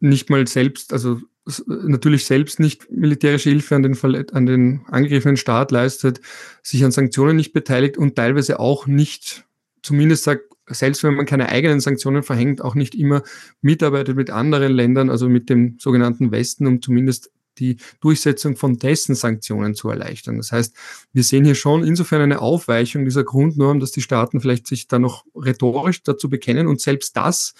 nicht 0.00 0.30
mal 0.30 0.46
selbst, 0.46 0.92
also 0.92 1.20
natürlich 1.66 2.24
selbst 2.24 2.60
nicht 2.60 2.90
militärische 2.90 3.50
Hilfe 3.50 3.74
an 3.74 3.82
den, 3.82 3.98
an 4.32 4.46
den 4.46 4.86
angegriffenen 4.86 5.36
Staat 5.36 5.72
leistet, 5.72 6.20
sich 6.62 6.84
an 6.84 6.92
Sanktionen 6.92 7.36
nicht 7.36 7.52
beteiligt 7.52 7.98
und 7.98 8.16
teilweise 8.16 8.60
auch 8.60 8.86
nicht, 8.86 9.44
zumindest 9.82 10.24
sagt 10.24 10.53
selbst 10.68 11.02
wenn 11.02 11.14
man 11.14 11.26
keine 11.26 11.48
eigenen 11.50 11.80
Sanktionen 11.80 12.22
verhängt, 12.22 12.62
auch 12.62 12.74
nicht 12.74 12.94
immer 12.94 13.22
mitarbeitet 13.60 14.16
mit 14.16 14.30
anderen 14.30 14.72
Ländern, 14.72 15.10
also 15.10 15.28
mit 15.28 15.50
dem 15.50 15.76
sogenannten 15.78 16.30
Westen, 16.30 16.66
um 16.66 16.80
zumindest 16.80 17.30
die 17.58 17.76
Durchsetzung 18.00 18.56
von 18.56 18.78
dessen 18.78 19.14
Sanktionen 19.14 19.74
zu 19.74 19.88
erleichtern. 19.88 20.38
Das 20.38 20.52
heißt, 20.52 20.74
wir 21.12 21.22
sehen 21.22 21.44
hier 21.44 21.54
schon 21.54 21.84
insofern 21.84 22.20
eine 22.20 22.40
Aufweichung 22.40 23.04
dieser 23.04 23.24
Grundnorm, 23.24 23.80
dass 23.80 23.92
die 23.92 24.02
Staaten 24.02 24.40
vielleicht 24.40 24.66
sich 24.66 24.88
da 24.88 24.98
noch 24.98 25.24
rhetorisch 25.36 26.02
dazu 26.02 26.28
bekennen 26.28 26.66
und 26.66 26.80
selbst 26.80 27.16
das 27.16 27.54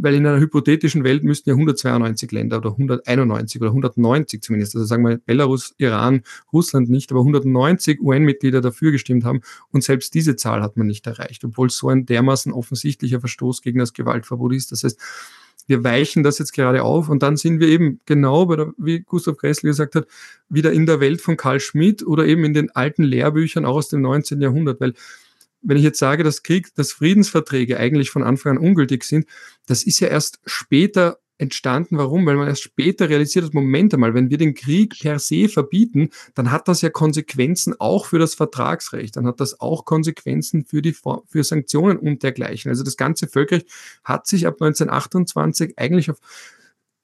weil 0.00 0.14
in 0.14 0.26
einer 0.26 0.40
hypothetischen 0.40 1.04
Welt 1.04 1.24
müssten 1.24 1.50
ja 1.50 1.54
192 1.54 2.30
Länder 2.32 2.58
oder 2.58 2.70
191 2.72 3.60
oder 3.60 3.70
190 3.70 4.42
zumindest, 4.42 4.74
also 4.74 4.86
sagen 4.86 5.06
wir 5.06 5.18
Belarus, 5.18 5.74
Iran, 5.78 6.22
Russland 6.52 6.88
nicht, 6.88 7.10
aber 7.10 7.20
190 7.20 8.00
UN-Mitglieder 8.00 8.60
dafür 8.60 8.92
gestimmt 8.92 9.24
haben 9.24 9.40
und 9.70 9.84
selbst 9.84 10.14
diese 10.14 10.36
Zahl 10.36 10.62
hat 10.62 10.76
man 10.76 10.86
nicht 10.86 11.06
erreicht, 11.06 11.44
obwohl 11.44 11.68
es 11.68 11.78
so 11.78 11.88
ein 11.88 12.06
dermaßen 12.06 12.52
offensichtlicher 12.52 13.20
Verstoß 13.20 13.62
gegen 13.62 13.78
das 13.78 13.92
Gewaltverbot 13.92 14.52
ist. 14.52 14.72
Das 14.72 14.84
heißt, 14.84 15.00
wir 15.66 15.82
weichen 15.82 16.22
das 16.22 16.38
jetzt 16.38 16.52
gerade 16.52 16.82
auf 16.82 17.08
und 17.08 17.22
dann 17.22 17.36
sind 17.36 17.60
wir 17.60 17.68
eben 17.68 18.00
genau, 18.06 18.46
bei 18.46 18.56
der, 18.56 18.72
wie 18.78 19.00
Gustav 19.00 19.36
Gressel 19.36 19.68
gesagt 19.68 19.94
hat, 19.94 20.06
wieder 20.48 20.72
in 20.72 20.86
der 20.86 21.00
Welt 21.00 21.20
von 21.20 21.36
Karl 21.36 21.60
Schmidt 21.60 22.06
oder 22.06 22.26
eben 22.26 22.44
in 22.44 22.54
den 22.54 22.70
alten 22.70 23.02
Lehrbüchern 23.02 23.64
auch 23.64 23.76
aus 23.76 23.88
dem 23.88 24.00
19. 24.02 24.40
Jahrhundert, 24.40 24.80
weil 24.80 24.94
wenn 25.66 25.76
ich 25.76 25.82
jetzt 25.82 25.98
sage, 25.98 26.22
dass 26.22 26.42
Krieg, 26.42 26.74
dass 26.76 26.92
Friedensverträge 26.92 27.78
eigentlich 27.78 28.10
von 28.10 28.22
Anfang 28.22 28.52
an 28.56 28.64
ungültig 28.64 29.04
sind, 29.04 29.26
das 29.66 29.82
ist 29.82 30.00
ja 30.00 30.08
erst 30.08 30.38
später 30.46 31.18
entstanden. 31.38 31.98
Warum? 31.98 32.24
Weil 32.24 32.36
man 32.36 32.48
erst 32.48 32.62
später 32.62 33.08
realisiert 33.08 33.44
hat, 33.44 33.52
Moment 33.52 33.92
einmal, 33.92 34.14
wenn 34.14 34.30
wir 34.30 34.38
den 34.38 34.54
Krieg 34.54 34.96
per 35.00 35.18
se 35.18 35.48
verbieten, 35.48 36.10
dann 36.34 36.50
hat 36.50 36.68
das 36.68 36.82
ja 36.82 36.88
Konsequenzen 36.88 37.74
auch 37.78 38.06
für 38.06 38.18
das 38.18 38.34
Vertragsrecht. 38.34 39.16
Dann 39.16 39.26
hat 39.26 39.40
das 39.40 39.60
auch 39.60 39.84
Konsequenzen 39.84 40.64
für 40.64 40.82
die, 40.82 40.94
für 40.94 41.44
Sanktionen 41.44 41.98
und 41.98 42.22
dergleichen. 42.22 42.70
Also 42.70 42.84
das 42.84 42.96
ganze 42.96 43.26
Völkerrecht 43.26 43.68
hat 44.04 44.26
sich 44.26 44.46
ab 44.46 44.54
1928 44.54 45.78
eigentlich 45.78 46.10
auf, 46.10 46.18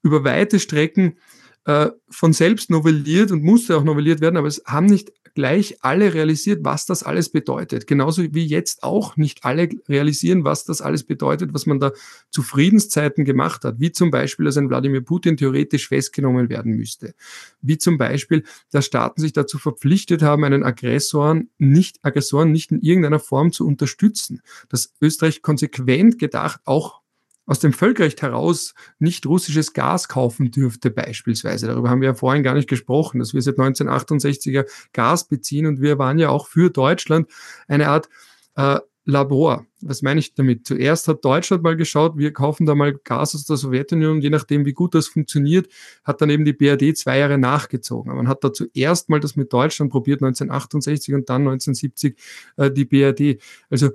über 0.03 0.25
weite 0.25 0.61
Strecken 0.61 1.19
äh, 1.65 1.91
von 2.09 2.33
selbst 2.33 2.71
novelliert 2.71 3.33
und 3.33 3.43
musste 3.43 3.77
auch 3.77 3.85
novelliert 3.85 4.21
werden, 4.21 4.37
aber 4.37 4.49
es 4.49 4.63
haben 4.67 4.87
nicht 4.87 5.13
gleich 5.35 5.77
alle 5.83 6.15
realisiert, 6.15 6.65
was 6.65 6.87
das 6.87 7.03
alles 7.03 7.29
bedeutet. 7.31 7.87
Genauso 7.87 8.23
wie 8.35 8.47
jetzt 8.47 8.83
auch 8.83 9.17
nicht 9.17 9.45
alle 9.45 9.69
realisieren, 9.89 10.45
was 10.45 10.65
das 10.65 10.81
alles 10.81 11.05
bedeutet, 11.05 11.53
was 11.55 11.67
man 11.67 11.81
da 11.81 11.93
zu 12.31 12.43
Friedenszeiten 12.43 13.25
gemacht 13.25 13.65
hat. 13.65 13.81
Wie 13.81 13.93
zum 13.93 14.11
Beispiel, 14.11 14.47
dass 14.47 14.57
ein 14.57 14.69
Wladimir 14.69 15.03
Putin 15.03 15.37
theoretisch 15.37 15.89
festgenommen 15.89 16.49
werden 16.49 16.73
müsste. 16.73 17.15
Wie 17.61 17.79
zum 17.79 17.99
Beispiel, 17.99 18.45
dass 18.71 18.87
Staaten 18.87 19.21
sich 19.21 19.33
dazu 19.33 19.59
verpflichtet 19.59 20.23
haben, 20.23 20.45
einen 20.45 20.65
Aggressoren 20.65 21.51
nicht, 21.59 21.99
Aggressoren 22.03 22.53
nicht 22.53 22.73
in 22.73 22.81
irgendeiner 22.81 23.21
Form 23.21 23.53
zu 23.53 23.67
unterstützen. 23.67 24.41
Dass 24.69 24.93
Österreich 25.01 25.43
konsequent 25.43 26.19
gedacht 26.19 26.61
auch 26.65 27.02
aus 27.47 27.59
dem 27.59 27.73
Völkerrecht 27.73 28.23
heraus 28.23 28.75
nicht 28.99 29.27
russisches 29.27 29.73
Gas 29.73 30.09
kaufen 30.09 30.51
dürfte 30.51 30.91
beispielsweise. 30.91 31.67
Darüber 31.67 31.91
haben 31.91 32.01
wir 32.01 32.09
ja 32.09 32.15
vorhin 32.15 32.43
gar 32.43 32.55
nicht 32.55 32.69
gesprochen, 32.69 33.19
dass 33.19 33.35
wir 33.35 33.43
seit 33.43 33.57
1968er 33.57 34.67
Gas 34.93 35.27
beziehen 35.29 35.67
und 35.67 35.81
wir 35.81 35.99
waren 35.99 36.19
ja 36.19 36.29
auch 36.29 36.47
für 36.47 36.71
Deutschland 36.71 37.29
eine 37.67 37.89
Art 37.89 38.09
äh, 38.55 38.79
Labor. 39.05 39.67
Was 39.81 40.03
meine 40.03 40.21
ich 40.21 40.35
damit? 40.35 40.67
Zuerst 40.67 41.09
hat 41.09 41.25
Deutschland 41.25 41.65
mal 41.65 41.77
geschaut, 41.77 42.17
wir 42.17 42.33
kaufen 42.33 42.67
da 42.67 42.77
mal 42.77 42.95
Gas 42.95 43.35
aus 43.35 43.47
der 43.47 43.57
Sowjetunion 43.57 44.13
und 44.13 44.23
je 44.23 44.31
nachdem, 44.31 44.65
wie 44.65 44.75
gut 44.75 44.95
das 44.95 45.09
funktioniert, 45.09 45.69
hat 46.05 46.21
dann 46.21 46.31
eben 46.31 46.45
die 46.45 46.53
BRD 46.53 46.97
zwei 46.97 47.19
Jahre 47.19 47.37
nachgezogen. 47.37 48.15
Man 48.15 48.29
hat 48.29 48.45
da 48.45 48.53
zuerst 48.53 49.09
mal 49.09 49.19
das 49.19 49.35
mit 49.35 49.53
Deutschland 49.53 49.91
probiert, 49.91 50.23
1968 50.23 51.15
und 51.15 51.29
dann 51.29 51.43
1970 51.43 52.17
äh, 52.57 52.71
die 52.71 52.85
BRD. 52.85 53.43
Also, 53.71 53.91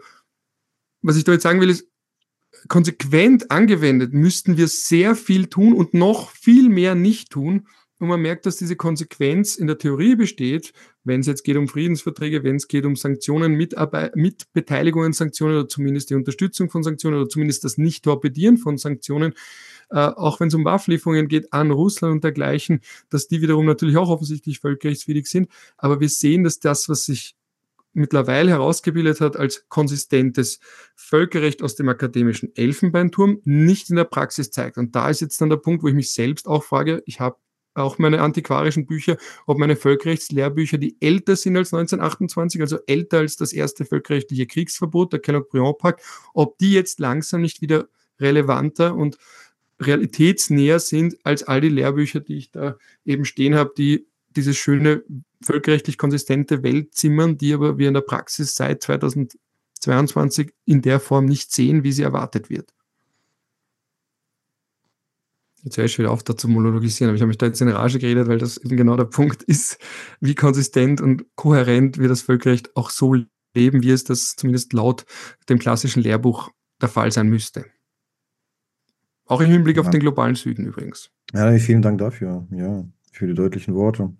was 1.02 1.16
ich 1.16 1.24
da 1.24 1.32
jetzt 1.32 1.44
sagen 1.44 1.62
will, 1.62 1.70
ist, 1.70 1.88
konsequent 2.68 3.52
angewendet, 3.52 4.14
müssten 4.14 4.58
wir 4.58 4.68
sehr 4.68 5.16
viel 5.16 5.48
tun 5.48 5.74
und 5.74 5.94
noch 5.94 6.32
viel 6.32 6.70
mehr 6.70 6.96
nicht 6.96 7.32
tun. 7.32 7.68
Und 8.00 8.10
man 8.10 8.22
merkt, 8.22 8.46
dass 8.46 8.58
diese 8.58 8.76
Konsequenz 8.76 9.56
in 9.56 9.66
der 9.66 9.80
Theorie 9.80 10.16
besteht, 10.16 10.72
wenn 11.04 11.22
es 11.22 11.28
jetzt 11.28 11.44
geht 11.44 11.58
um 11.58 11.68
Friedensverträge, 11.68 12.44
wenn 12.44 12.58
es 12.58 12.68
geht 12.68 12.86
um 12.86 12.96
Sanktionen, 12.96 13.54
Mitarbeit, 13.54 14.16
Mitbeteiligung 14.16 15.04
an 15.06 15.14
Sanktionen 15.14 15.56
oder 15.56 15.68
zumindest 15.68 16.12
die 16.12 16.16
Unterstützung 16.16 16.70
von 16.70 16.84
Sanktionen 16.84 17.18
oder 17.18 17.30
zumindest 17.30 17.64
das 17.64 17.80
Nicht-Torpedieren 17.80 18.58
von 18.58 18.78
Sanktionen, 18.78 19.34
äh, 19.90 19.98
auch 19.98 20.40
wenn 20.40 20.50
es 20.50 20.54
um 20.54 20.66
Waffenlieferungen 20.66 21.28
geht 21.28 21.54
an 21.54 21.72
Russland 21.72 22.14
und 22.14 22.24
dergleichen, 22.24 22.82
dass 23.10 23.28
die 23.28 23.42
wiederum 23.42 23.66
natürlich 23.66 23.98
auch 23.98 24.10
offensichtlich 24.10 24.60
völkerrechtswidrig 24.60 25.28
sind. 25.28 25.50
Aber 25.78 26.00
wir 26.00 26.10
sehen, 26.10 26.44
dass 26.44 26.60
das, 26.60 26.90
was 26.90 27.06
sich 27.06 27.37
mittlerweile 27.98 28.52
herausgebildet 28.52 29.20
hat 29.22 29.38
als 29.38 29.68
konsistentes 29.70 30.60
Völkerrecht 30.96 31.62
aus 31.64 31.76
dem 31.76 31.90
akademischen 31.90 32.56
Elfenbeinturm, 32.56 33.42
nicht 33.44 33.90
in 33.90 33.96
der 33.96 34.06
Praxis 34.06 34.52
zeigt. 34.52 34.78
Und 34.78 34.96
da 34.96 35.10
ist 35.10 35.22
jetzt 35.22 35.42
dann 35.42 35.50
der 35.50 35.58
Punkt, 35.58 35.84
wo 35.84 35.88
ich 35.88 35.96
mich 35.96 36.14
selbst 36.14 36.48
auch 36.48 36.64
frage, 36.64 37.02
ich 37.06 37.20
habe 37.20 37.38
auch 37.74 38.00
meine 38.00 38.22
antiquarischen 38.22 38.86
Bücher, 38.86 39.18
ob 39.46 39.58
meine 39.60 39.76
Völkerrechtslehrbücher, 39.76 40.78
die 40.78 40.98
älter 41.00 41.36
sind 41.36 41.58
als 41.58 41.74
1928, 41.74 42.62
also 42.62 42.80
älter 42.88 43.20
als 43.20 43.36
das 43.36 43.54
erste 43.54 43.86
völkerrechtliche 43.86 44.48
Kriegsverbot, 44.48 45.14
der 45.14 45.20
Kellogg-Briand-Pakt, 45.20 46.02
ob 46.34 46.58
die 46.58 46.74
jetzt 46.74 47.00
langsam 47.00 47.42
nicht 47.42 47.62
wieder 47.62 47.88
relevanter 48.20 48.96
und 48.96 49.18
realitätsnäher 49.80 50.80
sind 50.80 51.18
als 51.24 51.44
all 51.44 51.62
die 51.62 51.70
Lehrbücher, 51.70 52.20
die 52.20 52.38
ich 52.38 52.52
da 52.52 52.78
eben 53.06 53.26
stehen 53.26 53.54
habe, 53.54 53.74
die 53.78 54.08
dieses 54.38 54.58
schöne 54.58 55.04
völkerrechtlich 55.44 55.98
konsistente 55.98 56.64
Welt 56.64 56.96
zimmern, 56.96 57.38
die 57.38 57.54
aber 57.54 57.78
wir 57.78 57.88
in 57.88 57.94
der 57.94 58.02
Praxis 58.02 58.56
seit 58.56 58.82
2022 58.84 60.54
in 60.66 60.82
der 60.82 61.00
Form 61.00 61.26
nicht 61.26 61.52
sehen, 61.52 61.84
wie 61.84 61.92
sie 61.92 62.04
erwartet 62.04 62.50
wird. 62.50 62.74
Jetzt 65.64 65.78
höre 65.78 65.86
ich 65.86 66.00
wieder 66.00 66.12
auf, 66.12 66.24
da 66.24 66.38
zu 66.38 66.48
monologisieren, 66.48 67.10
aber 67.10 67.16
ich 67.16 67.22
habe 67.22 67.28
mich 67.28 67.38
da 67.38 67.48
jetzt 67.48 67.62
in 67.62 67.68
Rage 67.68 68.00
geredet, 68.00 68.28
weil 68.28 68.38
das 68.38 68.58
eben 68.58 68.78
genau 68.78 68.96
der 68.96 69.06
Punkt 69.06 69.44
ist, 69.44 69.78
wie 70.22 70.36
konsistent 70.36 71.02
und 71.02 71.26
kohärent 71.36 71.98
wir 71.98 72.08
das 72.08 72.22
Völkerrecht 72.22 72.76
auch 72.78 72.90
so 72.90 73.16
leben, 73.54 73.84
wie 73.84 73.90
es 73.90 74.04
das 74.04 74.36
zumindest 74.36 74.72
laut 74.74 75.06
dem 75.50 75.60
klassischen 75.60 76.02
Lehrbuch 76.02 76.52
der 76.80 76.90
Fall 76.90 77.12
sein 77.12 77.28
müsste. 77.28 77.66
Auch 79.26 79.42
im 79.42 79.50
Hinblick 79.50 79.76
ja. 79.76 79.82
auf 79.82 79.90
den 79.90 80.00
globalen 80.00 80.36
Süden 80.36 80.66
übrigens. 80.66 81.10
Ja, 81.34 81.52
vielen 81.58 81.82
Dank 81.82 81.98
dafür, 81.98 82.48
ja, 82.52 82.86
für 83.12 83.28
die 83.28 83.34
deutlichen 83.34 83.76
Worte. 83.76 84.14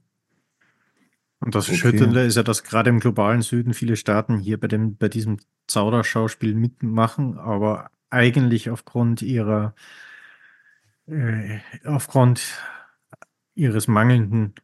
Und 1.40 1.56
das 1.56 1.68
okay. 1.68 1.78
Schüttelnde 1.78 2.24
ist 2.24 2.36
ja, 2.36 2.44
dass 2.44 2.64
gerade 2.64 2.90
im 2.90 3.00
globalen 3.00 3.42
Süden 3.42 3.74
viele 3.74 3.96
Staaten 3.96 4.38
hier 4.40 4.60
bei, 4.60 4.68
dem, 4.68 4.98
bei 4.98 5.08
diesem 5.08 5.38
Zauderschauspiel 5.68 6.56
mitmachen, 6.56 7.38
aber 7.38 7.92
eigentlich 8.10 8.70
aufgrund 8.70 9.22
ihrer, 9.22 9.76
äh, 11.08 11.60
aufgrund 11.86 12.42
ihres 13.54 13.88
mangelnden, 13.88 14.56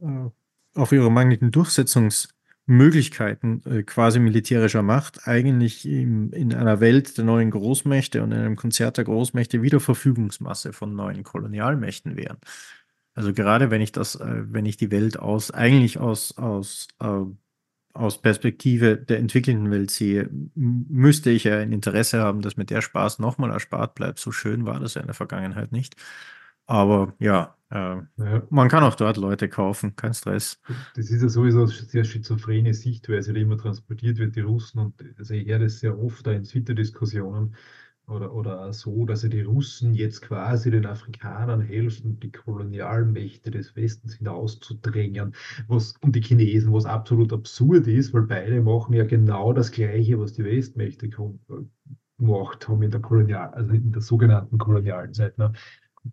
äh, 0.00 0.30
auf 0.74 0.92
ihre 0.92 1.12
mangelnden 1.12 1.52
Durchsetzungsmöglichkeiten 1.52 3.64
äh, 3.66 3.82
quasi 3.84 4.18
militärischer 4.18 4.82
Macht 4.82 5.28
eigentlich 5.28 5.86
im, 5.86 6.32
in 6.32 6.52
einer 6.54 6.80
Welt 6.80 7.18
der 7.18 7.24
neuen 7.24 7.52
Großmächte 7.52 8.20
und 8.22 8.32
in 8.32 8.38
einem 8.38 8.56
Konzert 8.56 8.96
der 8.96 9.04
Großmächte 9.04 9.62
wieder 9.62 9.78
Verfügungsmasse 9.78 10.72
von 10.72 10.92
neuen 10.94 11.22
Kolonialmächten 11.22 12.16
wären. 12.16 12.38
Also 13.14 13.32
gerade 13.32 13.70
wenn 13.70 13.80
ich 13.80 13.92
das, 13.92 14.14
äh, 14.16 14.44
wenn 14.46 14.66
ich 14.66 14.76
die 14.76 14.90
Welt 14.90 15.18
aus, 15.18 15.50
eigentlich 15.50 15.98
aus, 15.98 16.36
aus, 16.38 16.88
äh, 17.00 17.24
aus 17.92 18.22
Perspektive 18.22 18.96
der 18.96 19.18
entwickelnden 19.18 19.70
Welt 19.70 19.90
sehe, 19.90 20.30
müsste 20.54 21.30
ich 21.30 21.44
ja 21.44 21.58
ein 21.58 21.72
Interesse 21.72 22.20
haben, 22.20 22.40
dass 22.40 22.56
mir 22.56 22.64
der 22.64 22.82
Spaß 22.82 23.18
nochmal 23.18 23.50
erspart 23.50 23.94
bleibt. 23.94 24.18
So 24.20 24.32
schön 24.32 24.64
war 24.64 24.78
das 24.80 24.94
ja 24.94 25.00
in 25.00 25.08
der 25.08 25.14
Vergangenheit 25.14 25.72
nicht. 25.72 25.96
Aber 26.66 27.14
ja, 27.18 27.56
äh, 27.70 27.96
ja, 28.16 28.42
man 28.48 28.68
kann 28.68 28.84
auch 28.84 28.94
dort 28.94 29.16
Leute 29.16 29.48
kaufen, 29.48 29.96
kein 29.96 30.14
Stress. 30.14 30.60
Das 30.94 31.10
ist 31.10 31.20
ja 31.20 31.28
sowieso 31.28 31.62
eine 31.62 31.68
sehr 31.68 32.04
schizophrene 32.04 32.74
Sichtweise, 32.74 33.32
die 33.32 33.40
immer 33.40 33.58
transportiert 33.58 34.18
wird, 34.18 34.36
die 34.36 34.40
Russen. 34.40 34.78
Und 34.78 34.94
also 35.18 35.34
ich 35.34 35.48
höre 35.48 35.58
das 35.58 35.80
sehr 35.80 35.98
oft 35.98 36.24
da 36.24 36.30
in 36.30 36.44
Twitter-Diskussionen, 36.44 37.56
oder, 38.10 38.32
oder 38.34 38.72
so, 38.72 39.06
dass 39.06 39.22
die 39.22 39.42
Russen 39.42 39.94
jetzt 39.94 40.22
quasi 40.22 40.70
den 40.70 40.86
Afrikanern 40.86 41.60
helfen, 41.60 42.18
die 42.20 42.32
Kolonialmächte 42.32 43.50
des 43.50 43.76
Westens 43.76 44.14
hinauszudrängen, 44.14 45.34
was, 45.68 45.94
und 46.00 46.16
die 46.16 46.22
Chinesen, 46.22 46.72
was 46.72 46.86
absolut 46.86 47.32
absurd 47.32 47.86
ist, 47.86 48.12
weil 48.12 48.22
beide 48.22 48.60
machen 48.60 48.94
ja 48.94 49.04
genau 49.04 49.52
das 49.52 49.70
Gleiche, 49.70 50.18
was 50.18 50.32
die 50.32 50.44
Westmächte 50.44 51.08
gemacht 51.08 52.68
haben 52.68 52.82
in 52.82 52.90
der 52.90 53.00
Kolonial, 53.00 53.50
also 53.50 53.72
in 53.72 53.92
der 53.92 54.02
sogenannten 54.02 54.58
kolonialen 54.58 55.14
Zeit. 55.14 55.38
Ne? 55.38 55.52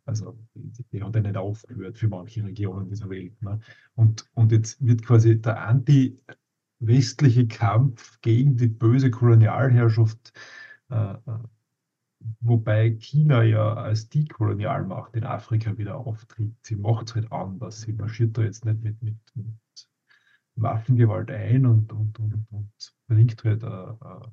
Also 0.05 0.37
die, 0.53 0.83
die 0.91 1.03
hat 1.03 1.15
ja 1.15 1.21
nicht 1.21 1.37
aufgehört 1.37 1.97
für 1.97 2.07
manche 2.07 2.43
Regionen 2.43 2.89
dieser 2.89 3.09
Welt. 3.09 3.41
Ne? 3.41 3.59
Und, 3.95 4.25
und 4.33 4.51
jetzt 4.51 4.85
wird 4.85 5.03
quasi 5.03 5.41
der 5.41 5.65
anti-westliche 5.67 7.47
Kampf 7.47 8.19
gegen 8.21 8.57
die 8.57 8.67
böse 8.67 9.09
Kolonialherrschaft 9.09 10.33
äh, 10.89 11.13
äh 11.13 11.17
Wobei 12.39 12.91
China 12.91 13.43
ja 13.43 13.73
als 13.73 14.09
die 14.09 14.27
Kolonialmacht 14.27 15.15
in 15.15 15.23
Afrika 15.23 15.77
wieder 15.77 15.97
auftritt. 15.97 16.53
Sie 16.61 16.75
macht 16.75 17.09
es 17.09 17.15
halt 17.15 17.31
anders. 17.31 17.81
Sie 17.81 17.93
marschiert 17.93 18.37
da 18.37 18.43
jetzt 18.43 18.65
nicht 18.65 18.81
mit, 18.83 19.01
mit, 19.01 19.17
mit 19.35 19.47
Waffengewalt 20.55 21.31
ein 21.31 21.65
und, 21.65 21.91
und, 21.91 22.19
und, 22.19 22.45
und 22.51 22.71
bringt 23.07 23.43
halt 23.43 23.63
äh, 23.63 23.67
äh, 23.67 24.27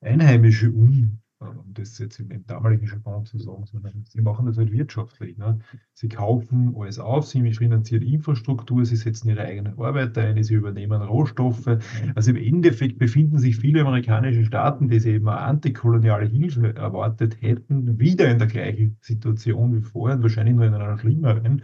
Einheimische 0.00 0.70
um, 0.70 1.20
um 1.38 1.74
das 1.74 1.98
jetzt 1.98 2.18
im, 2.18 2.30
im 2.30 2.46
damaligen 2.46 2.86
Jargon 2.86 3.26
zu 3.26 3.38
sagen, 3.38 3.66
sondern 3.66 4.04
sie 4.08 4.22
machen 4.22 4.46
das 4.46 4.56
halt 4.56 4.72
wirtschaftlich. 4.72 5.36
Ne? 5.36 5.58
Sie 5.92 6.08
kaufen 6.08 6.74
alles 6.78 6.98
auf, 6.98 7.26
sie 7.26 7.42
finanzieren 7.52 8.02
Infrastruktur, 8.02 8.84
sie 8.84 8.96
setzen 8.96 9.28
ihre 9.28 9.42
eigenen 9.42 9.78
Arbeiter 9.78 10.22
ein, 10.22 10.42
sie 10.42 10.54
übernehmen 10.54 11.02
Rohstoffe. 11.02 11.78
Also 12.14 12.30
im 12.30 12.36
Endeffekt 12.36 12.98
befinden 12.98 13.38
sich 13.38 13.56
viele 13.56 13.82
amerikanische 13.82 14.44
Staaten, 14.44 14.88
die 14.88 15.00
sie 15.00 15.12
eben 15.12 15.28
eine 15.28 15.40
antikoloniale 15.40 16.26
Hilfe 16.26 16.74
erwartet 16.74 17.40
hätten, 17.42 17.98
wieder 17.98 18.30
in 18.30 18.38
der 18.38 18.48
gleichen 18.48 18.96
Situation 19.00 19.74
wie 19.76 19.82
vorher, 19.82 20.22
wahrscheinlich 20.22 20.54
nur 20.54 20.64
in 20.64 20.74
einer 20.74 20.98
schlimmeren, 20.98 21.62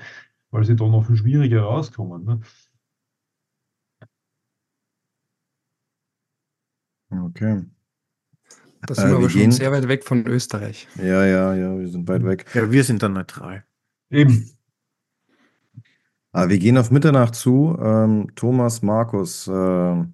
weil 0.50 0.64
sie 0.64 0.76
da 0.76 0.86
noch 0.86 1.06
viel 1.06 1.16
schwieriger 1.16 1.62
rauskommen. 1.62 2.24
Ne? 2.24 2.40
Okay. 7.12 7.62
Da 8.86 8.94
sind 8.94 9.06
äh, 9.06 9.08
wir 9.10 9.16
aber 9.16 9.30
schon 9.30 9.52
sehr 9.52 9.72
weit 9.72 9.88
weg 9.88 10.04
von 10.04 10.26
Österreich. 10.26 10.88
Ja, 10.96 11.24
ja, 11.24 11.54
ja, 11.54 11.78
wir 11.78 11.88
sind 11.88 12.08
weit 12.08 12.24
weg. 12.24 12.46
Ja, 12.54 12.70
wir 12.70 12.84
sind 12.84 13.02
dann 13.02 13.12
neutral. 13.12 13.64
Eben. 14.10 14.50
Aber 16.32 16.50
wir 16.50 16.58
gehen 16.58 16.78
auf 16.78 16.90
Mitternacht 16.90 17.34
zu. 17.34 17.76
Ähm, 17.80 18.28
Thomas, 18.34 18.82
Markus, 18.82 19.46
äh, 19.46 20.04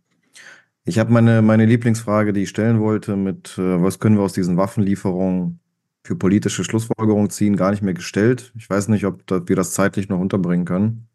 ich 0.85 0.99
habe 0.99 1.12
meine, 1.12 1.43
meine 1.43 1.65
Lieblingsfrage, 1.65 2.32
die 2.32 2.43
ich 2.43 2.49
stellen 2.49 2.81
wollte, 2.81 3.16
mit 3.16 3.57
äh, 3.59 3.82
was 3.82 4.01
können 4.01 4.16
wir 4.16 4.23
aus 4.23 4.32
diesen 4.32 4.57
Waffenlieferungen 4.57 5.61
für 6.05 6.16
politische 6.16 6.65
Schlussfolgerungen 6.65 7.31
ziehen, 7.31 7.57
gar 7.57 7.70
nicht 7.70 7.82
mehr 7.82 7.95
gestellt. 7.95 8.53
Ich 8.57 8.69
weiß 8.69 8.89
nicht, 8.89 9.05
ob 9.05 9.23
wir 9.31 9.57
das 9.57 9.73
zeitlich 9.73 10.09
noch 10.09 10.19
unterbringen 10.19 10.65
können. 10.65 11.09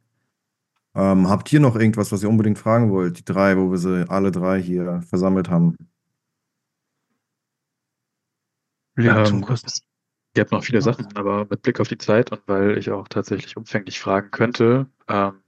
Ähm, 0.95 1.27
habt 1.27 1.51
ihr 1.51 1.59
noch 1.59 1.75
irgendwas, 1.75 2.11
was 2.11 2.21
ihr 2.21 2.29
unbedingt 2.29 2.59
fragen 2.59 2.91
wollt? 2.91 3.17
Die 3.17 3.25
drei, 3.25 3.57
wo 3.57 3.71
wir 3.71 3.79
sie 3.79 4.07
alle 4.09 4.31
drei 4.31 4.61
hier 4.61 5.01
versammelt 5.09 5.49
haben. 5.49 5.75
Ja, 8.95 9.25
ähm, 9.25 9.45
ihr 10.35 10.41
habt 10.41 10.51
noch 10.51 10.63
viele 10.63 10.81
Sachen, 10.81 11.15
aber 11.15 11.45
mit 11.49 11.61
Blick 11.61 11.79
auf 11.79 11.87
die 11.87 11.97
Zeit 11.97 12.31
und 12.31 12.41
weil 12.47 12.77
ich 12.77 12.91
auch 12.91 13.07
tatsächlich 13.07 13.57
umfänglich 13.57 13.99
fragen 13.99 14.31
könnte, 14.31 14.87
ähm, 15.07 15.41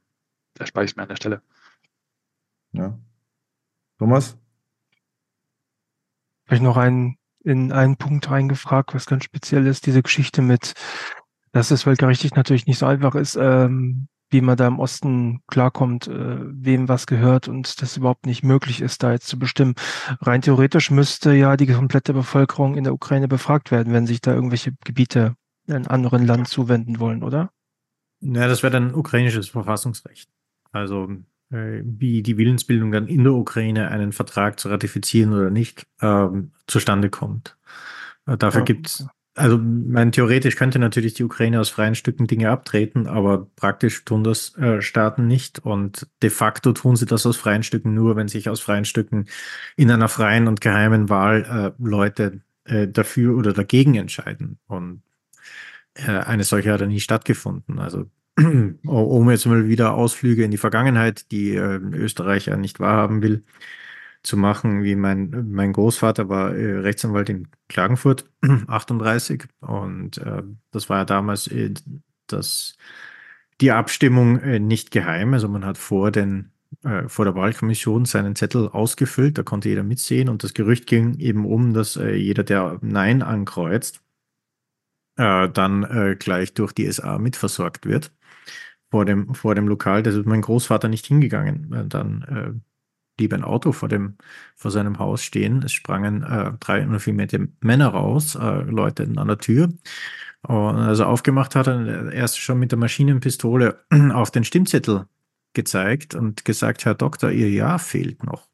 erspare 0.58 0.86
ich 0.86 0.92
es 0.92 0.96
mir 0.96 1.04
an 1.04 1.10
der 1.10 1.16
Stelle. 1.16 1.42
Ja. 2.72 2.98
Thomas? 3.98 4.38
Vielleicht 6.46 6.64
noch 6.64 6.78
einen, 6.78 7.18
in 7.44 7.72
einen 7.72 7.98
Punkt 7.98 8.30
reingefragt, 8.30 8.94
was 8.94 9.06
ganz 9.06 9.24
speziell 9.24 9.66
ist, 9.68 9.86
diese 9.86 10.04
Geschichte 10.04 10.42
mit, 10.42 10.74
dass 11.52 11.72
es 11.72 11.84
völkerrechtlich 11.84 12.36
natürlich 12.36 12.68
nicht 12.68 12.80
so 12.80 12.86
einfach 12.86 13.16
ist, 13.16 13.36
ähm, 13.36 14.08
wie 14.30 14.42
man 14.42 14.58
da 14.58 14.68
im 14.68 14.80
Osten 14.80 15.42
klarkommt, 15.48 16.08
äh, 16.08 16.38
wem 16.40 16.90
was 16.90 17.08
gehört 17.08 17.48
und 17.48 17.82
das 17.82 17.98
überhaupt 17.98 18.26
nicht 18.26 18.44
möglich 18.44 18.82
ist, 18.82 19.04
da 19.04 19.12
jetzt 19.12 19.28
zu 19.28 19.40
bestimmen. 19.40 19.76
Rein 20.22 20.42
theoretisch 20.42 20.92
müsste 20.92 21.34
ja 21.34 21.58
die 21.58 21.68
komplette 21.68 22.14
Bevölkerung 22.14 22.76
in 22.76 22.84
der 22.84 22.94
Ukraine 22.94 23.28
befragt 23.28 23.72
werden, 23.72 23.94
wenn 23.94 24.08
sich 24.08 24.22
da 24.22 24.34
irgendwelche 24.34 24.74
Gebiete 24.84 25.36
in 25.68 25.88
anderen 25.88 26.26
Land 26.26 26.48
zuwenden 26.48 27.00
wollen, 27.00 27.24
oder? 27.24 27.50
Ja, 28.22 28.48
das 28.48 28.64
wäre 28.64 28.72
dann 28.72 28.94
ukrainisches 28.94 29.50
Verfassungsrecht. 29.50 30.30
Also 30.72 31.10
äh, 31.52 31.82
wie 31.84 32.24
die 32.24 32.38
Willensbildung 32.38 32.92
dann 32.92 33.08
in 33.08 33.24
der 33.24 33.34
Ukraine 33.34 33.90
einen 33.90 34.12
Vertrag 34.12 34.60
zu 34.60 34.70
ratifizieren 34.70 35.34
oder 35.34 35.50
nicht 35.50 35.86
ähm, 36.02 36.52
zustande 36.68 37.10
kommt. 37.10 37.58
Äh, 38.26 38.38
dafür 38.38 38.62
ja. 38.62 38.66
gibt 38.66 38.88
es 38.88 39.08
also, 39.36 39.58
mein, 39.58 40.14
theoretisch 40.14 40.56
könnte 40.56 40.80
natürlich 40.80 41.14
die 41.14 41.26
Ukraine 41.26 41.60
aus 41.60 41.70
freien 41.70 41.96
Stücken 41.96 42.26
Dinge 42.26 42.50
abtreten, 42.50 43.06
aber 43.08 43.48
praktisch 43.58 44.06
tun 44.06 44.24
das 44.24 44.58
äh, 44.58 44.82
Staaten 44.82 45.28
nicht. 45.28 45.60
Und 45.60 46.08
de 46.22 46.30
facto 46.30 46.72
tun 46.72 46.96
sie 46.96 47.06
das 47.06 47.26
aus 47.26 47.36
freien 47.36 47.64
Stücken 47.64 47.94
nur, 47.94 48.16
wenn 48.16 48.30
sich 48.30 48.48
aus 48.48 48.62
freien 48.62 48.86
Stücken 48.86 49.28
in 49.76 49.92
einer 49.92 50.08
freien 50.08 50.48
und 50.48 50.62
geheimen 50.62 51.10
Wahl 51.10 51.74
äh, 51.78 51.84
Leute 51.84 52.42
äh, 52.64 52.88
dafür 52.88 53.38
oder 53.38 53.52
dagegen 53.52 53.96
entscheiden. 53.96 54.58
Und 54.68 55.02
äh, 55.96 56.12
eine 56.12 56.46
solche 56.46 56.72
hat 56.72 56.82
ja 56.82 56.88
nie 56.88 57.02
stattgefunden. 57.02 57.80
Also, 57.80 58.06
um 58.38 59.30
jetzt 59.30 59.46
mal 59.48 59.68
wieder 59.68 59.96
Ausflüge 59.96 60.46
in 60.46 60.52
die 60.52 60.58
Vergangenheit, 60.58 61.32
die 61.32 61.56
äh, 61.56 61.78
Österreich 61.78 62.46
ja 62.48 62.56
nicht 62.56 62.80
wahrhaben 62.80 63.22
will, 63.22 63.44
zu 64.26 64.38
machen, 64.38 64.84
wie 64.84 64.96
mein, 64.96 65.48
mein 65.52 65.74
Großvater 65.74 66.30
war 66.30 66.56
äh, 66.56 66.80
Rechtsanwalt 66.80 67.30
in 67.30 67.48
Klagenfurt, 67.70 68.30
38. 68.68 69.46
Und 69.62 70.18
äh, 70.18 70.44
das 70.72 70.90
war 70.90 71.00
ja 71.00 71.06
damals 71.06 71.48
äh, 71.48 71.74
das, 72.28 72.76
die 73.62 73.72
Abstimmung 73.72 74.40
äh, 74.40 74.60
nicht 74.60 74.92
geheim. 74.92 75.34
Also 75.34 75.48
man 75.48 75.66
hat 75.66 75.78
vor, 75.78 76.12
den, 76.12 76.52
äh, 76.84 77.08
vor 77.08 77.26
der 77.26 77.36
Wahlkommission 77.36 78.06
seinen 78.06 78.36
Zettel 78.36 78.68
ausgefüllt, 78.68 79.38
da 79.38 79.44
konnte 79.44 79.70
jeder 79.70 79.84
mitsehen. 79.84 80.30
Und 80.30 80.44
das 80.44 80.54
Gerücht 80.54 80.88
ging 80.88 81.16
eben 81.20 81.46
um, 81.46 81.74
dass 81.74 81.96
äh, 81.96 82.16
jeder, 82.16 82.44
der 82.44 82.80
Nein 82.82 83.22
ankreuzt, 83.22 84.02
dann 85.18 86.18
gleich 86.20 86.54
durch 86.56 86.74
die 86.74 86.92
SA 86.92 87.20
mitversorgt 87.20 87.86
wird 87.86 88.12
vor 88.92 89.06
dem, 89.06 89.34
vor 89.34 89.56
dem 89.56 89.66
Lokal. 89.66 90.04
Das 90.04 90.14
ist 90.14 90.26
mein 90.26 90.42
Großvater 90.42 90.90
nicht 90.90 91.06
hingegangen. 91.06 91.88
Dann 91.88 92.62
blieb 93.18 93.34
ein 93.34 93.44
Auto 93.44 93.72
vor, 93.72 93.90
dem, 93.90 94.18
vor 94.56 94.72
seinem 94.72 95.00
Haus 95.00 95.24
stehen. 95.24 95.64
Es 95.64 95.74
sprangen 95.74 96.24
äh, 96.24 96.52
drei 96.60 96.86
Meter 96.86 97.40
Männer 97.62 97.88
raus, 97.90 98.36
äh, 98.36 98.62
läuteten 98.62 99.18
an 99.18 99.28
der 99.28 99.38
Tür. 99.38 99.70
Und 100.42 100.76
als 100.76 101.00
er 101.00 101.08
aufgemacht 101.08 101.56
hat, 101.56 101.68
hat 101.68 101.88
er 101.88 102.12
erst 102.12 102.40
schon 102.40 102.60
mit 102.60 102.72
der 102.72 102.80
Maschinenpistole 102.80 103.80
auf 104.14 104.32
den 104.32 104.44
Stimmzettel 104.44 105.08
gezeigt 105.54 106.14
und 106.14 106.46
gesagt, 106.46 106.86
Herr 106.86 106.96
Doktor, 106.96 107.32
Ihr 107.32 107.50
Ja 107.50 107.78
fehlt 107.78 108.24
noch. 108.24 108.48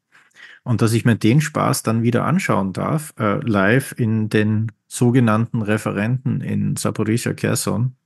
Und 0.64 0.80
dass 0.80 0.92
ich 0.92 1.04
mir 1.04 1.16
den 1.16 1.40
Spaß 1.40 1.82
dann 1.82 2.02
wieder 2.02 2.24
anschauen 2.24 2.72
darf, 2.72 3.12
äh, 3.18 3.38
live 3.44 3.94
in 3.96 4.28
den 4.28 4.70
sogenannten 4.86 5.62
Referenten 5.62 6.40
in 6.40 6.76
Saporizia 6.76 7.32
Kherson, 7.32 7.96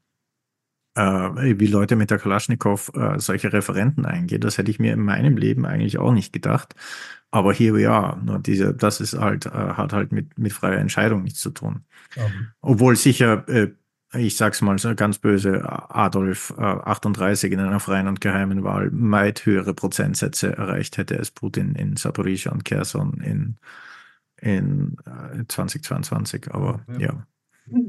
wie 0.96 1.66
Leute 1.66 1.96
mit 1.96 2.10
der 2.10 2.18
Kalaschnikow 2.18 2.90
äh, 2.94 3.18
solche 3.18 3.52
Referenten 3.52 4.06
eingehen. 4.06 4.40
Das 4.40 4.58
hätte 4.58 4.70
ich 4.70 4.78
mir 4.78 4.92
in 4.92 5.02
meinem 5.02 5.36
Leben 5.36 5.66
eigentlich 5.66 5.98
auch 5.98 6.12
nicht 6.12 6.32
gedacht. 6.32 6.74
Aber 7.30 7.52
hier 7.52 7.74
we 7.74 7.90
are. 7.90 8.18
Nur 8.22 8.38
diese, 8.38 8.72
das 8.74 9.00
ist 9.00 9.18
halt, 9.18 9.46
äh, 9.46 9.50
hat 9.50 9.92
halt 9.92 10.12
mit, 10.12 10.38
mit 10.38 10.52
freier 10.52 10.78
Entscheidung 10.78 11.22
nichts 11.22 11.40
zu 11.40 11.50
tun. 11.50 11.84
Mhm. 12.16 12.48
Obwohl 12.60 12.96
sicher, 12.96 13.46
äh, 13.48 13.72
ich 14.14 14.36
sag's 14.36 14.62
mal 14.62 14.78
so 14.78 14.94
ganz 14.94 15.18
böse, 15.18 15.62
Adolf 15.68 16.54
38 16.56 17.50
äh, 17.50 17.54
in 17.54 17.60
einer 17.60 17.80
freien 17.80 18.08
und 18.08 18.20
geheimen 18.20 18.64
Wahl 18.64 18.90
weit 18.92 19.44
höhere 19.44 19.74
Prozentsätze 19.74 20.56
erreicht 20.56 20.96
hätte 20.96 21.18
als 21.18 21.30
Putin 21.30 21.74
in 21.74 21.96
Saporizhia 21.96 22.52
und 22.52 22.64
Kherson 22.64 23.20
in, 23.20 23.58
in 24.40 24.96
2022. 25.48 26.46
Äh, 26.46 26.50
Aber 26.52 26.80
ja. 26.92 26.98
ja. 26.98 27.26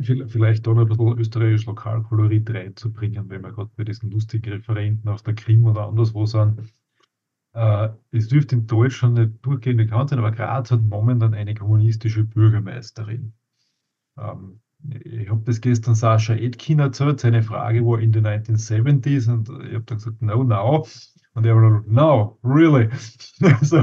Vielleicht 0.02 0.66
da 0.66 0.74
noch 0.74 0.82
ein 0.82 0.88
bisschen 0.88 1.20
österreichisch 1.20 1.66
Lokalkolorit 1.68 2.50
reinzubringen, 2.50 3.30
wenn 3.30 3.44
wir 3.44 3.52
gerade 3.52 3.70
bei 3.76 3.84
diesen 3.84 4.10
lustigen 4.10 4.54
Referenten 4.54 5.08
aus 5.10 5.24
der 5.24 5.36
Krim 5.36 5.66
oder 5.66 5.88
anderswo 5.88 6.26
sind. 6.26 6.74
Äh, 7.54 7.90
es 8.12 8.28
dürfte 8.28 8.56
in 8.56 8.68
Deutschland 8.68 9.16
nicht 9.16 9.46
durchgehend 9.46 9.78
bekannt 9.78 10.10
sein, 10.10 10.20
aber 10.20 10.32
Graz 10.32 10.72
hat 10.72 10.82
momentan 10.82 11.34
eine 11.34 11.54
kommunistische 11.54 12.24
Bürgermeisterin. 12.24 13.34
Ähm, 14.18 14.62
ich 15.04 15.30
habe 15.30 15.42
das 15.44 15.62
gestern 15.62 15.96
Sascha 15.96 16.34
Edkin 16.36 16.80
erzählt, 16.80 17.20
seine 17.20 17.44
Frage 17.44 17.86
war 17.86 18.00
in 18.00 18.12
den 18.12 18.26
1970s 18.26 19.32
und 19.32 19.50
ich 19.50 19.74
habe 19.74 19.86
dann 19.86 19.98
gesagt, 19.98 20.22
no, 20.22 20.44
no. 20.44 20.86
Und 21.38 21.46
er 21.46 21.56
war 21.56 21.84
no, 21.86 22.40
really. 22.44 22.90
so, 23.62 23.78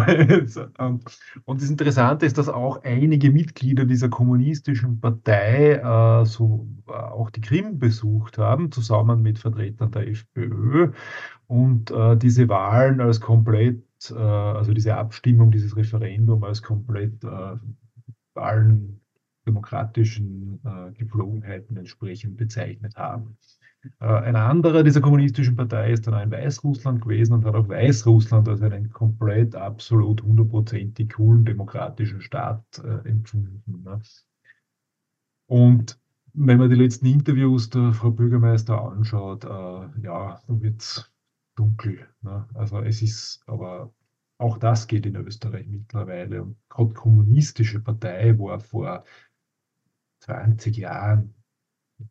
und 1.45 1.63
das 1.63 1.71
Interessante 1.71 2.27
ist, 2.27 2.37
dass 2.37 2.49
auch 2.49 2.83
einige 2.83 3.31
Mitglieder 3.31 3.85
dieser 3.85 4.09
kommunistischen 4.09 4.99
Partei 4.99 5.75
äh, 5.75 6.27
so 6.27 6.67
äh, 6.89 6.91
auch 6.91 7.31
die 7.31 7.41
Krim 7.41 7.79
besucht 7.79 8.39
haben, 8.39 8.73
zusammen 8.73 9.23
mit 9.23 9.39
Vertretern 9.39 9.93
der 9.93 10.09
FPÖ 10.09 10.91
und 11.47 11.93
äh, 11.93 12.17
diese 12.17 12.49
Wahlen 12.49 13.01
als 13.01 13.21
komplett, 13.21 13.85
äh, 14.11 14.15
also 14.19 14.73
diese 14.75 14.97
Abstimmung, 14.97 15.53
dieses 15.53 15.77
Referendum 15.77 16.43
als 16.43 16.61
komplett 16.61 17.23
äh, 17.23 17.57
allen 18.35 19.01
demokratischen 19.47 20.61
äh, 20.65 20.91
Gepflogenheiten 20.91 21.77
entsprechend 21.77 22.37
bezeichnet 22.37 22.97
haben. 22.97 23.37
Äh, 24.01 24.07
ein 24.07 24.37
anderer 24.37 24.83
dieser 24.83 25.01
kommunistischen 25.01 25.57
Partei 25.57 25.93
ist 25.93 26.07
dann 26.07 26.23
in 26.23 26.31
Weißrussland 26.31 27.03
gewesen 27.03 27.35
und 27.35 27.45
hat 27.45 27.55
auch 27.55 27.69
Weißrussland 27.69 28.49
als 28.49 28.63
einen 28.63 28.91
komplett, 28.91 29.55
absolut 29.55 30.23
hundertprozentig 30.23 31.11
coolen 31.15 31.45
demokratischen 31.45 32.21
Staat 32.21 32.65
äh, 32.79 33.09
empfunden. 33.09 33.83
Ne? 33.85 34.01
Und 35.47 35.99
wenn 36.33 36.59
man 36.59 36.71
die 36.71 36.77
letzten 36.77 37.07
Interviews 37.07 37.71
der 37.71 37.93
Frau 37.93 38.11
Bürgermeister 38.11 38.81
anschaut, 38.81 39.45
äh, 39.45 39.49
ja, 40.03 40.41
dann 40.47 40.63
wird 40.63 40.81
es 40.81 41.13
dunkel. 41.55 42.09
Ne? 42.23 42.47
Also 42.55 42.81
es 42.81 43.03
ist, 43.03 43.43
aber 43.47 43.93
auch 44.39 44.59
das 44.59 44.87
geht 44.87 45.07
in 45.07 45.17
Österreich 45.17 45.67
mittlerweile. 45.69 46.43
Und 46.43 46.57
gerade 46.69 46.93
kommunistische 46.93 47.81
Partei 47.81 48.37
war 48.39 48.59
vor 48.59 49.05
20 50.21 50.77
Jahren 50.77 51.35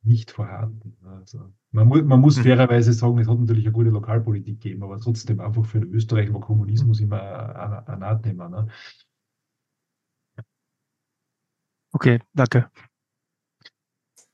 nicht 0.01 0.31
vorhanden. 0.31 0.97
Also 1.03 1.53
man, 1.71 1.87
mu 1.87 2.01
man 2.01 2.19
muss 2.19 2.37
mhm. 2.37 2.43
fairerweise 2.43 2.93
sagen, 2.93 3.19
es 3.19 3.27
hat 3.27 3.39
natürlich 3.39 3.65
eine 3.65 3.73
gute 3.73 3.89
Lokalpolitik 3.89 4.61
gegeben, 4.61 4.83
aber 4.83 4.99
trotzdem 4.99 5.39
einfach 5.39 5.65
für 5.65 5.79
Österreich 5.79 6.33
war 6.33 6.41
Kommunismus 6.41 6.99
immer 6.99 7.21
ein 7.21 8.01
Anathema. 8.01 8.49
Ne? 8.49 8.67
Okay, 11.91 12.19
danke. 12.33 12.69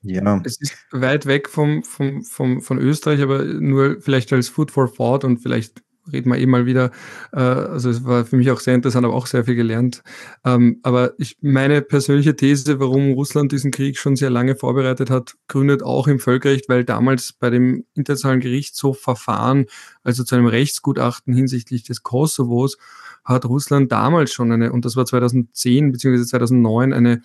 Ja. 0.01 0.41
Es 0.45 0.59
ist 0.61 0.77
weit 0.91 1.25
weg 1.25 1.49
vom, 1.49 1.83
vom, 1.83 2.23
vom, 2.23 2.61
von 2.61 2.77
Österreich, 2.79 3.21
aber 3.21 3.43
nur 3.43 3.99
vielleicht 3.99 4.31
als 4.31 4.47
Food 4.47 4.71
for 4.71 4.91
Thought 4.91 5.25
und 5.25 5.39
vielleicht 5.39 5.83
reden 6.11 6.31
wir 6.31 6.37
eh 6.37 6.45
mal 6.45 6.65
wieder. 6.65 6.91
Äh, 7.31 7.39
also 7.39 7.89
es 7.89 8.05
war 8.05 8.25
für 8.25 8.37
mich 8.37 8.51
auch 8.51 8.59
sehr 8.59 8.75
interessant, 8.75 9.05
aber 9.05 9.15
auch 9.15 9.27
sehr 9.27 9.45
viel 9.45 9.55
gelernt. 9.55 10.03
Ähm, 10.45 10.79
aber 10.83 11.13
ich, 11.17 11.37
meine 11.41 11.81
persönliche 11.81 12.35
These, 12.35 12.79
warum 12.79 13.13
Russland 13.13 13.51
diesen 13.51 13.71
Krieg 13.71 13.97
schon 13.97 14.15
sehr 14.15 14.29
lange 14.29 14.55
vorbereitet 14.55 15.09
hat, 15.09 15.35
gründet 15.47 15.83
auch 15.83 16.07
im 16.07 16.19
Völkerrecht, 16.19 16.69
weil 16.69 16.83
damals 16.83 17.33
bei 17.33 17.49
dem 17.49 17.85
Internationalen 17.93 18.41
Gerichtshof 18.41 18.99
Verfahren, 18.99 19.65
also 20.03 20.23
zu 20.23 20.35
einem 20.35 20.47
Rechtsgutachten 20.47 21.33
hinsichtlich 21.33 21.83
des 21.83 22.03
Kosovos, 22.03 22.77
hat 23.23 23.45
Russland 23.45 23.91
damals 23.91 24.33
schon 24.33 24.51
eine, 24.51 24.71
und 24.71 24.85
das 24.85 24.95
war 24.95 25.05
2010 25.05 25.91
bzw. 25.91 26.23
2009, 26.23 26.93
eine 26.93 27.21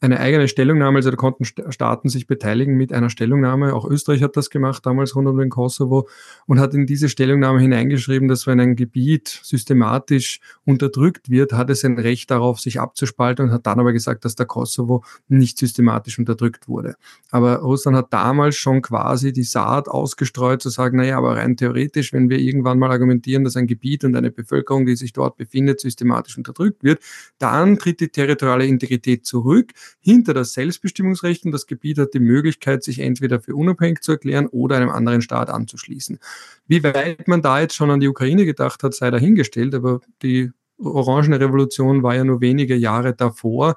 eine 0.00 0.20
eigene 0.20 0.46
Stellungnahme, 0.46 0.98
also 0.98 1.10
da 1.10 1.16
konnten 1.16 1.44
Staaten 1.44 2.08
sich 2.08 2.26
beteiligen 2.26 2.76
mit 2.76 2.92
einer 2.92 3.10
Stellungnahme. 3.10 3.74
Auch 3.74 3.84
Österreich 3.84 4.22
hat 4.22 4.36
das 4.36 4.48
gemacht, 4.48 4.86
damals 4.86 5.16
rund 5.16 5.26
um 5.26 5.38
den 5.38 5.48
Kosovo, 5.48 6.08
und 6.46 6.60
hat 6.60 6.74
in 6.74 6.86
diese 6.86 7.08
Stellungnahme 7.08 7.60
hineingeschrieben, 7.60 8.28
dass 8.28 8.46
wenn 8.46 8.60
ein 8.60 8.76
Gebiet 8.76 9.40
systematisch 9.42 10.40
unterdrückt 10.64 11.30
wird, 11.30 11.52
hat 11.52 11.70
es 11.70 11.84
ein 11.84 11.98
Recht 11.98 12.30
darauf, 12.30 12.60
sich 12.60 12.78
abzuspalten 12.80 13.46
und 13.46 13.52
hat 13.52 13.66
dann 13.66 13.80
aber 13.80 13.92
gesagt, 13.92 14.24
dass 14.24 14.36
der 14.36 14.46
Kosovo 14.46 15.04
nicht 15.26 15.58
systematisch 15.58 16.18
unterdrückt 16.18 16.68
wurde. 16.68 16.94
Aber 17.30 17.56
Russland 17.56 17.96
hat 17.96 18.12
damals 18.12 18.56
schon 18.56 18.82
quasi 18.82 19.32
die 19.32 19.42
Saat 19.42 19.88
ausgestreut, 19.88 20.62
zu 20.62 20.68
sagen, 20.68 20.98
naja, 20.98 21.18
aber 21.18 21.36
rein 21.36 21.56
theoretisch, 21.56 22.12
wenn 22.12 22.30
wir 22.30 22.38
irgendwann 22.38 22.78
mal 22.78 22.90
argumentieren, 22.90 23.42
dass 23.42 23.56
ein 23.56 23.66
Gebiet 23.66 24.04
und 24.04 24.14
eine 24.14 24.30
Bevölkerung, 24.30 24.86
die 24.86 24.94
sich 24.94 25.12
dort 25.12 25.36
befindet, 25.36 25.80
systematisch 25.80 26.36
unterdrückt 26.38 26.84
wird, 26.84 27.02
dann 27.38 27.78
tritt 27.78 28.00
die 28.00 28.08
territoriale 28.08 28.66
Integrität 28.66 29.26
zurück 29.26 29.72
hinter 30.00 30.34
das 30.34 30.52
Selbstbestimmungsrecht 30.52 31.44
und 31.44 31.52
das 31.52 31.66
Gebiet 31.66 31.98
hat 31.98 32.14
die 32.14 32.20
Möglichkeit, 32.20 32.82
sich 32.82 33.00
entweder 33.00 33.40
für 33.40 33.54
unabhängig 33.54 34.00
zu 34.00 34.12
erklären 34.12 34.46
oder 34.46 34.76
einem 34.76 34.90
anderen 34.90 35.22
Staat 35.22 35.50
anzuschließen. 35.50 36.18
Wie 36.66 36.82
weit 36.82 37.28
man 37.28 37.42
da 37.42 37.60
jetzt 37.60 37.74
schon 37.74 37.90
an 37.90 38.00
die 38.00 38.08
Ukraine 38.08 38.44
gedacht 38.44 38.82
hat, 38.82 38.94
sei 38.94 39.10
dahingestellt, 39.10 39.74
aber 39.74 40.00
die 40.22 40.50
Orangene 40.78 41.40
Revolution 41.40 42.02
war 42.02 42.14
ja 42.14 42.24
nur 42.24 42.40
wenige 42.40 42.76
Jahre 42.76 43.14
davor. 43.14 43.76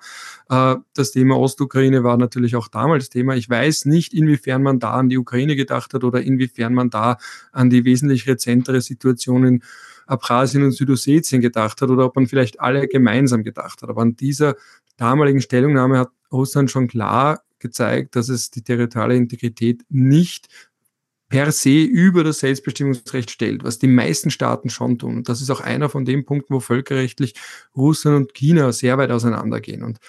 Äh, 0.49 0.75
das 0.93 1.11
Thema 1.11 1.37
Ostukraine 1.37 2.03
war 2.03 2.17
natürlich 2.17 2.55
auch 2.55 2.67
damals 2.67 3.09
Thema. 3.09 3.35
Ich 3.35 3.49
weiß 3.49 3.85
nicht, 3.85 4.13
inwiefern 4.13 4.61
man 4.63 4.79
da 4.79 4.91
an 4.93 5.09
die 5.09 5.17
Ukraine 5.17 5.55
gedacht 5.55 5.93
hat 5.93 6.03
oder 6.03 6.21
inwiefern 6.21 6.73
man 6.73 6.89
da 6.89 7.17
an 7.51 7.69
die 7.69 7.85
wesentlich 7.85 8.27
rezentere 8.27 8.81
Situation 8.81 9.45
in 9.45 9.63
Abchasien 10.05 10.63
und 10.63 10.71
Südossetien 10.71 11.41
gedacht 11.41 11.81
hat 11.81 11.89
oder 11.89 12.05
ob 12.05 12.15
man 12.15 12.27
vielleicht 12.27 12.59
alle 12.59 12.87
gemeinsam 12.87 13.43
gedacht 13.43 13.81
hat. 13.81 13.89
Aber 13.89 14.01
an 14.01 14.15
dieser 14.15 14.55
damaligen 14.97 15.41
Stellungnahme 15.41 15.99
hat 15.99 16.09
Russland 16.31 16.69
schon 16.69 16.87
klar 16.87 17.41
gezeigt, 17.59 18.15
dass 18.15 18.29
es 18.29 18.51
die 18.51 18.63
territoriale 18.63 19.15
Integrität 19.15 19.83
nicht 19.89 20.47
per 21.31 21.53
se 21.53 21.81
über 21.81 22.25
das 22.25 22.39
Selbstbestimmungsrecht 22.39 23.31
stellt, 23.31 23.63
was 23.63 23.79
die 23.79 23.87
meisten 23.87 24.31
Staaten 24.31 24.69
schon 24.69 24.99
tun. 24.99 25.15
Und 25.15 25.29
das 25.29 25.41
ist 25.41 25.49
auch 25.49 25.61
einer 25.61 25.87
von 25.87 26.03
den 26.03 26.25
Punkten, 26.25 26.53
wo 26.53 26.59
völkerrechtlich 26.59 27.35
Russland 27.73 28.17
und 28.17 28.33
China 28.33 28.73
sehr 28.73 28.97
weit 28.97 29.11
auseinandergehen. 29.11 29.81
Und 29.81 29.99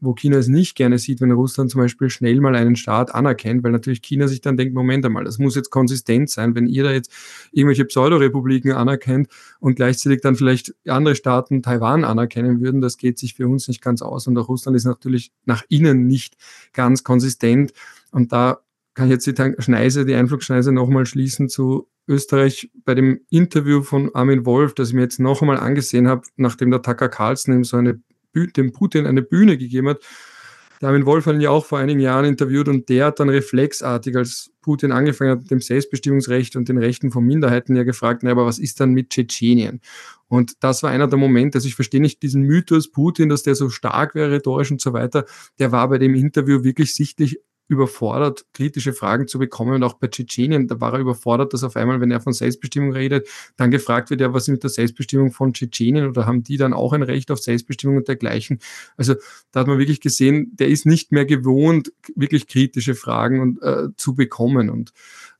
wo 0.00 0.12
China 0.12 0.38
es 0.38 0.48
nicht 0.48 0.74
gerne 0.74 0.98
sieht, 0.98 1.20
wenn 1.20 1.30
Russland 1.30 1.70
zum 1.70 1.80
Beispiel 1.80 2.10
schnell 2.10 2.40
mal 2.40 2.56
einen 2.56 2.74
Staat 2.74 3.14
anerkennt, 3.14 3.62
weil 3.62 3.70
natürlich 3.70 4.02
China 4.02 4.26
sich 4.26 4.40
dann 4.40 4.56
denkt, 4.56 4.74
Moment 4.74 5.06
einmal, 5.06 5.22
das 5.22 5.38
muss 5.38 5.54
jetzt 5.54 5.70
konsistent 5.70 6.28
sein, 6.30 6.56
wenn 6.56 6.66
ihr 6.66 6.82
da 6.82 6.90
jetzt 6.90 7.12
irgendwelche 7.52 7.84
Pseudorepubliken 7.84 8.72
anerkennt 8.72 9.28
und 9.60 9.76
gleichzeitig 9.76 10.20
dann 10.20 10.34
vielleicht 10.34 10.74
andere 10.88 11.14
Staaten 11.14 11.62
Taiwan 11.62 12.02
anerkennen 12.02 12.60
würden, 12.60 12.80
das 12.80 12.96
geht 12.96 13.20
sich 13.20 13.34
für 13.34 13.46
uns 13.46 13.68
nicht 13.68 13.82
ganz 13.82 14.02
aus 14.02 14.26
und 14.26 14.36
auch 14.36 14.48
Russland 14.48 14.76
ist 14.76 14.84
natürlich 14.84 15.30
nach 15.44 15.62
innen 15.68 16.08
nicht 16.08 16.36
ganz 16.72 17.04
konsistent 17.04 17.72
und 18.10 18.32
da 18.32 18.58
kann 18.94 19.06
ich 19.06 19.12
jetzt 19.12 19.26
die 19.26 19.54
Schneise, 19.58 20.04
die 20.04 20.14
Einflugschneise 20.14 20.72
nochmal 20.72 21.06
schließen 21.06 21.48
zu 21.48 21.88
Österreich 22.08 22.70
bei 22.84 22.94
dem 22.94 23.20
Interview 23.30 23.82
von 23.82 24.14
Armin 24.14 24.44
Wolf, 24.44 24.74
das 24.74 24.88
ich 24.88 24.94
mir 24.94 25.02
jetzt 25.02 25.20
noch 25.20 25.40
einmal 25.40 25.58
angesehen 25.58 26.08
habe, 26.08 26.22
nachdem 26.36 26.70
der 26.70 26.82
Tucker 26.82 27.08
Carlson 27.08 27.54
ihm 27.54 27.64
so 27.64 27.76
eine 27.76 28.00
dem 28.34 28.72
Putin 28.72 29.06
eine 29.06 29.22
Bühne 29.22 29.58
gegeben 29.58 29.88
hat. 29.88 30.02
David 30.80 31.06
Wolf 31.06 31.26
hat 31.26 31.36
ihn 31.36 31.40
ja 31.40 31.50
auch 31.50 31.64
vor 31.64 31.78
einigen 31.78 32.00
Jahren 32.00 32.24
interviewt 32.24 32.66
und 32.66 32.88
der 32.88 33.06
hat 33.06 33.20
dann 33.20 33.28
reflexartig, 33.28 34.16
als 34.16 34.50
Putin 34.62 34.90
angefangen 34.90 35.30
hat 35.30 35.40
mit 35.42 35.50
dem 35.52 35.60
Selbstbestimmungsrecht 35.60 36.56
und 36.56 36.68
den 36.68 36.76
Rechten 36.76 37.12
von 37.12 37.24
Minderheiten, 37.24 37.76
ja 37.76 37.84
gefragt, 37.84 38.22
na, 38.24 38.32
aber 38.32 38.46
was 38.46 38.58
ist 38.58 38.80
dann 38.80 38.90
mit 38.90 39.10
Tschetschenien? 39.10 39.80
Und 40.26 40.64
das 40.64 40.82
war 40.82 40.90
einer 40.90 41.06
der 41.06 41.20
Momente, 41.20 41.58
also 41.58 41.68
ich 41.68 41.76
verstehe 41.76 42.00
nicht 42.00 42.20
diesen 42.22 42.42
Mythos 42.42 42.90
Putin, 42.90 43.28
dass 43.28 43.44
der 43.44 43.54
so 43.54 43.70
stark 43.70 44.16
wäre, 44.16 44.32
rhetorisch 44.32 44.72
und 44.72 44.80
so 44.80 44.92
weiter. 44.92 45.24
Der 45.60 45.70
war 45.70 45.88
bei 45.88 45.98
dem 45.98 46.16
Interview 46.16 46.64
wirklich 46.64 46.96
sichtlich 46.96 47.38
überfordert, 47.68 48.44
kritische 48.52 48.92
Fragen 48.92 49.26
zu 49.26 49.38
bekommen. 49.38 49.74
Und 49.74 49.82
auch 49.82 49.94
bei 49.94 50.08
Tschetschenien, 50.08 50.68
da 50.68 50.80
war 50.80 50.92
er 50.94 51.00
überfordert, 51.00 51.52
dass 51.52 51.64
auf 51.64 51.76
einmal, 51.76 52.00
wenn 52.00 52.10
er 52.10 52.20
von 52.20 52.32
Selbstbestimmung 52.32 52.92
redet, 52.92 53.28
dann 53.56 53.70
gefragt 53.70 54.10
wird, 54.10 54.20
ja, 54.20 54.32
was 54.32 54.44
ist 54.44 54.48
mit 54.48 54.62
der 54.62 54.70
Selbstbestimmung 54.70 55.32
von 55.32 55.54
Tschetschenien 55.54 56.06
oder 56.08 56.26
haben 56.26 56.42
die 56.42 56.56
dann 56.56 56.72
auch 56.72 56.92
ein 56.92 57.02
Recht 57.02 57.30
auf 57.30 57.40
Selbstbestimmung 57.40 57.96
und 57.96 58.08
dergleichen? 58.08 58.60
Also 58.96 59.14
da 59.50 59.60
hat 59.60 59.66
man 59.66 59.78
wirklich 59.78 60.00
gesehen, 60.00 60.52
der 60.54 60.68
ist 60.68 60.86
nicht 60.86 61.12
mehr 61.12 61.24
gewohnt, 61.24 61.92
wirklich 62.14 62.46
kritische 62.46 62.94
Fragen 62.94 63.40
und, 63.40 63.62
äh, 63.62 63.88
zu 63.96 64.14
bekommen. 64.14 64.70
Und 64.70 64.92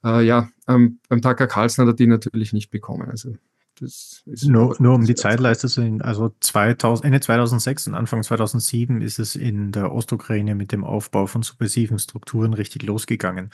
äh, 0.05 0.25
ja, 0.25 0.49
ähm, 0.69 0.99
beim 1.09 1.23
Tucker 1.23 1.47
Carlson 1.47 1.87
hat 1.87 1.95
er 1.95 1.97
die 1.97 2.07
natürlich 2.07 2.53
nicht 2.53 2.71
bekommen. 2.71 3.09
Also 3.11 3.35
das 3.79 4.23
ist 4.27 4.47
nur, 4.47 4.77
nur 4.79 4.95
um 4.95 5.05
die 5.05 5.15
Zeitleiste 5.15 5.69
zu 5.69 5.81
sehen, 5.81 6.03
also 6.03 6.35
2000, 6.41 7.05
Ende 7.07 7.21
2006 7.21 7.89
und 7.89 7.95
Anfang 7.95 8.23
2007 8.23 9.01
ist 9.01 9.19
es 9.19 9.35
in 9.35 9.73
der 9.73 9.93
Ostukraine 9.93 10.55
mit 10.55 10.73
dem 10.73 10.85
Aufbau 10.85 11.27
von 11.27 11.43
subversiven 11.43 11.99
Strukturen 11.99 12.55
richtig 12.55 12.83
losgegangen. 12.83 13.51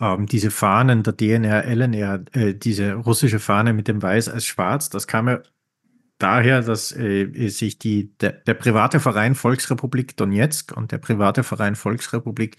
Ähm, 0.00 0.26
diese 0.26 0.50
Fahnen 0.50 1.02
der 1.02 1.12
DNR, 1.12 1.64
LNR, 1.64 2.24
äh, 2.32 2.54
diese 2.54 2.94
russische 2.94 3.38
Fahne 3.38 3.72
mit 3.72 3.88
dem 3.88 4.02
Weiß 4.02 4.28
als 4.28 4.46
Schwarz, 4.46 4.90
das 4.90 5.06
kam 5.06 5.28
ja 5.28 5.42
daher, 6.18 6.62
dass 6.62 6.94
äh, 6.94 7.48
sich 7.48 7.78
die, 7.78 8.16
der, 8.18 8.32
der 8.32 8.54
private 8.54 9.00
Verein 9.00 9.34
Volksrepublik 9.34 10.16
Donetsk 10.16 10.76
und 10.76 10.92
der 10.92 10.98
private 10.98 11.44
Verein 11.44 11.76
Volksrepublik 11.76 12.56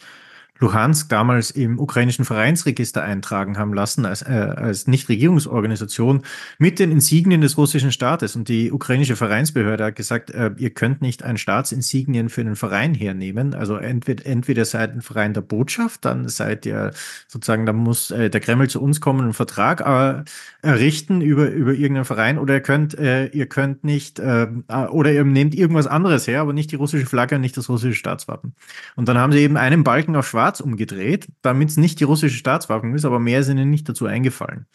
Luhansk 0.59 1.09
damals 1.09 1.51
im 1.51 1.79
ukrainischen 1.79 2.25
Vereinsregister 2.25 3.01
eintragen 3.01 3.57
haben 3.57 3.73
lassen 3.73 4.05
als, 4.05 4.21
äh, 4.21 4.33
als 4.33 4.87
Nichtregierungsorganisation 4.87 6.23
mit 6.57 6.79
den 6.79 6.91
Insignien 6.91 7.41
des 7.41 7.57
russischen 7.57 7.91
Staates. 7.91 8.35
Und 8.35 8.49
die 8.49 8.71
ukrainische 8.71 9.15
Vereinsbehörde 9.15 9.85
hat 9.85 9.95
gesagt, 9.95 10.29
äh, 10.31 10.51
ihr 10.57 10.69
könnt 10.71 11.01
nicht 11.01 11.23
ein 11.23 11.37
Staatsinsignien 11.37 12.29
für 12.29 12.41
einen 12.41 12.55
Verein 12.55 12.93
hernehmen. 12.93 13.53
Also 13.53 13.77
entweder, 13.77 14.25
entweder 14.25 14.65
seid 14.65 14.93
ein 14.93 15.01
Verein 15.01 15.33
der 15.33 15.41
Botschaft, 15.41 16.05
dann 16.05 16.27
seid 16.27 16.65
ihr 16.65 16.91
sozusagen, 17.27 17.65
dann 17.65 17.77
muss 17.77 18.11
äh, 18.11 18.29
der 18.29 18.41
Kreml 18.41 18.69
zu 18.69 18.81
uns 18.81 19.01
kommen 19.01 19.19
und 19.19 19.25
einen 19.25 19.33
Vertrag 19.33 19.81
äh, 19.81 20.23
errichten 20.61 21.21
über, 21.21 21.49
über 21.49 21.71
irgendeinen 21.71 22.05
Verein 22.05 22.37
oder 22.37 22.55
ihr 22.55 22.61
könnt, 22.61 22.97
äh, 22.97 23.27
ihr 23.27 23.47
könnt 23.47 23.83
nicht, 23.83 24.19
äh, 24.19 24.47
oder 24.91 25.13
ihr 25.13 25.23
nehmt 25.23 25.55
irgendwas 25.55 25.87
anderes 25.87 26.27
her, 26.27 26.41
aber 26.41 26.53
nicht 26.53 26.71
die 26.71 26.75
russische 26.75 27.05
Flagge 27.05 27.39
nicht 27.39 27.55
das 27.57 27.69
russische 27.69 27.95
Staatswappen. 27.95 28.53
Und 28.95 29.07
dann 29.07 29.17
haben 29.17 29.31
sie 29.31 29.39
eben 29.39 29.57
einen 29.57 29.83
Balken 29.83 30.15
auf 30.15 30.27
schwarz 30.27 30.48
schwarz 30.49 30.59
umgedreht, 30.61 31.27
damit 31.41 31.69
es 31.69 31.77
nicht 31.77 31.99
die 31.99 32.05
russische 32.05 32.37
Staatswaffen 32.37 32.95
ist, 32.95 33.05
aber 33.05 33.19
mehr 33.19 33.41
ist 33.41 33.49
ihnen 33.49 33.69
nicht 33.69 33.87
dazu 33.87 34.05
eingefallen. 34.07 34.65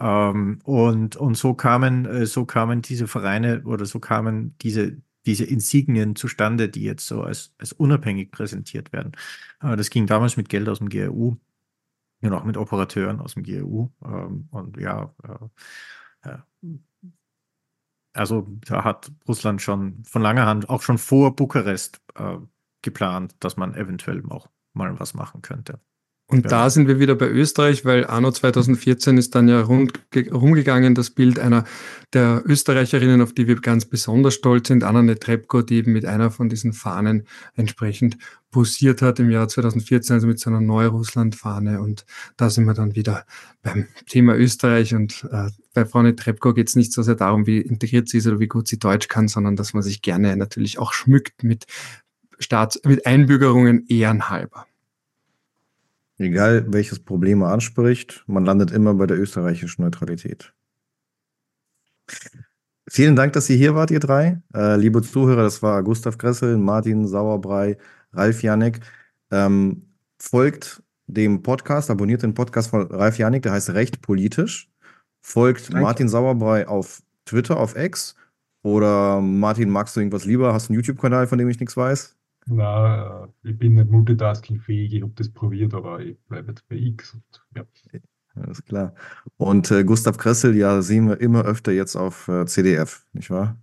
Ähm, 0.00 0.58
und, 0.64 1.16
und 1.16 1.36
so 1.36 1.54
kamen, 1.54 2.06
äh, 2.06 2.26
so 2.26 2.44
kamen 2.44 2.82
diese 2.82 3.06
Vereine 3.06 3.62
oder 3.64 3.86
so 3.86 4.00
kamen 4.00 4.56
diese, 4.62 4.96
diese 5.26 5.44
Insignien 5.44 6.16
zustande, 6.16 6.68
die 6.68 6.82
jetzt 6.82 7.06
so 7.06 7.22
als, 7.22 7.54
als 7.58 7.72
unabhängig 7.72 8.32
präsentiert 8.32 8.92
werden. 8.92 9.12
Äh, 9.62 9.76
das 9.76 9.90
ging 9.90 10.06
damals 10.06 10.36
mit 10.36 10.48
Geld 10.48 10.68
aus 10.68 10.78
dem 10.78 10.88
GRU 10.88 11.36
und 12.22 12.32
auch 12.32 12.44
mit 12.44 12.56
Operateuren 12.56 13.20
aus 13.20 13.34
dem 13.34 13.44
GRU. 13.44 13.90
Ähm, 14.04 14.48
und 14.50 14.76
ja, 14.76 15.14
äh, 16.24 16.30
äh, 16.30 16.38
also 18.14 18.48
da 18.66 18.82
hat 18.82 19.12
Russland 19.28 19.62
schon 19.62 20.02
von 20.04 20.22
langer 20.22 20.46
Hand, 20.46 20.68
auch 20.68 20.82
schon 20.82 20.98
vor 20.98 21.36
Bukarest, 21.36 22.00
äh, 22.16 22.38
geplant, 22.82 23.36
dass 23.38 23.56
man 23.56 23.74
eventuell 23.74 24.22
auch 24.28 24.48
mal 24.72 24.98
was 24.98 25.14
machen 25.14 25.42
könnte. 25.42 25.78
Und 26.32 26.44
ja. 26.44 26.50
da 26.50 26.70
sind 26.70 26.88
wir 26.88 26.98
wieder 26.98 27.14
bei 27.14 27.28
Österreich, 27.28 27.84
weil 27.84 28.06
Anno 28.06 28.30
2014 28.30 29.18
ist 29.18 29.34
dann 29.34 29.48
ja 29.48 29.60
rund, 29.60 30.00
rumgegangen, 30.32 30.94
das 30.94 31.10
Bild 31.10 31.38
einer 31.38 31.64
der 32.14 32.42
Österreicherinnen, 32.46 33.20
auf 33.20 33.34
die 33.34 33.46
wir 33.46 33.56
ganz 33.56 33.84
besonders 33.84 34.34
stolz 34.34 34.68
sind, 34.68 34.82
Anna 34.82 35.02
Netrebko, 35.02 35.60
die 35.60 35.74
eben 35.74 35.92
mit 35.92 36.06
einer 36.06 36.30
von 36.30 36.48
diesen 36.48 36.72
Fahnen 36.72 37.26
entsprechend 37.54 38.16
posiert 38.50 39.02
hat 39.02 39.18
im 39.18 39.30
Jahr 39.30 39.48
2014, 39.48 40.14
also 40.14 40.26
mit 40.26 40.38
so 40.38 40.48
einer 40.48 40.62
Neurussland-Fahne. 40.62 41.80
Und 41.80 42.06
da 42.38 42.48
sind 42.48 42.64
wir 42.64 42.74
dann 42.74 42.94
wieder 42.94 43.26
beim 43.62 43.88
Thema 44.06 44.34
Österreich. 44.34 44.94
Und 44.94 45.26
äh, 45.30 45.50
bei 45.74 45.84
Frau 45.84 46.02
Netrebko 46.02 46.54
geht 46.54 46.68
es 46.68 46.76
nicht 46.76 46.92
so 46.92 47.02
sehr 47.02 47.14
darum, 47.14 47.46
wie 47.46 47.58
integriert 47.58 48.08
sie 48.08 48.18
ist 48.18 48.26
oder 48.26 48.40
wie 48.40 48.48
gut 48.48 48.68
sie 48.68 48.78
Deutsch 48.78 49.08
kann, 49.08 49.28
sondern 49.28 49.56
dass 49.56 49.74
man 49.74 49.82
sich 49.82 50.00
gerne 50.00 50.34
natürlich 50.36 50.78
auch 50.78 50.92
schmückt 50.94 51.42
mit 51.42 51.66
Staats 52.42 52.80
mit 52.84 53.06
Einbürgerungen 53.06 53.86
ehrenhalber. 53.88 54.66
Egal 56.18 56.66
welches 56.72 57.00
Problem 57.00 57.38
man 57.38 57.52
anspricht, 57.52 58.22
man 58.26 58.44
landet 58.44 58.70
immer 58.70 58.94
bei 58.94 59.06
der 59.06 59.18
österreichischen 59.18 59.82
Neutralität. 59.82 60.52
vielen 62.88 63.16
Dank, 63.16 63.32
dass 63.32 63.48
ihr 63.50 63.56
hier 63.56 63.74
wart, 63.74 63.90
ihr 63.90 64.00
drei. 64.00 64.40
Äh, 64.54 64.76
liebe 64.76 65.02
Zuhörer, 65.02 65.42
das 65.42 65.62
war 65.62 65.82
Gustav 65.82 66.18
Gressel, 66.18 66.58
Martin 66.58 67.08
Sauerbrei, 67.08 67.76
Ralf 68.12 68.42
Janik. 68.42 68.80
Ähm, 69.30 69.88
folgt 70.18 70.82
dem 71.06 71.42
Podcast, 71.42 71.90
abonniert 71.90 72.22
den 72.22 72.34
Podcast 72.34 72.70
von 72.70 72.86
Ralf 72.86 73.18
Janik, 73.18 73.42
der 73.42 73.52
heißt 73.52 73.70
Recht 73.70 74.02
politisch. 74.02 74.70
Folgt 75.22 75.70
Danke. 75.70 75.82
Martin 75.82 76.08
Sauerbrei 76.08 76.68
auf 76.68 77.02
Twitter, 77.24 77.56
auf 77.56 77.76
X. 77.76 78.14
Oder 78.62 79.20
Martin, 79.20 79.70
magst 79.70 79.96
du 79.96 80.00
irgendwas 80.00 80.24
lieber? 80.24 80.52
Hast 80.52 80.68
du 80.68 80.72
einen 80.72 80.80
YouTube-Kanal, 80.80 81.26
von 81.26 81.38
dem 81.38 81.48
ich 81.48 81.58
nichts 81.58 81.76
weiß? 81.76 82.16
Na, 82.46 83.24
äh, 83.24 83.50
ich 83.50 83.58
bin 83.58 83.74
nicht 83.74 83.90
multitaskingfähig, 83.90 84.94
ich 84.94 85.02
habe 85.02 85.12
das 85.14 85.30
probiert, 85.30 85.74
aber 85.74 86.00
ich 86.00 86.18
bleibe 86.28 86.48
jetzt 86.48 86.68
bei 86.68 86.76
X. 86.76 87.14
Und, 87.14 87.24
ja. 87.56 87.64
Alles 88.34 88.64
klar. 88.64 88.94
Und 89.36 89.70
äh, 89.70 89.84
Gustav 89.84 90.16
Kressel, 90.16 90.56
ja, 90.56 90.82
sehen 90.82 91.08
wir 91.08 91.20
immer 91.20 91.44
öfter 91.44 91.72
jetzt 91.72 91.96
auf 91.96 92.28
äh, 92.28 92.46
CDF, 92.46 93.04
nicht 93.12 93.30
wahr? 93.30 93.58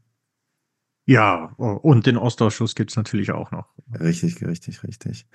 Ja, 1.05 1.45
und 1.57 2.05
den 2.05 2.17
Ostausschuss 2.17 2.75
gibt 2.75 2.91
es 2.91 2.95
natürlich 2.95 3.31
auch 3.31 3.49
noch. 3.49 3.67
Richtig, 3.99 4.45
richtig, 4.45 4.83
richtig. 4.83 5.25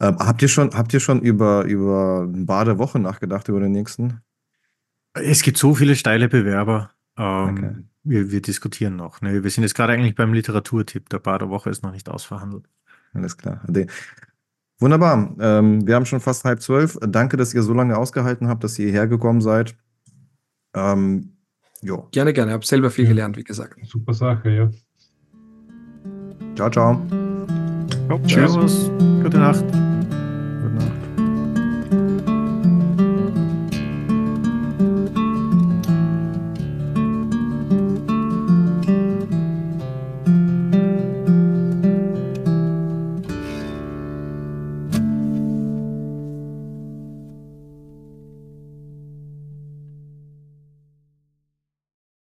Ähm, 0.00 0.16
habt 0.18 0.42
ihr 0.42 0.48
schon, 0.48 0.74
habt 0.74 0.92
ihr 0.92 1.00
schon 1.00 1.20
über, 1.20 1.64
über 1.64 2.22
ein 2.22 2.44
Badewoche 2.44 2.98
nachgedacht, 2.98 3.46
über 3.48 3.60
den 3.60 3.70
nächsten? 3.70 4.20
Es 5.14 5.42
gibt 5.42 5.58
so 5.58 5.74
viele 5.76 5.94
steile 5.94 6.28
Bewerber. 6.28 6.90
Ähm, 7.18 7.48
Okay. 7.56 7.74
wir, 8.04 8.30
wir 8.30 8.42
diskutieren 8.42 8.96
noch. 8.96 9.20
Ne? 9.20 9.42
Wir 9.42 9.50
sind 9.50 9.62
jetzt 9.62 9.74
gerade 9.74 9.92
eigentlich 9.94 10.14
beim 10.14 10.32
Literaturtipp. 10.32 11.08
Der 11.08 11.18
Bar 11.18 11.38
der 11.38 11.48
Woche 11.50 11.70
ist 11.70 11.82
noch 11.82 11.92
nicht 11.92 12.08
ausverhandelt. 12.08 12.68
Alles 13.14 13.36
klar. 13.36 13.62
Ade. 13.66 13.86
Wunderbar. 14.78 15.34
Ähm, 15.40 15.86
wir 15.86 15.94
haben 15.94 16.04
schon 16.04 16.20
fast 16.20 16.44
halb 16.44 16.60
zwölf. 16.60 16.98
Danke, 17.00 17.36
dass 17.38 17.54
ihr 17.54 17.62
so 17.62 17.72
lange 17.72 17.96
ausgehalten 17.96 18.48
habt, 18.48 18.62
dass 18.62 18.78
ihr 18.78 18.86
hierher 18.86 19.06
gekommen 19.06 19.40
seid. 19.40 19.74
Ähm, 20.74 21.32
jo. 21.80 22.08
Gerne, 22.12 22.32
gerne. 22.34 22.50
Ich 22.50 22.54
habe 22.54 22.66
selber 22.66 22.90
viel 22.90 23.04
Ja. 23.04 23.10
gelernt, 23.10 23.36
wie 23.38 23.44
gesagt. 23.44 23.78
Super 23.86 24.12
Sache, 24.12 24.50
ja. 24.50 24.70
Ciao, 26.54 26.70
ciao. 26.70 27.00
Servus. 28.26 28.90
Gute 29.22 29.38
Nacht. 29.38 29.64